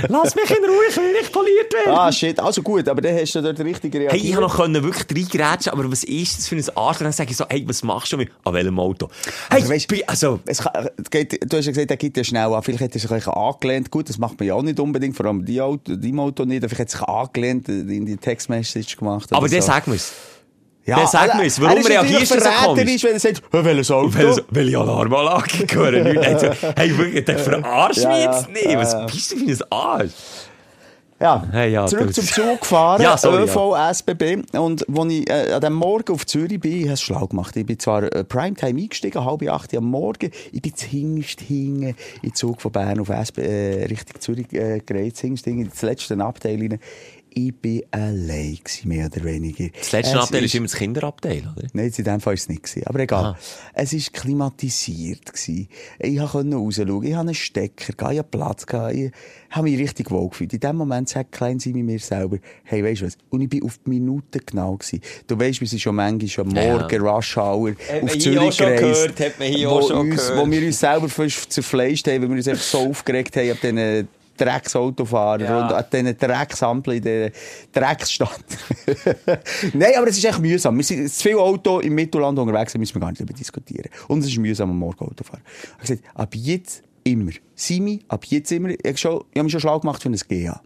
Lass 0.08 0.36
mich 0.36 0.50
in 0.50 0.64
Ruhe, 0.64 0.86
ich 0.90 0.98
will 0.98 1.12
nicht 1.12 1.32
poliert 1.32 1.74
werden. 1.74 1.98
Ah, 1.98 2.12
shit. 2.12 2.40
Also 2.40 2.62
gut, 2.62 2.88
aber 2.88 3.02
dann 3.02 3.18
hast 3.18 3.34
du 3.36 3.42
dort 3.42 3.60
richtig 3.60 3.94
reagiert. 3.94 4.14
Hey, 4.14 4.30
ich 4.30 4.36
habe 4.36 4.46
noch 4.46 4.56
können 4.56 4.84
wirklich 4.84 5.34
reingrätschen, 5.34 5.74
aber 5.74 5.92
was 5.92 6.04
ist 6.04 6.38
das 6.38 6.48
für 6.48 6.56
ein 6.56 6.66
Arsch? 6.76 7.00
Und 7.00 7.06
dann 7.06 7.14
sage 7.14 7.32
ich 7.32 7.38
so, 7.38 7.46
hey, 7.50 7.64
was 7.68 7.84
machst 7.84 8.12
du 8.14 8.18
mit, 8.18 8.30
an 8.44 8.54
welchem 8.54 8.80
Auto? 8.80 9.10
Hey, 9.50 9.62
also, 9.62 9.74
weißt, 9.74 10.10
also, 10.10 10.40
es 10.46 10.60
kann, 10.60 10.90
geht, 11.10 11.52
du 11.52 11.58
hast 11.58 11.66
ja 11.66 11.72
gesagt, 11.72 11.92
er 11.92 11.98
geht 11.98 12.18
ja 12.18 12.24
schnell 12.24 12.54
an. 12.54 12.64
Vielleicht 12.64 12.84
hat 12.84 12.94
er 12.94 13.00
sich 13.00 13.10
ein 13.10 13.18
bisschen 13.18 13.34
angelehnt. 13.34 13.92
Gut, 13.92 14.10
das 14.10 14.18
macht 14.18 14.40
man 14.40 14.48
ja 14.48 14.54
auch 14.54 14.62
nicht 14.62 14.80
unbedingt, 14.80 15.16
vor 15.16 15.26
allem 15.26 15.46
die 15.46 15.60
Auto, 15.60 15.96
die 15.96 16.18
Auto 16.18 16.46
nicht. 16.46 16.64
Vielleicht 16.64 16.80
hat 16.80 16.88
er 16.88 17.00
sich 17.00 17.02
angelehnt, 17.02 17.70
in 17.70 18.06
die 18.06 18.18
Textmessage 18.18 18.98
gemacht. 18.98 19.32
Aber 19.32 19.48
so. 19.48 19.54
der 19.54 19.62
sagt 19.62 19.88
mir's. 19.88 20.12
Ja, 20.86 20.98
dann 20.98 21.08
sag 21.08 21.36
mir 21.36 21.50
warum 21.60 21.86
reagierst 21.86 22.36
du 22.36 22.40
so 22.42 22.50
komisch? 22.50 22.96
ist, 22.96 23.04
wenn 23.06 23.14
er 23.14 23.20
sagt, 23.20 23.42
welches 23.52 23.92
Auto? 23.92 24.42
Welche 24.50 24.78
Alarmanlage 24.78 25.66
gehören 25.68 26.04
nicht. 26.04 26.18
Also, 26.34 26.50
hey, 26.76 26.98
wirklich, 26.98 27.26
der 27.26 27.40
verarscht 27.40 28.06
mich 28.06 28.18
jetzt 28.18 28.50
nicht. 28.50 28.78
Was 28.78 29.06
bist 29.06 29.32
du 29.32 29.38
für 29.38 29.46
ein 29.46 29.72
Arsch? 29.72 30.12
Ja, 31.24 31.42
hey, 31.52 31.72
ja 31.72 31.86
zurück 31.86 32.14
zum 32.14 32.26
Zug 32.26 32.60
gefahren, 32.60 33.02
ja, 33.02 33.18
sorry, 33.18 33.44
ÖV, 33.44 33.56
ja. 33.76 33.90
SBB. 33.92 34.58
Und 34.58 34.86
als 34.90 35.12
ich 35.14 35.30
äh, 35.30 35.54
an 35.54 35.62
dem 35.62 35.74
Morgen 35.74 36.12
auf 36.12 36.26
Zürich 36.26 36.60
bin, 36.60 36.74
ich 36.74 36.84
habe 36.84 36.94
es 36.96 37.02
schlau 37.02 37.28
gemacht. 37.28 37.56
Ich 37.56 37.66
bin 37.66 37.80
zwar 37.80 38.04
äh, 38.04 38.26
Primetime 38.26 38.82
eingestiegen, 38.82 39.24
halb 39.24 39.48
acht 39.50 39.74
am 39.74 39.86
Morgen. 39.86 40.32
Ich 40.52 40.62
bin 40.62 40.76
zuhinterst 40.76 41.40
hinten 41.40 41.84
in 41.84 41.96
den 42.24 42.34
Zug 42.34 42.62
von 42.62 42.74
Bern 42.74 43.00
auf 43.00 43.08
SB, 43.08 43.42
äh, 43.42 43.86
Richtung 43.86 44.20
Zürich 44.20 44.52
äh, 44.52 44.82
gereist, 44.86 45.18
zuhinterst 45.18 45.48
in 45.48 45.70
das 45.70 45.82
letzte 45.82 46.20
Abteil 46.20 46.60
rein 46.60 46.80
ich 47.36 47.56
bin 47.56 47.84
allein 47.92 48.58
gewesen, 48.64 48.88
mehr 48.88 49.08
oder 49.08 49.24
weniger. 49.24 49.70
Das 49.78 49.92
letzte 49.92 50.18
es 50.18 50.24
Abteil 50.24 50.44
ist 50.44 50.56
immer 50.56 50.68
das 50.68 50.76
Kinderabteil, 50.76 51.52
oder? 51.56 51.68
Nein, 51.74 51.92
in 51.96 52.04
dem 52.04 52.20
Fall 52.20 52.32
war 52.32 52.34
es 52.34 52.50
nicht. 52.50 52.64
Gewesen. 52.64 52.88
Aber 52.88 53.00
egal. 53.00 53.26
Aha. 53.26 53.38
Es 53.74 53.94
war 53.94 54.22
klimatisiert. 54.22 55.26
Gewesen. 55.34 55.68
Ich 56.00 56.18
konnte 56.18 56.56
rausschauen. 56.56 57.04
Ich 57.04 57.14
hatte 57.14 57.22
einen 57.22 57.34
Stecker, 57.34 58.12
ich 58.12 58.20
hatte 58.20 58.24
Platz, 58.24 58.66
ich 58.94 59.12
habe 59.50 59.70
mich 59.70 59.80
richtig 59.80 60.10
wohl 60.12 60.30
gefühlt. 60.30 60.54
In 60.54 60.60
dem 60.60 60.76
Moment 60.76 61.10
sagt 61.10 61.32
klein 61.32 61.60
sie 61.60 61.74
mir 61.74 62.00
selber, 62.00 62.38
hey, 62.64 62.84
weißt 62.84 63.02
du 63.02 63.06
was? 63.06 63.18
Und 63.30 63.42
ich 63.42 63.50
bin 63.50 63.64
auf 63.64 63.80
die 63.86 63.90
Minute 63.90 64.40
genau 64.40 64.78
gewesen. 64.78 65.02
Du 65.28 65.40
weißt, 65.40 65.62
wir 65.62 65.68
sind 65.68 65.80
schon 65.80 65.96
manchmal 65.96 66.28
schon 66.28 66.48
morgen, 66.48 67.04
ja. 67.04 67.12
Rush 67.12 67.38
Hour, 67.38 67.72
hat 67.72 68.04
auf 68.04 68.18
Zürich 68.18 68.58
gereist. 68.58 69.20
Hat 69.20 69.40
man 69.40 69.48
hier 69.48 69.70
auch 69.70 69.88
schon 69.88 70.12
uns, 70.12 70.28
gehört. 70.28 70.48
Wo 70.48 70.52
wir 70.52 70.66
uns 70.66 70.80
selber 70.80 71.10
fast 71.10 71.52
zerfleischt 71.52 72.08
haben, 72.08 72.22
weil 72.22 72.30
wir 72.30 72.38
uns 72.38 72.48
einfach 72.48 72.64
so 72.64 72.90
aufgeregt 72.90 73.36
haben, 73.36 73.52
ab 73.52 73.58
diesen 73.62 74.08
Drecksautofahrer 74.38 75.44
ja. 75.44 75.62
und 75.62 75.74
an 75.74 75.86
diesen 75.92 76.18
Drecksampeln 76.18 76.98
in 76.98 77.04
der 77.04 77.32
Drecksstadt. 77.72 78.44
Nein, 79.74 79.92
aber 79.98 80.08
es 80.08 80.18
ist 80.18 80.26
echt 80.26 80.40
mühsam. 80.40 80.78
Wir 80.78 80.84
sind 80.84 81.12
zu 81.12 81.22
viel 81.22 81.38
Auto 81.38 81.80
im 81.80 81.96
Mittelland 81.96 82.38
unterwegs, 82.38 82.74
da 82.74 82.80
müssen 82.80 82.96
wir 82.96 83.02
gar 83.02 83.10
nicht 83.10 83.22
darüber 83.22 83.34
diskutieren. 83.34 83.90
Und 84.08 84.20
es 84.20 84.28
ist 84.28 84.38
mühsam 84.38 84.72
am 84.72 84.80
Morgen 84.80 85.06
Autofahren. 85.06 85.44
Ich 85.46 85.70
habe 85.72 85.82
gesagt, 85.82 86.04
ab 86.16 86.36
jetzt 86.36 86.84
immer. 87.04 87.32
Simi, 87.56 88.02
ab 88.08 88.26
jetzt 88.26 88.52
immer. 88.52 88.70
Ich 88.70 88.80
habe, 88.86 88.98
schon, 88.98 89.24
ich 89.32 89.38
habe 89.38 89.44
mich 89.44 89.52
schon 89.52 89.62
schlau 89.62 89.80
gemacht 89.80 90.02
für 90.02 90.10
ein 90.10 90.20
GA. 90.28 90.62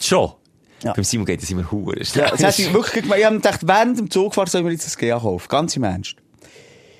Schon? 0.00 0.32
Ja. 0.82 0.92
Beim 0.92 1.04
Simon 1.04 1.26
geht 1.26 1.42
es 1.42 1.50
immer 1.50 1.70
hure. 1.70 1.98
Ja, 2.14 2.30
das 2.30 2.44
hat 2.44 2.58
ich 2.58 2.72
wirklich 2.72 3.02
gemacht. 3.02 3.18
Ich 3.18 3.24
habe 3.24 3.36
gedacht, 3.36 3.66
während 3.66 3.98
dem 3.98 4.10
Zugfahren 4.10 4.48
soll 4.48 4.60
ich 4.60 4.66
mir 4.66 4.72
jetzt 4.72 4.96
ein 4.96 5.00
GA 5.00 5.18
kaufen. 5.18 5.48
Ganz 5.48 5.76
im 5.76 5.84
Ernst. 5.84 6.16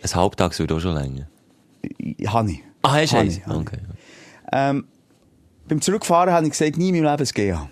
Ein 0.02 0.14
Halbtag 0.14 0.58
würde 0.58 0.74
auch 0.74 0.80
schon 0.80 0.94
länger. 0.94 1.28
Habe 2.26 2.50
ich. 2.50 2.62
Ah, 2.82 2.94
hast 2.94 3.12
du? 3.12 3.50
Okay. 3.50 3.78
Ähm, 4.52 4.86
beim 5.68 5.80
Zurückfahren 5.80 6.32
habe 6.32 6.46
ich 6.46 6.52
gesagt, 6.52 6.76
nie 6.76 6.88
in 6.90 7.02
meinem 7.02 7.10
Leben 7.10 7.28
ein 7.28 7.34
GA. 7.34 7.70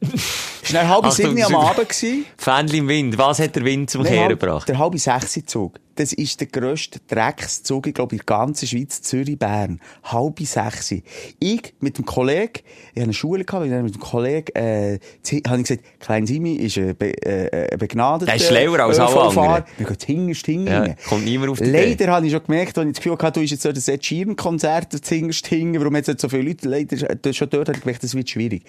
Es 0.66 0.74
war 0.74 0.88
halb 0.88 1.12
sieben 1.12 1.42
am 1.42 1.54
Abend. 1.54 1.92
Fähnchen 1.92 2.78
im 2.78 2.88
Wind. 2.88 3.18
Was 3.18 3.38
hat 3.38 3.54
der 3.54 3.64
Wind 3.64 3.88
zum 3.88 4.02
Kehren 4.04 4.30
gebracht? 4.30 4.68
Der 4.68 4.78
halbe 4.78 4.98
sechs 4.98 5.38
Zug. 5.46 5.78
Das 5.94 6.12
ist 6.12 6.38
der 6.40 6.48
grösste 6.48 7.00
Dreckszug, 7.08 7.86
ich 7.86 7.94
glaube, 7.94 8.14
in 8.14 8.18
der 8.18 8.26
ganzen 8.26 8.68
Schweiz, 8.68 9.00
Zürich, 9.00 9.38
Bern. 9.38 9.80
Halbe 10.04 10.44
sechs. 10.44 10.92
Ich 11.40 11.72
mit 11.80 11.96
dem 11.96 12.04
Kollegen, 12.04 12.52
ich 12.56 12.96
hatte 12.96 13.04
eine 13.04 13.12
Schule 13.14 13.44
gehabt, 13.46 13.66
mit 13.66 13.94
dem 13.94 14.00
Kollegen, 14.00 14.54
äh, 14.54 14.98
habe 15.46 15.56
ich 15.56 15.68
gesagt, 15.68 15.84
Klein 15.98 16.26
Simi 16.26 16.52
ist 16.56 16.76
ein, 16.76 16.94
be, 16.96 17.14
äh, 17.24 17.72
ein 17.72 17.78
begnadeter 17.78 18.26
Der 18.26 18.36
ist 18.36 18.46
schlauer 18.46 18.80
als 18.80 18.98
alle 18.98 19.20
anderen. 19.20 19.64
Wir 19.78 19.86
gehen 19.86 19.96
hinterst 20.04 20.46
hinten. 20.46 20.66
Ja, 20.66 20.94
kommt 21.08 21.24
niemand 21.24 21.52
auf 21.52 21.58
die 21.60 21.64
Leider 21.64 22.08
habe 22.08 22.26
ich 22.26 22.32
schon 22.32 22.44
gemerkt, 22.44 22.76
als 22.76 22.86
ich 22.88 22.92
das 22.92 23.02
Gefühl 23.02 23.18
hatte, 23.18 23.32
du 23.32 23.40
bist 23.40 23.52
jetzt 23.52 23.62
so 23.62 23.72
das 23.72 23.88
Ed 23.88 24.04
Sheeran-Konzert 24.04 24.88
hinterst 25.02 25.46
hinten, 25.46 25.80
warum 25.80 25.96
jetzt 25.96 26.20
so 26.20 26.28
viele 26.28 26.42
Leute, 26.42 26.68
leider, 26.68 27.32
schon 27.32 27.48
dort 27.48 27.68
habe 27.68 27.78
ich 27.78 27.84
gemerkt, 27.84 28.04
das 28.04 28.14
wird 28.14 28.28
schwierig. 28.28 28.64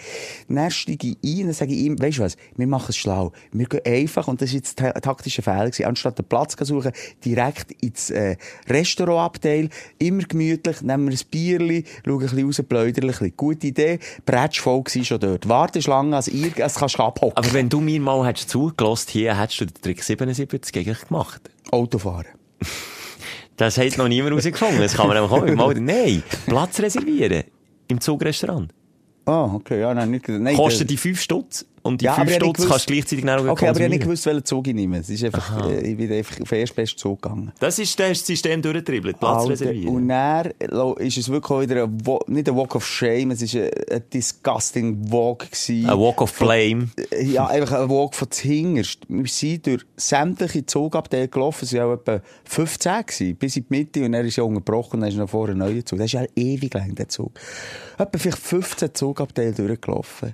Dann 0.48 0.72
steige 0.72 1.08
ich 1.22 1.40
ein 1.42 1.48
und 1.48 1.54
sage 1.54 1.74
ich 1.74 1.87
ihm, 1.88 2.02
weißt 2.02 2.20
du 2.20 2.24
was, 2.24 2.38
wir 2.56 2.68
machen 2.68 2.88
es 2.90 2.98
schlau. 2.98 3.32
Wir 3.52 3.66
gehen 3.68 3.82
einfach, 3.86 4.28
und 4.28 4.42
das 4.42 4.50
war 4.50 4.56
jetzt 4.56 4.82
ein 4.82 5.02
taktischer 5.02 5.42
Fehler 5.42 5.66
gewesen, 5.66 5.86
anstatt 5.86 6.20
einen 6.20 6.28
Platz 6.28 6.56
zu 6.56 6.66
suchen, 6.66 6.92
direkt 7.24 7.72
ins 7.82 8.10
äh, 8.10 8.38
Restaurantabteil, 8.68 9.70
immer 10.00 10.24
gemütlich, 10.24 10.82
nehmen 10.82 11.10
wir 11.10 11.18
ein 11.18 11.26
Bierli, 11.32 11.86
schauen 12.06 12.14
ein 12.16 12.20
bisschen 12.20 12.46
raus, 12.46 12.62
pläudern 12.68 13.04
ein 13.06 13.08
bisschen. 13.08 13.34
Gute 13.36 13.68
Idee, 13.68 14.00
Bretsch 14.26 14.60
voll 14.60 14.84
war 14.84 15.04
schon 15.04 15.20
dort. 15.20 15.48
Warteschlange, 15.50 16.16
als 16.16 16.28
ihr, 16.28 16.52
als 16.64 16.76
kannst 16.76 17.00
du 17.00 17.04
abhocken. 17.04 17.38
Aber 17.38 17.54
wenn 17.54 17.70
du 17.70 17.80
mir 17.80 18.00
mal 18.00 18.26
hättest 18.26 18.50
zugelassen, 18.50 19.10
hier 19.12 19.40
hättest 19.40 19.62
du 19.62 19.66
den 19.66 19.82
Trick 19.82 20.04
77 20.04 20.78
eigentlich 20.78 21.08
gemacht. 21.08 21.42
Autofahren. 21.72 22.28
Das 23.58 23.78
hat 23.78 23.98
noch 23.98 24.08
niemand 24.08 24.36
rausgefunden. 24.36 24.80
Das 24.80 24.94
kann 24.94 25.08
man 25.08 25.18
einfach 25.18 25.46
mal. 25.56 25.74
Nein, 25.74 26.24
Platz 26.46 26.80
reservieren. 26.80 27.44
Im 27.88 28.00
Zugrestaurant. 28.00 28.72
Ah, 29.26 29.46
oh, 29.46 29.56
okay, 29.56 29.82
ja, 29.82 29.94
nein, 29.94 30.12
nicht, 30.12 30.28
nein. 30.30 30.56
Kostet 30.56 30.90
die 30.90 30.96
5 30.96 31.20
Stutz. 31.20 31.66
Und 31.88 32.02
die 32.02 32.06
Ja, 32.06 32.14
5 32.16 32.22
aber 32.22 32.32
ich 32.32 32.36
Stutz 32.38 32.58
gewusst- 32.58 32.70
kannst 32.70 32.90
du 32.90 32.94
gleichzeitig 32.94 33.30
auch 33.30 33.38
Okay, 33.38 33.42
aber 33.42 33.52
ich 33.52 33.58
habe 33.60 33.68
nicht 33.68 33.80
konsumieren. 33.80 34.00
gewusst, 34.02 34.26
welchen 34.26 34.46
Zug 34.46 34.68
ich 34.68 34.74
nehme. 34.76 34.98
Es 35.00 35.10
ist 35.10 35.24
einfach, 35.24 35.68
äh, 35.70 35.80
ich 35.92 35.98
bin 35.98 36.12
einfach 36.12 36.42
auf 36.42 36.50
den 36.50 36.60
ersten 36.60 36.98
Zug 36.98 37.22
gegangen. 37.22 37.52
Das 37.60 37.80
ist 37.80 38.00
das 38.00 38.26
System 38.26 38.62
durchgetribbelt. 38.62 39.20
Platz 39.20 39.38
Alter, 39.42 39.52
reservieren. 39.52 39.96
Und 39.96 40.08
dann 40.10 40.52
ist 40.98 41.18
es 41.18 41.30
wirklich 41.30 41.52
auch 41.52 41.62
wieder 41.62 41.84
ein, 41.84 41.98
nicht 42.28 42.50
ein 42.50 42.56
Walk 42.56 42.76
of 42.76 42.86
Shame, 42.86 43.32
es 43.32 43.54
war 43.56 43.62
ein, 43.92 44.04
disgusting 44.14 45.12
Walk. 45.12 45.40
Gewesen. 45.50 45.90
Ein 45.90 45.98
Walk 46.00 46.22
of 46.22 46.30
Flame. 46.32 46.90
Ja, 47.22 47.48
einfach 47.48 47.80
ein 47.82 47.90
Walk 47.90 48.16
von 48.16 48.30
zuhinterst. 48.30 49.00
Wir 49.08 49.28
sind 49.28 49.66
durch 49.68 49.86
sämtliche 49.96 50.66
Zugabteile 50.66 51.28
gelaufen, 51.28 51.66
es 51.66 51.74
waren 51.74 51.94
etwa 51.98 52.22
15 52.46 53.06
gewesen, 53.06 53.36
bis 53.36 53.58
in 53.58 53.66
die 53.70 53.76
Mitte 53.78 54.04
und 54.06 54.12
dann 54.12 54.26
ist 54.26 54.36
ja 54.36 54.44
unterbrochen 54.44 54.96
und 54.96 55.02
dann 55.02 55.10
ist 55.10 55.18
noch 55.18 55.30
vorher 55.30 55.56
ein 55.56 55.60
neuer 55.60 55.86
Zug. 55.86 56.00
Das 56.00 56.06
ist 56.08 56.14
ja 56.14 56.26
ewig 56.36 56.74
lang, 56.74 56.96
der 56.96 57.08
Zug. 57.10 57.32
Etwa 57.98 58.18
vielleicht 58.18 58.38
15 58.40 58.94
Zugabteile 58.94 59.54
durchgelaufen. 59.54 60.34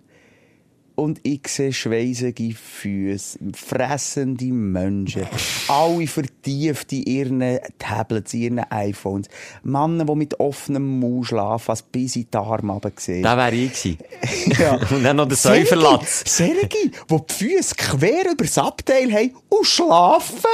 Und 0.96 1.20
ich 1.24 1.48
sehe 1.48 1.74
schweissige 1.74 2.54
Füße, 2.54 3.40
fressende 3.56 4.46
Menschen, 4.46 5.26
alle 5.68 6.06
vertieft 6.06 6.94
in 6.94 7.04
ihren 7.04 7.60
Tablets, 7.80 8.34
in 8.36 8.42
ihren 8.42 8.60
iPhones. 8.72 9.28
Männer, 9.64 10.06
die 10.06 10.16
mit 10.16 10.40
offenem 10.40 11.00
Mund 11.00 11.28
schlafen, 11.28 11.68
was 11.68 11.82
bis 11.82 12.16
in 12.16 12.28
die 12.32 12.38
Arme 12.38 12.74
runtergesehen. 12.74 13.24
Da 13.24 13.36
wäre 13.36 13.56
ich 13.56 13.74
gewesen. 13.74 13.98
Ja. 14.60 14.76
Und 14.92 15.04
dann 15.04 15.16
noch 15.16 15.28
der 15.28 15.38
Säuferlatz. 15.38 16.24
Sergi, 16.26 16.92
die 17.10 17.18
die 17.30 17.34
Füße 17.34 17.76
quer 17.76 18.32
über 18.32 18.44
das 18.44 18.58
Abteil 18.58 19.12
haben 19.12 19.36
und 19.50 19.66
schlafen. 19.66 20.46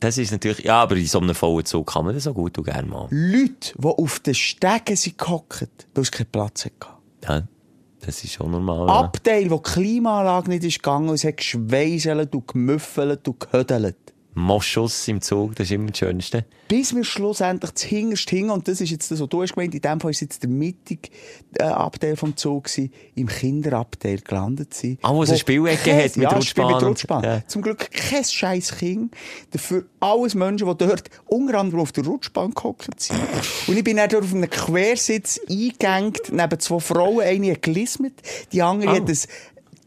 Das 0.00 0.18
ist 0.18 0.30
natürlich, 0.30 0.64
ja, 0.64 0.82
aber 0.82 0.96
in 0.96 1.06
so 1.06 1.20
einem 1.20 1.34
vollen 1.34 1.64
Zug 1.64 1.92
kann 1.92 2.04
man 2.04 2.14
das 2.14 2.24
so 2.24 2.34
gut 2.34 2.56
und 2.58 2.64
gerne 2.64 2.88
machen. 2.88 3.08
Leute, 3.10 3.74
die 3.76 3.84
auf 3.84 4.20
den 4.20 4.34
Stegen 4.34 4.96
sind 4.96 5.18
gehockt, 5.18 5.68
weil 5.94 6.02
es 6.02 6.10
keinen 6.10 6.26
Platz 6.26 6.66
hatte. 6.66 6.74
Ja, 7.24 7.42
das 8.00 8.22
ist 8.24 8.32
schon 8.32 8.50
normal. 8.50 8.86
Ja. 8.86 9.00
Abteil, 9.00 9.50
wo 9.50 9.56
die 9.56 9.70
Klimaanlage 9.70 10.50
nicht 10.50 10.64
ist 10.64 10.82
gegangen, 10.82 11.10
es 11.10 11.24
hat 11.24 11.38
geschweißelt 11.38 12.34
und 12.34 12.48
gemüffelt 12.48 13.26
und 13.28 13.40
gehödelt. 13.40 14.05
Moschus 14.38 15.08
im 15.08 15.22
Zug, 15.22 15.56
das 15.56 15.66
ist 15.68 15.72
immer 15.72 15.88
das 15.90 15.98
Schönste. 15.98 16.44
Bis 16.68 16.94
wir 16.94 17.04
schlussendlich 17.04 17.70
das 17.70 17.82
hinterst 17.84 18.28
hingen, 18.28 18.50
und 18.50 18.68
das 18.68 18.80
ist 18.82 18.90
jetzt 18.90 19.10
das, 19.10 19.18
was 19.20 19.28
du 19.30 19.40
hast 19.42 19.54
gemeint, 19.54 19.74
in 19.74 19.80
dem 19.80 19.98
Fall 19.98 20.10
ist 20.10 20.20
jetzt 20.20 20.42
der 20.42 20.50
mittige 20.50 21.08
äh, 21.58 21.62
Abteil 21.62 22.16
vom 22.16 22.36
Zug 22.36 22.64
gewesen, 22.64 22.92
im 23.14 23.28
Kinderabteil 23.28 24.18
gelandet 24.18 24.74
sind. 24.74 24.98
Ah, 25.02 25.14
wo 25.14 25.22
es 25.22 25.30
eine 25.30 25.38
Spielecke 25.38 25.90
kein- 25.90 26.04
hat 26.04 26.16
mit 26.16 26.24
ja, 26.24 26.36
Rutschbahn 26.36 26.74
mit 26.74 26.82
Rutschbahn. 26.82 27.24
ja. 27.24 27.46
Zum 27.48 27.62
Glück 27.62 27.90
kein 27.90 28.24
scheiß 28.24 28.76
Kind. 28.76 29.14
Dafür 29.52 29.84
alles 30.00 30.34
Menschen, 30.34 30.68
die 30.68 30.76
dort 30.76 31.04
unter 31.24 31.58
anderem 31.58 31.80
auf 31.80 31.92
der 31.92 32.04
Rutschbahn 32.04 32.52
gehockt 32.52 33.00
sind. 33.00 33.18
Und 33.68 33.76
ich 33.78 33.84
bin 33.84 33.96
dann 33.96 34.10
dort 34.10 34.24
auf 34.24 34.34
einem 34.34 34.50
Quersitz 34.50 35.40
eingegangen, 35.48 36.12
neben 36.30 36.60
zwei 36.60 36.80
Frauen, 36.80 37.20
eine 37.20 37.52
hat 37.52 37.62
gelismet, 37.62 38.14
die 38.52 38.60
andere 38.60 38.90
Oh. 38.92 38.94
hat 38.96 39.08
ein 39.08 39.18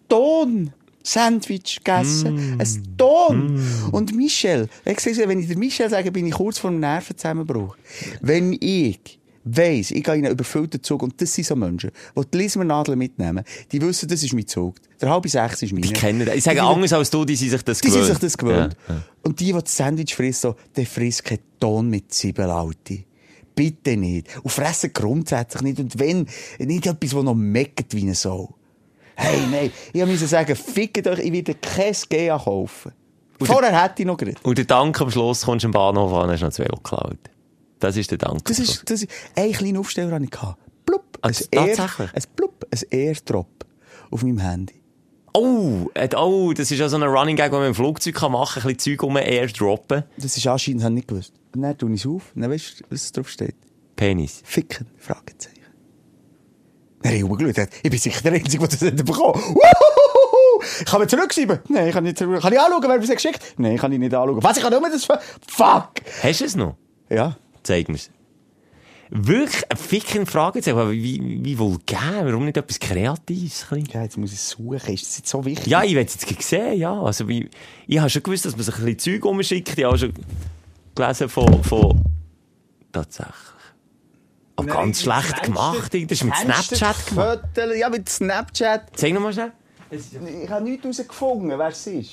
Ton. 0.09 0.73
Sandwich 1.03 1.77
gegessen. 1.83 2.57
Ein 2.59 2.97
Ton. 2.97 3.61
Und 3.91 4.15
Michel, 4.15 4.67
ich 4.85 5.05
wenn 5.05 5.39
ich 5.39 5.47
der 5.47 5.57
Michel 5.57 5.89
sage, 5.89 6.11
bin 6.11 6.25
ich 6.27 6.33
kurz 6.33 6.59
vor 6.59 6.69
einem 6.69 6.79
Nervenzusammenbruch. 6.81 7.77
Wenn 8.21 8.53
ich 8.59 9.19
weiss, 9.45 9.91
ich 9.91 10.03
gehe 10.03 10.15
in 10.15 10.25
einen 10.25 10.33
überfüllten 10.33 10.83
Zug 10.83 11.01
und 11.01 11.19
das 11.21 11.33
sind 11.33 11.47
so 11.47 11.55
Menschen, 11.55 11.91
die 12.15 12.21
die 12.31 12.37
Lismernadel 12.37 12.95
mitnehmen, 12.95 13.43
die 13.71 13.81
wissen, 13.81 14.07
das 14.09 14.21
ist 14.21 14.33
mein 14.33 14.45
Zug. 14.47 14.75
Der 15.01 15.09
halbe 15.09 15.29
sechs 15.29 15.61
ist 15.63 15.71
meine. 15.71 15.87
Die 15.87 15.93
kennen 15.93 16.25
das. 16.25 16.35
Ich 16.35 16.43
sage 16.43 16.57
Die- 16.57 16.61
anders 16.61 16.93
als 16.93 17.09
du, 17.09 17.25
die 17.25 17.35
sind 17.35 17.49
sich 17.51 17.63
das 17.63 17.79
die 17.79 17.87
gewöhnt. 17.87 18.05
sind 18.05 18.13
sich 18.15 18.21
das 18.21 18.37
gewöhnt. 18.37 18.75
Ja, 18.87 18.95
ja. 18.95 19.03
Und 19.23 19.39
die, 19.39 19.45
die 19.45 19.53
das 19.53 19.75
Sandwich 19.75 20.13
fressen, 20.15 20.41
so, 20.41 20.55
der 20.75 20.85
frisst 20.85 21.23
keinen 21.23 21.39
Ton 21.59 21.89
mit 21.89 22.13
Zwiebeln, 22.13 22.49
Alte. 22.49 23.03
Bitte 23.55 23.97
nicht. 23.97 24.27
Und 24.43 24.51
fressen 24.51 24.91
grundsätzlich 24.93 25.61
nicht. 25.63 25.79
Und 25.79 25.97
wenn, 25.99 26.27
nicht 26.59 26.85
etwas, 26.85 27.09
das 27.11 27.23
noch 27.23 27.33
meckert 27.35 27.93
wie 27.95 28.01
eine 28.01 28.15
Sau. 28.15 28.55
Hey, 29.21 29.41
nein. 29.51 29.71
Ich 29.93 30.05
musste 30.05 30.27
sagen, 30.27 30.55
fickt 30.55 31.05
euch, 31.07 31.19
ich 31.19 31.31
werde 31.33 31.55
kein 31.55 31.93
GA 32.09 32.37
kaufen. 32.37 32.93
Vorher 33.41 33.83
hätte 33.83 34.01
ich 34.01 34.05
noch 34.05 34.17
geredet. 34.17 34.39
Und 34.43 34.57
der 34.57 34.65
Dank 34.65 34.99
am 35.01 35.11
Schluss 35.11 35.43
kommst 35.43 35.63
du 35.63 35.67
am 35.67 35.71
Bahnhof 35.71 36.13
an, 36.13 36.29
hast 36.29 36.41
noch 36.41 36.51
zwei 36.51 36.63
geklaut. 36.65 37.17
Das 37.79 37.95
ist 37.97 38.11
der 38.11 38.17
Dank. 38.17 38.43
Das 38.45 38.59
ist, 38.59 38.89
das 38.89 39.03
ist, 39.03 39.11
ein 39.35 39.51
kleiner 39.51 39.79
Aufsteller 39.79 40.11
hatte 40.11 40.25
ich. 40.25 40.31
Plupp. 40.85 41.17
Also, 41.21 41.45
ein 41.51 41.67
Air- 41.67 41.75
tatsächlich? 41.75 42.13
Ein 42.13 42.23
Plupp. 42.35 42.67
Ein 42.71 42.79
Airdrop. 42.91 43.65
Auf 44.11 44.23
meinem 44.23 44.39
Handy. 44.39 44.75
Oh, 45.33 45.89
oh, 46.15 46.53
das 46.53 46.71
ist 46.71 46.79
ja 46.79 46.89
so 46.89 46.97
ein 46.97 47.03
Running 47.03 47.35
Gag, 47.35 47.51
den 47.51 47.59
man 47.59 47.67
im 47.67 47.75
Flugzeug 47.75 48.15
kann 48.15 48.31
machen 48.31 48.61
kann, 48.61 48.71
ein 48.71 48.75
bisschen 48.75 48.97
Zeug 48.97 49.03
um 49.07 49.15
airdroppen. 49.15 50.03
Das 50.17 50.35
ist 50.35 50.47
anscheinend, 50.47 50.83
habe 50.83 50.93
ich 50.93 50.95
nicht 50.95 51.07
gewusst. 51.07 51.33
Und 51.55 51.61
dann 51.61 51.77
tue 51.77 51.93
ich 51.93 52.01
es 52.01 52.07
auf. 52.07 52.31
Und 52.35 52.41
dann 52.41 52.51
weißt 52.51 52.79
du, 52.81 52.83
was 52.89 53.11
drauf 53.11 53.29
steht. 53.29 53.55
Penis. 53.95 54.41
Ficken? 54.43 54.87
Fragezeichen. 54.97 55.58
Habe 57.05 57.15
ich 57.15 57.23
rumgeschaut. 57.23 57.69
Ich 57.83 57.89
bin 57.89 57.99
sicher 57.99 58.21
der 58.21 58.33
Einzige, 58.33 58.59
der 58.59 58.67
das 58.67 58.81
nicht 58.81 59.05
bekommen 59.05 59.33
Wuhuhuhu! 59.41 60.85
Kann 60.85 60.99
man 60.99 61.07
zurückschreiben? 61.09 61.59
Nein, 61.69 61.87
ich 61.87 61.93
kann 61.93 62.03
nicht 62.03 62.17
zurück. 62.17 62.41
Kann 62.41 62.51
ich 62.53 62.59
anschauen, 62.59 62.81
wer 62.83 62.89
mir 62.89 62.99
das 62.99 63.09
geschickt 63.09 63.55
Nein, 63.57 63.77
kann 63.77 63.91
ich 63.91 63.99
nicht 63.99 64.13
anschauen. 64.13 64.43
Was, 64.43 64.57
ich 64.57 64.63
kann 64.63 64.71
nur 64.73 64.81
das... 64.89 65.05
ver- 65.05 65.21
Fuck! 65.47 65.91
Hast 66.21 66.41
du 66.41 66.45
es 66.45 66.55
noch? 66.55 66.75
Ja. 67.09 67.37
Zeig 67.63 67.87
mir's. 67.89 68.09
Wirklich 69.11 69.63
ein 69.71 69.77
ficken 69.77 70.25
Fragezeichen, 70.27 70.77
aber 70.77 70.91
wie, 70.91 71.39
wie 71.43 71.57
vulgär, 71.57 72.21
warum 72.23 72.45
nicht 72.45 72.57
etwas 72.57 72.79
Kreatives? 72.79 73.65
Ja, 73.91 74.03
jetzt 74.03 74.17
muss 74.17 74.31
ich 74.31 74.37
es 74.37 74.49
suchen. 74.49 74.93
Ist 74.93 75.03
das 75.07 75.17
jetzt 75.17 75.29
so 75.29 75.43
wichtig? 75.45 75.65
Ja, 75.65 75.83
ich 75.83 75.95
werde 75.95 76.11
es 76.13 76.29
jetzt 76.29 76.43
sehen, 76.47 76.77
ja. 76.77 76.93
Also, 77.01 77.27
wie, 77.27 77.49
ich 77.87 77.97
habe 77.97 78.09
schon 78.09 78.21
gewusst, 78.21 78.45
dass 78.45 78.55
man 78.55 78.63
sich 78.65 78.77
ein 78.77 78.85
bisschen 78.85 79.19
Zeug 79.21 79.25
umschickt. 79.25 79.75
Ich 79.75 79.83
habe 79.83 79.97
schon 79.97 80.13
gelesen 80.93 81.27
von, 81.27 81.63
von, 81.63 82.03
tatsächlich. 82.91 83.33
Aber 84.59 84.67
Nein, 84.67 84.77
ganz 84.77 85.01
schlecht 85.01 85.43
gemacht. 85.43 85.93
Das 85.93 86.01
ist 86.01 86.23
mit 86.23 86.35
Snapchat 86.35 87.07
gemacht. 87.07 87.39
Fotos, 87.55 87.77
Ja, 87.77 87.89
mit 87.89 88.09
Snapchat. 88.09 88.81
Zeig 88.95 89.13
nochmal 89.13 89.33
schnell. 89.33 89.53
Ich 89.91 90.49
habe 90.49 90.63
nichts 90.63 90.83
herausgefunden, 90.83 91.57
wer 91.57 91.67
es 91.67 91.87
ist. 91.87 92.09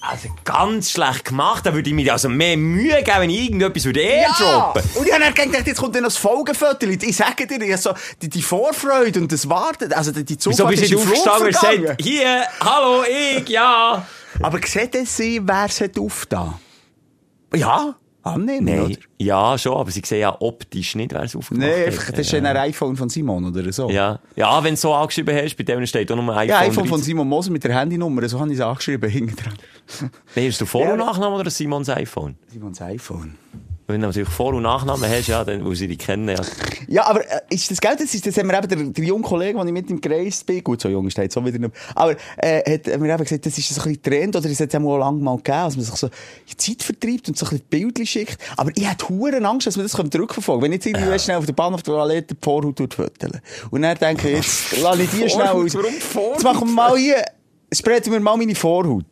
Also 0.00 0.28
ganz 0.44 0.90
schlecht 0.90 1.26
gemacht. 1.26 1.66
Da 1.66 1.74
würde 1.74 1.90
ich 1.90 1.94
mir 1.94 2.10
also 2.10 2.30
mehr 2.30 2.56
Mühe 2.56 3.02
geben, 3.02 3.20
wenn 3.20 3.30
ich 3.30 3.42
irgendetwas 3.44 3.84
würde 3.84 4.00
airdroppen. 4.00 4.82
Und 4.94 5.06
ich 5.06 5.12
habe 5.12 5.32
gedacht, 5.32 5.66
jetzt 5.66 5.78
kommt 5.78 5.94
dann 5.94 6.02
noch 6.02 6.08
das 6.08 6.16
Folgefoto. 6.16 6.86
Ich 6.86 7.16
sage 7.16 7.46
dir, 7.46 7.60
ich 7.60 7.76
so 7.76 7.92
die, 8.22 8.30
die 8.30 8.40
Vorfreude 8.40 9.20
und 9.20 9.30
das 9.30 9.46
Warten, 9.50 9.92
also 9.92 10.12
die, 10.12 10.24
die 10.24 10.38
Wieso 10.42 10.66
bist 10.66 10.90
du 10.90 10.98
aufgestanden 10.98 11.48
und 11.48 11.52
gesagt, 11.52 12.02
hier, 12.02 12.44
hallo, 12.60 13.04
ich, 13.04 13.46
ja. 13.50 14.06
Aber 14.40 14.58
sieht 14.66 14.94
es 14.94 15.14
sie, 15.14 15.40
wer 15.44 15.66
es 15.66 15.80
hat 15.82 15.98
aufgetan? 15.98 16.54
Ja, 17.54 17.94
annehmen, 18.22 18.64
Nein, 18.64 18.84
oder? 18.86 18.96
ja, 19.18 19.58
schon, 19.58 19.76
aber 19.76 19.90
sie 19.90 20.02
sehen 20.04 20.20
ja 20.20 20.36
optisch 20.40 20.94
nicht, 20.94 21.12
wer 21.12 21.22
es 21.22 21.34
aufgemacht 21.36 21.68
Nein, 21.68 21.80
hat. 21.80 21.86
einfach, 21.86 22.10
das 22.10 22.20
ist 22.20 22.32
ja. 22.32 22.38
ein 22.38 22.56
iPhone 22.56 22.96
von 22.96 23.08
Simon 23.08 23.46
oder 23.46 23.72
so. 23.72 23.90
Ja, 23.90 24.20
ja 24.36 24.62
wenn 24.62 24.74
du 24.74 24.80
so 24.80 24.92
angeschrieben 24.92 25.36
hast, 25.36 25.56
bei 25.56 25.64
dem 25.64 25.84
steht 25.86 26.10
auch 26.12 26.16
nur 26.16 26.36
iPhone. 26.36 26.48
Ja, 26.48 26.60
iPhone 26.60 26.86
von 26.86 26.98
13. 26.98 27.04
Simon 27.04 27.28
Moser 27.28 27.50
mit 27.50 27.64
der 27.64 27.78
Handynummer, 27.78 28.28
so 28.28 28.38
habe 28.40 28.50
ich 28.50 28.58
es 28.58 28.60
angeschrieben, 28.60 29.10
hinten 29.10 29.36
dran. 29.36 29.54
Nee, 30.34 30.48
hast 30.48 30.60
du 30.60 30.66
Vor- 30.66 30.92
und. 30.92 30.98
Nachnamen 30.98 31.38
oder 31.38 31.50
Simons 31.50 31.88
iPhone? 31.88 32.36
Simons 32.48 32.80
iPhone. 32.80 33.36
Wenn 33.92 34.00
du 34.00 34.06
natürlich 34.06 34.28
Vor- 34.28 34.54
und 34.54 34.62
Nachnamen 34.62 35.08
hast, 35.08 35.28
ja, 35.28 35.44
dann, 35.44 35.64
weil 35.64 35.74
sie 35.74 35.88
dich 35.88 35.98
kennen, 35.98 36.28
ja. 36.28 36.40
Ja, 36.88 37.06
aber 37.06 37.20
äh, 37.20 37.40
ist 37.50 37.70
das 37.70 37.80
Geld, 37.80 38.00
das, 38.00 38.14
ist, 38.14 38.26
das 38.26 38.36
haben 38.36 38.48
wir 38.48 38.58
eben, 38.58 38.68
der, 38.68 38.78
der 38.78 39.04
junge 39.04 39.22
Kollege, 39.22 39.58
den 39.58 39.66
ich 39.68 39.72
mit 39.72 39.90
ihm 39.90 40.00
gereist 40.00 40.46
bin, 40.46 40.62
gut, 40.62 40.80
so 40.80 40.88
jung 40.88 41.06
ist 41.06 41.18
er 41.18 41.24
jetzt 41.24 41.34
so 41.34 41.44
wieder 41.44 41.58
nicht, 41.58 41.74
aber 41.94 42.16
äh, 42.38 42.74
hat 42.74 42.86
mir 43.00 43.12
eben 43.12 43.24
gesagt, 43.24 43.46
das 43.46 43.58
ist 43.58 43.68
so 43.68 43.80
ein 43.82 43.88
bisschen 43.88 44.02
Trend, 44.02 44.36
oder 44.36 44.48
es 44.48 44.60
hat 44.60 44.68
es 44.68 44.74
auch 44.74 44.80
mal 44.80 44.98
lang 44.98 45.20
mal 45.20 45.36
gegeben, 45.36 45.64
dass 45.64 45.76
man 45.76 45.84
sich 45.84 45.94
so 45.94 46.08
Zeit 46.56 46.82
vertreibt 46.82 47.28
und 47.28 47.36
so 47.36 47.46
ein 47.46 47.50
bisschen 47.50 47.66
Bildchen 47.68 48.06
schickt. 48.06 48.38
Aber 48.56 48.70
ich 48.74 48.88
hätte 48.88 49.08
huren 49.08 49.44
Angst, 49.44 49.66
dass 49.66 49.76
man 49.76 49.86
das 49.86 49.92
zurückverfolgen 49.92 50.62
Wenn 50.62 50.72
jetzt 50.72 50.86
irgendwie 50.86 51.18
schnell 51.18 51.38
auf 51.38 51.46
der 51.46 51.52
Bahnhof 51.52 51.82
der 51.82 51.94
Toilette 51.94 52.34
die 52.34 52.40
Vorhaut 52.42 52.78
fotografieren 52.78 53.40
Und 53.70 53.82
dann 53.82 53.96
denke 53.96 54.28
ich, 54.28 54.36
jetzt 54.36 54.78
lasse 54.82 55.02
ich 55.02 55.10
die 55.10 55.28
schnell 55.28 55.48
aus. 55.48 55.72
Jetzt 55.72 56.42
machen 56.42 56.68
wir 56.68 56.74
mal 56.74 56.96
hier, 56.96 57.24
sprechen 57.72 58.12
wir 58.12 58.20
mal 58.20 58.36
meine 58.36 58.54
Vorhaut. 58.54 59.04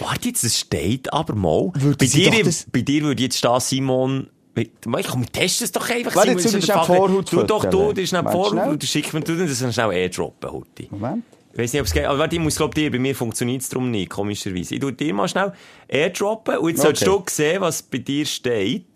Warte 0.00 0.28
jetzt, 0.28 0.44
das 0.44 0.58
steht 0.58 1.12
aber 1.12 1.34
mal. 1.34 1.70
Würde 1.74 1.96
Bei 1.98 2.06
dir, 2.06 2.44
das- 2.44 2.66
bei 2.70 2.80
dir 2.82 3.02
würde 3.02 3.22
jetzt 3.22 3.38
stehen, 3.38 3.60
Simon, 3.60 4.28
Wait, 4.56 4.70
komm, 5.08 5.26
testen 5.32 5.64
es 5.64 5.72
doch 5.72 5.88
einfach. 5.90 6.14
Warte, 6.14 6.28
Simon, 6.38 6.58
ist 6.58 6.64
schnell 6.64 6.76
Fach- 6.76 6.86
Vorhaut 6.86 7.28
Tu 7.28 7.42
doch, 7.42 7.64
du, 7.64 7.92
das 7.92 8.04
ist 8.04 8.12
Warte, 8.24 8.38
Vorhaut 8.38 8.82
du 8.82 8.86
schickst 8.86 9.12
mir, 9.12 9.20
du 9.20 9.36
das 9.46 9.58
dann 9.58 9.72
schnell 9.72 9.90
airdroppen, 9.92 10.50
Hutti. 10.52 10.86
Moment. 10.90 11.24
Ich 11.52 11.58
weiss 11.58 11.72
nicht, 11.72 11.80
ob 11.80 11.86
es 11.88 11.92
geht, 11.92 12.04
aber 12.04 12.18
warte, 12.20 12.36
ich 12.36 12.42
muss, 12.42 12.56
glaub 12.56 12.72
dir, 12.74 12.90
bei 12.90 12.98
mir 13.00 13.14
funktioniert 13.16 13.62
es 13.62 13.68
darum 13.68 13.90
nicht, 13.90 14.10
komischerweise. 14.10 14.74
Ich 14.74 14.80
tu 14.80 14.92
dir 14.92 15.12
mal 15.14 15.26
schnell 15.28 15.52
airdroppen 15.88 16.58
und 16.58 16.68
jetzt 16.70 16.84
Okay. 16.84 16.94
solltest 17.04 17.06
du 17.38 17.42
sehen, 17.42 17.60
was 17.60 17.82
bei 17.82 17.98
dir 17.98 18.26
steht. 18.26 18.86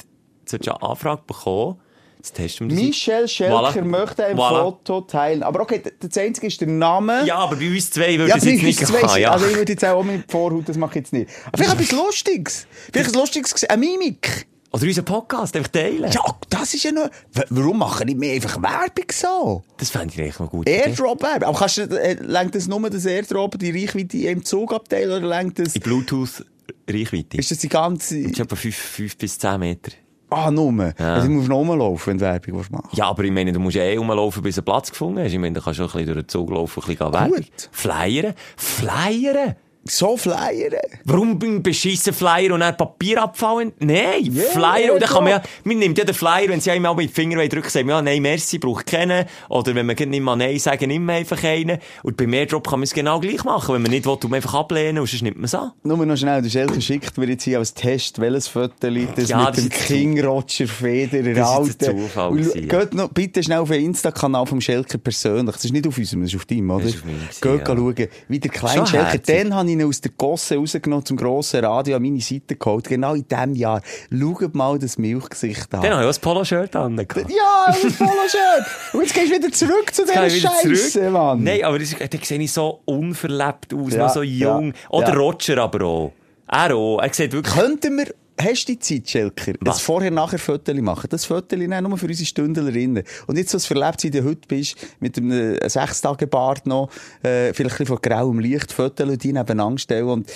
Jetzt 0.40 0.50
solltest 0.50 0.68
du 0.68 0.74
eine 0.74 0.82
Anfrage 0.90 1.22
bekommen. 1.26 1.76
Jetzt 2.18 2.34
testen 2.34 2.68
wir 2.68 2.76
das. 2.76 2.84
Michel 2.84 3.28
Schelker 3.28 3.54
Voilà. 3.54 3.82
möchte 3.84 4.24
ein 4.26 4.36
Voilà. 4.36 4.62
Foto 4.64 5.00
teilen. 5.02 5.42
Aber 5.44 5.60
okay, 5.60 5.80
das 6.00 6.18
einzige 6.18 6.48
ist 6.48 6.60
der 6.60 6.66
Name. 6.68 7.24
Ja, 7.24 7.36
aber 7.36 7.56
bei 7.56 7.68
uns 7.70 7.90
zwei 7.90 8.18
würde 8.18 8.28
Ja, 8.30 8.36
es 8.36 8.44
jetzt 8.44 8.62
nicht 8.62 8.86
zwei- 8.86 9.20
Ja. 9.20 9.30
Also 9.30 9.46
ich 9.46 9.56
würde 9.56 9.72
jetzt 9.72 9.84
auch 9.84 10.02
mit 10.02 10.30
Vorhaut, 10.30 10.68
das 10.68 10.76
mache 10.76 10.90
ich 10.90 10.96
jetzt 10.96 11.12
nicht. 11.12 11.30
Aber 11.46 11.58
vielleicht 11.58 11.74
etwas 11.80 11.92
Lustiges. 11.92 12.66
Vielleicht 12.92 13.08
etwas 13.08 13.14
Lustiges, 13.20 13.54
gesehen. 13.54 13.70
eine 13.70 13.80
Mimik. 13.86 14.46
Oder 14.70 14.82
unseren 14.84 15.04
Podcast 15.06 15.56
einfach 15.56 15.70
teilen. 15.70 16.10
Ja, 16.12 16.20
das 16.50 16.74
ist 16.74 16.82
ja 16.84 16.92
noch... 16.92 17.08
Warum 17.48 17.78
machen 17.78 18.04
nicht 18.06 18.18
mehr 18.18 18.34
einfach 18.34 18.60
Werbung 18.60 19.06
so? 19.12 19.62
Das 19.78 19.88
fände 19.88 20.12
ich 20.12 20.20
eigentlich 20.20 20.38
noch 20.40 20.50
gut. 20.50 20.68
Airdrop-Werbung. 20.68 21.48
Aber 21.48 21.58
kannst 21.58 21.78
du, 21.78 21.82
äh, 21.84 22.14
lenkt 22.20 22.54
das 22.54 22.66
nur 22.66 22.90
das 22.90 23.06
Airdrop, 23.06 23.58
die 23.58 23.70
Reichweite 23.70 24.18
im 24.18 24.44
Zugabteil, 24.44 25.08
oder 25.10 25.26
lenkt 25.26 25.58
das... 25.60 25.72
Die 25.72 25.78
Bluetooth-Reichweite. 25.78 27.38
Ist 27.38 27.50
das 27.50 27.58
die 27.58 27.68
ganze... 27.68 28.18
Ist 28.18 28.38
etwa 28.40 28.56
5 28.56 29.16
bis 29.16 29.38
10 29.38 29.58
Meter. 29.60 29.92
Ah, 30.30 30.50
nur. 30.50 30.92
Also 30.98 31.28
du 31.28 31.34
musst 31.34 31.48
noch 31.48 31.56
rumlaufen, 31.56 32.10
wenn 32.12 32.18
du 32.18 32.24
Werbung 32.24 32.70
machen 32.70 32.88
Ja, 32.92 33.06
aber 33.08 33.24
ich 33.24 33.30
meine, 33.32 33.52
du 33.52 33.60
musst 33.60 33.76
ja 33.76 33.82
eh 33.82 33.96
rumlaufen, 33.96 34.42
bis 34.42 34.56
du 34.56 34.62
Platz 34.62 34.90
gefunden 34.90 35.20
hast. 35.20 35.32
Ich 35.32 35.38
meine, 35.38 35.54
du 35.54 35.62
kannst 35.62 35.78
schon 35.78 35.86
ein 35.86 35.92
bisschen 35.92 36.06
durch 36.06 36.24
den 36.26 36.28
Zug 36.28 36.50
laufen, 36.50 36.82
ein 36.82 36.86
bisschen 36.96 37.12
Werbung. 37.12 37.44
Flyern? 37.72 38.34
Flyern? 38.56 39.56
So 39.88 40.16
flyern. 40.16 40.74
Warum 41.04 41.38
ein 41.42 41.62
beschissen 41.62 42.12
Flyer 42.12 42.52
und 42.54 42.60
dann 42.60 42.76
Papier 42.76 43.22
abfallen? 43.22 43.72
Nein, 43.78 44.24
Ja, 44.32 44.42
Flyer. 44.44 44.94
Und 44.94 45.02
dann 45.02 45.08
kann 45.08 45.24
man 45.24 45.32
ja, 45.32 45.42
man 45.64 45.78
nimmt 45.78 45.98
ja 45.98 46.04
den 46.04 46.14
Flyer, 46.14 46.48
wenn 46.48 46.60
sie 46.60 46.70
einmal 46.70 46.94
mit 46.94 47.10
dem 47.10 47.14
Finger 47.14 47.48
drücken, 47.48 47.70
sagen, 47.70 47.88
ja, 47.88 48.02
nein, 48.02 48.22
merci, 48.22 48.58
braucht 48.58 48.86
keinen. 48.86 49.26
Oder 49.48 49.74
wenn 49.74 49.86
man 49.86 49.96
nicht 49.96 50.20
mal 50.20 50.36
nein 50.36 50.58
sagen, 50.58 50.88
nimmt 50.88 51.06
man 51.06 51.16
einfach 51.16 51.42
einen. 51.42 51.78
Und 52.02 52.16
beim 52.16 52.32
Airdrop 52.32 52.68
kann 52.68 52.80
man 52.80 52.84
es 52.84 52.92
genau 52.94 53.20
gleich 53.20 53.44
machen. 53.44 53.74
Wenn 53.74 53.82
man 53.82 53.90
nicht 53.90 54.06
will, 54.06 54.16
tut 54.16 54.30
man 54.30 54.36
einfach 54.36 54.54
ablehnen 54.54 54.98
und 54.98 55.08
sonst 55.08 55.22
nimmt 55.22 55.36
man 55.36 55.44
es 55.44 55.54
an. 55.54 55.72
Nur 55.82 56.04
noch 56.04 56.16
schnell, 56.16 56.42
der 56.42 56.50
Schelke 56.50 56.80
schickt 56.80 57.16
mir 57.18 57.26
jetzt 57.26 57.44
hier 57.44 57.58
als 57.58 57.74
Test, 57.74 58.20
welches 58.20 58.48
Foto 58.48 58.72
das 58.80 59.28
Ja, 59.28 59.38
mit 59.38 59.48
das 59.48 59.56
dem 59.56 59.68
King 59.70 60.24
Roger 60.24 60.66
Federer 60.66 61.34
Das 61.34 61.68
ist 61.68 61.82
ein 61.82 61.88
alten. 61.88 62.02
Zufall 62.02 62.30
Und 62.30 62.94
noch 62.94 63.08
bitte 63.08 63.42
schnell 63.42 63.58
auf 63.58 63.68
den 63.70 63.84
Insta-Kanal 63.84 64.46
vom 64.46 64.60
Schelker 64.60 64.98
persönlich. 64.98 65.54
Das 65.54 65.64
ist 65.64 65.72
nicht 65.72 65.86
auf 65.86 65.96
unserem, 65.96 66.22
das 66.22 66.30
ist 66.32 66.36
auf 66.36 66.46
deinem, 66.46 66.70
oder? 66.70 66.84
Das 66.84 66.94
ist 66.94 67.00
auf 67.00 67.04
meinem 67.06 67.58
Geht 67.58 67.68
ja. 67.68 67.76
schauen, 67.76 68.08
wie 68.28 68.38
der 68.38 68.50
kleine 68.50 68.86
Schelker. 68.86 69.18
Dann 69.18 69.54
habe 69.54 69.70
ich 69.70 69.76
ihn 69.80 69.86
aus 69.86 70.00
der 70.00 70.10
Gosse 70.16 70.56
rausgenommen 70.56 71.04
zum 71.04 71.16
grossen 71.16 71.64
Radio 71.64 71.96
an 71.96 72.02
meine 72.02 72.20
Seite 72.20 72.56
geholt. 72.56 72.88
Genau 72.88 73.14
in 73.14 73.26
diesem 73.26 73.54
Jahr. 73.54 73.82
Schaut 74.10 74.54
mal 74.54 74.78
das 74.78 74.98
Milchgesicht 74.98 75.72
an. 75.74 75.82
Dann 75.82 75.92
habe 75.94 76.02
ich 76.04 76.08
auch 76.10 76.18
ein 76.18 76.20
Polo-Shirt 76.20 76.76
an. 76.76 76.96
Ja, 76.96 77.66
das 77.66 77.80
schön. 77.82 78.64
Und 78.92 79.00
jetzt 79.02 79.14
gehst 79.14 79.30
du 79.32 79.36
wieder 79.36 79.52
zurück 79.52 79.94
zu 79.94 80.04
dieser 80.04 80.30
Scheiße. 80.30 81.10
Mann. 81.10 81.42
Nein, 81.42 81.64
aber 81.64 81.78
das, 81.78 81.94
da 81.98 82.18
sehe 82.22 82.38
ich 82.40 82.52
so 82.52 82.80
unverlebt 82.84 83.72
aus, 83.74 83.92
Ja, 83.92 83.98
noch 84.06 84.14
so 84.14 84.22
jung. 84.22 84.68
ja, 84.68 84.90
Oder 84.90 85.08
ja. 85.08 85.14
Roger 85.14 85.58
aber 85.58 85.84
auch. 85.84 86.12
Er 86.50 86.74
auch. 86.74 87.00
Er 87.00 87.12
sieht 87.12 87.32
wirklich... 87.32 87.54
Könnten 87.54 87.98
wir, 87.98 88.06
hast 88.40 88.68
du 88.68 88.72
die 88.72 88.78
Zeit, 88.78 89.08
Schelker, 89.08 89.52
Was? 89.60 89.76
das 89.76 89.80
vorher-nachher 89.80 90.38
Foto 90.38 90.74
machen? 90.74 91.08
Das 91.10 91.24
Foto 91.24 91.56
nehmen, 91.56 91.82
nur 91.84 91.98
für 91.98 92.06
unsere 92.06 92.26
Stündlerinnen. 92.26 93.04
Und 93.26 93.36
jetzt, 93.36 93.54
was 93.54 93.66
verlebt, 93.66 94.02
wie 94.04 94.10
du 94.10 94.24
heute 94.24 94.46
bist, 94.46 94.76
mit 95.00 95.16
einem 95.16 95.56
äh, 95.56 95.68
Sechstagebart 95.68 96.66
noch, 96.66 96.90
äh, 97.22 97.52
vielleicht 97.52 97.80
ein 97.80 97.86
von 97.86 97.98
grauem 98.00 98.38
Licht, 98.38 98.72
Foto 98.72 99.04
die 99.04 99.32
nebeneinander 99.32 99.78
stellen 99.78 100.08
und 100.08 100.30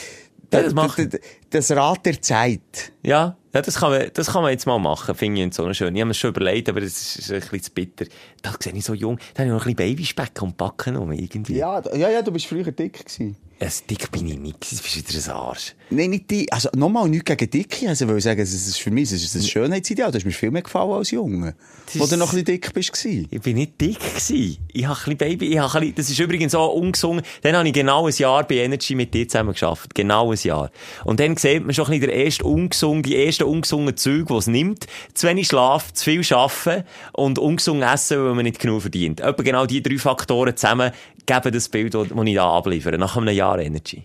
Ja, 0.53 0.63
das 0.63 0.75
machen. 0.75 1.11
das 1.51 1.71
Rad 1.71 2.05
der 2.05 2.21
Zeit. 2.21 2.93
Ja, 3.03 3.37
ja 3.55 3.63
das, 3.63 3.77
kann 3.77 3.91
man, 3.91 4.11
das 4.13 4.27
kann 4.29 4.43
man 4.43 4.51
jetzt 4.53 4.67
mal 4.67 4.79
machen, 4.79 5.15
finde 5.15 5.43
ich 5.45 5.55
so 5.55 5.73
schön. 5.73 5.95
Ich 5.95 6.01
habe 6.01 6.09
mir 6.09 6.15
schon 6.15 6.31
überlegt, 6.31 6.69
aber 6.69 6.81
das 6.81 7.17
ist 7.17 7.31
ein 7.31 7.41
bisschen 7.41 7.63
zu 7.63 7.71
bitter. 7.73 8.05
Da 8.43 8.53
sehe 8.59 8.73
ich 8.75 8.85
so 8.85 8.95
jung, 8.95 9.19
da 9.35 9.43
habe 9.43 9.49
ich 9.49 9.55
noch 9.55 9.67
ein 9.67 9.75
bisschen 9.75 9.95
Babyspeck 9.97 10.43
am 10.43 10.55
Backen 10.55 10.97
um, 10.97 11.13
irgendwie. 11.13 11.57
Ja, 11.57 11.83
ja, 11.95 12.11
ja, 12.11 12.23
du 12.23 12.33
bist 12.33 12.47
früher 12.47 12.71
dick 12.71 13.05
gewesen. 13.05 13.37
Ja, 13.63 13.69
dick 13.89 14.11
bin 14.11 14.27
ich 14.27 14.39
nicht, 14.39 14.57
du 14.57 14.77
bist 14.77 14.97
wieder 14.97 15.25
ein 15.25 15.41
Arsch. 15.41 15.77
Nein, 15.91 16.11
nicht 16.11 16.29
die. 16.31 16.51
Also, 16.51 16.69
nochmal 16.75 17.09
nichts 17.09 17.27
gegen 17.27 17.49
Dicke. 17.49 17.89
Also, 17.89 18.07
ich 18.07 18.11
will 18.11 18.21
sagen, 18.21 18.41
es 18.41 18.53
ist 18.53 18.81
für 18.81 18.91
mich 18.91 19.13
es 19.13 19.23
ist 19.23 19.37
ein 19.37 19.43
Schönheitsideal. 19.43 20.11
Du 20.11 20.17
hast 20.17 20.25
mir 20.25 20.33
viel 20.33 20.51
mehr 20.51 20.63
gefallen 20.63 20.91
als 20.91 21.13
Junge. 21.13 21.55
Das 21.87 22.01
Wo 22.01 22.07
du 22.07 22.17
noch 22.17 22.33
ein 22.33 22.43
bisschen 22.43 22.45
dick 22.47 22.73
bist. 22.73 23.05
Ich 23.05 23.41
bin 23.41 23.57
nicht 23.57 23.81
dick 23.81 24.01
gewesen. 24.01 24.57
Ich 24.73 24.85
habe 24.85 24.95
ein 24.95 25.17
bisschen 25.17 25.17
Baby, 25.17 25.47
ich 25.53 25.59
habe 25.59 25.73
ein 25.75 25.81
bisschen, 25.81 25.95
das 25.95 26.11
ist 26.11 26.19
übrigens 26.19 26.57
auch 26.57 26.73
ungesungen. 26.73 27.23
Dann 27.43 27.55
habe 27.55 27.69
ich 27.69 27.75
genau 27.75 28.07
ein 28.07 28.15
Jahr 28.17 28.43
bei 28.43 28.57
Energy 28.57 28.97
mit 28.97 29.15
dir 29.15 29.29
zusammen 29.29 29.53
geschafft. 29.53 29.95
Genau 29.95 30.33
ein 30.33 30.39
Jahr. 30.43 30.73
Und 31.05 31.21
dann 31.21 31.37
sieht 31.37 31.65
man 31.65 31.73
schon 31.73 31.85
ein 31.85 32.01
bisschen 32.01 32.09
der 32.09 32.17
erste 32.17 32.45
ungesungen, 32.45 33.03
die 33.05 33.17
ersten 33.17 33.45
ungesungenen 33.45 33.97
Züge, 33.97 34.25
die 34.25 34.35
es 34.35 34.47
nimmt. 34.49 34.87
Zu 35.15 35.29
wenig 35.29 35.47
Schlaf, 35.47 35.93
zu 35.93 36.05
viel 36.05 36.35
arbeiten 36.35 36.85
und 37.13 37.39
ungesungen 37.39 37.83
essen, 37.83 38.25
weil 38.25 38.35
man 38.35 38.45
nicht 38.45 38.59
genug 38.59 38.81
verdient. 38.81 39.21
Etwa 39.21 39.43
genau 39.43 39.67
die 39.67 39.83
drei 39.83 39.99
Faktoren 39.99 40.57
zusammen 40.57 40.91
geben 41.27 41.53
das 41.53 41.69
Bild, 41.69 41.95
das 41.95 42.09
ich 42.25 42.35
da 42.35 42.51
abliefere. 42.51 42.99
Nach 42.99 43.17
einem 43.17 43.35
Jahr 43.35 43.59
Energy. 43.59 44.05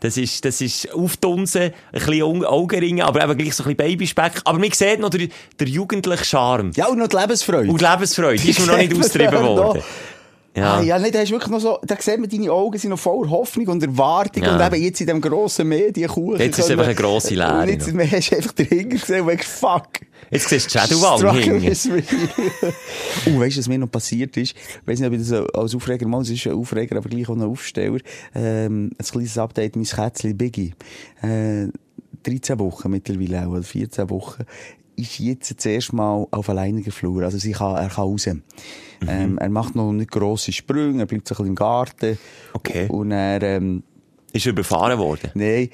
Das 0.00 0.18
ist, 0.18 0.44
das 0.44 0.60
ist 0.60 0.92
aufdunsen, 0.92 1.62
ein 1.62 1.72
bisschen 1.92 2.22
Augen- 2.22 2.44
Augenringe, 2.44 3.04
aber 3.06 3.24
eben 3.24 3.38
gleich 3.38 3.54
so 3.54 3.64
ein 3.64 3.74
bisschen 3.74 3.96
Babyspeck. 3.96 4.42
Aber 4.44 4.58
man 4.58 4.70
sieht 4.70 5.00
noch 5.00 5.08
der, 5.08 5.28
der 5.58 5.68
jugendliche 5.68 6.24
Charme. 6.24 6.70
Ja, 6.76 6.88
und 6.88 6.98
noch 6.98 7.08
die 7.08 7.16
Lebensfreude. 7.16 7.70
Und 7.70 7.80
die 7.80 7.84
Lebensfreude, 7.84 8.36
die 8.42 8.50
ist 8.50 8.60
mir 8.60 8.66
noch 8.66 8.76
nicht 8.76 8.94
austrieben 8.98 9.42
worden. 9.42 9.82
Ja. 10.56 10.78
Ah, 10.78 10.82
ja, 10.82 10.98
nicht, 10.98 11.14
da 11.14 11.18
hast 11.20 11.30
wirklich 11.30 11.50
noch 11.50 11.60
so, 11.60 11.78
da 11.84 11.96
sieht 12.00 12.18
man, 12.18 12.30
deine 12.30 12.50
Augen 12.50 12.78
sind 12.78 12.88
noch 12.90 12.98
voller 12.98 13.30
Hoffnung 13.30 13.68
und 13.68 13.82
Erwartung 13.82 14.42
Ja. 14.42 14.56
und 14.56 14.74
eben 14.74 14.82
jetzt 14.84 15.00
in 15.02 15.06
dem 15.06 15.20
grossen 15.20 15.68
Medienkuchen. 15.68 16.40
Jetzt 16.40 16.58
ist 16.58 16.64
es 16.64 16.70
einfach 16.70 16.86
eine 16.86 16.94
grosse 16.94 17.34
Leere 17.34 17.60
Und 17.62 17.68
jetzt 17.68 17.92
noch. 17.92 18.02
hast 18.10 18.30
du 18.32 18.36
einfach 18.36 18.52
dahinter 18.52 18.96
gesehen 18.96 19.20
und 19.20 19.26
denkst, 19.28 19.46
fuck. 19.46 19.88
Jetzt 20.30 20.48
siehst 20.48 20.74
du 20.74 20.78
die 20.88 21.66
is 21.66 21.86
real. 21.86 22.02
Und 23.26 23.40
weißt 23.40 23.56
du, 23.56 23.60
was 23.60 23.68
mir 23.68 23.78
noch 23.78 23.90
passiert 23.90 24.36
ist? 24.36 24.56
Ich 24.56 24.86
weiss 24.86 24.98
nicht, 24.98 25.06
ob 25.06 25.12
ich 25.12 25.28
das 25.28 25.54
als 25.54 25.74
Aufreger 25.74 26.08
mal, 26.08 26.22
es 26.22 26.30
ist 26.30 26.46
ein 26.46 26.54
Aufreger, 26.54 26.96
aber 26.96 27.08
gleich 27.08 27.28
auch 27.28 27.34
ein 27.36 27.42
Aufsteller. 27.42 27.98
Ähm, 28.34 28.90
ein 28.98 29.06
kleines 29.06 29.38
Update, 29.38 29.76
mein 29.76 29.84
Kätzchen 29.84 30.36
Biggie. 30.36 30.72
Äh, 31.22 31.66
13 32.24 32.58
Wochen 32.58 32.90
mittlerweile 32.90 33.46
auch, 33.46 33.52
oder 33.52 33.62
14 33.62 34.10
Wochen, 34.10 34.44
ist 34.96 35.18
jetzt 35.18 35.56
das 35.56 35.66
erste 35.66 35.94
Mal 35.96 36.26
auf 36.30 36.48
alleiniger 36.48 36.90
Flur. 36.90 37.22
Also 37.22 37.38
sie 37.38 37.52
kann, 37.52 37.76
er 37.76 37.88
kann 37.88 38.04
raus. 38.04 38.26
Mhm. 38.26 38.42
Ähm, 39.06 39.38
er 39.38 39.48
macht 39.50 39.74
noch 39.74 39.92
nicht 39.92 40.10
grosse 40.10 40.52
Sprünge, 40.52 41.02
er 41.02 41.06
bleibt 41.06 41.28
so 41.28 41.34
ein 41.34 41.36
bisschen 41.36 41.46
im 41.48 41.54
Garten. 41.54 42.18
Okay. 42.54 42.86
Und 42.88 43.12
er, 43.12 43.42
ähm, 43.42 43.82
Ist 44.32 44.46
überfahren 44.46 44.98
worden. 44.98 45.30
nein, 45.34 45.70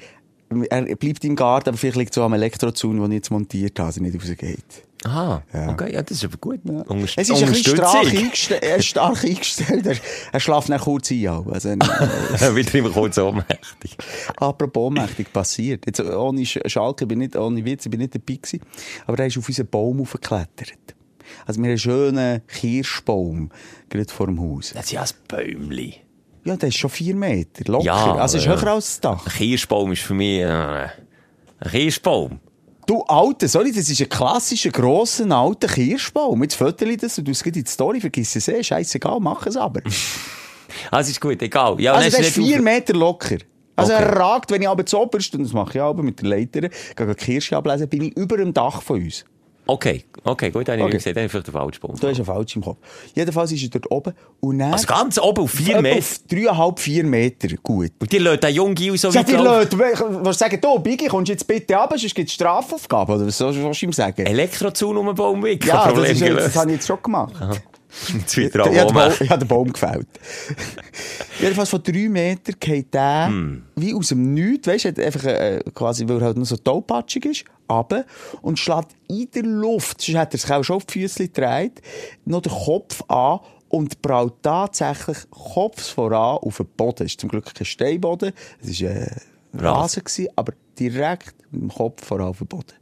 er 0.69 0.95
bleibt 0.95 1.23
im 1.25 1.35
Garten, 1.35 1.69
aber 1.69 1.77
vielleicht 1.77 1.97
liegt 1.97 2.11
es 2.11 2.15
so 2.15 2.23
am 2.23 2.33
Elektrozaun, 2.33 2.99
den 2.99 3.11
ich 3.11 3.15
jetzt 3.15 3.31
montiert 3.31 3.79
habe, 3.79 3.89
dass 3.89 3.97
er 3.97 4.03
nicht 4.03 4.15
rausgeht. 4.15 4.63
Aha. 5.05 5.43
Ja. 5.53 5.69
Okay, 5.69 5.93
ja, 5.93 6.01
das 6.01 6.17
ist 6.17 6.25
aber 6.25 6.37
gut. 6.37 6.59
Unterst 6.65 7.17
Es 7.17 7.29
ist 7.29 7.43
ein 7.43 7.49
bisschen 7.51 7.75
stark 7.77 8.05
eingestellt. 8.07 8.63
Er 8.63 8.75
ist 8.77 8.85
stark 8.85 9.23
eingestellt. 9.25 9.85
Er, 9.85 9.95
er 10.31 10.39
schläft 10.39 10.69
dann 10.69 10.79
kurz 10.79 11.11
ein. 11.11 11.27
Also, 11.27 11.69
äh, 11.69 12.55
Wieder 12.55 12.75
immer 12.75 12.89
kurz 12.89 13.17
ohnmächtig. 13.17 13.97
apropos 14.37 14.87
ohnmächtig 14.87 15.31
passiert. 15.33 15.85
Jetzt, 15.85 15.99
ohne 15.99 16.41
Sch- 16.41 16.67
Schalke, 16.69 17.05
bin 17.05 17.19
nicht, 17.19 17.35
ohne 17.35 17.63
Witz, 17.65 17.85
ich 17.85 17.91
bin 17.91 17.99
nicht 17.99 18.15
dabei 18.15 18.35
gewesen. 18.35 18.61
Aber 19.05 19.19
er 19.19 19.27
ist 19.27 19.37
auf 19.37 19.47
unseren 19.47 19.67
Baum 19.67 20.01
aufgeklettert. 20.01 20.95
Also, 21.45 21.59
wir 21.59 21.65
haben 21.65 21.69
einen 21.71 21.77
schönen 21.79 22.47
Kirschbaum, 22.47 23.49
gerade 23.89 24.11
vor 24.11 24.27
dem 24.27 24.39
Haus. 24.39 24.71
Das 24.73 24.85
ist 24.85 24.91
ja 24.91 25.01
ein 25.01 25.07
Bäumli. 25.27 25.95
Ja, 26.45 26.57
der 26.57 26.69
ist 26.69 26.77
schon 26.77 26.89
vier 26.89 27.15
Meter, 27.15 27.63
locker. 27.71 27.85
Ja, 27.85 28.15
also, 28.15 28.37
ist 28.37 28.47
höher 28.47 28.67
als 28.67 28.85
das 28.85 28.99
Dach. 29.01 29.25
Ein 29.25 29.31
Kirschbaum 29.33 29.91
ist 29.93 30.01
für 30.01 30.13
mich 30.13 30.39
äh, 30.41 30.45
ein 30.47 30.91
Kirschbaum. 31.71 32.39
Du, 32.85 33.01
Alter, 33.03 33.47
sorry, 33.47 33.71
das 33.71 33.89
ist 33.89 34.01
ein 34.01 34.09
klassischer, 34.09 34.69
grosser, 34.69 35.29
alter 35.31 35.67
Kirschbaum. 35.67 36.41
Jetzt 36.43 36.55
ich 36.91 36.97
das 36.97 37.17
und 37.17 37.27
du 37.27 37.31
es 37.31 37.41
in 37.41 37.51
die 37.53 37.63
Story, 37.65 38.01
vergiss 38.01 38.35
es 38.35 38.47
eh, 38.47 38.63
scheißegal, 38.63 39.19
mach 39.19 39.45
es 39.45 39.57
aber. 39.57 39.81
Also 40.89 41.11
ist 41.11 41.21
gut, 41.21 41.39
egal. 41.41 41.79
Ja, 41.79 41.93
Also, 41.93 42.09
der 42.17 42.21
ist 42.21 42.33
vier 42.33 42.57
auf- 42.57 42.63
Meter 42.63 42.93
locker. 42.93 43.37
Also, 43.75 43.93
Okay. 43.93 44.03
er 44.03 44.15
ragt, 44.17 44.49
wenn 44.51 44.61
ich 44.63 44.67
aber 44.67 44.85
zu 44.85 44.99
oberst, 44.99 45.33
und 45.35 45.43
das 45.43 45.53
mache 45.53 45.77
ich 45.77 45.81
auch 45.81 45.93
mit 45.95 46.19
der 46.21 46.29
Leiter, 46.29 46.61
gehe 46.61 47.07
die 47.07 47.13
Kirsche 47.13 47.55
ablesen, 47.55 47.87
bin 47.87 48.01
ich 48.03 48.17
über 48.17 48.37
dem 48.37 48.53
Dach 48.53 48.81
von 48.81 49.01
uns. 49.03 49.23
Okay, 49.65 50.03
okay, 50.25 50.51
gut, 50.51 50.67
dann 50.67 50.73
habe 50.79 50.89
ich 50.89 50.95
Okay. 50.95 50.97
gesehen, 50.97 51.15
dann 51.15 51.25
ich 51.25 51.31
vielleicht 51.31 51.47
den 51.47 51.53
falschen 51.53 51.79
Baum. 51.81 51.95
Da 51.99 52.09
ist 52.09 52.19
er 52.19 52.25
falsch 52.25 52.55
im 52.55 52.63
Kopf. 52.63 52.77
Jedenfalls 53.15 53.51
ist 53.51 53.63
er 53.63 53.69
dort 53.69 53.89
oben 53.91 54.13
und 54.41 54.59
dann... 54.59 54.73
Also 54.73 54.87
ganz 54.87 55.17
oben 55.17 55.43
auf 55.43 55.51
vier 55.51 55.81
Meter. 55.81 55.97
Auf 55.99 56.19
dreieinhalb, 56.29 56.79
vier 56.79 57.03
Meter, 57.05 57.47
gut. 57.63 57.91
Und 57.99 58.11
die 58.11 58.17
lassen 58.17 58.39
den 58.41 58.53
jungen 58.55 58.75
Gil 58.75 58.97
so 58.97 59.09
Ja, 59.09 59.15
weit 59.21 59.27
die. 59.29 59.33
Leute, 59.33 59.79
was 59.79 60.37
sagen, 60.37 60.59
du, 60.59 60.79
Biggie, 60.79 61.07
kommst 61.07 61.29
jetzt 61.29 61.47
bitte 61.47 61.75
runter, 61.75 61.97
sonst 61.97 62.13
gibt 62.15 62.27
es 62.29 62.35
Strafaufgaben, 62.35 63.15
oder 63.15 63.27
was 63.27 63.37
soll 63.37 63.53
sollst 63.53 63.81
du 63.81 63.85
ihm 63.85 63.93
sagen? 63.93 64.25
Elektrozaun 64.25 64.97
um 64.97 65.05
den 65.05 65.15
Baum 65.15 65.41
weg. 65.43 65.65
ja, 65.65 65.91
das, 65.91 66.09
ist, 66.09 66.21
das 66.21 66.55
habe 66.57 66.71
ich 66.71 66.75
jetzt 66.77 66.87
schon 66.87 67.01
gemacht. 67.01 67.33
Jetzt 68.11 68.37
wieder 68.37 68.65
Ich 68.65 69.21
ich 69.21 69.29
habe 69.29 69.39
den 69.45 69.47
Baum 69.47 69.71
gefällt. 69.71 70.07
Jedenfalls 71.43 71.69
von 71.69 71.83
drei 71.83 72.09
Metern 72.09 72.55
geht 72.59 72.93
der 72.93 73.27
Hm. 73.27 73.63
wie 73.75 73.93
aus 73.93 74.09
dem 74.09 74.33
Nichts, 74.33 74.67
weißt 74.67 74.97
du, 74.97 75.05
einfach 75.05 75.23
äh, 75.25 75.59
quasi, 75.73 76.07
weil 76.07 76.17
er 76.17 76.25
halt 76.27 76.37
noch 76.37 76.45
so 76.45 76.57
tollpatschig 76.57 77.25
ist, 77.25 77.45
runter 77.69 78.05
und 78.41 78.57
schlägt 78.59 78.89
in 79.09 79.27
der 79.33 79.43
Luft, 79.43 80.01
sonst 80.01 80.17
hat 80.17 80.33
er 80.33 80.39
sich 80.39 80.51
auch 80.51 80.63
schon 80.63 80.75
auf 80.77 80.85
die 80.85 81.01
Füße 81.01 81.27
gedreht, 81.27 81.81
noch 82.25 82.41
den 82.41 82.51
Kopf 82.51 83.01
an 83.09 83.39
und 83.69 84.01
prallt 84.01 84.33
tatsächlich 84.41 85.17
Kopf 85.31 85.81
voran 85.93 86.37
auf 86.41 86.57
den 86.57 86.67
Boden. 86.77 87.05
Es 87.05 87.13
ist 87.13 87.19
zum 87.21 87.29
Glück 87.29 87.53
kein 87.53 87.65
Steinboden, 87.65 88.31
es 88.61 88.81
war 88.81 88.89
äh, 88.91 89.07
Rasen, 89.55 90.03
gewesen, 90.03 90.27
aber 90.35 90.53
direkt 90.79 91.35
mit 91.51 91.61
dem 91.61 91.69
Kopf 91.69 92.05
voran 92.05 92.27
auf 92.27 92.37
den 92.39 92.47
Boden. 92.47 92.73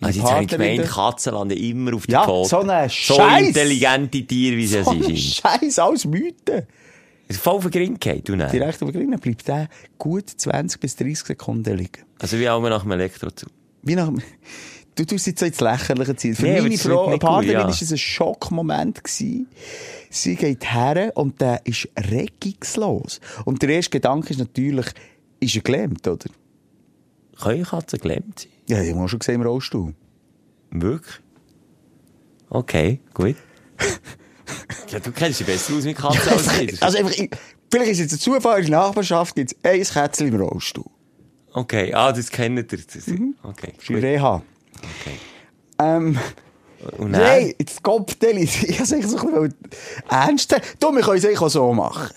Meine 0.00 0.08
Also 0.08 0.20
jetzt 0.20 0.30
habe 0.32 0.42
ich 0.42 0.48
gemeint, 0.48 0.84
Katzen 0.84 1.32
landen 1.32 1.56
immer 1.56 1.94
auf 1.94 2.04
den 2.06 2.12
Ja, 2.12 2.24
Pfoten. 2.24 2.48
so 2.48 2.58
eine 2.60 2.88
So 2.88 3.14
Scheiß. 3.14 3.48
intelligente 3.48 4.24
Tiere, 4.26 4.56
wie 4.56 4.66
sie 4.66 4.82
so 4.82 4.90
ein 4.90 5.02
sind. 5.02 5.16
Scheiß, 5.18 5.78
alles 5.78 6.04
Mythen. 6.06 6.66
Voll 7.30 7.60
vergrinkt, 7.60 8.04
du 8.28 8.34
nicht. 8.34 8.52
Direkt 8.52 8.82
auf 8.82 8.90
der 8.90 9.00
Grünen 9.00 9.18
bleibt 9.18 9.46
der 9.46 9.68
gut 9.98 10.28
20 10.28 10.80
bis 10.80 10.96
30 10.96 11.18
Sekunden 11.18 11.76
liegen. 11.76 12.02
Also 12.18 12.38
wie 12.38 12.48
auch 12.48 12.60
nach 12.60 12.82
dem 12.82 12.90
Elektrozaun. 12.92 13.50
Wie 13.82 13.94
nach, 13.94 14.10
du 14.96 15.04
tust 15.04 15.26
jetzt 15.26 15.40
so 15.40 15.46
ins 15.46 15.60
Lächerliche 15.60 16.16
ziehen. 16.16 16.34
Für 16.34 16.42
Nee, 16.42 16.60
meine 16.60 16.76
Frau, 16.76 17.16
Partnerin 17.18 17.58
war 17.60 17.68
es 17.68 17.90
ein 17.90 17.98
Schockmoment. 17.98 19.04
Gewesen. 19.04 19.46
Sie 20.10 20.34
geht 20.34 20.64
her 20.72 21.12
und 21.14 21.40
der 21.40 21.64
ist 21.64 21.88
regungslos. 21.96 23.20
Und 23.44 23.62
der 23.62 23.70
erste 23.70 23.90
Gedanke 23.90 24.30
ist 24.30 24.38
natürlich, 24.38 24.86
ist 25.38 25.54
er 25.54 25.62
gelähmt, 25.62 26.06
oder? 26.08 26.28
Können 27.40 27.64
Katzen 27.64 28.00
gelähmt 28.00 28.40
sein? 28.40 28.50
Ja, 28.68 28.82
ich 28.82 28.94
habe 28.94 29.08
schon 29.08 29.18
gesehen 29.20 29.36
im 29.36 29.42
Rollstuhl. 29.42 29.94
Wirklich? 30.70 31.20
Okay, 32.50 33.00
gut. 33.14 33.36
ja, 34.90 34.98
du 35.00 35.12
kennst 35.12 35.40
dich 35.40 35.46
besser 35.46 35.74
aus 35.74 35.84
mit 35.84 35.96
Katzen 35.96 36.32
als 36.32 36.58
ich. 36.60 36.82
Also 36.82 36.98
einfach, 36.98 37.12
ich- 37.12 37.30
vielleicht 37.70 37.90
ist 37.92 37.98
jetzt 38.00 38.12
ein 38.12 38.18
Zufall, 38.18 38.60
in 38.64 38.70
der 38.70 38.78
Nachbarschaft 38.80 39.34
gibt 39.34 39.52
es 39.52 39.58
ein 39.64 39.82
Kätzchen 39.82 40.28
im 40.28 40.40
Rollstuhl. 40.40 40.84
Okay, 41.52 41.92
ah, 41.94 42.12
das 42.12 42.30
kennt 42.30 42.72
ihr. 42.72 42.78
Das, 42.78 43.06
Mhm. 43.08 43.34
Okay, 43.42 43.72
gut. 43.86 43.96
Reha. 44.02 44.42
Okay. 44.76 45.16
Ähm, 45.80 46.18
Und 46.98 47.12
dann? 47.12 47.22
Nein, 47.22 47.54
jetzt 47.58 47.82
Kopfdeli. 47.82 48.42
Ich 48.62 48.80
habe 48.80 48.82
es 48.82 49.10
so 49.10 49.18
ein 49.18 49.50
bisschen 49.50 49.54
ernst. 50.08 50.56
Du, 50.78 50.92
wir 50.92 51.02
können 51.02 51.18
es 51.18 51.24
eigentlich 51.24 51.40
auch 51.40 51.48
so 51.48 51.72
machen. 51.72 52.08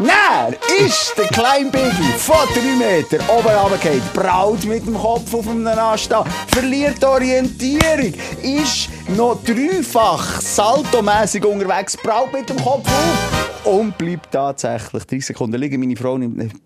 Nein, 0.00 0.56
ist 0.84 1.14
der 1.16 1.26
kleine 1.26 1.70
Biggie 1.70 2.12
von 2.18 2.36
3 2.52 2.76
Meter 2.76 3.18
oben 3.32 3.48
runtergefallen, 3.48 4.02
braut 4.12 4.64
mit 4.64 4.84
dem 4.84 4.94
Kopf 4.94 5.32
auf 5.32 5.48
einem 5.48 5.66
Ast 5.66 6.12
an, 6.12 6.28
verliert 6.48 7.02
Orientierung, 7.04 8.12
ist 8.42 8.88
noch 9.16 9.42
dreifach 9.44 10.40
saltomässig 10.40 11.44
unterwegs, 11.44 11.96
braut 11.96 12.32
mit 12.32 12.48
dem 12.50 12.56
Kopf 12.56 12.88
auf 12.88 13.64
und 13.66 13.96
bleibt 13.96 14.32
tatsächlich 14.32 15.04
30 15.04 15.26
Sekunden 15.26 15.60
liegen. 15.60 15.80
Meine 15.80 15.96
Frau 15.96 16.18
nimmt 16.18 16.40
einen 16.40 16.60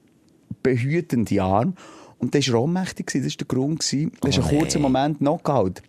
behütenden 0.62 1.38
Arm 1.38 1.74
und 2.18 2.34
das 2.34 2.50
war 2.52 2.62
ohnmächtig, 2.62 3.06
das 3.12 3.22
war 3.22 3.30
der 3.30 3.46
Grund. 3.46 3.80
Das 3.80 4.38
Oh 4.38 4.42
ein 4.42 4.58
kurzer 4.58 4.78
nein. 4.78 4.82
Moment 4.82 5.18
Knockout. 5.18 5.82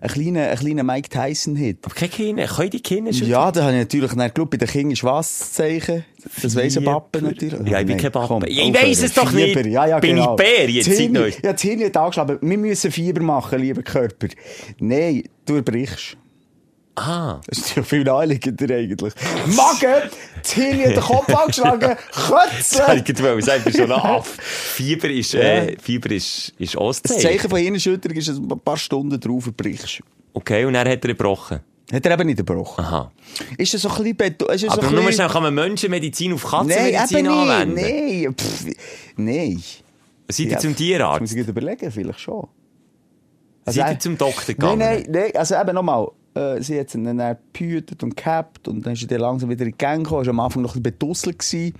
Ein 0.00 0.08
kleiner, 0.10 0.48
ein 0.50 0.58
kleiner 0.58 0.82
Mike 0.84 1.08
Tyson-Hit. 1.08 1.78
Aber 1.84 1.94
keine 1.94 2.08
Kinder, 2.10 2.46
können 2.46 2.70
die 2.70 2.80
Kinder 2.80 3.12
schon? 3.12 3.28
Ja, 3.28 3.50
da 3.50 3.62
habe 3.64 3.72
ich 3.72 3.78
natürlich 3.78 4.12
dann 4.14 4.32
geschaut, 4.32 4.50
bei 4.50 4.56
den 4.56 4.68
Kindern 4.68 4.92
ist 4.92 5.04
was 5.04 5.38
zu 5.38 5.52
zeichen. 5.54 6.04
Das 6.42 6.54
weiss 6.56 6.76
ein 6.76 6.82
Fieber. 6.84 7.06
natürlich. 7.20 7.68
Ja, 7.70 7.80
ich 7.80 7.86
bin 7.86 7.96
kein 7.96 8.12
komm, 8.12 8.44
Ich 8.46 8.74
weiss 8.74 9.02
es 9.02 9.14
doch 9.14 9.30
nicht. 9.32 9.56
Ja, 9.66 9.86
ja, 9.86 9.98
Bin 9.98 10.16
genau. 10.16 10.32
ich 10.32 10.36
Bär 10.36 10.70
jetzt 10.70 10.88
Das 10.88 10.96
Hirn- 10.98 11.12
neu? 11.12 11.30
Ja, 11.42 11.52
das 11.52 11.62
Hirn 11.62 11.82
hat 11.84 11.96
angeschlagen. 11.96 12.38
Wir 12.40 12.58
müssen 12.58 12.92
Fieber 12.92 13.22
machen, 13.22 13.60
lieber 13.60 13.82
Körper. 13.82 14.28
Nein, 14.78 15.24
du 15.46 15.62
brichst. 15.62 16.16
Ah. 16.94 17.40
Das 17.46 17.58
ist 17.58 17.76
ja 17.76 17.82
viel 17.84 18.02
naheliegender 18.02 18.74
eigentlich. 18.74 19.14
Magen, 19.54 20.10
Tilly 20.42 20.84
hat 20.84 20.96
den 20.96 21.00
Kopf 21.02 21.34
angeschlagen, 21.34 21.96
Kötzeln. 22.12 23.04
Ich 23.06 23.22
wollte 23.22 23.42
sagen, 23.42 23.72
schon 23.72 23.92
Aff. 23.92 24.36
Fieber 24.40 25.10
ist, 25.10 25.34
äh, 25.34 25.76
Fieber 25.80 26.10
ist, 26.10 26.54
ist 26.58 26.76
ein 26.76 26.86
Das 26.86 27.02
Zeichen. 27.02 27.48
Von 27.50 27.58
Hirnerschütterung 27.58 28.16
ist, 28.16 28.28
dass 28.28 28.36
du 28.40 28.48
ein 28.48 28.60
paar 28.60 28.76
Stunden 28.76 29.18
drauf 29.20 29.48
brichst. 29.56 30.00
Okay, 30.32 30.64
und 30.64 30.74
dann 30.74 30.88
hat 30.88 31.04
er 31.04 31.08
gebrochen. 31.08 31.60
Hat 31.90 32.04
er 32.04 32.12
eben 32.12 32.26
nicht 32.26 32.36
gebrochen. 32.36 32.84
Aha. 32.84 33.10
Ist 33.56 33.72
das 33.72 33.80
so 33.82 33.88
ein 33.88 34.14
bisschen... 34.14 34.36
Ist 34.50 34.64
das 34.64 34.70
Aber 34.78 34.82
so 34.88 34.94
nur 34.94 35.04
bisschen... 35.06 35.26
kann 35.28 35.42
man 35.42 35.54
Menschenmedizin 35.54 36.34
auf 36.34 36.44
Katzenmedizin 36.44 37.22
nicht. 37.22 37.30
anwenden? 37.30 37.74
Nein. 37.74 38.34
Nein. 39.16 39.62
Seid 40.30 40.46
ihr 40.46 40.52
Ja, 40.52 40.58
zum 40.58 40.70
Das 40.72 40.76
muss 40.76 40.76
Tierarzt? 40.76 41.34
ich 41.36 41.48
überlegen, 41.48 41.90
vielleicht 41.90 42.20
schon. 42.20 42.46
Seid 43.64 43.90
ihr 43.92 43.98
zum 44.00 44.18
Doktor 44.18 44.44
gegangen? 44.54 44.78
nein, 44.78 45.06
nein, 45.08 45.30
also 45.34 45.54
eben 45.54 45.74
nochmal. 45.74 46.08
Äh, 46.38 46.62
sie 46.62 46.78
hat 46.78 46.94
ihn 46.94 47.04
dann 47.04 47.36
gehütet 47.52 48.02
und 48.02 48.16
gehabt 48.16 48.68
und 48.68 48.86
dann 48.86 48.92
ist 48.92 49.00
sie 49.00 49.06
dann 49.06 49.20
langsam 49.20 49.50
wieder 49.50 49.64
in 49.64 49.72
die 49.72 49.78
Gang 49.78 50.04
gekommen. 50.04 50.22
Er 50.22 50.26
war 50.26 50.34
am 50.34 50.40
Anfang 50.40 50.62
noch 50.62 50.76
ein 50.76 50.82
bisschen. 50.82 51.74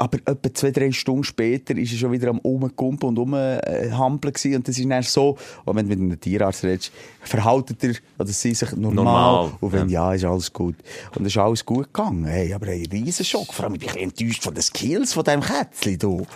Aber 0.00 0.18
etwa 0.24 0.54
zwei, 0.54 0.70
drei 0.70 0.92
Stunden 0.92 1.24
später 1.24 1.76
ist 1.76 1.92
er 1.92 1.98
schon 1.98 2.12
wieder 2.12 2.28
am 2.30 2.38
Rumkumpen 2.38 3.08
und 3.08 3.18
Rumhampeln. 3.18 4.32
Und 4.54 4.68
das 4.68 4.78
ist 4.78 4.88
dann 4.88 5.02
so, 5.02 5.36
auch 5.66 5.74
wenn 5.74 5.88
du 5.88 5.96
mit 5.96 5.98
einem 5.98 6.20
Tierarzt 6.20 6.62
redest, 6.64 6.92
verhaltet 7.22 7.82
er 7.82 7.94
oder 8.18 8.28
sie 8.28 8.54
sich 8.54 8.70
normal. 8.72 8.94
Normal, 9.04 9.52
Und 9.60 9.72
wenn 9.72 9.88
ja. 9.88 10.12
ist 10.14 10.24
alles 10.24 10.52
gut. 10.52 10.76
Und 11.16 11.26
es 11.26 11.32
ist 11.32 11.38
alles 11.38 11.64
gut 11.66 11.92
gegangen. 11.92 12.24
Hey, 12.26 12.52
aber 12.54 12.66
ein 12.68 12.86
riesen 12.92 13.24
Schock. 13.24 13.52
Vor 13.52 13.64
allem 13.64 13.76
bin 13.78 13.88
ich 13.88 13.96
enttäuscht 14.00 14.42
von 14.44 14.54
den 14.54 14.62
Skills 14.62 15.12
von 15.12 15.24
diesem 15.24 15.40
Kätzchen. 15.40 15.98
Du. 15.98 16.26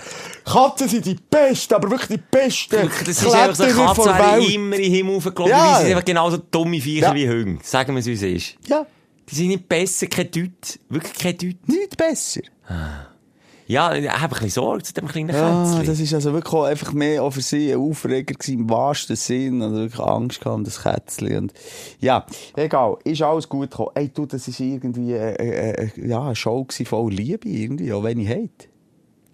Katzen 0.44 0.88
sind 0.88 1.06
die 1.06 1.16
Besten, 1.30 1.74
aber 1.74 1.90
wirklich 1.90 2.18
die 2.18 2.24
Besten. 2.30 2.90
Das 3.04 3.08
ist 3.08 3.24
einfach 3.26 3.54
so, 3.54 3.62
eine 3.62 3.72
Kletterer 3.72 3.86
Katze 3.86 4.02
vor 4.02 4.06
wäre 4.18 4.40
Welt. 4.40 4.54
immer 4.54 4.76
in 4.76 4.82
den 4.82 4.92
Himmel 4.92 5.14
hochgeflogen, 5.16 5.50
Ja. 5.52 5.76
sie 5.76 5.82
sind 5.84 5.92
einfach 5.92 6.04
genauso 6.04 6.36
dumme 6.38 6.80
Viecher 6.80 7.08
Ja. 7.08 7.14
wie 7.14 7.28
Hunde. 7.28 7.58
Sagen 7.62 7.94
wir 7.94 8.00
es, 8.00 8.06
wie 8.06 8.12
es 8.14 8.22
ist. 8.22 8.56
Ja, 8.66 8.84
Die 9.30 9.34
sind 9.36 9.48
nicht 9.48 9.68
besser, 9.68 10.08
kein 10.08 10.30
Deut. 10.30 10.78
Wirklich 10.88 11.14
kein 11.14 11.38
Deut. 11.38 11.68
nicht 11.68 11.96
besser. 11.96 12.40
Ja, 13.72 13.94
ich 13.94 14.06
habe 14.06 14.22
ein 14.22 14.28
bisschen 14.28 14.50
Sorge 14.50 14.82
zu 14.82 14.92
dem 14.92 15.08
kleinen 15.08 15.30
Ja, 15.30 15.64
Kätzchen. 15.64 15.86
das 15.86 15.98
ist 15.98 16.12
also 16.12 16.34
wirklich 16.34 16.52
auch 16.52 16.64
einfach 16.64 16.92
mehr 16.92 17.22
auch 17.22 17.30
für 17.30 17.40
sie 17.40 17.72
ein 17.72 17.78
Aufreger 17.78 18.34
gewesen, 18.34 18.60
im 18.60 18.70
wahrsten 18.70 19.16
Sinn. 19.16 19.62
Also 19.62 19.76
wirklich 19.76 19.98
Angst 20.00 20.40
gehabt 20.40 20.56
um 20.56 20.64
das 20.64 20.82
Kätzchen. 20.82 21.36
Und 21.38 21.52
ja, 21.98 22.26
egal, 22.54 22.98
ist 23.04 23.22
alles 23.22 23.48
gut 23.48 23.70
gekommen. 23.70 23.92
Ey, 23.94 24.10
du, 24.10 24.26
das 24.26 24.46
ist 24.46 24.60
irgendwie, 24.60 25.14
äh, 25.14 25.32
äh, 25.36 25.84
äh, 25.86 26.06
ja, 26.06 26.22
eine 26.22 26.36
Show 26.36 26.64
gewesen 26.64 26.84
voll 26.84 27.14
Liebe 27.14 27.48
irgendwie, 27.48 27.90
auch 27.94 28.02
wenn 28.02 28.20
ich 28.20 28.28
hate. 28.28 28.68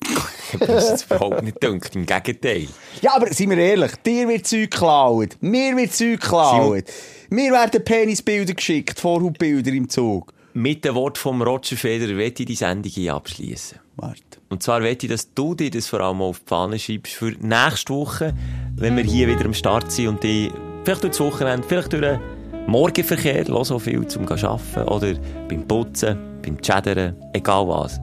Das 0.60 0.92
ist 0.92 1.10
überhaupt 1.10 1.42
nicht 1.42 1.60
gedacht, 1.60 1.96
im 1.96 2.06
Gegenteil. 2.06 2.68
Ja, 3.02 3.16
aber 3.16 3.34
seien 3.34 3.50
wir 3.50 3.58
ehrlich, 3.58 3.90
dir 4.06 4.28
wird 4.28 4.46
Zeug 4.46 4.70
geklaut, 4.70 5.36
mir 5.40 5.76
wird 5.76 5.92
Zeug 5.92 6.20
geklaut. 6.20 6.84
Mir 7.28 7.50
werden 7.52 7.84
Penisbilder 7.84 8.54
geschickt, 8.54 9.00
Vorhautbilder 9.00 9.72
im 9.72 9.88
Zug. 9.88 10.32
Mit 10.54 10.84
dem 10.84 10.94
Wort 10.94 11.18
vom 11.18 11.42
Roger 11.42 11.76
Federer 11.76 12.14
möchte 12.14 12.44
ich 12.44 12.46
die 12.46 12.54
Sendung 12.54 13.08
abschließen. 13.10 13.80
Warte. 14.00 14.38
Und 14.48 14.62
zwar 14.62 14.78
möchte 14.78 15.06
ich, 15.06 15.12
dass 15.12 15.34
du 15.34 15.56
dir 15.56 15.70
das 15.70 15.88
vor 15.88 16.00
allem 16.00 16.22
auf 16.22 16.38
die 16.38 16.46
Fahne 16.46 16.78
schreibst 16.78 17.14
für 17.14 17.32
nächste 17.40 17.92
Woche, 17.92 18.32
wenn 18.76 18.96
wir 18.96 19.02
hier 19.02 19.26
wieder 19.26 19.44
am 19.44 19.54
Start 19.54 19.90
sind 19.90 20.08
und 20.08 20.22
die 20.22 20.52
vielleicht 20.84 21.02
durch 21.02 21.16
das 21.16 21.20
Wochenende, 21.20 21.66
vielleicht 21.66 21.92
durch 21.92 22.02
den 22.02 22.20
Morgenverkehr, 22.68 23.44
los 23.46 23.68
so 23.68 23.78
viel 23.80 24.06
zum 24.06 24.28
Arbeiten 24.28 24.82
oder 24.88 25.14
beim 25.48 25.66
Putzen, 25.66 26.16
beim 26.42 26.60
Chattern, 26.62 27.16
egal 27.32 27.66
was. 27.66 28.00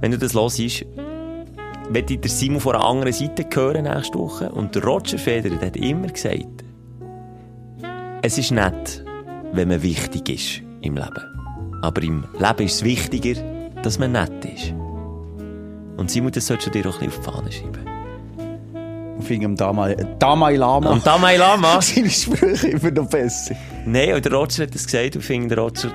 Wenn 0.00 0.12
du 0.12 0.18
das 0.18 0.34
hörst, 0.34 0.84
möchte 1.90 2.14
ich 2.14 2.20
den 2.20 2.30
Simon 2.30 2.60
von 2.60 2.76
einer 2.76 2.84
anderen 2.84 3.12
Seite 3.12 3.44
hören 3.52 3.82
nächste 3.82 4.18
Woche 4.18 4.48
und 4.52 4.76
Roger 4.84 5.18
Federer 5.18 5.56
der 5.56 5.66
hat 5.68 5.76
immer 5.76 6.06
gesagt, 6.06 6.46
es 8.22 8.38
ist 8.38 8.52
nett, 8.52 9.04
wenn 9.52 9.68
man 9.68 9.82
wichtig 9.82 10.28
ist 10.28 10.62
im 10.82 10.94
Leben. 10.94 11.80
Aber 11.82 12.00
im 12.02 12.24
Leben 12.38 12.64
ist 12.64 12.76
es 12.76 12.84
wichtiger, 12.84 13.42
dass 13.82 13.98
man 13.98 14.12
nett 14.12 14.44
ist. 14.44 14.72
Und 15.96 16.10
Simon, 16.10 16.32
das 16.32 16.46
solltest 16.46 16.74
du 16.74 16.82
dir 16.82 16.88
auch 16.88 17.00
ein 17.00 17.08
bisschen 17.08 17.24
auf 17.24 17.26
die 17.26 17.30
Fahne 17.32 17.52
schreiben. 17.52 19.16
Und 19.16 19.22
fing 19.22 19.44
am 19.44 19.56
Dalai, 19.56 19.94
Dalai 20.18 20.56
Lama. 20.56 20.90
Und 20.90 21.06
Dalai 21.06 21.36
Lama? 21.36 21.80
Seine 21.80 22.10
Sprüche 22.10 22.68
immer 22.68 22.90
noch 22.90 23.08
besser. 23.08 23.54
Nein, 23.86 24.14
und 24.14 24.24
der 24.24 24.32
Roger 24.32 24.64
hat 24.64 24.74
das 24.74 24.84
gesagt, 24.84 25.16
und 25.16 25.20
ich 25.20 25.26
finde, 25.26 25.54
der 25.54 25.64
Roger, 25.64 25.90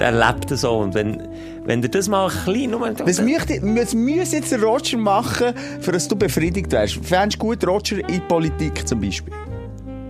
der 0.00 0.12
lebt 0.12 0.50
das 0.50 0.62
so. 0.62 0.78
Und 0.78 0.94
wenn, 0.94 1.22
wenn 1.64 1.80
du 1.80 1.88
das 1.88 2.08
mal 2.08 2.28
ein 2.28 2.44
bisschen, 2.44 2.70
nur 2.72 2.80
Was 2.80 3.20
müsste, 3.20 3.60
was 3.62 3.94
müsste 3.94 4.36
jetzt 4.36 4.50
der 4.50 4.60
Roger 4.60 4.98
machen, 4.98 5.54
für 5.80 5.92
dass 5.92 6.08
du 6.08 6.16
befriedigt 6.16 6.72
wärst? 6.72 6.94
Fändest 7.04 7.40
du 7.40 7.46
gut 7.46 7.64
Roger 7.66 7.98
in 8.08 8.26
Politik 8.26 8.86
zum 8.88 9.00
Beispiel? 9.00 9.32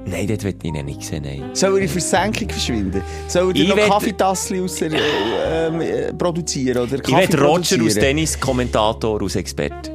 Nein, 0.07 0.27
das 0.27 0.45
will 0.45 0.55
ich 0.63 0.69
ihn 0.75 0.85
nicht 0.85 1.03
sehen, 1.03 1.23
nein. 1.25 1.45
Soll 1.55 1.77
er 1.79 1.83
in 1.83 1.89
Versenkung 1.89 2.49
verschwinden? 2.51 3.03
Soll 3.27 3.51
er 3.51 3.57
Ich 3.57 3.69
noch 3.69 3.77
will- 3.77 3.89
Kaffeetassel 3.89 4.63
aus 4.63 4.75
der, 4.77 4.93
äh, 4.93 6.13
produzieren? 6.13 6.83
Oder 6.83 6.97
Ich 6.97 7.03
Kaffee 7.03 7.33
will 7.33 7.39
Roger 7.41 7.53
produzieren? 7.53 7.87
aus 7.87 7.95
Tennis-Kommentator, 7.95 9.23
aus 9.23 9.37
Experte. 9.37 9.91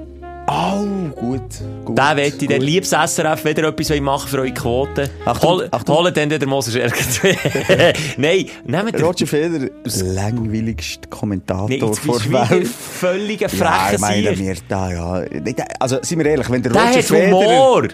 Oh, 0.52 1.12
gut. 1.16 1.42
gut 1.86 1.96
Der 1.96 2.18
will 2.18 2.24
ich, 2.26 2.48
der 2.48 2.58
liebes 2.58 2.90
SRF, 2.92 3.46
wenn 3.46 3.56
ihr 3.56 3.66
etwas 3.66 4.00
machen 4.00 4.28
für 4.30 4.40
eure 4.40 4.52
Quote. 4.52 5.08
Achtung, 5.24 5.50
Hol. 5.60 5.70
Holt 5.90 6.18
dann 6.18 6.28
den. 6.30 6.40
Nein, 8.18 8.46
nehmt 8.66 8.96
den... 8.96 9.04
Roger 9.04 9.28
Federer, 9.28 9.70
der 9.86 10.04
langweiligste 10.14 11.08
Kommentator 11.08 11.70
Nee, 11.70 11.78
vor 11.80 12.20
Welt. 12.50 12.68
völliger 12.68 13.48
Ja, 13.48 13.50
frecher 13.50 13.94
ich 13.94 14.00
meine, 14.00 14.40
wir 14.40 14.56
da, 14.68 14.92
ja. 14.92 15.24
Also, 15.80 16.00
seien 16.02 16.18
wir 16.18 16.26
ehrlich, 16.26 16.50
wenn 16.50 16.64
der 16.64 16.72
Der 16.72 16.82
Roger 16.82 16.98
hat 16.98 17.04
Federer... 17.06 17.32
Humor! 17.32 17.88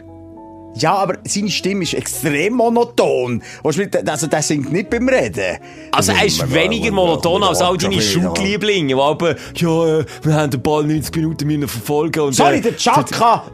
Ja, 0.77 0.95
aber 0.95 1.17
seine 1.25 1.49
Stimme 1.49 1.83
ist 1.83 1.93
extrem 1.93 2.53
monoton. 2.53 3.41
Also, 3.63 4.27
der 4.27 4.41
singt 4.41 4.71
nicht 4.71 4.89
beim 4.89 5.07
Reden. 5.07 5.57
Also 5.91 6.11
er 6.11 6.25
ist 6.25 6.53
weniger 6.53 6.91
monoton 6.91 7.43
als 7.43 7.61
all 7.61 7.77
deine 7.77 8.01
Schullieblinge, 8.01 8.93
die 8.95 8.99
aber, 9.01 9.35
ja, 9.55 9.99
äh, 9.99 10.05
wir 10.23 10.33
haben 10.33 10.51
den 10.51 10.61
Ball 10.61 10.83
90 10.83 11.15
Minuten 11.15 11.47
müssen 11.47 11.67
verfolgen 11.67 12.19
und... 12.21 12.33
Sorry, 12.33 12.57
äh, 12.57 12.61
der 12.61 12.75
Chaka! 12.77 13.43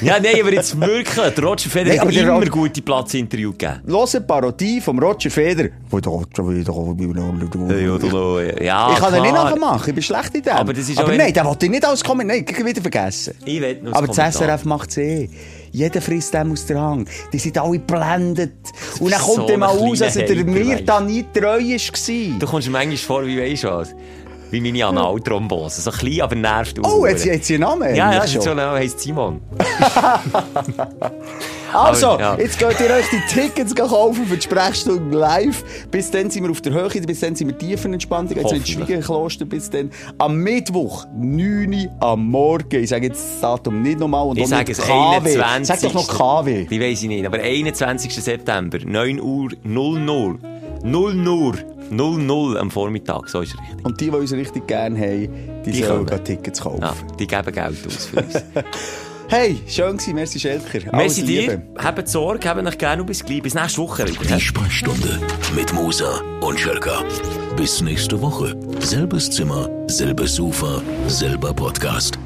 Ja, 0.00 0.18
nein, 0.20 0.36
aber 0.40 0.52
jetzt 0.52 0.78
wirklich, 0.80 1.14
der 1.34 1.44
Roger 1.44 1.70
Federer 1.70 1.96
Nein, 1.96 2.08
hat 2.08 2.14
immer 2.16 2.32
Roger- 2.34 2.50
gute 2.50 2.82
Platzinterview 2.82 3.52
gegeben. 3.52 3.80
Los 3.86 4.14
eine 4.14 4.24
Parodie 4.24 4.80
vom 4.80 4.98
Roger 4.98 5.30
Federer. 5.30 5.68
Wo 5.90 6.00
der 6.00 6.12
Roger 6.12 6.48
wieder... 6.48 6.72
Ja, 8.62 8.92
Ich 8.92 8.98
kann 8.98 9.12
den 9.12 9.22
nicht 9.22 9.34
nachmachen, 9.34 9.88
ich 9.88 9.94
bin 9.94 10.02
schlecht 10.02 10.34
in 10.34 10.42
dem. 10.42 10.52
Aber 10.52 10.72
das 10.72 10.88
ist 10.88 10.98
aber 10.98 11.14
nein, 11.16 11.32
den 11.32 11.44
wollte 11.44 11.66
ich 11.66 11.72
nicht 11.72 11.84
als 11.84 12.02
Kommentar. 12.02 12.36
Nein, 12.36 12.44
ich 12.48 12.64
wieder 12.64 12.80
vergessen. 12.82 13.34
Ich 13.44 13.60
will 13.60 13.80
nur 13.82 13.94
Aber 13.96 14.06
das. 14.08 14.34
SRF 14.36 14.64
macht 14.64 14.90
es 14.90 14.96
eh. 14.98 15.28
Jeder 15.72 16.00
frisst 16.00 16.34
dem 16.34 16.52
aus 16.52 16.66
der 16.66 16.80
Hand. 16.80 17.08
Die 17.32 17.38
sind 17.38 17.58
alle 17.58 17.78
geblendet. 17.78 18.52
Und 19.00 19.10
dann 19.10 19.20
kommt 19.20 19.36
so 19.36 19.46
der 19.46 19.58
mal 19.58 19.66
raus, 19.66 19.98
dass 19.98 20.16
er 20.16 20.26
kleiner 20.26 20.44
mir 20.44 20.82
da 20.82 21.00
nie 21.00 21.24
treu 21.32 21.58
war. 21.58 22.38
Du 22.38 22.46
kommst 22.46 22.68
mir 22.68 22.72
manchmal 22.72 22.96
vor, 22.96 23.26
wie 23.26 23.38
weisst 23.38 23.64
du 23.64 23.68
was? 23.68 23.94
Wie 24.62 24.72
meine 24.72 24.86
Analthrombose. 24.86 25.80
So 25.82 25.90
klein, 25.90 26.20
aber 26.22 26.34
nervt 26.34 26.78
Oh, 26.82 26.86
auch. 27.02 27.06
jetzt 27.06 27.28
hat 27.30 27.44
sie 27.44 27.54
einen 27.54 27.64
Namen. 27.64 27.90
Ja, 27.90 27.94
ja, 27.96 28.08
eigentlich 28.10 28.24
ist 28.24 28.34
jetzt 28.34 28.44
schon, 28.46 28.58
er 28.58 28.70
heisst 28.72 29.00
Simon. 29.00 29.40
Also, 31.72 32.06
Aber, 32.10 32.20
ja. 32.20 32.38
jetzt 32.38 32.58
geht 32.58 32.80
ihr 32.80 32.90
euch 32.94 33.04
die 33.10 33.20
Tickets 33.28 33.74
kaufen 33.74 34.24
für 34.24 34.36
die 34.36 34.40
Sprechstunde 34.42 35.14
live. 35.18 35.62
Bis 35.90 36.10
dann 36.10 36.30
sind 36.30 36.44
wir 36.44 36.50
auf 36.50 36.62
der 36.62 36.72
Höhe, 36.72 36.88
bis 37.02 37.20
dann 37.20 37.34
sind 37.34 37.48
wir 37.48 37.58
tiefer 37.58 37.90
entspannt. 37.90 38.30
Jetzt 38.30 38.44
Hoffentlich. 38.44 38.72
Schwiegerkloster, 38.72 39.44
bis 39.44 39.68
dann 39.68 39.90
am 40.16 40.36
Mittwoch, 40.36 41.04
9 41.18 41.74
Uhr 41.74 41.90
am 42.00 42.30
Morgen. 42.30 42.82
Ich 42.82 42.88
sage 42.88 43.08
jetzt 43.08 43.22
das 43.34 43.40
Datum 43.42 43.82
nicht 43.82 43.98
nochmal 43.98 44.26
und 44.26 44.38
Ich 44.38 44.46
sage 44.48 44.72
es 44.72 44.78
KW. 44.78 45.38
21. 45.38 45.66
Sag 45.66 45.80
doch 45.82 45.92
noch 45.92 46.08
KW. 46.08 46.64
Die 46.64 46.80
weiss 46.80 47.02
ich 47.02 47.08
nicht, 47.08 47.26
aber 47.26 47.40
21. 47.40 48.14
September, 48.14 48.78
9 48.82 49.20
Uhr 49.20 49.50
00. 49.64 50.38
00. 50.82 51.75
00 51.90 52.58
am 52.58 52.70
Vormittag, 52.70 53.28
so 53.28 53.40
ist 53.40 53.54
es 53.54 53.60
richtig. 53.60 53.84
Und 53.84 54.00
die, 54.00 54.10
die 54.10 54.16
uns 54.16 54.32
richtig 54.32 54.66
gerne 54.66 54.98
haben, 54.98 55.62
die, 55.64 55.70
Die 55.70 55.82
sollen 55.82 56.06
Tickets 56.24 56.60
kaufen. 56.60 56.82
Ja, 56.82 56.94
die 57.18 57.26
geben 57.26 57.52
Geld 57.52 57.86
aus 57.86 58.06
für 58.06 58.20
uns. 58.20 58.34
Hey, 59.28 59.60
schön 59.66 59.96
gewesen, 59.96 60.14
merci 60.14 60.38
Schelker. 60.38 60.78
Merci 60.92 60.92
Alles 60.92 61.24
dir, 61.24 61.62
habt 61.78 62.08
Sorge, 62.08 62.48
habt 62.48 62.64
euch 62.64 62.78
gerne 62.78 63.02
und 63.02 63.08
bis 63.08 63.24
gleich. 63.24 63.42
Bis 63.42 63.54
nächste 63.54 63.78
Woche 63.80 64.06
wieder. 64.06 64.36
Die 64.36 64.40
Sprechstunde 64.40 65.18
mit 65.52 65.72
Musa 65.72 66.20
und 66.40 66.60
Schelka. 66.60 67.02
Bis 67.56 67.80
nächste 67.80 68.22
Woche. 68.22 68.54
Selbes 68.78 69.28
Zimmer, 69.28 69.68
selbes 69.88 70.36
Sofa, 70.36 70.80
selber 71.08 71.52
Podcast. 71.52 72.16